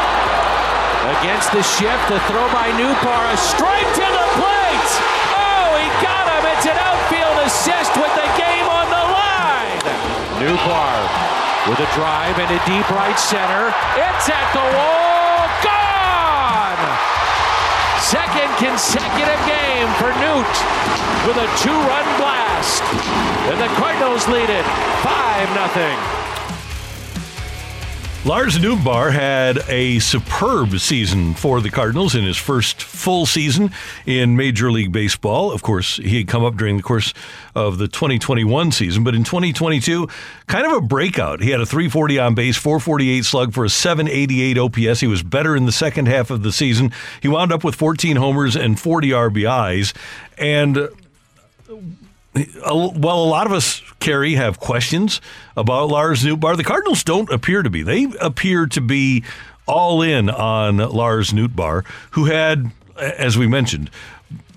Against 1.19 1.51
the 1.51 1.67
shift, 1.67 2.05
the 2.07 2.23
throw 2.31 2.47
by 2.55 2.71
Nootbaar, 2.79 3.23
a 3.27 3.37
strike 3.37 3.91
to 3.91 4.07
the 4.07 4.27
plate. 4.39 4.91
Oh, 5.35 5.75
he 5.83 5.91
got 5.99 6.31
him. 6.31 6.47
It's 6.47 6.67
an 6.71 6.79
outfield 6.79 7.43
assist 7.43 7.91
with 7.99 8.15
the 8.15 8.29
game 8.39 8.71
on 8.71 8.87
the 8.87 9.03
line. 9.03 9.83
Nootbaar 10.39 10.99
with 11.67 11.83
a 11.83 11.91
drive 11.99 12.39
into 12.39 12.63
deep 12.71 12.87
right 12.95 13.19
center. 13.19 13.75
It's 13.99 14.31
at 14.31 14.47
the 14.55 14.63
wall. 14.63 15.43
Gone! 15.67 16.83
Second 17.99 18.51
consecutive 18.63 19.43
game 19.43 19.91
for 19.99 20.15
Newt 20.23 20.55
with 21.27 21.35
a 21.35 21.51
two-run 21.59 22.07
blast. 22.15 22.87
And 23.51 23.59
the 23.59 23.67
Cardinals 23.75 24.23
lead 24.29 24.51
it 24.55 24.65
5 25.03 25.75
0 25.75 26.18
Lars 28.29 28.59
Nootbaar 28.59 29.11
had 29.11 29.59
a 29.69 30.01
superb 30.01 30.79
season 30.81 31.33
for 31.33 31.63
the 31.63 31.71
Cardinals 31.71 32.15
in 32.15 32.25
his 32.25 32.37
first 32.37 32.83
full 32.83 33.25
season 33.25 33.71
in 34.05 34.37
Major 34.37 34.71
League 34.71 34.93
Baseball. 34.93 35.51
Of 35.51 35.63
course, 35.63 35.97
he 35.97 36.19
had 36.19 36.29
come 36.29 36.45
up 36.45 36.57
during 36.57 36.77
the 36.77 36.83
course 36.83 37.15
of 37.55 37.79
the 37.79 37.89
2021 37.89 38.71
season, 38.71 39.03
but 39.03 39.15
in 39.15 39.25
2022, 39.25 40.09
kind 40.47 40.67
of 40.67 40.73
a 40.73 40.83
breakout. 40.83 41.41
He 41.41 41.49
had 41.49 41.63
a 41.63 41.65
340 41.65 42.19
on 42.19 42.35
base, 42.35 42.59
448 42.59 43.25
slug 43.25 43.55
for 43.55 43.65
a 43.65 43.71
788 43.71 44.59
OPS. 44.59 45.01
He 45.01 45.07
was 45.07 45.23
better 45.23 45.57
in 45.57 45.65
the 45.65 45.73
second 45.73 46.07
half 46.07 46.31
of 46.31 46.43
the 46.43 46.53
season. 46.53 46.93
He 47.23 47.29
wound 47.29 47.51
up 47.51 47.65
with 47.65 47.77
14 47.77 48.17
homers 48.17 48.57
and 48.57 48.79
40 48.79 49.09
RBIs. 49.09 49.97
And 50.37 50.91
well, 52.67 53.23
a 53.23 53.29
lot 53.29 53.47
of 53.47 53.53
us, 53.53 53.83
Kerry, 54.01 54.35
have 54.35 54.61
questions 54.61 55.21
about 55.57 55.89
Lars 55.89 56.25
Nootbaar. 56.25 56.57
The 56.57 56.65
Cardinals 56.65 57.05
don't 57.05 57.31
appear 57.31 57.63
to 57.63 57.71
be. 57.71 57.83
They 57.83 58.07
appear 58.21 58.67
to 58.67 58.81
be 58.81 59.25
all 59.67 60.03
in 60.03 60.31
on 60.31 60.79
Lars 60.79 61.33
Nootbaar, 61.33 61.85
who 62.13 62.27
had, 62.27 62.71
as 62.97 63.37
we 63.37 63.47
mentioned, 63.47 63.91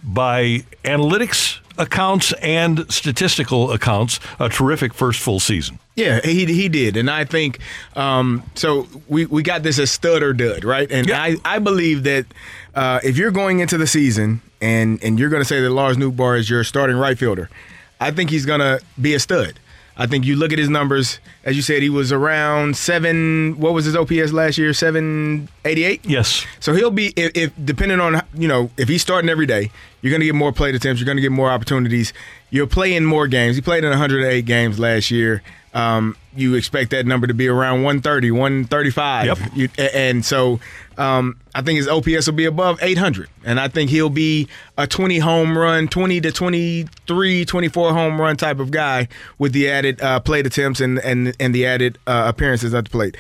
by 0.04 0.64
analytics 0.84 1.60
accounts 1.78 2.34
and 2.42 2.92
statistical 2.92 3.72
accounts, 3.72 4.20
a 4.40 4.50
terrific 4.50 4.94
first 4.94 5.20
full 5.20 5.40
season. 5.40 5.80
Yeah, 5.96 6.22
he 6.24 6.46
he 6.46 6.70
did, 6.70 6.96
and 6.98 7.10
I 7.10 7.26
think 7.26 7.60
um, 7.96 8.44
so. 8.56 8.88
We, 9.08 9.26
we 9.26 9.44
got 9.44 9.64
this 9.64 9.78
as 9.78 9.92
stud 9.92 10.24
or 10.24 10.34
dud, 10.34 10.64
right? 10.64 10.90
And 10.90 11.12
I, 11.12 11.36
I 11.44 11.60
believe 11.60 12.04
that 12.04 12.26
uh, 12.74 13.02
if 13.04 13.18
you're 13.18 13.32
going 13.32 13.60
into 13.60 13.78
the 13.78 13.88
season 13.88 14.42
and 14.62 15.04
and 15.04 15.20
you're 15.20 15.30
going 15.30 15.42
to 15.42 15.48
say 15.48 15.60
that 15.62 15.70
Lars 15.70 15.98
Nootbaar 15.98 16.40
is 16.40 16.50
your 16.50 16.64
starting 16.64 16.96
right 16.96 17.18
fielder, 17.18 17.50
I 18.02 18.12
think 18.12 18.32
he's 18.32 18.46
to 18.46 18.82
be 19.00 19.14
a 19.14 19.20
stud. 19.20 19.60
I 19.98 20.08
think 20.08 20.26
you 20.26 20.36
look 20.36 20.52
at 20.52 20.58
his 20.58 20.70
numbers, 20.70 21.20
as 21.44 21.56
you 21.56 21.62
said, 21.62 21.84
he 21.84 21.90
was 21.90 22.12
around 22.12 22.76
seven. 22.76 23.60
What 23.60 23.74
was 23.74 23.86
his 23.86 23.96
OPS 23.96 24.34
last 24.34 24.58
year? 24.58 24.74
Seven 24.74 25.48
eighty 25.64 25.84
eight. 25.84 26.04
Yes. 26.04 26.46
So 26.60 26.74
he'll 26.74 26.92
be 26.92 27.14
if, 27.16 27.32
if 27.36 27.52
depending 27.64 28.00
on 28.00 28.22
you 28.34 28.48
know 28.48 28.72
if 28.78 28.88
he's 28.88 29.02
starting 29.02 29.30
every 29.30 29.46
day, 29.46 29.70
you're 30.02 30.10
going 30.10 30.22
to 30.22 30.26
get 30.26 30.34
more 30.34 30.52
plate 30.52 30.74
attempts. 30.74 31.00
You're 31.00 31.06
going 31.06 31.18
to 31.18 31.22
get 31.22 31.32
more 31.32 31.52
opportunities. 31.52 32.14
You're 32.50 32.68
playing 32.68 33.06
more 33.06 33.28
games. 33.28 33.56
He 33.56 33.62
played 33.62 33.84
in 33.84 33.92
108 33.92 34.44
games 34.46 34.80
last 34.80 35.12
year. 35.12 35.44
Um, 35.74 36.16
you 36.36 36.56
expect 36.56 36.92
that 36.92 37.06
number 37.06 37.28
to 37.28 37.34
be 37.34 37.48
around 37.48 37.84
130, 37.84 38.32
135. 38.32 39.26
Yep. 39.26 39.38
You, 39.54 39.70
and 39.78 40.24
so 40.24 40.60
um, 40.98 41.38
I 41.54 41.62
think 41.62 41.78
his 41.78 41.88
OPS 41.88 42.28
will 42.28 42.36
be 42.36 42.46
above 42.46 42.82
800. 42.82 43.30
And 43.44 43.60
I 43.60 43.68
think 43.68 43.90
he'll 43.90 44.10
be 44.10 44.48
a 44.78 44.88
20 44.88 45.20
home 45.20 45.58
run, 45.58 45.88
20 45.88 46.22
to 46.22 46.32
23, 46.32 47.46
24 47.46 47.94
home 47.94 48.22
run 48.22 48.38
type 48.38 48.60
of 48.60 48.72
guy 48.72 49.08
with 49.38 49.54
the 49.54 49.70
added 49.70 50.02
uh, 50.02 50.20
plate 50.20 50.46
attempts 50.46 50.80
and, 50.80 51.00
and, 51.00 51.36
and 51.40 51.54
the 51.54 51.66
added 51.66 51.98
uh, 52.08 52.26
appearances 52.28 52.74
at 52.74 52.86
the 52.86 52.90
plate. 52.90 53.18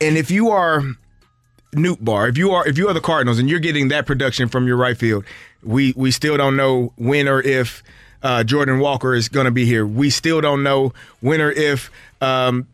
And 0.00 0.16
if 0.16 0.30
you 0.30 0.50
are 0.50 0.82
Nootbaar, 1.72 2.28
if 2.28 2.36
you 2.36 2.50
are 2.50 2.66
if 2.66 2.76
you 2.78 2.88
are 2.88 2.94
the 2.94 3.00
Cardinals 3.00 3.38
and 3.38 3.48
you're 3.48 3.60
getting 3.60 3.88
that 3.88 4.06
production 4.06 4.48
from 4.48 4.66
your 4.66 4.76
right 4.76 4.96
field, 4.96 5.24
we 5.62 5.92
we 5.96 6.10
still 6.10 6.36
don't 6.36 6.56
know 6.56 6.92
when 6.96 7.28
or 7.28 7.40
if 7.40 7.82
uh, 8.22 8.44
Jordan 8.44 8.78
Walker 8.78 9.14
is 9.14 9.28
going 9.28 9.46
to 9.46 9.50
be 9.50 9.64
here. 9.64 9.86
We 9.86 10.10
still 10.10 10.40
don't 10.40 10.62
know 10.62 10.92
when 11.20 11.40
or 11.40 11.50
if 11.50 11.90
um, 12.20 12.66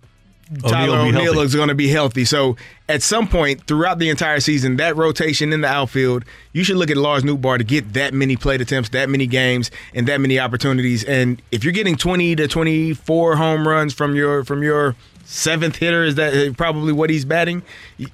Tyler 0.62 0.98
O'Neill 0.98 1.04
will 1.04 1.04
be 1.04 1.08
O'Neill 1.18 1.32
healthy. 1.34 1.46
is 1.46 1.54
going 1.54 1.68
to 1.68 1.74
be 1.74 1.88
healthy. 1.88 2.24
So 2.24 2.56
at 2.88 3.02
some 3.02 3.26
point 3.26 3.66
throughout 3.66 3.98
the 3.98 4.08
entire 4.10 4.40
season, 4.40 4.76
that 4.76 4.96
rotation 4.96 5.52
in 5.52 5.60
the 5.60 5.68
outfield, 5.68 6.24
you 6.52 6.62
should 6.62 6.76
look 6.76 6.90
at 6.90 6.96
Lars 6.96 7.24
Nootbaar 7.24 7.58
to 7.58 7.64
get 7.64 7.94
that 7.94 8.14
many 8.14 8.36
plate 8.36 8.60
attempts, 8.60 8.90
that 8.90 9.08
many 9.08 9.26
games, 9.26 9.70
and 9.94 10.06
that 10.08 10.20
many 10.20 10.38
opportunities. 10.38 11.02
And 11.04 11.42
if 11.50 11.64
you're 11.64 11.72
getting 11.72 11.96
20 11.96 12.36
to 12.36 12.48
24 12.48 13.36
home 13.36 13.66
runs 13.66 13.92
from 13.92 14.14
your 14.14 14.44
from 14.44 14.62
your 14.62 14.94
seventh 15.24 15.76
hitter, 15.76 16.04
is 16.04 16.14
that 16.14 16.54
probably 16.56 16.92
what 16.92 17.10
he's 17.10 17.24
batting? 17.24 17.62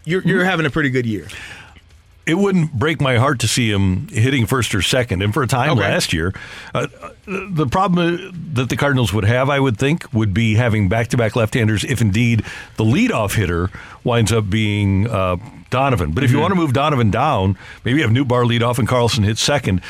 You're 0.04 0.22
you're 0.22 0.44
having 0.44 0.64
a 0.64 0.70
pretty 0.70 0.90
good 0.90 1.06
year. 1.06 1.28
It 2.24 2.34
wouldn't 2.34 2.72
break 2.72 3.00
my 3.00 3.16
heart 3.16 3.40
to 3.40 3.48
see 3.48 3.70
him 3.70 4.06
hitting 4.08 4.46
first 4.46 4.74
or 4.76 4.82
second. 4.82 5.22
And 5.22 5.34
for 5.34 5.42
a 5.42 5.48
time 5.48 5.70
Okay. 5.70 5.80
last 5.80 6.12
year, 6.12 6.32
uh, 6.72 6.86
the 7.26 7.66
problem 7.66 8.32
that 8.54 8.68
the 8.68 8.76
Cardinals 8.76 9.12
would 9.12 9.24
have, 9.24 9.50
I 9.50 9.58
would 9.58 9.76
think, 9.76 10.06
would 10.12 10.32
be 10.32 10.54
having 10.54 10.88
back-to-back 10.88 11.34
left-handers. 11.34 11.82
If 11.84 12.00
indeed 12.00 12.44
the 12.76 12.84
leadoff 12.84 13.34
hitter 13.34 13.70
winds 14.04 14.30
up 14.32 14.48
being 14.48 15.08
uh, 15.10 15.36
Donovan, 15.70 16.12
but 16.12 16.22
if 16.22 16.30
you 16.30 16.36
Mhm. 16.36 16.40
want 16.42 16.50
to 16.52 16.56
move 16.60 16.72
Donovan 16.72 17.10
down, 17.10 17.56
maybe 17.84 18.02
have 18.02 18.10
Nootbaar 18.10 18.46
lead 18.46 18.62
off 18.62 18.78
and 18.78 18.86
Carlson 18.86 19.24
hit 19.24 19.38
second. 19.38 19.80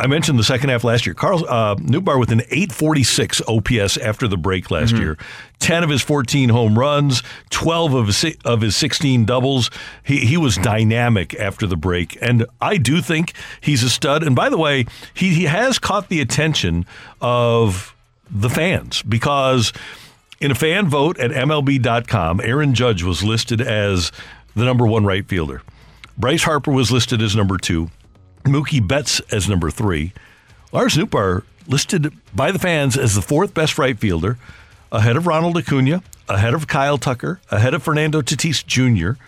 I 0.00 0.06
mentioned 0.06 0.38
the 0.38 0.44
second 0.44 0.70
half 0.70 0.82
last 0.82 1.06
year. 1.06 1.14
Carl 1.14 1.44
uh, 1.48 1.74
Nootbaar 1.76 2.18
with 2.18 2.32
an 2.32 2.40
846 2.50 3.42
OPS 3.46 3.96
after 3.98 4.26
the 4.26 4.36
break 4.36 4.70
last 4.70 4.94
Mhm. 4.94 4.98
year. 5.00 5.18
10 5.58 5.84
of 5.84 5.90
his 5.90 6.00
14 6.02 6.48
home 6.48 6.78
runs, 6.78 7.22
12 7.50 7.94
of 7.94 8.06
his, 8.06 8.36
of 8.44 8.62
his 8.62 8.74
16 8.76 9.26
doubles. 9.26 9.70
He, 10.02 10.20
he 10.20 10.36
was 10.36 10.56
dynamic 10.56 11.34
after 11.38 11.66
the 11.66 11.76
break. 11.76 12.16
And 12.22 12.46
I 12.60 12.78
do 12.78 13.02
think 13.02 13.34
he's 13.60 13.82
a 13.82 13.90
stud. 13.90 14.22
And 14.22 14.34
by 14.34 14.48
the 14.48 14.56
way, 14.58 14.86
he, 15.14 15.34
he 15.34 15.44
has 15.44 15.78
caught 15.78 16.08
the 16.08 16.20
attention 16.20 16.86
of 17.20 17.94
the 18.30 18.48
fans 18.48 19.02
because 19.02 19.72
in 20.40 20.50
a 20.50 20.54
fan 20.54 20.88
vote 20.88 21.18
at 21.18 21.30
MLB.com, 21.30 22.40
Aaron 22.42 22.74
Judge 22.74 23.02
was 23.02 23.22
listed 23.22 23.60
as 23.60 24.10
the 24.56 24.64
number 24.64 24.86
one 24.86 25.04
right 25.04 25.28
fielder. 25.28 25.62
Bryce 26.16 26.42
Harper 26.44 26.70
was 26.72 26.90
listed 26.90 27.20
as 27.22 27.36
number 27.36 27.58
two. 27.58 27.90
Mookie 28.44 28.86
Betts 28.86 29.20
as 29.32 29.48
number 29.48 29.70
three. 29.70 30.12
Lars 30.72 30.96
Nootbaar 30.96 31.42
listed 31.66 32.12
by 32.34 32.50
the 32.50 32.58
fans 32.58 32.96
as 32.96 33.14
the 33.14 33.22
fourth 33.22 33.54
best 33.54 33.78
right 33.78 33.98
fielder, 33.98 34.38
ahead 34.92 35.16
of 35.16 35.26
Ronald 35.26 35.56
Acuna, 35.56 36.02
ahead 36.28 36.54
of 36.54 36.66
Kyle 36.66 36.98
Tucker, 36.98 37.40
ahead 37.50 37.74
of 37.74 37.82
Fernando 37.82 38.20
Tatis 38.22 38.64
Jr., 38.64 39.20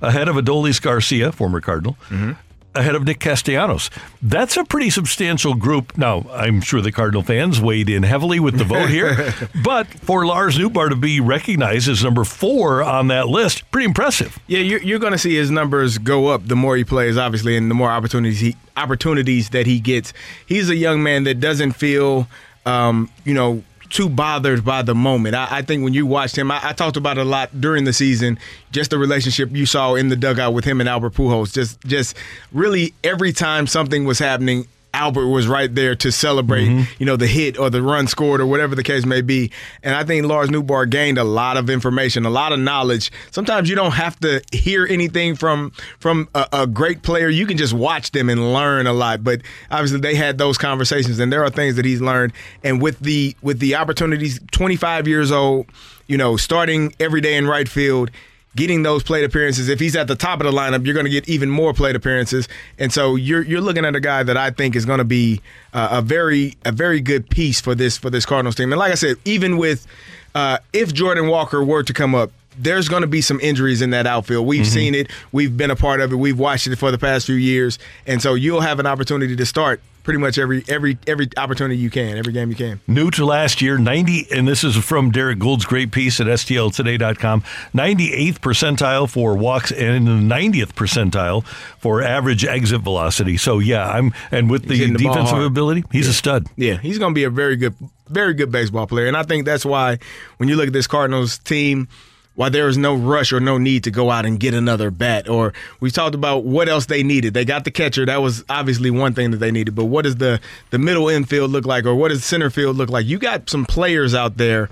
ahead 0.00 0.28
of 0.28 0.36
Adolis 0.36 0.80
Garcia, 0.80 1.32
former 1.32 1.60
Cardinal, 1.60 1.96
mm-hmm. 2.08 2.32
Ahead 2.76 2.94
of 2.94 3.04
Nick 3.04 3.20
Castellanos. 3.20 3.88
That's 4.20 4.56
a 4.56 4.64
pretty 4.64 4.90
substantial 4.90 5.54
group. 5.54 5.96
Now, 5.96 6.26
I'm 6.32 6.60
sure 6.60 6.80
the 6.80 6.90
Cardinal 6.90 7.22
fans 7.22 7.60
weighed 7.60 7.88
in 7.88 8.02
heavily 8.02 8.40
with 8.40 8.58
the 8.58 8.64
vote 8.64 8.90
here, 8.90 9.32
but 9.64 9.86
for 9.86 10.26
Lars 10.26 10.58
Nootbaar 10.58 10.88
to 10.88 10.96
be 10.96 11.20
recognized 11.20 11.88
as 11.88 12.02
number 12.02 12.24
four 12.24 12.82
on 12.82 13.08
that 13.08 13.28
list, 13.28 13.70
pretty 13.70 13.86
impressive. 13.86 14.38
Yeah, 14.48 14.58
you're, 14.58 14.82
you're 14.82 14.98
going 14.98 15.12
to 15.12 15.18
see 15.18 15.36
his 15.36 15.50
numbers 15.52 15.98
go 15.98 16.28
up 16.28 16.46
the 16.46 16.56
more 16.56 16.76
he 16.76 16.84
plays, 16.84 17.16
obviously, 17.16 17.56
and 17.56 17.70
the 17.70 17.74
more 17.74 17.90
opportunities 17.90 18.40
he 18.40 18.56
opportunities 18.76 19.50
that 19.50 19.66
he 19.66 19.78
gets. 19.78 20.12
He's 20.46 20.68
a 20.68 20.76
young 20.76 21.02
man 21.02 21.24
that 21.24 21.38
doesn't 21.40 21.72
feel, 21.72 22.26
um, 22.66 23.08
you 23.24 23.34
know, 23.34 23.62
too 23.94 24.08
bothered 24.08 24.64
by 24.64 24.82
the 24.82 24.94
moment. 24.94 25.36
I, 25.36 25.46
I 25.48 25.62
think 25.62 25.84
when 25.84 25.94
you 25.94 26.04
watched 26.04 26.36
him, 26.36 26.50
I, 26.50 26.60
I, 26.62 26.72
talked 26.72 26.96
about 26.96 27.16
it 27.16 27.20
a 27.20 27.24
lot 27.24 27.60
during 27.60 27.84
the 27.84 27.92
season. 27.92 28.40
Just 28.72 28.90
the 28.90 28.98
relationship 28.98 29.52
you 29.52 29.66
saw 29.66 29.94
in 29.94 30.08
the 30.08 30.16
dugout 30.16 30.52
with 30.52 30.64
him 30.64 30.80
and 30.80 30.88
Albert 30.88 31.14
Pujols. 31.14 31.54
Just, 31.54 31.80
just 31.82 32.16
really 32.52 32.92
every 33.04 33.32
time 33.32 33.68
something 33.68 34.04
was 34.04 34.18
happening, 34.18 34.66
Albert 34.94 35.26
was 35.26 35.48
right 35.48 35.74
there 35.74 35.94
to 35.96 36.12
celebrate, 36.12 36.68
mm-hmm. 36.68 36.92
you 36.98 37.04
know, 37.04 37.16
the 37.16 37.26
hit 37.26 37.58
or 37.58 37.68
the 37.68 37.82
run 37.82 38.06
scored 38.06 38.40
or 38.40 38.46
whatever 38.46 38.74
the 38.74 38.82
case 38.82 39.04
may 39.04 39.20
be. 39.20 39.50
And 39.82 39.94
I 39.94 40.04
think 40.04 40.24
Lars 40.24 40.48
Nootbaar 40.48 40.88
gained 40.88 41.18
a 41.18 41.24
lot 41.24 41.56
of 41.56 41.68
information, 41.68 42.24
a 42.24 42.30
lot 42.30 42.52
of 42.52 42.60
knowledge. 42.60 43.10
Sometimes 43.32 43.68
you 43.68 43.74
don't 43.74 43.92
have 43.92 44.18
to 44.20 44.40
hear 44.52 44.86
anything 44.86 45.34
from 45.34 45.72
from 45.98 46.28
a, 46.34 46.46
a 46.52 46.66
great 46.66 47.02
player. 47.02 47.28
You 47.28 47.44
can 47.44 47.58
just 47.58 47.74
watch 47.74 48.12
them 48.12 48.30
and 48.30 48.54
learn 48.54 48.86
a 48.86 48.92
lot. 48.92 49.24
But 49.24 49.42
obviously, 49.70 49.98
they 49.98 50.14
had 50.14 50.38
those 50.38 50.56
conversations, 50.56 51.18
and 51.18 51.32
there 51.32 51.44
are 51.44 51.50
things 51.50 51.74
that 51.74 51.84
he's 51.84 52.00
learned. 52.00 52.32
And 52.62 52.80
with 52.80 53.00
the 53.00 53.36
with 53.42 53.58
the 53.58 53.74
opportunities, 53.74 54.40
25 54.52 55.08
years 55.08 55.32
old, 55.32 55.66
you 56.06 56.16
know, 56.16 56.36
starting 56.36 56.94
every 57.00 57.20
day 57.20 57.34
in 57.34 57.48
right 57.48 57.68
field 57.68 58.10
getting 58.56 58.82
those 58.82 59.02
plate 59.02 59.24
appearances. 59.24 59.68
If 59.68 59.80
he's 59.80 59.96
at 59.96 60.08
the 60.08 60.14
top 60.14 60.40
of 60.40 60.46
the 60.46 60.52
lineup, 60.52 60.84
you're 60.84 60.94
going 60.94 61.06
to 61.06 61.10
get 61.10 61.28
even 61.28 61.50
more 61.50 61.72
plate 61.72 61.96
appearances. 61.96 62.48
And 62.78 62.92
so 62.92 63.16
you're 63.16 63.42
you're 63.42 63.60
looking 63.60 63.84
at 63.84 63.94
a 63.94 64.00
guy 64.00 64.22
that 64.22 64.36
I 64.36 64.50
think 64.50 64.76
is 64.76 64.84
going 64.84 64.98
to 64.98 65.04
be 65.04 65.40
uh, 65.72 65.88
a 65.92 66.02
very 66.02 66.54
a 66.64 66.72
very 66.72 67.00
good 67.00 67.28
piece 67.28 67.60
for 67.60 67.74
this 67.74 67.96
for 67.96 68.10
this 68.10 68.26
Cardinals 68.26 68.54
team. 68.54 68.72
And 68.72 68.78
like 68.78 68.92
I 68.92 68.96
said, 68.96 69.16
even 69.24 69.58
with 69.58 69.86
uh, 70.34 70.58
if 70.72 70.92
Jordan 70.92 71.28
Walker 71.28 71.64
were 71.64 71.82
to 71.82 71.92
come 71.92 72.14
up. 72.14 72.30
There's 72.56 72.88
going 72.88 73.00
to 73.00 73.08
be 73.08 73.20
some 73.20 73.40
injuries 73.40 73.82
in 73.82 73.90
that 73.90 74.06
outfield. 74.06 74.46
We've 74.46 74.62
mm-hmm. 74.62 74.72
seen 74.72 74.94
it. 74.94 75.10
We've 75.32 75.56
been 75.56 75.72
a 75.72 75.74
part 75.74 76.00
of 76.00 76.12
it. 76.12 76.14
We've 76.14 76.38
watched 76.38 76.68
it 76.68 76.76
for 76.76 76.92
the 76.92 76.98
past 76.98 77.26
few 77.26 77.34
years, 77.34 77.80
and 78.06 78.22
so 78.22 78.34
you'll 78.34 78.60
have 78.60 78.78
an 78.78 78.86
opportunity 78.86 79.34
to 79.34 79.44
start 79.44 79.80
pretty 80.04 80.20
much 80.20 80.38
every 80.38 80.62
every 80.68 80.96
every 81.08 81.28
opportunity 81.36 81.76
you 81.76 81.90
can, 81.90 82.16
every 82.16 82.32
game 82.32 82.50
you 82.50 82.54
can. 82.54 82.80
New 82.86 83.10
to 83.10 83.24
last 83.24 83.60
year, 83.60 83.76
90, 83.76 84.28
and 84.30 84.46
this 84.46 84.62
is 84.62 84.76
from 84.76 85.10
Derrick 85.10 85.40
Goold's 85.40 85.64
great 85.64 85.90
piece 85.90 86.20
at 86.20 86.28
STLtoday.com. 86.28 87.42
98th 87.74 88.38
percentile 88.38 89.10
for 89.10 89.36
walks 89.36 89.72
and 89.72 90.06
the 90.06 90.12
90th 90.12 90.74
percentile 90.74 91.44
for 91.78 92.02
average 92.02 92.44
exit 92.44 92.82
velocity. 92.82 93.36
So 93.36 93.58
yeah, 93.58 93.88
I'm 93.88 94.14
and 94.30 94.48
with 94.48 94.68
the, 94.68 94.92
the 94.92 94.96
defensive 94.96 95.40
ability, 95.40 95.82
he's 95.90 96.06
yeah. 96.06 96.10
a 96.10 96.14
stud. 96.14 96.46
Yeah, 96.56 96.76
he's 96.76 96.98
going 96.98 97.12
to 97.12 97.14
be 97.14 97.24
a 97.24 97.30
very 97.30 97.56
good, 97.56 97.74
very 98.08 98.34
good 98.34 98.52
baseball 98.52 98.86
player, 98.86 99.06
and 99.06 99.16
I 99.16 99.24
think 99.24 99.44
that's 99.44 99.64
why 99.64 99.98
when 100.36 100.48
you 100.48 100.56
look 100.56 100.68
at 100.68 100.72
this 100.72 100.86
Cardinals 100.86 101.38
team 101.38 101.88
why 102.34 102.48
there 102.48 102.68
is 102.68 102.76
no 102.76 102.94
rush 102.94 103.32
or 103.32 103.40
no 103.40 103.58
need 103.58 103.84
to 103.84 103.90
go 103.90 104.10
out 104.10 104.26
and 104.26 104.40
get 104.40 104.54
another 104.54 104.90
bat. 104.90 105.28
Or 105.28 105.52
we 105.80 105.90
talked 105.90 106.14
about 106.14 106.44
what 106.44 106.68
else 106.68 106.86
they 106.86 107.02
needed. 107.02 107.34
They 107.34 107.44
got 107.44 107.64
the 107.64 107.70
catcher. 107.70 108.04
That 108.04 108.22
was 108.22 108.44
obviously 108.48 108.90
one 108.90 109.14
thing 109.14 109.30
that 109.30 109.38
they 109.38 109.50
needed. 109.50 109.74
But 109.74 109.84
what 109.84 110.02
does 110.02 110.16
the 110.16 110.40
the 110.70 110.78
middle 110.78 111.08
infield 111.08 111.50
look 111.50 111.66
like, 111.66 111.84
or 111.84 111.94
what 111.94 112.08
does 112.08 112.24
center 112.24 112.50
field 112.50 112.76
look 112.76 112.90
like? 112.90 113.06
You 113.06 113.18
got 113.18 113.48
some 113.48 113.64
players 113.64 114.14
out 114.14 114.36
there, 114.36 114.68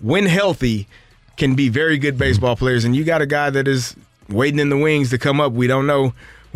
when 0.00 0.26
healthy, 0.26 0.86
can 1.36 1.54
be 1.54 1.68
very 1.68 1.98
good 1.98 2.18
baseball 2.18 2.56
players, 2.56 2.84
and 2.84 2.96
you 2.96 3.04
got 3.04 3.22
a 3.22 3.26
guy 3.26 3.50
that 3.50 3.68
is 3.68 3.96
waiting 4.28 4.58
in 4.58 4.68
the 4.68 4.76
wings 4.76 5.10
to 5.10 5.18
come 5.18 5.40
up. 5.40 5.52
We 5.52 5.66
don't 5.66 5.86
know 5.86 6.12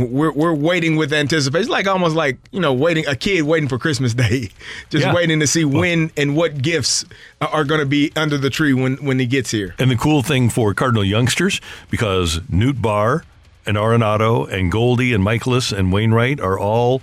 we're 0.08 0.32
we're 0.32 0.54
waiting 0.54 0.96
with 0.96 1.12
anticipation, 1.12 1.70
like 1.70 1.86
almost 1.86 2.16
like 2.16 2.38
you 2.50 2.60
know 2.60 2.72
waiting 2.72 3.06
a 3.06 3.14
kid 3.14 3.42
waiting 3.42 3.68
for 3.68 3.78
Christmas 3.78 4.14
Day, 4.14 4.50
just 4.90 5.06
yeah. 5.06 5.14
waiting 5.14 5.40
to 5.40 5.46
see 5.46 5.64
when 5.64 6.10
and 6.16 6.36
what 6.36 6.60
gifts 6.62 7.04
are 7.40 7.64
going 7.64 7.80
to 7.80 7.86
be 7.86 8.12
under 8.16 8.38
the 8.38 8.50
tree 8.50 8.72
when 8.72 8.96
when 8.96 9.18
he 9.18 9.26
gets 9.26 9.50
here. 9.50 9.74
And 9.78 9.90
the 9.90 9.96
cool 9.96 10.22
thing 10.22 10.50
for 10.50 10.74
Cardinal 10.74 11.04
youngsters, 11.04 11.60
because 11.90 12.40
Nootbaar 12.40 13.24
and 13.66 13.76
Arenado 13.76 14.50
and 14.50 14.72
Goldie 14.72 15.12
and 15.12 15.24
Mikolas 15.24 15.76
and 15.76 15.92
Wainwright 15.92 16.40
are 16.40 16.58
all 16.58 17.02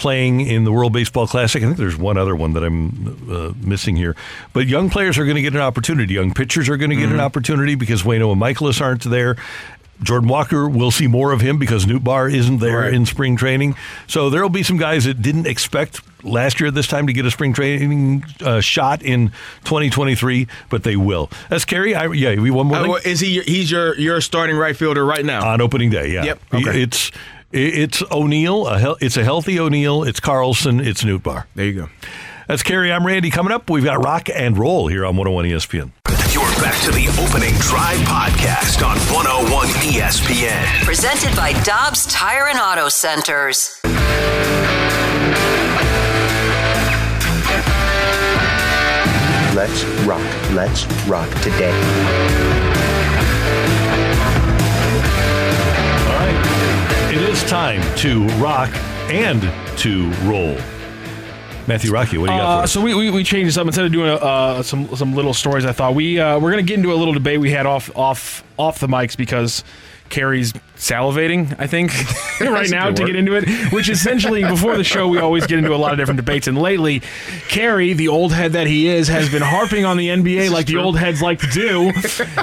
playing 0.00 0.40
in 0.40 0.64
the 0.64 0.72
World 0.72 0.94
Baseball 0.94 1.26
Classic. 1.26 1.62
I 1.62 1.66
think 1.66 1.76
there's 1.76 1.96
one 1.96 2.16
other 2.16 2.34
one 2.34 2.54
that 2.54 2.64
I'm 2.64 3.30
uh, 3.30 3.52
missing 3.62 3.96
here. 3.96 4.16
But 4.54 4.66
young 4.66 4.88
players 4.88 5.18
are 5.18 5.24
going 5.24 5.36
to 5.36 5.42
get 5.42 5.52
an 5.52 5.60
opportunity. 5.60 6.14
Young 6.14 6.32
pitchers 6.32 6.70
are 6.70 6.78
going 6.78 6.88
to 6.88 6.96
get 6.96 7.06
mm-hmm. 7.06 7.16
an 7.16 7.20
opportunity 7.20 7.74
because 7.74 8.02
Wayno 8.02 8.32
and 8.32 8.40
Mikolas 8.40 8.80
aren't 8.80 9.02
there. 9.02 9.36
Jordan 10.02 10.28
Walker, 10.28 10.68
we'll 10.68 10.90
see 10.90 11.06
more 11.06 11.32
of 11.32 11.40
him 11.40 11.58
because 11.58 11.86
Nootbaar 11.86 12.32
isn't 12.32 12.58
there 12.58 12.80
right. 12.80 12.94
in 12.94 13.06
spring 13.06 13.36
training. 13.36 13.76
So 14.06 14.30
there 14.30 14.42
will 14.42 14.48
be 14.48 14.62
some 14.62 14.76
guys 14.76 15.04
that 15.04 15.20
didn't 15.22 15.46
expect 15.46 16.00
last 16.24 16.60
year 16.60 16.68
at 16.68 16.74
this 16.74 16.86
time 16.86 17.06
to 17.06 17.12
get 17.12 17.26
a 17.26 17.30
spring 17.30 17.52
training 17.52 18.24
uh, 18.42 18.60
shot 18.60 19.02
in 19.02 19.28
2023, 19.64 20.46
but 20.68 20.82
they 20.82 20.96
will. 20.96 21.30
That's 21.48 21.64
Kerry. 21.64 21.94
I, 21.94 22.06
yeah, 22.12 22.38
we 22.40 22.50
one 22.50 22.66
more. 22.66 22.78
Uh, 22.78 22.88
well, 22.88 23.00
is 23.04 23.20
he? 23.20 23.40
He's 23.42 23.70
your 23.70 23.96
your 23.98 24.20
starting 24.20 24.56
right 24.56 24.76
fielder 24.76 25.04
right 25.04 25.24
now 25.24 25.46
on 25.46 25.60
opening 25.60 25.90
day. 25.90 26.12
Yeah. 26.12 26.24
Yep. 26.24 26.40
Okay. 26.54 26.82
It's 26.82 27.10
it's 27.52 28.02
O'Neill. 28.10 28.66
It's 29.00 29.16
a 29.16 29.24
healthy 29.24 29.58
O'Neill. 29.58 30.04
It's 30.04 30.20
Carlson. 30.20 30.80
It's 30.80 31.02
Nootbaar. 31.02 31.44
There 31.54 31.66
you 31.66 31.72
go. 31.72 31.88
That's 32.46 32.62
Kerry. 32.62 32.92
I'm 32.92 33.06
Randy. 33.06 33.30
Coming 33.30 33.52
up, 33.52 33.70
we've 33.70 33.84
got 33.84 34.02
Rock 34.02 34.28
and 34.28 34.58
Roll 34.58 34.88
here 34.88 35.04
on 35.04 35.16
101 35.16 35.44
ESPN. 35.44 35.92
You're 36.32 36.49
back 36.70 36.82
to 36.84 36.92
the 36.92 37.08
opening 37.20 37.54
drive 37.54 37.98
podcast 38.06 38.86
on 38.86 38.96
101 39.12 39.66
ESPN. 39.90 40.84
Presented 40.84 41.34
by 41.34 41.52
Dobbs 41.64 42.06
Tire 42.06 42.46
and 42.46 42.60
Auto 42.60 42.88
Centers. 42.88 43.80
Let's 49.56 49.82
rock. 50.06 50.22
Let's 50.52 50.86
rock 51.08 51.28
today. 51.40 51.74
All 56.06 56.14
right. 56.20 57.10
It 57.12 57.22
is 57.22 57.42
time 57.50 57.82
to 57.96 58.28
rock 58.38 58.70
and 59.10 59.42
to 59.78 60.08
roll. 60.22 60.56
Matthew 61.70 61.92
Rocky, 61.92 62.18
what 62.18 62.26
do 62.26 62.32
you 62.32 62.38
got? 62.40 62.64
Uh, 62.64 62.66
so 62.66 62.80
we, 62.80 62.96
we, 62.96 63.10
we 63.10 63.22
changed 63.22 63.46
this 63.46 63.56
up 63.56 63.64
instead 63.64 63.84
of 63.84 63.92
doing 63.92 64.10
uh, 64.10 64.60
some 64.60 64.88
some 64.96 65.14
little 65.14 65.32
stories. 65.32 65.64
I 65.64 65.70
thought 65.70 65.94
we 65.94 66.18
uh, 66.18 66.36
we're 66.40 66.50
gonna 66.50 66.64
get 66.64 66.76
into 66.78 66.92
a 66.92 66.96
little 66.96 67.14
debate 67.14 67.38
we 67.38 67.52
had 67.52 67.64
off 67.64 67.96
off 67.96 68.42
off 68.58 68.80
the 68.80 68.88
mics 68.88 69.16
because 69.16 69.62
Kerry's 70.10 70.52
salivating, 70.76 71.54
I 71.58 71.66
think, 71.66 71.92
right 72.40 72.68
now 72.68 72.90
to 72.90 73.06
get 73.06 73.14
into 73.14 73.34
it. 73.36 73.48
Which 73.72 73.88
essentially, 73.88 74.42
before 74.44 74.76
the 74.76 74.84
show, 74.84 75.08
we 75.08 75.18
always 75.18 75.46
get 75.46 75.58
into 75.58 75.74
a 75.74 75.76
lot 75.76 75.92
of 75.92 75.98
different 75.98 76.16
debates. 76.16 76.48
And 76.48 76.58
lately, 76.58 77.00
Kerry, 77.48 77.92
the 77.92 78.08
old 78.08 78.32
head 78.32 78.52
that 78.52 78.66
he 78.66 78.88
is, 78.88 79.08
has 79.08 79.30
been 79.30 79.42
harping 79.42 79.84
on 79.84 79.96
the 79.96 80.08
NBA 80.08 80.50
like 80.50 80.66
the 80.66 80.76
old 80.76 80.98
heads 80.98 81.22
like 81.22 81.38
to 81.40 81.46
do. 81.48 81.92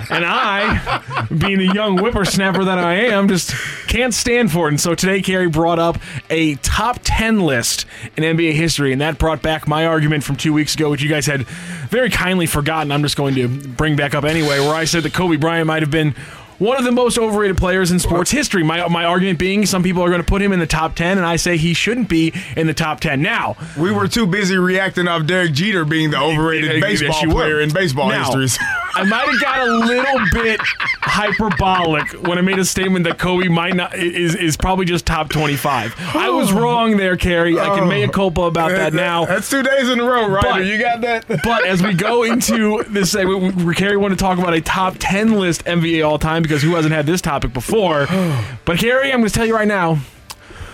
And 0.10 0.26
I, 0.26 1.26
being 1.38 1.60
the 1.60 1.72
young 1.74 1.98
whippersnapper 1.98 2.64
that 2.66 2.80
I 2.80 2.96
am, 2.96 3.28
just 3.28 3.54
can't 3.88 4.14
stand 4.14 4.52
for 4.52 4.68
it. 4.68 4.72
And 4.72 4.82
so 4.82 4.96
today, 4.96 5.22
Kerry 5.22 5.50
brought 5.50 5.80
up 5.80 5.98
a 6.30 6.56
top 6.56 7.00
10 7.04 7.42
list 7.42 7.86
in 8.16 8.24
NBA 8.24 8.54
history. 8.54 8.92
And 8.92 9.02
that 9.02 9.18
brought 9.18 9.42
back 9.42 9.68
my 9.68 9.86
argument 9.86 10.24
from 10.24 10.38
two 10.38 10.54
weeks 10.54 10.76
ago, 10.76 10.90
which 10.90 11.02
you 11.02 11.10
guys 11.10 11.26
had 11.26 11.46
very 11.90 12.10
kindly 12.10 12.46
forgotten. 12.46 12.92
I'm 12.92 13.02
just 13.02 13.18
going 13.18 13.36
to 13.36 13.48
bring 13.48 13.96
back 13.96 14.16
up 14.16 14.24
anyway, 14.24 14.60
where 14.60 14.76
I 14.76 14.86
said 14.86 15.04
that 15.04 15.14
Kobe 15.14 15.38
Bryant 15.38 15.68
might 15.68 15.82
have 15.82 15.92
been 15.92 16.16
one 16.60 16.78
of 16.78 16.84
the 16.84 16.92
most 16.92 17.18
overrated 17.18 17.58
players 17.58 17.92
in 17.92 18.00
sports 18.00 18.32
history. 18.32 18.64
My 18.64 18.88
my 18.88 19.06
argument 19.06 19.40
being 19.40 19.66
some 19.66 19.84
people 19.84 20.04
are 20.04 20.10
going 20.10 20.22
to 20.22 20.28
put 20.28 20.42
him 20.42 20.52
in 20.52 20.60
the 20.60 20.68
top 20.68 20.96
10 20.96 21.18
and 21.18 21.26
I 21.26 21.36
say 21.36 21.58
he 21.58 21.74
shouldn't 21.74 22.10
be 22.10 22.34
in 22.56 22.68
the 22.68 22.74
top 22.74 23.00
10. 23.00 23.22
Now, 23.22 23.56
we 23.78 23.92
were 23.92 24.08
too 24.08 24.26
busy 24.26 24.58
reacting 24.58 25.08
off 25.08 25.26
Derek 25.26 25.54
Jeter 25.54 25.86
being 25.86 26.12
the 26.12 26.20
overrated 26.20 26.82
baseball 26.82 27.24
player 27.26 27.62
in 27.62 27.72
baseball 27.72 28.10
now, 28.10 28.36
history. 28.36 28.66
I 28.96 29.04
might 29.04 29.28
have 29.28 29.42
got 29.42 29.68
a 29.68 29.72
little 29.72 30.20
bit 30.32 30.60
hyperbolic 31.02 32.14
when 32.28 32.40
I 32.40 32.42
made 32.42 32.58
a 32.58 32.66
statement 32.66 33.06
that 33.06 33.20
Kobe 33.20 33.48
might 33.48 33.76
not 33.76 33.96
is 33.96 34.34
is 34.34 34.58
probably 34.58 34.86
just 34.86 35.06
top 35.06 35.30
25. 35.30 35.94
I 36.16 36.30
was 36.30 36.52
oh. 36.52 36.60
wrong 36.60 36.98
there, 36.98 37.16
Kerry. 37.16 37.60
I 37.60 37.66
can 37.76 37.84
oh. 37.84 37.88
make 37.88 38.08
a 38.08 38.12
culpa 38.12 38.42
about 38.42 38.72
that 38.72 38.94
now. 38.94 39.26
That's 39.26 39.50
two 39.50 39.62
days 39.62 39.90
in 39.90 40.00
a 40.00 40.04
row, 40.04 40.28
right? 40.28 40.42
But, 40.42 40.66
you 40.66 40.80
got 40.80 41.02
that. 41.02 41.28
but 41.28 41.66
as 41.66 41.84
we 41.84 41.94
go 41.94 42.24
into 42.24 42.84
this 42.88 43.12
segment, 43.12 43.78
Kerry 43.78 43.98
want 43.98 44.14
to 44.14 44.18
talk 44.18 44.40
about 44.40 44.54
a 44.54 44.62
top 44.62 44.96
10 44.98 45.34
list 45.34 45.66
NBA 45.66 46.08
all 46.08 46.18
time 46.18 46.42
because 46.48 46.64
who 46.64 46.76
hasn't 46.76 46.94
had 46.94 47.06
this 47.06 47.22
topic 47.22 47.54
before? 47.54 48.08
but 48.66 48.78
Kerry, 48.80 49.12
I'm 49.12 49.20
going 49.20 49.30
to 49.30 49.34
tell 49.34 49.46
you 49.46 49.56
right 49.56 49.68
now, 49.68 50.00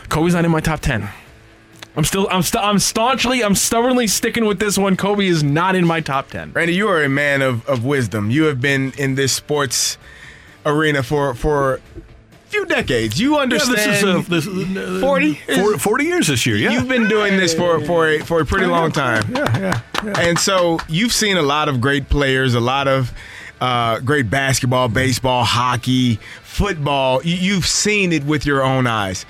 Kobe's 0.09 0.33
not 0.33 0.45
in 0.45 0.51
my 0.51 0.59
top 0.59 0.79
10. 0.79 1.09
I'm 1.95 2.03
still, 2.03 2.27
I'm, 2.31 2.41
st- 2.41 2.63
I'm 2.63 2.79
staunchly, 2.79 3.43
I'm 3.43 3.55
stubbornly 3.55 4.07
sticking 4.07 4.45
with 4.45 4.59
this 4.59 4.77
one. 4.77 4.97
Kobe 4.97 5.27
is 5.27 5.43
not 5.43 5.75
in 5.75 5.85
my 5.85 6.01
top 6.01 6.29
10. 6.29 6.53
Randy, 6.53 6.73
you 6.73 6.87
are 6.87 7.03
a 7.03 7.09
man 7.09 7.41
of, 7.41 7.67
of 7.67 7.85
wisdom. 7.85 8.31
You 8.31 8.45
have 8.45 8.59
been 8.59 8.93
in 8.97 9.15
this 9.15 9.31
sports 9.31 9.97
arena 10.65 11.03
for, 11.03 11.35
for 11.35 11.81
few 12.45 12.65
decades. 12.65 13.19
You 13.19 13.37
understand. 13.37 13.77
Yeah, 13.77 14.21
this 14.29 14.47
is 14.47 14.47
a, 14.47 14.73
this, 14.73 14.77
uh, 14.77 15.01
40? 15.01 15.33
40 15.77 16.03
years 16.03 16.27
this 16.27 16.45
year, 16.47 16.55
yeah. 16.55 16.71
You've 16.71 16.87
been 16.87 17.07
doing 17.07 17.37
this 17.37 17.53
for, 17.53 17.79
for, 17.85 18.07
a, 18.07 18.19
for 18.19 18.41
a 18.41 18.45
pretty 18.45 18.65
long 18.65 18.91
time. 18.91 19.23
Yeah, 19.29 19.57
yeah, 19.59 19.81
yeah. 20.03 20.19
And 20.19 20.39
so 20.39 20.79
you've 20.87 21.13
seen 21.13 21.37
a 21.37 21.43
lot 21.43 21.69
of 21.69 21.79
great 21.79 22.09
players, 22.09 22.55
a 22.55 22.59
lot 22.59 22.87
of 22.87 23.13
uh, 23.63 23.99
great 24.01 24.29
basketball, 24.29 24.89
baseball, 24.89 25.45
hockey, 25.45 26.19
football. 26.41 27.23
You, 27.23 27.35
you've 27.35 27.65
seen 27.65 28.11
it 28.11 28.25
with 28.25 28.45
your 28.45 28.61
own 28.61 28.87
eyes. 28.87 29.25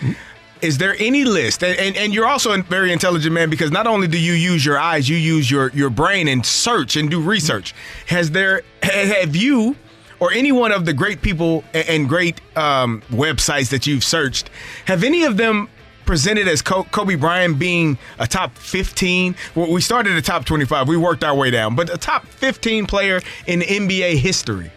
Is 0.64 0.80
there 0.80 0.96
any 0.98 1.24
list? 1.24 1.64
And, 1.64 1.78
and 1.78 1.96
and 1.96 2.14
you're 2.16 2.26
also 2.26 2.52
a 2.52 2.64
very 2.64 2.92
intelligent 2.92 3.32
man 3.32 3.52
because 3.52 3.70
not 3.70 3.86
only 3.86 4.08
do 4.08 4.18
you 4.18 4.34
use 4.34 4.66
your 4.66 4.80
eyes, 4.80 5.08
you 5.08 5.18
use 5.18 5.52
your 5.52 5.70
your 5.70 5.92
brain 5.92 6.28
and 6.28 6.44
search 6.44 6.96
and 6.96 7.12
do 7.12 7.22
research. 7.22 7.76
Has 8.08 8.32
there 8.32 8.64
have 8.82 9.36
you 9.36 9.76
or 10.20 10.32
any 10.32 10.52
one 10.52 10.72
of 10.72 10.86
the 10.86 10.94
great 10.94 11.22
people 11.22 11.64
and 11.74 12.10
great 12.10 12.42
um, 12.58 13.04
websites 13.12 13.70
that 13.70 13.86
you've 13.86 14.04
searched, 14.04 14.50
have 14.86 15.04
any 15.04 15.26
of 15.26 15.38
them 15.38 15.70
presented 16.06 16.48
as 16.48 16.62
Kobe 16.62 17.16
Bryant 17.16 17.60
being 17.60 17.98
a 18.20 18.28
top 18.28 18.56
15? 18.58 19.36
Well, 19.56 19.72
we 19.72 19.82
started 19.82 20.14
at 20.16 20.26
top 20.26 20.46
25. 20.46 20.88
We 20.88 20.98
worked 20.98 21.24
our 21.24 21.36
way 21.36 21.52
down, 21.52 21.76
but 21.76 21.94
a 21.94 21.98
top 21.98 22.26
15 22.28 22.86
player 22.86 23.22
in 23.48 23.62
NBA 23.62 24.18
history. 24.18 24.72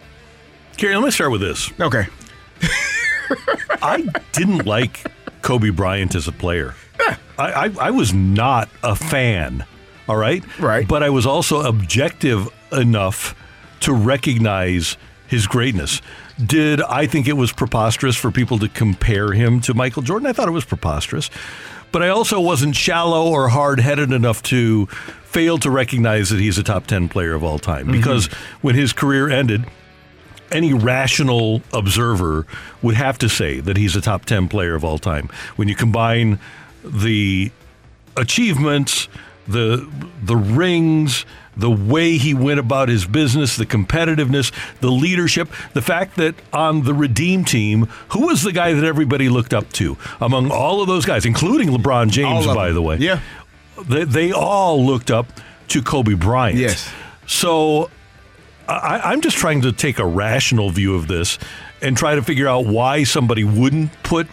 Kerry, 0.77 0.95
let 0.95 1.05
me 1.05 1.11
start 1.11 1.31
with 1.33 1.41
this. 1.41 1.71
Okay. 1.81 2.07
I 3.83 4.07
didn't 4.33 4.67
like 4.67 5.05
Kobe 5.43 5.71
Bryant 5.71 6.15
as 6.15 6.29
a 6.29 6.33
player. 6.33 6.75
I, 7.39 7.67
I, 7.67 7.71
I 7.81 7.91
was 7.91 8.13
not 8.13 8.69
a 8.83 8.95
fan. 8.95 9.65
All 10.09 10.17
right. 10.17 10.45
Right. 10.59 10.87
But 10.87 11.03
I 11.03 11.11
was 11.11 11.27
also 11.27 11.63
objective 11.63 12.49
enough 12.73 13.35
to 13.81 13.93
recognize 13.93 14.97
his 15.27 15.47
greatness. 15.47 16.01
Did 16.45 16.83
I 16.83 17.07
think 17.07 17.29
it 17.29 17.33
was 17.35 17.53
preposterous 17.53 18.17
for 18.17 18.31
people 18.31 18.59
to 18.59 18.69
compare 18.69 19.33
him 19.33 19.61
to 19.63 19.75
Michael 19.75 20.03
Jordan? 20.03 20.27
I 20.27 20.33
thought 20.33 20.49
it 20.49 20.53
was 20.53 20.65
preposterous. 20.65 21.31
But 21.93 22.03
I 22.03 22.09
also 22.09 22.41
wasn't 22.41 22.77
shallow 22.77 23.31
or 23.31 23.49
hard 23.49 23.81
headed 23.81 24.13
enough 24.13 24.43
to 24.45 24.87
fail 25.25 25.57
to 25.59 25.71
recognize 25.71 26.31
that 26.31 26.41
he's 26.41 26.59
a 26.59 26.63
top 26.63 26.87
10 26.87 27.09
player 27.09 27.35
of 27.35 27.43
all 27.43 27.59
time. 27.59 27.85
Mm-hmm. 27.85 27.93
Because 27.93 28.27
when 28.61 28.75
his 28.75 28.93
career 28.93 29.31
ended, 29.31 29.65
any 30.53 30.75
rational 30.75 31.63
observer 31.73 32.47
would 32.83 32.95
have 32.95 33.19
to 33.19 33.29
say 33.29 33.61
that 33.61 33.77
he's 33.77 33.97
a 33.97 34.01
top 34.01 34.25
10 34.25 34.49
player 34.49 34.75
of 34.75 34.85
all 34.85 34.99
time. 34.99 35.29
When 35.57 35.69
you 35.69 35.75
combine 35.75 36.39
the 36.85 37.51
achievements, 38.17 39.09
the 39.49 39.89
the 40.23 40.37
rings, 40.37 41.25
the 41.57 41.71
way 41.71 42.19
he 42.19 42.35
went 42.35 42.61
about 42.61 42.89
his 42.89 43.07
business, 43.07 43.57
the 43.57 43.67
competitiveness, 43.67 44.53
the 44.81 44.91
leadership, 44.91 45.49
the 45.73 45.83
fact 45.83 46.17
that 46.17 46.35
on 46.53 46.83
the 46.83 46.93
Redeem 46.95 47.45
team, 47.45 47.87
who 48.11 48.27
was 48.27 48.43
the 48.43 48.53
guy 48.53 48.73
that 48.75 48.85
everybody 48.85 49.29
looked 49.29 49.55
up 49.55 49.73
to 49.75 49.97
among 50.21 50.51
all 50.51 50.81
of 50.83 50.89
those 50.89 51.07
guys, 51.07 51.25
including 51.25 51.69
LeBron 51.69 52.11
James, 52.11 52.47
by 52.47 52.67
them. 52.67 52.75
the 52.75 52.83
way. 52.83 52.97
Yeah. 52.99 53.21
They, 53.89 54.05
they 54.05 54.33
all 54.33 54.85
looked 54.85 55.11
up 55.11 55.27
to 55.69 55.83
Kobe 55.83 56.15
Bryant. 56.15 56.59
Yes. 56.59 56.91
So 57.27 57.91
I, 58.69 59.01
I'm 59.05 59.21
just 59.21 59.37
trying 59.37 59.63
to 59.63 59.73
take 59.73 59.99
a 59.99 60.07
rational 60.07 60.71
view 60.71 60.95
of 60.95 61.09
this 61.09 61.39
and 61.83 61.97
try 61.97 62.15
to 62.15 62.23
figure 62.23 62.49
out 62.49 62.67
why 62.67 63.05
somebody 63.05 63.45
wouldn't 63.45 63.91
put 64.03 64.27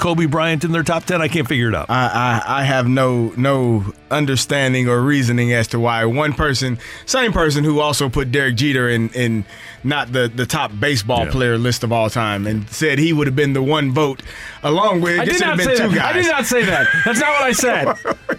Kobe 0.00 0.26
Bryant 0.26 0.64
in 0.64 0.72
their 0.72 0.82
top 0.82 1.04
10. 1.04 1.20
I 1.22 1.28
can't 1.28 1.46
figure 1.46 1.68
it 1.68 1.74
out. 1.74 1.88
I, 1.90 2.42
I, 2.46 2.60
I 2.60 2.62
have 2.64 2.88
no 2.88 3.32
no 3.36 3.92
understanding 4.10 4.88
or 4.88 5.00
reasoning 5.00 5.52
as 5.52 5.68
to 5.68 5.78
why 5.78 6.04
one 6.06 6.32
person, 6.32 6.78
same 7.06 7.32
person 7.32 7.62
who 7.62 7.78
also 7.80 8.08
put 8.08 8.32
Derek 8.32 8.56
Jeter 8.56 8.88
in, 8.88 9.10
in 9.10 9.44
not 9.84 10.12
the, 10.12 10.28
the 10.34 10.46
top 10.46 10.72
baseball 10.78 11.26
player 11.26 11.56
list 11.58 11.84
of 11.84 11.92
all 11.92 12.10
time 12.10 12.46
and 12.46 12.68
said 12.70 12.98
he 12.98 13.12
would 13.12 13.26
have 13.26 13.36
been 13.36 13.52
the 13.52 13.62
one 13.62 13.92
vote 13.92 14.22
along 14.62 15.00
with 15.00 15.20
I 15.20 15.22
it 15.22 15.26
did 15.26 15.40
have 15.40 15.56
not 15.56 15.56
been 15.58 15.76
say 15.76 15.76
two 15.76 15.88
that. 15.90 15.94
guys. 15.94 16.10
I 16.10 16.12
did 16.12 16.26
not 16.26 16.46
say 16.46 16.64
that. 16.64 16.88
That's 17.04 17.20
not 17.20 17.30
what 17.30 17.42
I 17.42 17.52
said. 17.52 17.94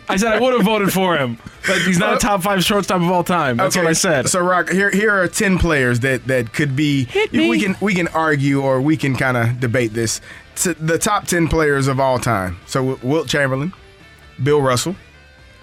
I 0.10 0.18
said 0.18 0.34
I 0.34 0.40
would 0.40 0.54
have 0.54 0.64
voted 0.64 0.92
for 0.92 1.16
him, 1.16 1.38
but 1.68 1.80
he's 1.82 1.98
not 1.98 2.14
a 2.14 2.16
uh, 2.16 2.20
top 2.20 2.42
five 2.44 2.64
shortstop 2.64 3.02
of 3.02 3.10
all 3.10 3.24
time. 3.24 3.58
That's 3.58 3.76
what 3.76 3.88
I 3.88 3.94
said. 3.94 4.30
So 4.30 4.42
Rock, 4.42 4.70
here 4.70 4.92
here 4.92 5.12
are 5.12 5.28
ten 5.28 5.58
players 5.58 6.02
that 6.02 6.26
that 6.28 6.54
could 6.54 6.76
be 6.76 7.08
we 7.32 7.62
can 7.62 7.76
we 7.82 7.94
can 7.94 8.08
argue 8.10 8.62
or 8.62 8.82
we 8.82 8.98
can 8.98 9.16
kind 9.16 9.38
of 9.38 9.60
debate 9.60 9.94
this. 9.94 10.22
The 10.64 10.98
top 10.98 11.28
ten 11.28 11.48
players 11.48 11.88
of 11.88 12.00
all 12.00 12.20
time. 12.20 12.58
So 12.66 13.00
Wilt 13.02 13.28
Chamberlain, 13.28 13.74
Bill 14.42 14.62
Russell, 14.62 14.96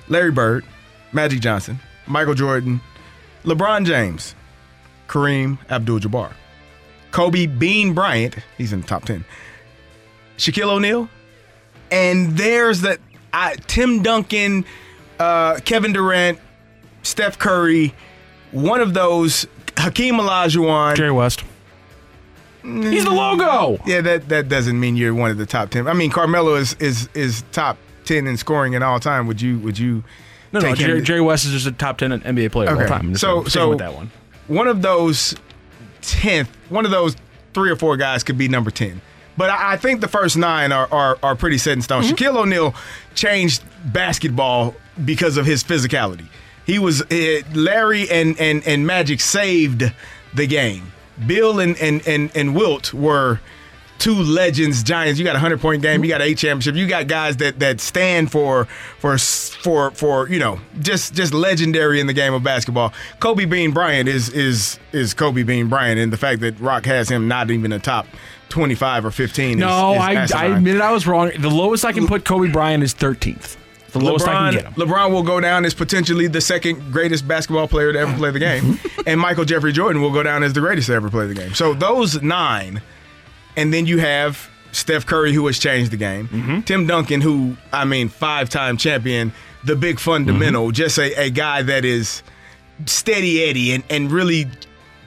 Larry 0.08 0.30
Bird, 0.30 0.64
Magic 1.12 1.40
Johnson, 1.40 1.78
Michael 2.06 2.34
Jordan, 2.34 2.80
LeBron 3.44 3.86
James, 3.86 4.34
Kareem 5.06 5.58
Abdul-Jabbar, 5.70 6.32
Kobe 7.10 7.46
Bean 7.46 7.94
Bryant. 7.94 8.36
He's 8.56 8.72
in 8.72 8.80
the 8.80 8.86
top 8.86 9.04
ten. 9.04 9.24
Shaquille 10.36 10.70
O'Neal, 10.70 11.08
and 11.90 12.36
there's 12.36 12.82
that 12.82 13.00
Tim 13.66 14.02
Duncan, 14.02 14.64
uh, 15.18 15.60
Kevin 15.64 15.92
Durant, 15.92 16.38
Steph 17.02 17.38
Curry, 17.38 17.94
one 18.52 18.80
of 18.80 18.94
those, 18.94 19.46
Hakeem 19.76 20.16
Olajuwon, 20.16 20.96
Jerry 20.96 21.12
West. 21.12 21.44
He's 22.68 23.04
the 23.04 23.10
logo. 23.10 23.82
Yeah, 23.86 24.00
that 24.02 24.28
that 24.28 24.48
doesn't 24.48 24.78
mean 24.78 24.96
you're 24.96 25.14
one 25.14 25.30
of 25.30 25.38
the 25.38 25.46
top 25.46 25.70
ten. 25.70 25.86
I 25.86 25.92
mean, 25.94 26.10
Carmelo 26.10 26.54
is 26.54 26.74
is 26.74 27.08
is 27.14 27.42
top 27.52 27.78
ten 28.04 28.26
in 28.26 28.36
scoring 28.36 28.74
in 28.74 28.82
all 28.82 29.00
time. 29.00 29.26
Would 29.26 29.40
you 29.40 29.58
would 29.60 29.78
you? 29.78 30.04
No, 30.52 30.60
no, 30.60 30.74
Jerry, 30.74 31.00
to- 31.00 31.04
Jerry 31.04 31.20
West 31.20 31.44
is 31.44 31.52
just 31.52 31.66
a 31.66 31.72
top 31.72 31.98
ten 31.98 32.10
NBA 32.10 32.52
player 32.52 32.70
of 32.70 32.78
all 32.78 32.86
time. 32.86 33.14
So 33.16 33.44
so 33.44 33.70
with 33.70 33.78
that 33.78 33.94
one. 33.94 34.10
One 34.46 34.66
of 34.66 34.80
those 34.82 35.34
tenth, 36.00 36.48
one 36.68 36.84
of 36.84 36.90
those 36.90 37.16
three 37.54 37.70
or 37.70 37.76
four 37.76 37.96
guys 37.96 38.22
could 38.24 38.38
be 38.38 38.48
number 38.48 38.70
ten. 38.70 39.00
But 39.36 39.50
I, 39.50 39.74
I 39.74 39.76
think 39.76 40.00
the 40.00 40.08
first 40.08 40.36
nine 40.36 40.72
are 40.72 40.88
are, 40.92 41.18
are 41.22 41.36
pretty 41.36 41.58
set 41.58 41.74
in 41.74 41.82
stone. 41.82 42.02
Mm-hmm. 42.02 42.14
Shaquille 42.14 42.36
O'Neal 42.36 42.74
changed 43.14 43.62
basketball 43.92 44.74
because 45.04 45.36
of 45.36 45.46
his 45.46 45.62
physicality. 45.62 46.26
He 46.66 46.78
was 46.78 47.02
uh, 47.02 47.42
Larry 47.54 48.10
and 48.10 48.38
and 48.38 48.66
and 48.66 48.86
Magic 48.86 49.20
saved 49.20 49.92
the 50.34 50.46
game. 50.46 50.92
Bill 51.26 51.60
and 51.60 51.76
and 51.78 52.06
and, 52.06 52.30
and 52.34 52.54
Wilt 52.54 52.92
were 52.94 53.40
two 53.98 54.14
legends, 54.14 54.82
giants. 54.82 55.18
You 55.18 55.24
got 55.24 55.36
a 55.36 55.40
hundred 55.40 55.60
point 55.60 55.82
game. 55.82 56.02
You 56.04 56.08
got 56.08 56.22
eight 56.22 56.38
championship. 56.38 56.76
You 56.76 56.86
got 56.86 57.08
guys 57.08 57.36
that 57.38 57.58
that 57.58 57.80
stand 57.80 58.30
for 58.30 58.66
for 58.98 59.18
for 59.18 59.90
for 59.90 60.28
you 60.28 60.38
know 60.38 60.60
just 60.80 61.14
just 61.14 61.34
legendary 61.34 62.00
in 62.00 62.06
the 62.06 62.12
game 62.12 62.32
of 62.32 62.42
basketball. 62.42 62.92
Kobe 63.20 63.44
Bean 63.44 63.72
Bryant 63.72 64.08
is 64.08 64.28
is 64.30 64.78
is 64.92 65.14
Kobe 65.14 65.42
Bean 65.42 65.68
Bryant, 65.68 65.98
and 65.98 66.12
the 66.12 66.16
fact 66.16 66.40
that 66.40 66.58
Rock 66.60 66.84
has 66.86 67.08
him 67.08 67.28
not 67.28 67.50
even 67.50 67.72
a 67.72 67.78
top 67.78 68.06
twenty 68.48 68.74
five 68.74 69.04
or 69.04 69.10
fifteen. 69.10 69.58
No, 69.58 69.92
is, 69.92 69.96
is 69.96 70.02
I, 70.02 70.10
I 70.10 70.14
asinine. 70.14 70.52
admitted 70.52 70.80
I 70.80 70.92
was 70.92 71.06
wrong. 71.06 71.30
The 71.38 71.50
lowest 71.50 71.84
I 71.84 71.92
can 71.92 72.06
put 72.06 72.24
Kobe 72.24 72.50
Bryant 72.50 72.82
is 72.82 72.94
13th. 72.94 73.56
The 73.92 74.00
lowest 74.00 74.26
I 74.28 74.32
LeBron, 74.32 74.52
can 74.52 74.52
get 74.52 74.64
him. 74.64 74.72
LeBron 74.74 75.10
will 75.12 75.22
go 75.22 75.40
down 75.40 75.64
as 75.64 75.74
potentially 75.74 76.26
the 76.26 76.40
second 76.40 76.92
greatest 76.92 77.26
basketball 77.26 77.68
player 77.68 77.92
to 77.92 77.98
ever 77.98 78.14
play 78.16 78.30
the 78.30 78.38
game, 78.38 78.78
and 79.06 79.18
Michael 79.20 79.44
Jeffrey 79.44 79.72
Jordan 79.72 80.02
will 80.02 80.12
go 80.12 80.22
down 80.22 80.42
as 80.42 80.52
the 80.52 80.60
greatest 80.60 80.88
to 80.88 80.94
ever 80.94 81.08
play 81.10 81.26
the 81.26 81.34
game. 81.34 81.54
So 81.54 81.72
those 81.74 82.20
nine, 82.22 82.82
and 83.56 83.72
then 83.72 83.86
you 83.86 83.98
have 83.98 84.48
Steph 84.72 85.06
Curry, 85.06 85.32
who 85.32 85.46
has 85.46 85.58
changed 85.58 85.90
the 85.90 85.96
game. 85.96 86.62
Tim 86.66 86.86
Duncan, 86.86 87.20
who 87.22 87.56
I 87.72 87.84
mean, 87.86 88.08
five-time 88.10 88.76
champion, 88.76 89.32
the 89.64 89.74
big 89.76 89.98
fundamental, 89.98 90.70
just 90.70 90.98
a, 90.98 91.14
a 91.18 91.30
guy 91.30 91.62
that 91.62 91.84
is 91.86 92.22
steady 92.86 93.42
Eddie 93.44 93.72
and, 93.72 93.82
and 93.90 94.12
really 94.12 94.46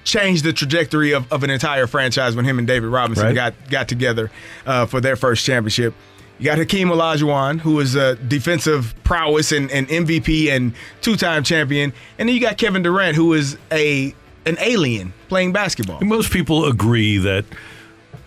changed 0.04 0.44
the 0.44 0.52
trajectory 0.52 1.12
of, 1.14 1.32
of 1.32 1.44
an 1.44 1.50
entire 1.52 1.86
franchise 1.86 2.36
when 2.36 2.44
him 2.44 2.58
and 2.58 2.68
David 2.68 2.88
Robinson 2.90 3.28
Right. 3.28 3.36
got 3.36 3.54
got 3.70 3.88
together 3.88 4.32
uh, 4.66 4.88
for 4.88 5.00
their 5.00 5.16
first 5.16 5.46
championship. 5.46 5.94
You 6.42 6.46
got 6.46 6.58
Hakeem 6.58 6.88
Olajuwon, 6.88 7.60
who 7.60 7.80
is 7.80 7.94
a 7.94 8.16
defensive 8.16 8.96
prowess 9.04 9.52
and, 9.52 9.70
and 9.70 9.88
MVP 9.88 10.50
and 10.50 10.74
two-time 11.02 11.44
champion, 11.44 11.94
and 12.18 12.28
then 12.28 12.34
you 12.34 12.42
got 12.42 12.58
Kevin 12.58 12.82
Durant, 12.82 13.16
who 13.16 13.34
is 13.36 13.60
a 13.72 14.16
an 14.48 14.58
alien 14.60 15.14
playing 15.30 15.54
basketball. 15.54 16.02
Most 16.02 16.32
people 16.32 16.66
agree 16.66 17.20
that 17.20 17.46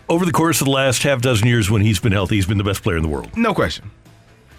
over 0.09 0.25
the 0.25 0.31
course 0.31 0.61
of 0.61 0.67
the 0.67 0.71
last 0.71 1.03
half 1.03 1.23
dozen 1.23 1.49
years 1.49 1.73
when 1.73 1.83
he's 1.83 1.99
been 1.99 2.13
healthy, 2.13 2.37
he's 2.37 2.47
been 2.47 2.57
the 2.57 2.63
best 2.63 2.85
player 2.85 2.97
in 2.97 3.03
the 3.03 3.09
world. 3.09 3.37
No 3.37 3.53
question. 3.53 3.91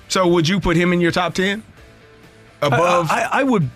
So 0.10 0.28
would 0.28 0.50
you 0.50 0.60
put 0.60 0.76
him 0.76 0.92
in 0.92 1.00
your 1.00 1.14
top 1.14 1.34
ten? 1.34 1.64
Above 2.62 3.10
I, 3.10 3.30
I 3.32 3.44
would. 3.44 3.70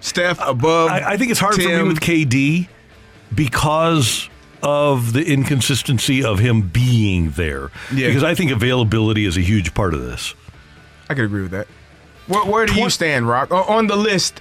Steph 0.00 0.38
above. 0.46 0.90
I, 0.90 1.12
I 1.12 1.16
think 1.16 1.30
it's 1.30 1.40
hard 1.40 1.54
for 1.54 1.62
me 1.62 1.82
with 1.84 2.00
KD 2.00 2.68
because 3.34 4.28
of 4.66 5.12
the 5.12 5.24
inconsistency 5.24 6.24
of 6.24 6.40
him 6.40 6.62
being 6.62 7.30
there. 7.30 7.70
Yeah. 7.94 8.08
Because 8.08 8.24
I 8.24 8.34
think 8.34 8.50
availability 8.50 9.24
is 9.24 9.36
a 9.36 9.40
huge 9.40 9.72
part 9.74 9.94
of 9.94 10.02
this. 10.02 10.34
I 11.08 11.14
could 11.14 11.24
agree 11.24 11.42
with 11.42 11.52
that. 11.52 11.68
Where, 12.26 12.44
where 12.44 12.66
do 12.66 12.74
you 12.74 12.90
stand, 12.90 13.28
Rock? 13.28 13.52
O- 13.52 13.62
On 13.62 13.86
the 13.86 13.94
list, 13.94 14.40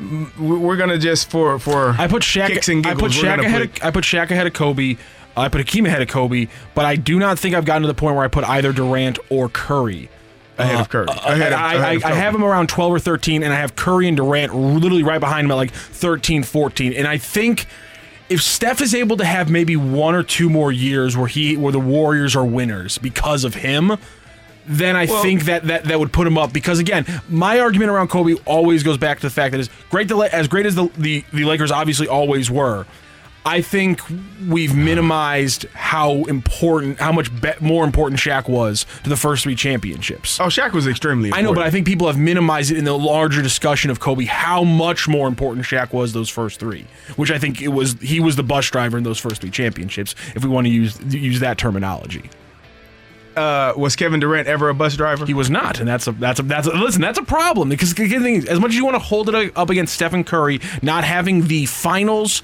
we- 0.00 0.56
we're 0.56 0.76
gonna 0.78 0.96
just 0.98 1.30
for 1.30 1.58
for 1.58 1.94
I 1.98 2.08
put 2.08 2.22
Shaq. 2.22 2.46
kicks 2.48 2.68
and 2.70 2.86
I 2.86 2.94
put 2.94 3.12
Shaq 3.12 3.38
ahead. 3.44 3.72
put- 3.74 3.80
Of, 3.82 3.86
I 3.86 3.90
put 3.90 4.04
Shaq 4.04 4.30
ahead 4.30 4.46
of 4.46 4.54
Kobe. 4.54 4.96
I 5.36 5.48
put 5.48 5.60
Hakeem 5.60 5.84
ahead 5.84 6.00
of 6.00 6.08
Kobe, 6.08 6.46
but 6.74 6.86
I 6.86 6.96
do 6.96 7.18
not 7.18 7.38
think 7.38 7.54
I've 7.54 7.66
gotten 7.66 7.82
to 7.82 7.88
the 7.88 7.92
point 7.94 8.16
where 8.16 8.24
I 8.24 8.28
put 8.28 8.44
either 8.48 8.72
Durant 8.72 9.18
or 9.28 9.50
Curry. 9.50 10.08
Ahead 10.56 10.80
of 10.80 10.88
Curry. 10.88 11.08
Uh, 11.08 11.12
Ahead 11.12 11.52
of- 11.52 11.60
I, 11.60 11.74
ahead 11.74 11.84
I, 11.84 11.92
of 11.96 12.04
I 12.06 12.12
have 12.14 12.34
him 12.34 12.42
around 12.42 12.70
12 12.70 12.92
or 12.94 12.98
13, 12.98 13.42
and 13.42 13.52
I 13.52 13.56
have 13.58 13.76
Curry 13.76 14.08
and 14.08 14.16
Durant 14.16 14.54
literally 14.54 15.02
right 15.02 15.20
behind 15.20 15.44
him 15.44 15.50
at 15.50 15.56
like 15.56 15.70
13, 15.72 16.42
14. 16.44 16.94
And 16.94 17.06
I 17.06 17.18
think 17.18 17.66
if 18.28 18.42
Steph 18.42 18.80
is 18.80 18.94
able 18.94 19.16
to 19.18 19.24
have 19.24 19.50
maybe 19.50 19.76
one 19.76 20.14
or 20.14 20.22
two 20.22 20.48
more 20.50 20.72
years 20.72 21.16
where 21.16 21.28
he 21.28 21.56
where 21.56 21.72
the 21.72 21.80
Warriors 21.80 22.34
are 22.36 22.44
winners 22.44 22.98
because 22.98 23.44
of 23.44 23.54
him, 23.54 23.96
then 24.66 24.96
I 24.96 25.04
Well- 25.06 25.22
think 25.22 25.44
that, 25.44 25.64
that 25.68 25.84
that 25.84 26.00
would 26.00 26.12
put 26.12 26.26
him 26.26 26.36
up. 26.36 26.52
Because 26.52 26.78
again, 26.78 27.06
my 27.28 27.60
argument 27.60 27.90
around 27.90 28.08
Kobe 28.08 28.34
always 28.44 28.82
goes 28.82 28.98
back 28.98 29.18
to 29.20 29.26
the 29.26 29.30
fact 29.30 29.52
that 29.52 29.60
as 29.60 29.70
great 29.90 30.08
the, 30.08 30.16
as 30.18 30.48
great 30.48 30.66
as 30.66 30.74
the, 30.74 30.88
the, 30.98 31.24
the 31.32 31.44
Lakers 31.44 31.70
obviously 31.70 32.08
always 32.08 32.50
were, 32.50 32.84
I 33.46 33.62
think 33.62 34.00
we've 34.48 34.74
minimized 34.74 35.66
how 35.72 36.24
important, 36.24 36.98
how 36.98 37.12
much 37.12 37.30
be- 37.40 37.52
more 37.60 37.84
important 37.84 38.20
Shaq 38.20 38.48
was 38.48 38.84
to 39.04 39.08
the 39.08 39.16
first 39.16 39.44
three 39.44 39.54
championships. 39.54 40.40
Oh, 40.40 40.46
Shaq 40.46 40.72
was 40.72 40.88
extremely. 40.88 41.32
I 41.32 41.42
know, 41.42 41.54
but. 41.54 41.64
I 41.64 41.70
think 41.70 41.86
people 41.86 42.08
have 42.08 42.18
minimized 42.18 42.72
it 42.72 42.76
in 42.76 42.84
the 42.84 42.98
larger 42.98 43.42
discussion 43.42 43.90
of 43.90 44.00
Kobe. 44.00 44.24
How 44.24 44.64
much 44.64 45.06
more 45.06 45.28
important 45.28 45.64
Shaq 45.64 45.92
was 45.92 46.12
those 46.12 46.28
first 46.28 46.58
three, 46.58 46.86
which 47.14 47.30
I 47.30 47.38
think 47.38 47.62
it 47.62 47.68
was. 47.68 47.92
He 48.00 48.18
was 48.18 48.34
the 48.34 48.42
bus 48.42 48.68
driver 48.68 48.98
in 48.98 49.04
those 49.04 49.18
first 49.18 49.40
three 49.40 49.50
championships. 49.50 50.16
If 50.34 50.42
we 50.42 50.50
want 50.50 50.66
to 50.66 50.72
use 50.72 50.98
use 51.14 51.38
that 51.40 51.56
terminology. 51.56 52.28
Uh, 53.36 53.74
was 53.76 53.94
Kevin 53.96 54.18
Durant 54.18 54.48
ever 54.48 54.70
a 54.70 54.74
bus 54.74 54.96
driver? 54.96 55.26
He 55.26 55.34
was 55.34 55.50
not, 55.50 55.78
and 55.78 55.86
that's 55.86 56.06
a 56.06 56.12
that's 56.12 56.40
a 56.40 56.42
that's 56.42 56.66
a, 56.66 56.72
listen. 56.72 57.02
That's 57.02 57.18
a 57.18 57.22
problem 57.22 57.68
because 57.68 57.94
the 57.94 58.08
thing 58.08 58.36
is, 58.36 58.46
as 58.46 58.58
much 58.58 58.70
as 58.70 58.76
you 58.76 58.84
want 58.84 58.94
to 58.94 59.02
hold 59.02 59.28
it 59.28 59.52
up 59.54 59.68
against 59.68 59.94
Stephen 59.94 60.24
Curry 60.24 60.58
not 60.82 61.04
having 61.04 61.46
the 61.46 61.66
finals 61.66 62.42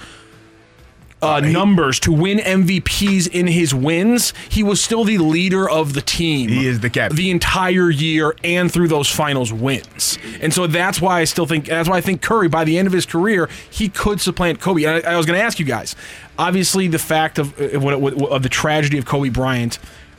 uh, 1.22 1.40
numbers 1.40 2.00
to 2.00 2.12
win 2.12 2.38
MVPs 2.38 3.28
in 3.28 3.46
his 3.46 3.74
wins, 3.74 4.34
he 4.50 4.62
was 4.62 4.82
still 4.82 5.04
the 5.04 5.18
leader 5.18 5.70
of 5.70 5.94
the 5.94 6.02
team. 6.02 6.48
He 6.48 6.66
is 6.66 6.80
the 6.80 6.90
captain 6.90 7.16
the 7.16 7.30
entire 7.30 7.90
year 7.90 8.34
and 8.42 8.70
through 8.70 8.88
those 8.88 9.08
finals 9.08 9.52
wins, 9.52 10.18
and 10.40 10.52
so 10.52 10.66
that's 10.66 11.00
why 11.00 11.20
I 11.20 11.24
still 11.24 11.46
think 11.46 11.66
that's 11.66 11.88
why 11.88 11.96
I 11.96 12.00
think 12.00 12.22
Curry 12.22 12.48
by 12.48 12.64
the 12.64 12.76
end 12.76 12.86
of 12.86 12.92
his 12.92 13.06
career 13.06 13.48
he 13.70 13.88
could 13.88 14.20
supplant 14.20 14.60
Kobe. 14.60 14.84
And 14.84 15.06
I, 15.06 15.12
I 15.12 15.16
was 15.16 15.26
going 15.26 15.38
to 15.38 15.44
ask 15.44 15.58
you 15.58 15.64
guys, 15.64 15.94
obviously 16.38 16.88
the 16.88 16.98
fact 16.98 17.38
of 17.38 17.58
uh, 17.60 17.78
of 18.26 18.42
the 18.42 18.48
tragedy 18.48 18.98
of 18.98 19.06
Kobe 19.06 19.28
Bryant 19.28 19.78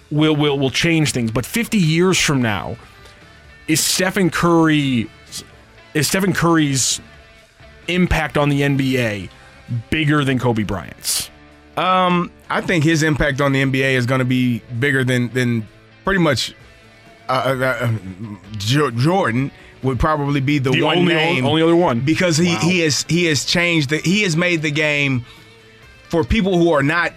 will 0.09 0.35
will 0.35 0.57
will 0.57 0.71
change 0.71 1.11
things, 1.11 1.31
but 1.31 1.45
50 1.45 1.77
years 1.77 2.19
from 2.19 2.41
now, 2.41 2.77
is 3.67 3.84
Stephen 3.84 4.30
Curry 4.30 5.09
is 5.93 6.07
Stephen 6.07 6.34
Curry's 6.34 7.01
impact 7.88 8.38
on 8.38 8.49
the 8.49 8.61
NBA 8.61 9.30
bigger 9.90 10.23
than 10.23 10.40
Kobe 10.40 10.64
Bryant's? 10.64 11.30
Um, 11.77 12.31
I 12.49 12.61
think 12.61 12.84
his 12.84 13.02
impact 13.03 13.41
on 13.41 13.52
the 13.52 13.64
NBA 13.64 13.94
is 13.94 14.06
going 14.06 14.19
to 14.19 14.26
be 14.26 14.60
bigger 14.80 15.03
than 15.03 15.30
than 15.34 15.68
pretty 16.03 16.19
much 16.19 16.53
uh, 17.30 17.56
uh, 17.81 17.88
uh, 17.88 17.91
Jordan 18.57 19.49
would 19.81 19.99
probably 19.99 20.40
be 20.40 20.60
the, 20.60 20.72
The 20.72 20.81
one 20.84 20.99
only- 20.99 21.14
name, 21.14 21.45
only 21.45 21.61
other 21.61 21.76
one. 21.76 21.99
because 22.02 22.38
he 22.38 22.56
he 22.57 22.80
has 22.81 23.06
he 23.10 23.26
has 23.26 23.44
changed 23.45 23.90
the 23.90 23.98
he 23.98 24.22
has 24.23 24.38
made 24.38 24.61
the 24.61 24.72
game 24.72 25.26
for 26.10 26.23
people 26.23 26.57
who 26.60 26.72
are 26.73 26.84
not 26.84 27.11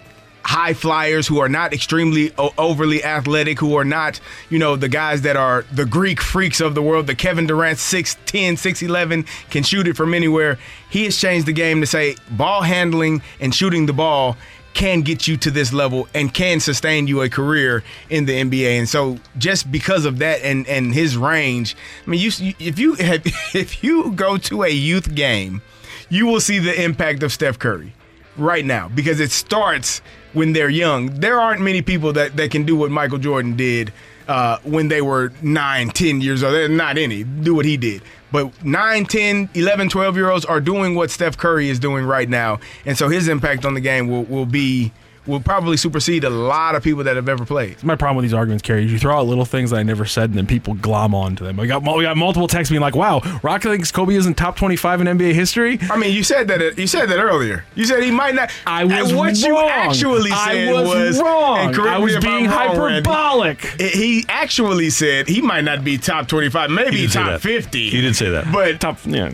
high 0.47 0.73
flyers 0.73 1.27
who 1.27 1.39
are 1.39 1.49
not 1.49 1.73
extremely 1.73 2.31
overly 2.57 3.03
athletic 3.03 3.59
who 3.59 3.75
are 3.75 3.83
not 3.83 4.17
you 4.49 4.57
know 4.57 4.77
the 4.77 4.87
guys 4.87 5.23
that 5.23 5.35
are 5.35 5.65
the 5.73 5.85
greek 5.85 6.21
freaks 6.21 6.61
of 6.61 6.73
the 6.73 6.81
world 6.81 7.05
the 7.05 7.13
kevin 7.13 7.45
durant 7.45 7.77
6'10 7.77 8.53
6'11 8.53 9.27
can 9.49 9.61
shoot 9.61 9.85
it 9.89 9.97
from 9.97 10.13
anywhere 10.13 10.57
he 10.89 11.03
has 11.03 11.17
changed 11.17 11.47
the 11.47 11.51
game 11.51 11.81
to 11.81 11.85
say 11.85 12.15
ball 12.31 12.61
handling 12.61 13.21
and 13.41 13.53
shooting 13.53 13.87
the 13.87 13.93
ball 13.93 14.37
can 14.73 15.01
get 15.01 15.27
you 15.27 15.35
to 15.35 15.51
this 15.51 15.73
level 15.73 16.07
and 16.13 16.33
can 16.33 16.61
sustain 16.61 17.07
you 17.07 17.23
a 17.23 17.29
career 17.29 17.83
in 18.11 18.25
the 18.25 18.33
NBA. 18.43 18.77
And 18.77 18.87
so 18.87 19.17
just 19.35 19.71
because 19.71 20.05
of 20.05 20.19
that 20.19 20.43
and 20.43 20.67
and 20.67 20.93
his 20.93 21.17
range, 21.17 21.75
I 22.05 22.09
mean 22.11 22.19
you 22.19 22.29
if 22.59 22.77
you 22.77 22.93
have, 22.93 23.23
if 23.55 23.83
you 23.83 24.11
go 24.11 24.37
to 24.37 24.61
a 24.61 24.69
youth 24.69 25.15
game, 25.15 25.63
you 26.09 26.27
will 26.27 26.39
see 26.39 26.59
the 26.59 26.79
impact 26.79 27.23
of 27.23 27.33
Steph 27.33 27.57
Curry 27.57 27.95
right 28.37 28.63
now 28.63 28.87
because 28.87 29.19
it 29.19 29.31
starts 29.31 30.01
when 30.37 30.53
they're 30.53 30.69
young. 30.69 31.19
There 31.19 31.39
aren't 31.39 31.61
many 31.61 31.81
people 31.81 32.13
that, 32.13 32.37
that 32.37 32.51
can 32.51 32.63
do 32.63 32.75
what 32.75 32.91
Michael 32.91 33.17
Jordan 33.17 33.57
did 33.57 33.91
uh, 34.27 34.59
when 34.63 34.87
they 34.87 35.01
were 35.01 35.33
9, 35.41 35.89
10 35.89 36.21
years 36.21 36.43
old. 36.43 36.71
Not 36.71 36.97
any 36.97 37.23
do 37.23 37.55
what 37.55 37.65
he 37.65 37.75
did. 37.75 38.03
But 38.31 38.63
9, 38.63 39.05
10, 39.05 39.49
11, 39.55 39.89
12 39.89 40.15
year 40.15 40.29
olds 40.29 40.45
are 40.45 40.61
doing 40.61 40.95
what 40.95 41.09
Steph 41.09 41.37
Curry 41.37 41.69
is 41.69 41.79
doing 41.79 42.05
right 42.05 42.29
now. 42.29 42.59
And 42.85 42.97
so 42.97 43.09
his 43.09 43.27
impact 43.27 43.65
on 43.65 43.73
the 43.73 43.81
game 43.81 44.07
will, 44.07 44.23
will 44.25 44.45
be 44.45 44.91
will 45.27 45.39
probably 45.39 45.77
supersede 45.77 46.23
a 46.23 46.29
lot 46.29 46.75
of 46.75 46.83
people 46.83 47.03
that 47.03 47.15
have 47.15 47.29
ever 47.29 47.45
played. 47.45 47.83
My 47.83 47.95
problem 47.95 48.17
with 48.17 48.23
these 48.23 48.33
arguments, 48.33 48.61
Kerry. 48.63 48.85
is 48.85 48.91
You 48.91 48.99
throw 48.99 49.17
out 49.17 49.27
little 49.27 49.45
things 49.45 49.71
that 49.71 49.77
I 49.77 49.83
never 49.83 50.05
said, 50.05 50.29
and 50.29 50.37
then 50.37 50.47
people 50.47 50.73
glom 50.75 51.13
onto 51.13 51.43
them. 51.43 51.57
We 51.57 51.67
got 51.67 51.83
we 51.83 52.03
got 52.03 52.17
multiple 52.17 52.47
texts 52.47 52.69
being 52.69 52.81
like, 52.81 52.95
"Wow, 52.95 53.21
Rock 53.43 53.63
thinks 53.63 53.91
Kobe 53.91 54.15
isn't 54.15 54.35
top 54.35 54.55
twenty-five 54.55 55.01
in 55.01 55.07
NBA 55.07 55.33
history." 55.33 55.79
I 55.89 55.97
mean, 55.97 56.13
you 56.13 56.23
said 56.23 56.47
that 56.47 56.77
you 56.77 56.87
said 56.87 57.07
that 57.09 57.19
earlier. 57.19 57.65
You 57.75 57.85
said 57.85 58.03
he 58.03 58.11
might 58.11 58.35
not. 58.35 58.51
I 58.65 58.83
was 58.85 59.13
what 59.13 59.37
you 59.37 59.53
wrong. 59.53 59.69
actually 59.69 60.31
I 60.31 60.53
said 60.53 60.71
was 60.73 61.21
wrong. 61.21 61.75
I 61.79 61.97
was 61.99 62.17
being 62.17 62.45
wrong, 62.45 62.75
hyperbolic. 62.75 63.61
He 63.79 64.25
actually 64.29 64.89
said 64.89 65.27
he 65.27 65.41
might 65.41 65.63
not 65.63 65.83
be 65.83 65.97
top 65.97 66.27
twenty-five, 66.27 66.69
maybe 66.69 66.95
He 66.97 67.01
did 67.03 67.11
say 67.11 67.23
top 67.23 67.41
fifty. 67.41 67.89
He 67.89 68.01
did 68.01 68.15
say 68.15 68.29
that. 68.29 68.51
But 68.51 68.79
top, 68.79 68.99
yeah. 69.05 69.31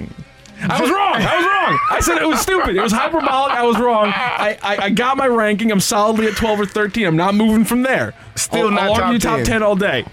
I 0.70 0.82
was 0.82 0.90
wrong. 0.90 1.16
I 1.16 1.38
was 1.38 1.46
wrong. 1.46 1.80
I 1.92 2.00
said 2.00 2.22
it 2.22 2.28
was 2.28 2.40
stupid. 2.40 2.76
It 2.76 2.82
was 2.82 2.92
hyperbolic. 2.92 3.54
I 3.54 3.64
was 3.64 3.80
wrong. 3.80 4.08
I, 4.08 4.58
I, 4.62 4.78
I 4.86 4.90
got 4.90 5.18
my 5.18 5.28
ranking. 5.28 5.72
I'm 5.72 5.80
solidly 5.80 6.28
at 6.28 6.36
12 6.36 6.60
or 6.62 6.66
13. 6.66 7.06
I'm 7.06 7.16
not 7.16 7.36
moving 7.36 7.66
from 7.66 7.84
there. 7.84 8.14
Still 8.36 8.66
I'll, 8.66 8.72
not 8.72 8.82
I'll 8.84 8.94
top 8.96 9.04
argue 9.06 9.20
top 9.20 9.38
10. 9.38 9.46
10 9.46 9.64
all 9.64 9.76
day. 9.76 10.06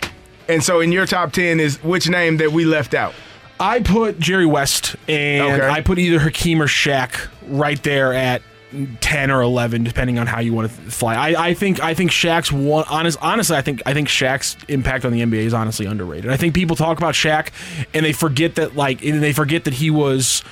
And 0.48 0.62
so 0.64 0.80
in 0.80 0.90
your 0.90 1.06
top 1.06 1.32
ten 1.32 1.60
is 1.60 1.76
which 1.84 2.08
name 2.08 2.38
that 2.38 2.50
we 2.50 2.64
left 2.64 2.92
out? 2.92 3.14
I 3.60 3.80
put 3.80 4.18
Jerry 4.18 4.46
West 4.46 4.96
and 5.06 5.60
Okay. 5.62 5.68
I 5.68 5.80
put 5.80 5.98
either 5.98 6.18
Hakeem 6.18 6.60
or 6.60 6.66
Shaq 6.66 7.28
right 7.46 7.80
there 7.82 8.12
at 8.12 8.42
10 9.00 9.30
or 9.30 9.40
11 9.42 9.84
depending 9.84 10.18
on 10.18 10.26
how 10.26 10.40
you 10.40 10.52
want 10.52 10.70
to 10.70 10.76
fly. 10.90 11.14
I, 11.14 11.48
I 11.48 11.54
think 11.54 11.82
I 11.82 11.94
think 11.94 12.10
Shaq's 12.10 12.52
one 12.52 12.84
honest 12.88 13.18
honestly 13.20 13.56
I 13.56 13.62
think 13.62 13.82
I 13.86 13.94
think 13.94 14.08
Shaq's 14.08 14.56
impact 14.68 15.04
on 15.04 15.12
the 15.12 15.20
NBA 15.22 15.44
is 15.44 15.54
honestly 15.54 15.86
underrated. 15.86 16.30
I 16.30 16.36
think 16.36 16.54
people 16.54 16.76
talk 16.76 16.98
about 16.98 17.14
Shaq 17.14 17.48
and 17.94 18.04
they 18.04 18.12
forget 18.12 18.54
that 18.56 18.76
like 18.76 19.04
and 19.04 19.22
they 19.22 19.32
forget 19.32 19.64
that 19.64 19.74
he 19.74 19.90
was 19.90 20.42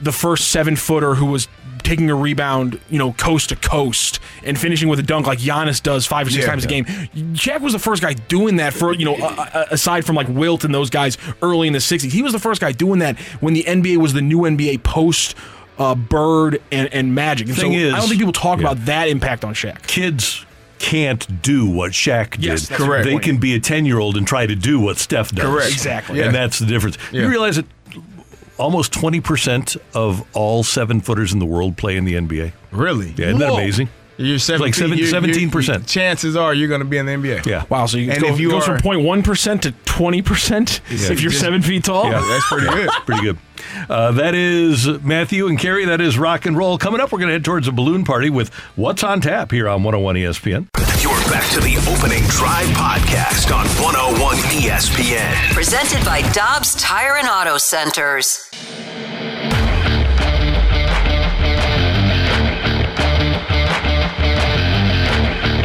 the 0.00 0.12
first 0.12 0.48
7 0.48 0.74
footer 0.76 1.14
who 1.14 1.26
was 1.26 1.46
taking 1.84 2.10
a 2.10 2.14
rebound, 2.14 2.80
you 2.90 2.98
know, 2.98 3.12
coast 3.14 3.48
to 3.48 3.56
coast 3.56 4.20
and 4.44 4.58
finishing 4.58 4.88
with 4.88 4.98
a 4.98 5.02
dunk 5.02 5.26
like 5.26 5.38
Giannis 5.38 5.82
does 5.82 6.06
5 6.06 6.26
or 6.26 6.30
6 6.30 6.42
Yeah. 6.42 6.48
times 6.50 6.64
a 6.64 6.68
game. 6.68 6.84
Shaq 7.34 7.60
was 7.60 7.72
the 7.72 7.78
first 7.78 8.02
guy 8.02 8.12
doing 8.12 8.56
that 8.56 8.72
for, 8.74 8.92
you 8.94 9.04
know, 9.04 9.16
aside 9.70 10.04
from 10.04 10.14
like 10.16 10.28
Wilt 10.28 10.64
and 10.64 10.74
those 10.74 10.90
guys 10.90 11.18
early 11.40 11.66
in 11.68 11.72
the 11.72 11.78
60s. 11.80 12.10
He 12.12 12.22
was 12.22 12.32
the 12.32 12.38
first 12.38 12.60
guy 12.60 12.72
doing 12.72 12.98
that 13.00 13.18
when 13.40 13.54
the 13.54 13.62
NBA 13.64 13.96
was 13.98 14.12
the 14.12 14.22
new 14.22 14.40
NBA 14.40 14.82
post 14.82 15.34
uh, 15.78 15.94
Bird 15.94 16.60
and, 16.70 16.92
and 16.92 17.14
Magic. 17.14 17.48
And 17.48 17.56
Thing 17.56 17.72
so 17.72 17.78
is- 17.78 17.94
I 17.94 17.98
don't 17.98 18.08
think 18.08 18.20
people 18.20 18.32
talk 18.32 18.60
yeah. 18.60 18.70
about 18.70 18.84
that 18.86 19.08
impact 19.08 19.44
on 19.44 19.54
Shaq. 19.54 19.86
Kids 19.86 20.44
can't 20.78 21.42
do 21.42 21.68
what 21.68 21.92
Shaq 21.92 22.32
did. 22.32 22.44
Yes, 22.44 22.68
that's 22.68 22.82
Correct. 22.82 23.04
They 23.04 23.18
can 23.18 23.38
be 23.38 23.54
a 23.54 23.60
10 23.60 23.86
year 23.86 23.98
old 23.98 24.16
and 24.16 24.26
try 24.26 24.46
to 24.46 24.54
do 24.56 24.80
what 24.80 24.98
Steph 24.98 25.30
does. 25.32 25.44
Correct. 25.46 25.72
Exactly. 25.72 26.20
And 26.20 26.34
that's 26.34 26.58
the 26.58 26.66
difference. 26.66 26.98
Yeah. 27.12 27.22
You 27.22 27.28
realize 27.28 27.56
that 27.56 27.66
almost 28.58 28.92
20% 28.92 29.76
of 29.94 30.24
all 30.36 30.62
seven 30.62 31.00
footers 31.00 31.32
in 31.32 31.38
the 31.38 31.46
world 31.46 31.76
play 31.76 31.96
in 31.96 32.04
the 32.04 32.14
NBA? 32.14 32.52
Really? 32.70 33.14
Yeah, 33.16 33.26
isn't 33.26 33.38
that 33.38 33.50
Whoa. 33.50 33.56
amazing? 33.58 33.88
You're 34.18 34.36
It's 34.36 34.48
like 34.48 34.74
seven- 34.74 34.98
you're- 34.98 35.08
you're- 35.10 35.48
17%. 35.48 35.86
Chances 35.88 36.36
are 36.36 36.52
you're 36.52 36.68
going 36.68 36.80
to 36.80 36.84
be 36.84 36.98
in 36.98 37.06
the 37.06 37.12
NBA. 37.12 37.46
Yeah. 37.46 37.64
Wow, 37.68 37.86
so 37.86 37.96
you 37.96 38.10
And 38.12 38.20
go, 38.22 38.28
if 38.28 38.38
you 38.38 38.50
goes 38.50 38.68
are- 38.68 38.78
from 38.78 38.90
0.1% 38.92 39.62
to 39.62 39.72
20% 39.72 40.80
if 40.90 41.08
you're 41.22 41.30
Just- 41.30 41.40
seven 41.40 41.62
feet 41.62 41.84
tall? 41.84 42.04
Yeah. 42.06 42.20
That's 42.20 42.46
pretty 42.46 42.66
good. 42.68 42.90
Pretty 43.06 43.22
good. 43.22 43.38
Uh, 43.88 44.12
that 44.12 44.34
is 44.34 44.86
Matthew 45.02 45.46
and 45.46 45.58
Kerry. 45.58 45.84
That 45.84 46.00
is 46.00 46.18
rock 46.18 46.46
and 46.46 46.56
roll. 46.56 46.78
Coming 46.78 47.00
up, 47.00 47.12
we're 47.12 47.18
going 47.18 47.28
to 47.28 47.34
head 47.34 47.44
towards 47.44 47.68
a 47.68 47.72
balloon 47.72 48.04
party 48.04 48.30
with 48.30 48.52
What's 48.76 49.02
on 49.02 49.20
Tap 49.20 49.50
here 49.50 49.68
on 49.68 49.82
101 49.82 50.16
ESPN. 50.16 50.68
You're 51.02 51.12
back 51.30 51.48
to 51.52 51.60
the 51.60 51.76
opening 51.90 52.22
drive 52.28 52.68
podcast 52.68 53.54
on 53.54 53.66
101 53.82 54.36
ESPN. 54.36 55.52
Presented 55.52 56.04
by 56.04 56.22
Dobbs 56.32 56.74
Tire 56.76 57.16
and 57.16 57.28
Auto 57.28 57.58
Centers. 57.58 58.48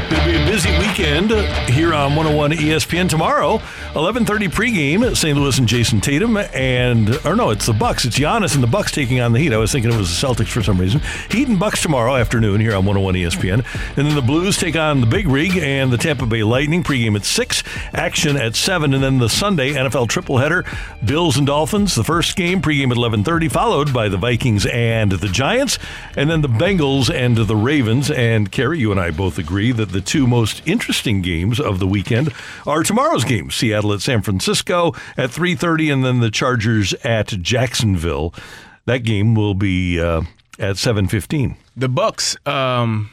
Going 0.09 0.21
to 0.21 0.25
be 0.25 0.41
a 0.41 0.45
busy 0.45 0.71
weekend 0.79 1.31
here 1.69 1.93
on 1.93 2.15
101 2.15 2.51
ESPN 2.51 3.09
tomorrow. 3.09 3.61
11:30 3.97 4.47
pregame. 4.49 5.17
St. 5.17 5.35
Louis 5.35 5.57
and 5.57 5.67
Jayson 5.67 6.01
Tatum 6.01 6.37
and 6.37 7.19
or 7.25 7.35
no, 7.35 7.49
it's 7.49 7.65
the 7.65 7.73
Bucks. 7.73 8.05
It's 8.05 8.19
Giannis 8.19 8.53
and 8.53 8.61
the 8.61 8.67
Bucks 8.67 8.91
taking 8.91 9.19
on 9.19 9.33
the 9.33 9.39
Heat. 9.39 9.51
I 9.51 9.57
was 9.57 9.71
thinking 9.71 9.91
it 9.91 9.97
was 9.97 10.21
the 10.21 10.27
Celtics 10.27 10.49
for 10.49 10.61
some 10.61 10.79
reason. 10.79 11.01
Heat 11.31 11.47
and 11.47 11.59
Bucks 11.59 11.81
tomorrow 11.81 12.15
afternoon 12.15 12.61
here 12.61 12.75
on 12.75 12.85
101 12.85 13.15
ESPN. 13.15 13.65
And 13.97 14.05
then 14.05 14.13
the 14.13 14.21
Blues 14.21 14.55
take 14.55 14.75
on 14.75 15.01
the 15.01 15.07
Big 15.07 15.27
Rig 15.27 15.57
and 15.57 15.91
the 15.91 15.97
Tampa 15.97 16.27
Bay 16.27 16.43
Lightning. 16.43 16.83
Pregame 16.83 17.15
at 17.15 17.25
six, 17.25 17.63
action 17.91 18.37
at 18.37 18.55
seven, 18.55 18.93
and 18.93 19.03
then 19.03 19.17
the 19.17 19.29
Sunday 19.29 19.73
NFL 19.73 20.09
triple-header: 20.09 20.63
Bills 21.03 21.35
and 21.35 21.47
Dolphins. 21.47 21.95
The 21.95 22.03
first 22.03 22.35
game 22.35 22.61
pregame 22.61 22.91
at 22.91 22.97
11:30, 22.97 23.49
followed 23.49 23.91
by 23.93 24.09
the 24.09 24.17
Vikings 24.17 24.67
and 24.67 25.11
the 25.11 25.27
Giants, 25.27 25.79
and 26.15 26.29
then 26.29 26.41
the 26.41 26.47
Bengals 26.47 27.11
and 27.11 27.35
the 27.35 27.55
Ravens. 27.55 28.11
And 28.11 28.51
Kerry, 28.51 28.77
you 28.77 28.91
and 28.91 28.99
I 28.99 29.09
both 29.09 29.39
agree 29.39 29.71
that 29.71 29.89
the 29.91 30.01
two 30.01 30.27
most 30.27 30.61
interesting 30.67 31.23
games 31.23 31.59
of 31.59 31.79
the 31.79 31.87
weekend 31.87 32.31
are 32.67 32.83
tomorrow's 32.83 33.23
games: 33.23 33.55
Seattle 33.55 33.86
at 33.93 34.01
San 34.01 34.21
Francisco 34.21 34.93
at 35.17 35.29
3:30, 35.31 35.91
and 35.93 36.05
then 36.05 36.19
the 36.19 36.31
Chargers 36.31 36.93
at 37.03 37.27
Jacksonville. 37.27 38.33
That 38.85 38.99
game 38.99 39.35
will 39.35 39.53
be 39.53 39.99
uh, 39.99 40.21
at 40.59 40.75
7:15. 40.75 41.55
The 41.75 41.89
Bucks 41.89 42.35
um, 42.47 43.09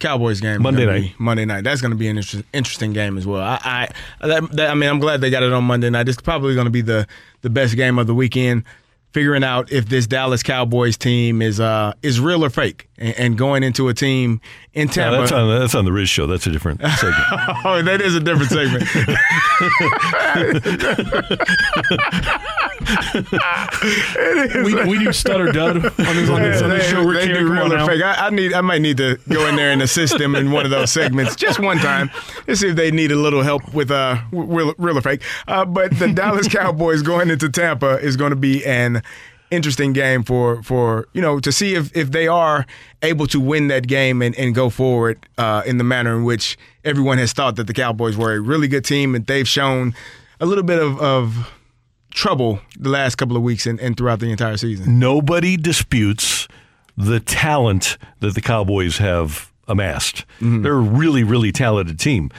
Cowboys 0.00 0.40
game 0.40 0.62
Monday 0.62 0.84
night. 0.86 1.14
Monday 1.18 1.44
night. 1.44 1.62
That's 1.64 1.80
going 1.80 1.92
to 1.92 1.96
be 1.96 2.08
an 2.08 2.16
inter- 2.18 2.42
interesting 2.52 2.92
game 2.92 3.16
as 3.16 3.26
well. 3.26 3.40
I 3.42 3.88
I, 4.20 4.26
that, 4.26 4.50
that- 4.52 4.70
I 4.70 4.74
mean, 4.74 4.90
I'm 4.90 4.98
glad 4.98 5.20
they 5.20 5.30
got 5.30 5.42
it 5.42 5.52
on 5.52 5.64
Monday 5.64 5.90
night. 5.90 6.08
It's 6.08 6.20
probably 6.20 6.54
going 6.54 6.66
to 6.66 6.70
be 6.70 6.82
the 6.82 7.06
the 7.42 7.50
best 7.50 7.76
game 7.76 7.98
of 7.98 8.06
the 8.06 8.14
weekend. 8.14 8.64
Figuring 9.12 9.44
out 9.44 9.70
if 9.70 9.86
this 9.88 10.06
Dallas 10.06 10.42
Cowboys 10.42 10.96
team 10.96 11.42
is 11.42 11.60
uh 11.60 11.92
is 12.02 12.18
real 12.20 12.44
or 12.44 12.50
fake, 12.50 12.88
and, 12.98 13.14
and 13.18 13.38
going 13.38 13.62
into 13.62 13.88
a 13.88 13.94
team 13.94 14.40
in 14.74 14.86
No, 14.88 14.92
Tampa. 14.92 15.18
that's 15.18 15.32
on 15.32 15.58
that's 15.60 15.74
on 15.74 15.84
the 15.84 15.92
Riz 15.92 16.08
show. 16.08 16.26
That's 16.26 16.46
a 16.46 16.50
different 16.50 16.80
segment. 16.96 17.16
oh, 17.64 17.82
that 17.82 18.00
is 18.00 18.14
a 18.14 18.20
different 18.20 18.50
segment. 18.50 18.84
we, 24.64 24.74
we 24.86 24.98
do 24.98 25.12
stutter 25.12 25.52
dud 25.52 25.76
on 25.76 25.82
this, 25.82 26.30
on 26.30 26.42
this, 26.42 26.62
on 26.62 26.70
this 26.70 26.88
show. 26.90 27.04
We're 27.04 27.14
they 27.14 27.26
do 27.28 27.32
carrying 27.34 27.48
real 27.52 27.72
or 27.72 27.76
out. 27.78 27.88
fake. 27.88 28.02
I, 28.02 28.26
I 28.26 28.30
need. 28.30 28.52
I 28.52 28.60
might 28.60 28.80
need 28.82 28.96
to 28.98 29.18
go 29.28 29.46
in 29.48 29.56
there 29.56 29.70
and 29.70 29.82
assist 29.82 30.18
them 30.18 30.34
in 30.34 30.50
one 30.50 30.64
of 30.64 30.70
those 30.70 30.90
segments 30.90 31.36
just 31.36 31.60
one 31.60 31.78
time 31.78 32.10
and 32.46 32.56
see 32.58 32.68
if 32.68 32.76
they 32.76 32.90
need 32.90 33.12
a 33.12 33.16
little 33.16 33.42
help 33.42 33.72
with 33.74 33.90
uh 33.90 34.16
real, 34.32 34.74
real 34.78 34.98
or 34.98 35.00
fake. 35.00 35.22
Uh, 35.48 35.64
but 35.64 35.96
the 35.98 36.12
Dallas 36.12 36.48
Cowboys 36.52 37.02
going 37.02 37.30
into 37.30 37.48
Tampa 37.48 37.98
is 37.98 38.16
going 38.16 38.30
to 38.30 38.36
be 38.36 38.64
an 38.64 39.01
interesting 39.50 39.92
game 39.92 40.22
for 40.22 40.62
for 40.62 41.06
you 41.12 41.20
know 41.20 41.38
to 41.38 41.52
see 41.52 41.74
if 41.74 41.94
if 41.94 42.10
they 42.10 42.26
are 42.26 42.66
able 43.02 43.26
to 43.26 43.38
win 43.38 43.68
that 43.68 43.86
game 43.86 44.22
and, 44.22 44.34
and 44.36 44.54
go 44.54 44.70
forward 44.70 45.26
uh, 45.36 45.62
in 45.66 45.76
the 45.76 45.84
manner 45.84 46.16
in 46.16 46.24
which 46.24 46.56
everyone 46.84 47.18
has 47.18 47.32
thought 47.32 47.56
that 47.56 47.66
the 47.66 47.74
Cowboys 47.74 48.16
were 48.16 48.32
a 48.32 48.40
really 48.40 48.66
good 48.66 48.84
team 48.84 49.14
and 49.14 49.26
they've 49.26 49.48
shown 49.48 49.94
a 50.40 50.46
little 50.46 50.64
bit 50.64 50.80
of, 50.80 50.98
of 51.00 51.52
trouble 52.12 52.60
the 52.78 52.88
last 52.88 53.16
couple 53.16 53.36
of 53.36 53.42
weeks 53.42 53.66
and, 53.66 53.78
and 53.80 53.96
throughout 53.96 54.20
the 54.20 54.30
entire 54.30 54.56
season. 54.56 54.98
Nobody 54.98 55.56
disputes 55.56 56.48
the 56.96 57.20
talent 57.20 57.96
that 58.20 58.34
the 58.34 58.40
Cowboys 58.40 58.98
have 58.98 59.52
amassed. 59.68 60.24
Mm-hmm. 60.40 60.62
They're 60.62 60.74
a 60.74 60.80
really, 60.80 61.24
really 61.24 61.52
talented 61.52 61.98
team. 61.98 62.30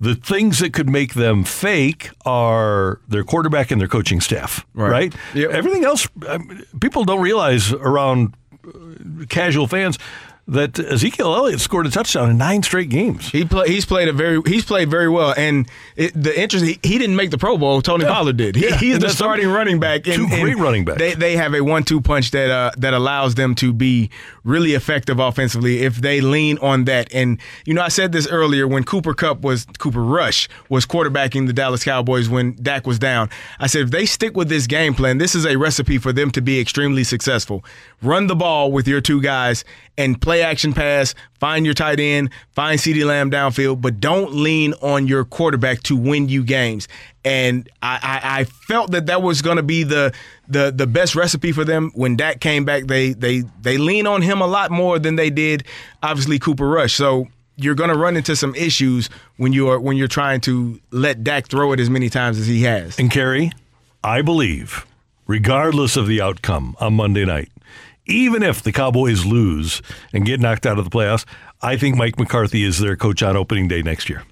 The 0.00 0.14
things 0.14 0.60
that 0.60 0.72
could 0.72 0.88
make 0.88 1.14
them 1.14 1.42
fake 1.44 2.10
are 2.24 3.00
their 3.08 3.24
quarterback 3.24 3.70
and 3.72 3.80
their 3.80 3.88
coaching 3.88 4.20
staff, 4.20 4.64
right? 4.90 5.12
Everything 5.50 5.84
else, 5.84 6.08
um, 6.28 6.62
people 6.80 7.04
don't 7.04 7.20
realize 7.20 7.72
around 7.72 8.34
uh, 8.64 9.24
casual 9.28 9.66
fans 9.66 9.98
that 10.48 10.78
Ezekiel 10.78 11.34
Elliott 11.34 11.60
scored 11.60 11.86
a 11.86 11.90
touchdown 11.90 12.30
in 12.30 12.38
nine 12.38 12.62
straight 12.62 12.88
games. 12.88 13.28
He 13.28 13.44
play, 13.44 13.68
he's 13.68 13.84
played 13.84 14.08
a 14.08 14.14
very 14.14 14.40
he's 14.46 14.64
played 14.64 14.90
very 14.90 15.08
well, 15.08 15.34
and 15.36 15.68
it, 15.94 16.12
the 16.20 16.38
interest 16.40 16.64
he, 16.64 16.78
he 16.82 16.96
didn't 16.98 17.16
make 17.16 17.30
the 17.30 17.36
Pro 17.36 17.58
Bowl. 17.58 17.82
Tony 17.82 18.04
Yeah. 18.04 18.14
Pollard 18.14 18.38
did. 18.38 18.56
He, 18.56 18.66
Yeah. 18.66 18.76
He's 18.76 18.94
And 18.94 19.02
the 19.02 19.10
starting 19.10 19.48
running 19.48 19.78
back. 19.78 20.04
Two 20.04 20.26
great 20.26 20.56
running 20.56 20.86
backs. 20.86 20.98
They 20.98 21.14
they 21.14 21.36
have 21.36 21.54
a 21.54 21.60
one 21.60 21.84
two 21.84 22.00
punch 22.00 22.30
that 22.30 22.50
uh, 22.50 22.70
that 22.78 22.94
allows 22.94 23.34
them 23.34 23.54
to 23.56 23.74
be 23.74 24.08
really 24.42 24.72
effective 24.72 25.18
offensively 25.18 25.80
if 25.82 25.96
they 25.96 26.22
lean 26.22 26.56
on 26.58 26.84
that. 26.84 27.12
And 27.12 27.38
you 27.66 27.74
know, 27.74 27.82
I 27.82 27.88
said 27.88 28.12
this 28.12 28.26
earlier 28.26 28.66
when 28.66 28.84
Cooper 28.84 29.12
Kupp 29.12 29.42
was 29.42 29.66
Cooper 29.78 30.02
Rush 30.02 30.48
was 30.70 30.86
quarterbacking 30.86 31.46
the 31.46 31.52
Dallas 31.52 31.84
Cowboys 31.84 32.30
when 32.30 32.56
Dak 32.62 32.86
was 32.86 32.98
down. 32.98 33.28
I 33.60 33.66
said 33.66 33.82
if 33.82 33.90
they 33.90 34.06
stick 34.06 34.34
with 34.34 34.48
this 34.48 34.66
game 34.66 34.94
plan, 34.94 35.18
this 35.18 35.34
is 35.34 35.44
a 35.44 35.56
recipe 35.56 35.98
for 35.98 36.12
them 36.12 36.30
to 36.30 36.40
be 36.40 36.58
extremely 36.58 37.04
successful. 37.04 37.62
Run 38.00 38.28
the 38.28 38.36
ball 38.36 38.72
with 38.72 38.88
your 38.88 39.02
two 39.02 39.20
guys 39.20 39.64
and 39.98 40.18
play 40.18 40.42
action 40.42 40.72
pass. 40.72 41.14
Find 41.40 41.66
your 41.66 41.74
tight 41.74 42.00
end, 42.00 42.30
find 42.52 42.80
CeeDee 42.80 43.04
Lamb 43.04 43.30
downfield, 43.30 43.82
but 43.82 44.00
don't 44.00 44.32
lean 44.32 44.72
on 44.80 45.06
your 45.06 45.24
quarterback 45.24 45.82
to 45.84 45.96
win 45.96 46.30
you 46.30 46.42
games. 46.42 46.88
And 47.24 47.68
I, 47.82 47.98
I, 48.22 48.40
I 48.40 48.44
felt 48.44 48.92
that 48.92 49.06
that 49.06 49.20
was 49.20 49.42
going 49.42 49.58
to 49.58 49.62
be 49.62 49.82
the, 49.82 50.14
the 50.48 50.72
the 50.74 50.86
best 50.86 51.14
recipe 51.14 51.52
for 51.52 51.64
them. 51.64 51.90
When 51.94 52.16
Dak 52.16 52.40
came 52.40 52.64
back, 52.64 52.86
they 52.86 53.12
they 53.12 53.42
they 53.60 53.76
lean 53.76 54.06
on 54.06 54.22
him 54.22 54.40
a 54.40 54.46
lot 54.46 54.70
more 54.70 54.98
than 54.98 55.16
they 55.16 55.28
did, 55.28 55.64
obviously 56.02 56.38
Cooper 56.38 56.66
Rush. 56.66 56.94
So 56.94 57.26
you're 57.56 57.74
going 57.74 57.90
to 57.90 57.98
run 57.98 58.16
into 58.16 58.36
some 58.36 58.54
issues 58.54 59.10
when 59.36 59.52
you 59.52 59.68
are 59.68 59.78
when 59.78 59.96
you're 59.96 60.08
trying 60.08 60.40
to 60.42 60.80
let 60.90 61.22
Dak 61.24 61.48
throw 61.48 61.72
it 61.72 61.80
as 61.80 61.90
many 61.90 62.08
times 62.08 62.38
as 62.38 62.46
he 62.46 62.62
has. 62.62 62.98
And 62.98 63.10
Kerry, 63.10 63.50
I 64.02 64.22
believe, 64.22 64.86
regardless 65.28 65.96
of 65.96 66.08
the 66.08 66.20
outcome 66.20 66.74
on 66.80 66.94
Monday 66.94 67.24
night, 67.24 67.52
even 68.06 68.42
if 68.42 68.62
the 68.62 68.72
Cowboys 68.72 69.24
lose 69.24 69.80
and 70.12 70.24
get 70.26 70.40
knocked 70.40 70.66
out 70.66 70.78
of 70.78 70.84
the 70.84 70.90
playoffs, 70.90 71.24
I 71.62 71.76
think 71.76 71.96
Mike 71.96 72.18
McCarthy 72.18 72.64
is 72.64 72.80
their 72.80 72.96
coach 72.96 73.22
on 73.22 73.36
opening 73.36 73.68
day 73.68 73.82
next 73.82 74.08
year. 74.08 74.24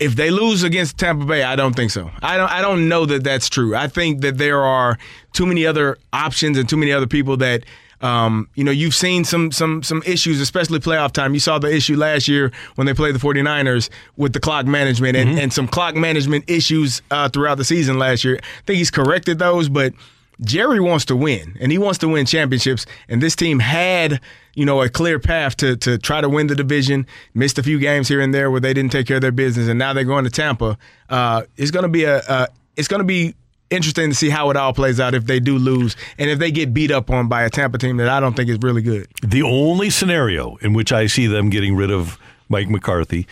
If 0.00 0.16
they 0.16 0.30
lose 0.30 0.62
against 0.62 0.98
Tampa 0.98 1.24
Bay, 1.26 1.42
I 1.42 1.56
don't 1.56 1.76
think 1.76 1.90
so. 1.90 2.10
I 2.22 2.36
don't. 2.38 2.50
I 2.50 2.62
don't 2.62 2.88
know 2.88 3.04
that 3.04 3.22
that's 3.22 3.50
true. 3.50 3.76
I 3.76 3.86
think 3.86 4.22
that 4.22 4.38
there 4.38 4.62
are 4.62 4.98
too 5.34 5.44
many 5.44 5.66
other 5.66 5.98
options 6.12 6.56
and 6.56 6.68
too 6.68 6.76
many 6.76 6.92
other 6.92 7.06
people 7.06 7.36
that. 7.38 7.64
Um, 8.02 8.48
you 8.54 8.64
know, 8.64 8.70
you've 8.70 8.94
seen 8.94 9.24
some 9.24 9.52
some 9.52 9.82
some 9.82 10.02
issues, 10.06 10.40
especially 10.40 10.78
playoff 10.78 11.12
time. 11.12 11.34
You 11.34 11.40
saw 11.40 11.58
the 11.58 11.70
issue 11.70 11.98
last 11.98 12.28
year 12.28 12.50
when 12.76 12.86
they 12.86 12.94
played 12.94 13.14
the 13.14 13.18
49ers 13.18 13.90
with 14.16 14.32
the 14.32 14.40
clock 14.40 14.64
management 14.64 15.18
and, 15.18 15.38
and 15.38 15.52
some 15.52 15.68
clock 15.68 15.94
management 15.94 16.48
issues 16.48 17.02
uh, 17.10 17.28
throughout 17.28 17.58
the 17.58 17.64
season 17.64 17.98
last 17.98 18.24
year. 18.24 18.40
I 18.42 18.62
think 18.64 18.78
he's 18.78 18.90
corrected 18.90 19.38
those, 19.38 19.68
but 19.68 19.92
Jerry 20.42 20.80
wants 20.80 21.04
to 21.06 21.16
win, 21.16 21.56
and 21.60 21.70
he 21.70 21.78
wants 21.78 21.98
to 21.98 22.08
win 22.08 22.26
championships. 22.26 22.86
And 23.08 23.22
this 23.22 23.36
team 23.36 23.58
had, 23.58 24.20
you 24.54 24.64
know, 24.64 24.80
a 24.80 24.88
clear 24.88 25.18
path 25.18 25.56
to 25.58 25.76
to 25.76 25.98
try 25.98 26.20
to 26.20 26.28
win 26.28 26.46
the 26.46 26.54
division. 26.54 27.06
Missed 27.34 27.58
a 27.58 27.62
few 27.62 27.78
games 27.78 28.08
here 28.08 28.20
and 28.20 28.32
there 28.32 28.50
where 28.50 28.60
they 28.60 28.72
didn't 28.74 28.92
take 28.92 29.06
care 29.06 29.16
of 29.16 29.22
their 29.22 29.32
business, 29.32 29.68
and 29.68 29.78
now 29.78 29.92
they're 29.92 30.04
going 30.04 30.24
to 30.24 30.30
Tampa. 30.30 30.78
Uh, 31.08 31.42
it's 31.56 31.70
to 31.70 31.88
be 31.88 32.04
a, 32.04 32.18
a 32.28 32.48
it's 32.76 32.88
to 32.88 33.04
be 33.04 33.34
interesting 33.70 34.10
to 34.10 34.14
see 34.14 34.30
how 34.30 34.50
it 34.50 34.56
all 34.56 34.72
plays 34.72 34.98
out 34.98 35.14
if 35.14 35.26
they 35.26 35.38
do 35.38 35.56
lose 35.56 35.96
and 36.18 36.28
if 36.28 36.40
they 36.40 36.50
get 36.50 36.74
beat 36.74 36.90
up 36.90 37.08
on 37.08 37.28
by 37.28 37.42
a 37.42 37.50
Tampa 37.50 37.78
team 37.78 37.98
that 37.98 38.08
I 38.08 38.18
don't 38.18 38.34
think 38.34 38.50
is 38.50 38.58
really 38.62 38.82
good. 38.82 39.06
The 39.22 39.42
only 39.42 39.90
scenario 39.90 40.56
in 40.56 40.72
which 40.72 40.92
I 40.92 41.06
see 41.06 41.26
them 41.28 41.50
getting 41.50 41.76
rid 41.76 41.90
of 41.90 42.18
Mike 42.48 42.68
McCarthy 42.68 43.28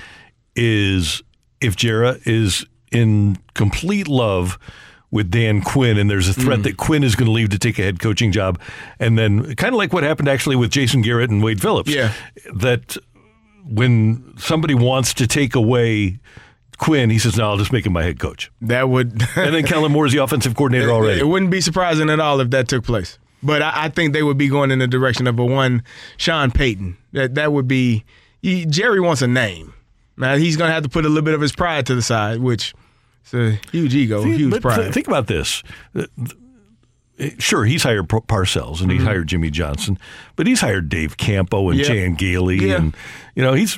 is 0.55 1.23
if 1.61 1.75
Jerry 1.75 2.21
is 2.25 2.65
in 2.93 3.37
complete 3.55 4.07
love 4.07 4.59
with 5.11 5.31
Dan 5.31 5.63
Quinn, 5.63 5.97
and 5.97 6.11
there's 6.11 6.29
a 6.29 6.35
threat 6.35 6.59
Mm. 6.61 6.63
that 6.65 6.77
Quinn 6.77 7.03
is 7.03 7.17
going 7.17 7.27
to 7.27 7.33
leave 7.33 7.49
to 7.51 7.59
take 7.59 7.79
a 7.79 7.83
head 7.83 7.99
coaching 8.01 8.31
job, 8.33 8.61
and 8.99 9.19
then 9.19 9.55
kind 9.55 9.75
of 9.75 9.79
like 9.79 9.93
what 9.93 10.03
happened 10.05 10.29
actually 10.29 10.57
with 10.57 10.71
Jason 10.71 11.01
Garrett 11.03 11.31
and 11.31 11.43
Wade 11.43 11.61
Phillips. 11.63 11.91
Yeah. 11.91 12.13
that 12.55 12.97
when 13.67 14.35
somebody 14.39 14.75
wants 14.75 15.15
to 15.15 15.27
take 15.27 15.55
away 15.55 16.19
Quinn, 16.79 17.11
he 17.11 17.19
says, 17.19 17.37
"No, 17.37 17.51
I'll 17.51 17.57
just 17.57 17.73
make 17.73 17.85
him 17.87 17.93
my 17.93 18.03
head 18.03 18.19
coach." 18.21 18.51
That 18.63 18.89
would, 18.89 19.23
and 19.37 19.55
then 19.55 19.65
Kellen 19.65 19.93
Moore's 19.93 20.13
the 20.13 20.23
offensive 20.23 20.55
coordinator 20.55 20.91
already. 20.91 21.21
It 21.21 21.27
wouldn't 21.27 21.51
be 21.51 21.61
surprising 21.61 22.09
at 22.11 22.21
all 22.21 22.41
if 22.41 22.51
that 22.51 22.69
took 22.69 22.85
place. 22.85 23.19
But 23.43 23.63
I, 23.63 23.85
I 23.85 23.89
think 23.89 24.13
they 24.13 24.23
would 24.23 24.39
be 24.39 24.49
going 24.49 24.71
in 24.71 24.79
the 24.79 24.87
direction 24.89 25.27
of 25.27 25.39
a 25.39 25.45
one 25.45 25.83
Sean 26.17 26.51
Payton. 26.51 26.97
That 27.13 27.35
that 27.35 27.53
would 27.53 27.67
be 27.69 28.05
he, 28.43 28.65
Jerry 28.67 29.01
wants 29.01 29.23
a 29.23 29.27
name. 29.29 29.75
Now 30.17 30.37
he's 30.37 30.57
going 30.57 30.69
to 30.69 30.75
have 30.75 30.83
to 30.83 30.89
put 30.89 31.05
a 31.05 31.09
little 31.09 31.23
bit 31.23 31.35
of 31.35 31.41
his 31.41 31.53
pride 31.53 31.87
to 31.87 31.95
the 31.95 32.03
side, 32.03 32.41
which 32.41 32.75
is 33.27 33.35
a 33.35 33.59
huge 33.73 33.95
ego, 33.95 34.23
See, 34.23 34.37
huge 34.37 34.61
pride. 34.63 34.77
th- 34.83 34.95
think 34.95 35.07
about 35.07 35.27
this. 35.27 35.63
Uh, 35.95 36.05
Sure, 37.41 37.65
he's 37.65 37.83
hired 37.83 38.07
Parcells 38.09 38.81
and 38.81 38.93
he's 38.93 39.03
hired 39.03 39.27
Jimmy 39.27 39.51
Johnson, 39.51 39.99
but 40.37 40.47
he's 40.47 40.61
hired 40.61 40.89
Dave 40.89 41.17
Campo 41.17 41.69
and 41.69 41.81
Mm-hmm. 41.81 41.93
Yeah. 41.93 42.01
Chan 42.05 42.15
Gailey, 42.15 42.57
Yeah. 42.69 42.77
and 42.77 42.97
you 43.35 43.43
know 43.43 43.55
he's 43.55 43.77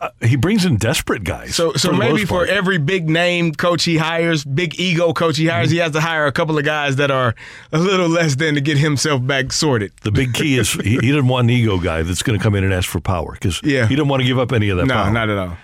uh, 0.00 0.08
he 0.24 0.36
brings 0.36 0.64
in 0.64 0.76
desperate 0.76 1.22
guys. 1.24 1.54
So, 1.54 1.72
so 1.74 1.90
for 1.90 1.96
maybe 1.96 2.24
for 2.24 2.46
every 2.46 2.78
big 2.78 3.10
name 3.10 3.52
coach 3.52 3.84
he 3.84 3.98
hires, 3.98 4.42
big 4.42 4.80
ego 4.80 5.12
coach 5.12 5.36
he 5.36 5.48
hires, 5.48 5.70
he 5.70 5.78
has 5.78 5.92
to 5.92 6.00
hire 6.00 6.24
a 6.26 6.32
couple 6.32 6.56
of 6.56 6.64
guys 6.64 6.96
that 6.96 7.10
are 7.10 7.34
a 7.72 7.78
little 7.78 8.08
less 8.08 8.36
than 8.36 8.54
to 8.54 8.62
get 8.62 8.78
himself 8.78 9.26
back 9.26 9.52
sorted. 9.52 9.92
the 10.02 10.10
big 10.12 10.32
key 10.32 10.56
is 10.56 10.72
he, 10.72 10.90
he 10.92 10.96
didn't 11.00 11.28
want 11.28 11.44
an 11.46 11.50
ego 11.50 11.78
guy 11.78 12.02
that's 12.04 12.22
going 12.22 12.38
to 12.38 12.42
come 12.42 12.54
in 12.54 12.64
and 12.64 12.72
ask 12.72 12.88
for 12.88 13.00
power 13.00 13.32
because 13.32 13.60
Yeah. 13.62 13.86
he 13.86 13.96
didn't 13.96 14.08
want 14.08 14.22
to 14.22 14.26
give 14.26 14.38
up 14.38 14.52
any 14.52 14.70
of 14.70 14.78
that 14.78 14.86
No, 14.86 14.94
power. 14.94 15.10
not 15.10 15.28
at 15.28 15.36
all. 15.36 15.56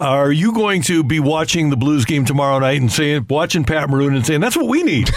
Are 0.00 0.30
you 0.30 0.52
going 0.52 0.82
to 0.82 1.02
be 1.02 1.18
watching 1.18 1.70
the 1.70 1.76
Blues 1.76 2.04
game 2.04 2.24
tomorrow 2.24 2.58
night 2.60 2.80
and 2.80 2.90
saying, 2.90 3.26
watching 3.28 3.64
Pat 3.64 3.90
Maroon 3.90 4.14
and 4.14 4.24
saying, 4.24 4.40
that's 4.40 4.56
what 4.56 4.68
we 4.68 4.84
need? 4.84 5.08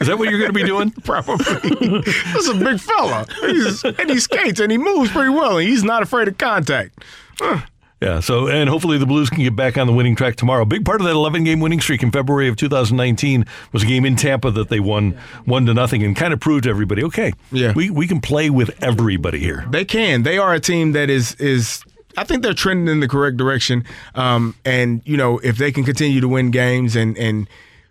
Is 0.00 0.08
that 0.08 0.18
what 0.18 0.28
you're 0.30 0.40
going 0.40 0.52
to 0.52 0.52
be 0.52 0.64
doing? 0.64 0.90
Probably. 1.04 1.36
That's 1.44 2.48
a 2.48 2.54
big 2.54 2.80
fella. 2.80 3.26
He's, 3.42 3.84
and 3.84 4.10
he 4.10 4.18
skates 4.18 4.58
and 4.58 4.72
he 4.72 4.78
moves 4.78 5.12
pretty 5.12 5.30
well, 5.30 5.58
and 5.58 5.68
he's 5.68 5.84
not 5.84 6.02
afraid 6.02 6.26
of 6.26 6.38
contact. 6.38 6.98
Huh. 7.38 7.60
Yeah, 8.02 8.20
so 8.20 8.46
and 8.48 8.68
hopefully 8.68 8.98
the 8.98 9.06
Blues 9.06 9.30
can 9.30 9.42
get 9.42 9.56
back 9.56 9.78
on 9.78 9.86
the 9.86 9.92
winning 9.92 10.16
track 10.16 10.36
tomorrow. 10.36 10.66
Big 10.66 10.84
part 10.84 11.00
of 11.00 11.06
that 11.06 11.12
11 11.14 11.44
game 11.44 11.60
winning 11.60 11.80
streak 11.80 12.02
in 12.02 12.10
February 12.10 12.46
of 12.48 12.56
2019 12.56 13.46
was 13.72 13.84
a 13.84 13.86
game 13.86 14.04
in 14.04 14.16
Tampa 14.16 14.50
that 14.50 14.68
they 14.68 14.80
won 14.80 15.12
one 15.46 15.64
to 15.64 15.72
nothing 15.72 16.02
and 16.02 16.14
kind 16.14 16.34
of 16.34 16.40
proved 16.40 16.64
to 16.64 16.70
everybody, 16.70 17.02
okay, 17.04 17.32
Yeah. 17.52 17.72
we 17.74 17.88
we 17.88 18.06
can 18.06 18.20
play 18.20 18.50
with 18.50 18.76
everybody 18.82 19.38
here. 19.38 19.64
They 19.70 19.86
can. 19.86 20.24
They 20.24 20.36
are 20.36 20.52
a 20.52 20.60
team 20.60 20.92
that 20.92 21.08
is 21.08 21.36
is. 21.36 21.84
I 22.16 22.24
think 22.24 22.42
they're 22.42 22.54
trending 22.54 22.92
in 22.92 23.00
the 23.00 23.08
correct 23.08 23.36
direction. 23.36 23.84
Um, 24.14 24.54
and 24.64 25.02
you 25.04 25.16
know, 25.16 25.38
if 25.38 25.58
they 25.58 25.72
can 25.72 25.84
continue 25.84 26.20
to 26.20 26.28
win 26.28 26.50
games, 26.50 26.96
and 26.96 27.16
and 27.18 27.48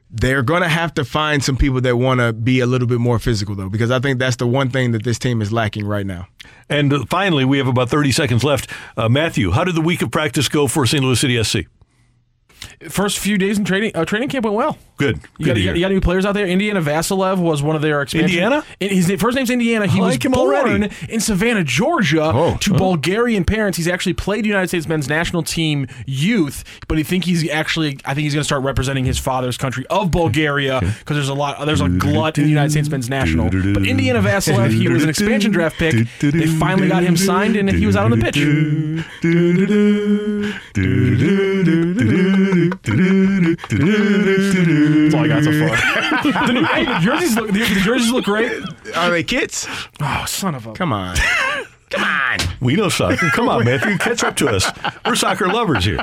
they're 0.10 0.43
going 0.43 0.61
to 0.61 0.69
have 0.69 0.93
to 0.93 1.03
find 1.03 1.43
some 1.43 1.57
people 1.57 1.81
that 1.81 1.97
want 1.97 2.22
to 2.22 2.31
be 2.31 2.60
a 2.60 2.65
little 2.65 2.88
bit 2.88 2.99
more 2.99 3.19
physical, 3.19 3.56
though, 3.56 3.69
because 3.69 3.91
I 3.91 3.99
think 3.99 4.19
that's 4.19 4.38
the 4.38 4.47
one 4.47 4.69
thing 4.69 4.91
that 4.91 5.03
this 5.03 5.19
team 5.19 5.41
is 5.41 5.52
lacking 5.52 5.85
right 5.85 6.06
now. 6.06 6.27
And 6.69 6.93
uh, 6.93 7.06
finally, 7.10 7.43
we 7.43 7.57
have 7.57 7.68
about 7.68 7.89
30 7.89 8.11
seconds 8.11 8.43
left. 8.43 8.69
Uh, 8.95 9.10
Matthew, 9.10 9.52
how 9.52 9.64
did 9.64 9.76
the 9.76 9.81
week 9.81 10.02
of 10.02 10.11
practice 10.11 10.47
go 10.47 10.68
for 10.68 10.85
St. 10.85 11.03
Louis 11.03 11.19
City 11.19 11.43
SC? 11.43 11.68
First 12.89 13.19
few 13.19 13.38
days 13.38 13.57
in 13.57 13.65
training, 13.65 13.91
uh, 13.93 14.06
training 14.06 14.30
camp 14.30 14.45
went 14.45 14.56
well. 14.56 14.77
Good. 14.97 15.19
You 15.38 15.45
got, 15.45 15.57
you, 15.57 15.65
got, 15.65 15.76
you 15.76 15.81
got 15.81 15.91
any 15.91 15.99
players 15.99 16.26
out 16.26 16.34
there? 16.34 16.47
Indiana 16.47 16.81
Vasilev 16.81 17.38
was 17.39 17.61
one 17.61 17.76
of 17.76 17.81
their 17.81 18.01
expansion. 18.01 18.30
Indiana? 18.30 18.63
In- 18.80 18.89
His 18.89 19.11
first 19.19 19.35
name's 19.35 19.49
Indiana. 19.49 19.88
He 19.88 19.99
was 19.99 20.13
like 20.13 20.23
him 20.26 20.31
born 20.31 20.55
already. 20.55 20.89
in 21.09 21.19
Savannah, 21.19 21.63
Georgia, 21.65 22.31
Oh. 22.34 22.57
to 22.61 22.73
Oh. 22.76 22.77
Bulgarian 22.77 23.43
parents. 23.43 23.77
He's 23.77 23.88
actually 23.89 24.13
played 24.13 24.45
United 24.45 24.69
States 24.69 24.88
men's 24.88 25.09
national 25.09 25.43
team 25.43 25.88
youth, 26.05 26.63
but 26.88 26.97
I 26.97 27.03
think 27.03 27.26
he's 27.26 27.49
actually. 27.49 27.99
I 28.05 28.13
think 28.13 28.23
he's 28.23 28.34
going 28.34 28.41
to 28.41 28.45
start 28.45 28.63
representing 28.63 29.03
his 29.05 29.17
father's 29.19 29.57
country 29.57 29.85
of 29.89 30.11
Bulgaria 30.11 30.80
because 30.81 31.17
there's 31.17 31.30
a 31.30 31.34
lot. 31.34 31.65
There's 31.65 31.81
a 31.81 31.89
glut 31.89 32.38
in 32.38 32.45
the 32.45 32.49
United 32.49 32.72
States 32.72 32.89
men's 32.89 33.09
national. 33.09 33.49
But 33.49 33.85
Indiana 33.85 34.22
Vasilev, 34.22 34.72
he 34.72 34.88
was 34.88 35.03
an 35.03 35.09
expansion 35.09 35.51
draft 35.51 35.77
pick. 35.77 36.07
They 36.19 36.47
finally 36.47 36.88
got 36.88 37.03
him 37.03 37.17
signed, 37.17 37.55
and 37.57 37.69
he 37.69 37.85
was 37.85 37.95
out 37.95 38.05
on 38.05 38.17
the 38.17 38.23
pitch. 38.26 38.38
That's 44.90 45.16
all 45.16 45.24
I 45.24 45.28
got 45.28 45.44
so 45.44 45.52
far. 45.52 46.48
the, 46.48 46.53
new- 46.53 46.64
hey, 46.66 46.86
the 46.86 46.99
jerseys 46.99 47.36
look. 47.36 47.48
The, 47.48 47.60
the 47.60 47.82
jerseys 47.82 48.12
look 48.12 48.26
great. 48.26 48.52
Are 48.95 49.10
they 49.10 49.24
kits? 49.24 49.68
Oh, 50.02 50.26
son 50.28 50.56
of 50.56 50.68
a! 50.68 50.74
Come 50.74 50.94
on. 50.94 51.16
Come 51.90 52.03
on. 52.03 52.38
We 52.62 52.76
know 52.76 52.90
soccer. 52.90 53.30
Come 53.30 53.48
on, 53.48 53.64
Matthew, 53.64 53.98
catch 53.98 54.24
up 54.24 54.36
to 54.38 54.49
us. 54.49 54.70
We're 55.06 55.16
soccer 55.16 55.48
lovers 55.48 55.86
here. 55.86 55.99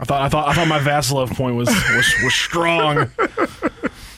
I 0.00 0.04
thought 0.04 0.22
I 0.22 0.28
thought 0.28 0.48
I 0.48 0.54
thought 0.54 0.68
my 0.68 0.80
Vasilev 0.80 1.34
point 1.36 1.56
was 1.56 1.68
was, 1.68 2.14
was 2.24 2.34
strong. 2.34 3.10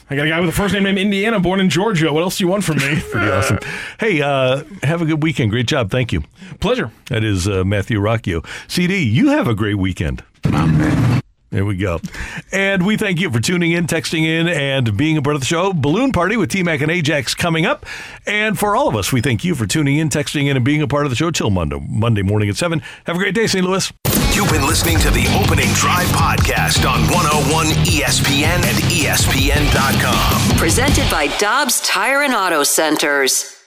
I 0.07 0.15
got 0.15 0.27
a 0.27 0.29
guy 0.29 0.39
with 0.39 0.49
a 0.49 0.53
first 0.53 0.73
name 0.73 0.83
named 0.83 0.99
Indiana, 0.99 1.39
born 1.39 1.59
in 1.59 1.69
Georgia. 1.69 2.13
What 2.13 2.21
else 2.21 2.37
do 2.37 2.43
you 2.43 2.47
want 2.47 2.63
from 2.63 2.77
me? 2.77 2.99
Pretty 3.11 3.31
awesome. 3.31 3.57
Hey, 3.99 4.21
uh, 4.21 4.63
have 4.83 5.01
a 5.01 5.05
good 5.05 5.23
weekend. 5.23 5.49
Great 5.49 5.67
job. 5.67 5.89
Thank 5.89 6.13
you. 6.13 6.23
Pleasure. 6.59 6.91
That 7.09 7.23
is 7.23 7.47
uh, 7.47 7.63
Matthew 7.63 7.99
Rocchio. 7.99 8.45
CD, 8.69 9.01
you 9.01 9.29
have 9.29 9.47
a 9.47 9.55
great 9.55 9.75
weekend. 9.75 10.23
There 11.55 11.63
we 11.63 11.77
go. 11.77 12.01
And 12.51 12.85
we 12.85 12.97
thank 12.97 13.21
you 13.21 13.31
for 13.31 13.39
tuning 13.39 13.71
in, 13.71 13.87
texting 13.87 14.25
in, 14.25 14.49
and 14.49 14.97
being 14.97 15.15
a 15.15 15.21
part 15.21 15.35
of 15.35 15.39
the 15.39 15.45
show. 15.45 15.71
Balloon 15.71 16.11
Party 16.11 16.35
with 16.35 16.49
T 16.49 16.63
Mac 16.63 16.81
and 16.81 16.91
Ajax 16.91 17.33
coming 17.33 17.65
up. 17.65 17.85
And 18.27 18.59
for 18.59 18.75
all 18.75 18.89
of 18.89 18.95
us, 18.97 19.13
we 19.13 19.21
thank 19.21 19.45
you 19.45 19.55
for 19.55 19.65
tuning 19.65 19.95
in, 19.95 20.09
texting 20.09 20.49
in, 20.49 20.57
and 20.57 20.65
being 20.65 20.81
a 20.81 20.87
part 20.89 21.05
of 21.05 21.11
the 21.11 21.15
show 21.15 21.31
till 21.31 21.49
Monday, 21.51 21.79
Monday 21.87 22.23
morning 22.23 22.49
at 22.49 22.57
7. 22.57 22.81
Have 23.05 23.15
a 23.15 23.19
great 23.19 23.35
day, 23.35 23.47
St. 23.47 23.65
Louis. 23.65 23.89
You've 24.33 24.51
been 24.51 24.67
listening 24.67 24.99
to 24.99 25.09
the 25.11 25.27
Opening 25.41 25.71
Drive 25.75 26.07
podcast 26.07 26.85
on 26.85 27.03
101 27.03 27.67
ESPN 27.85 28.61
and 28.61 28.77
ESPN.com. 28.91 30.57
Presented 30.57 31.09
by 31.09 31.27
Dobbs 31.37 31.79
Tire 31.79 32.23
and 32.23 32.33
Auto 32.33 32.63
Centers. 32.63 33.64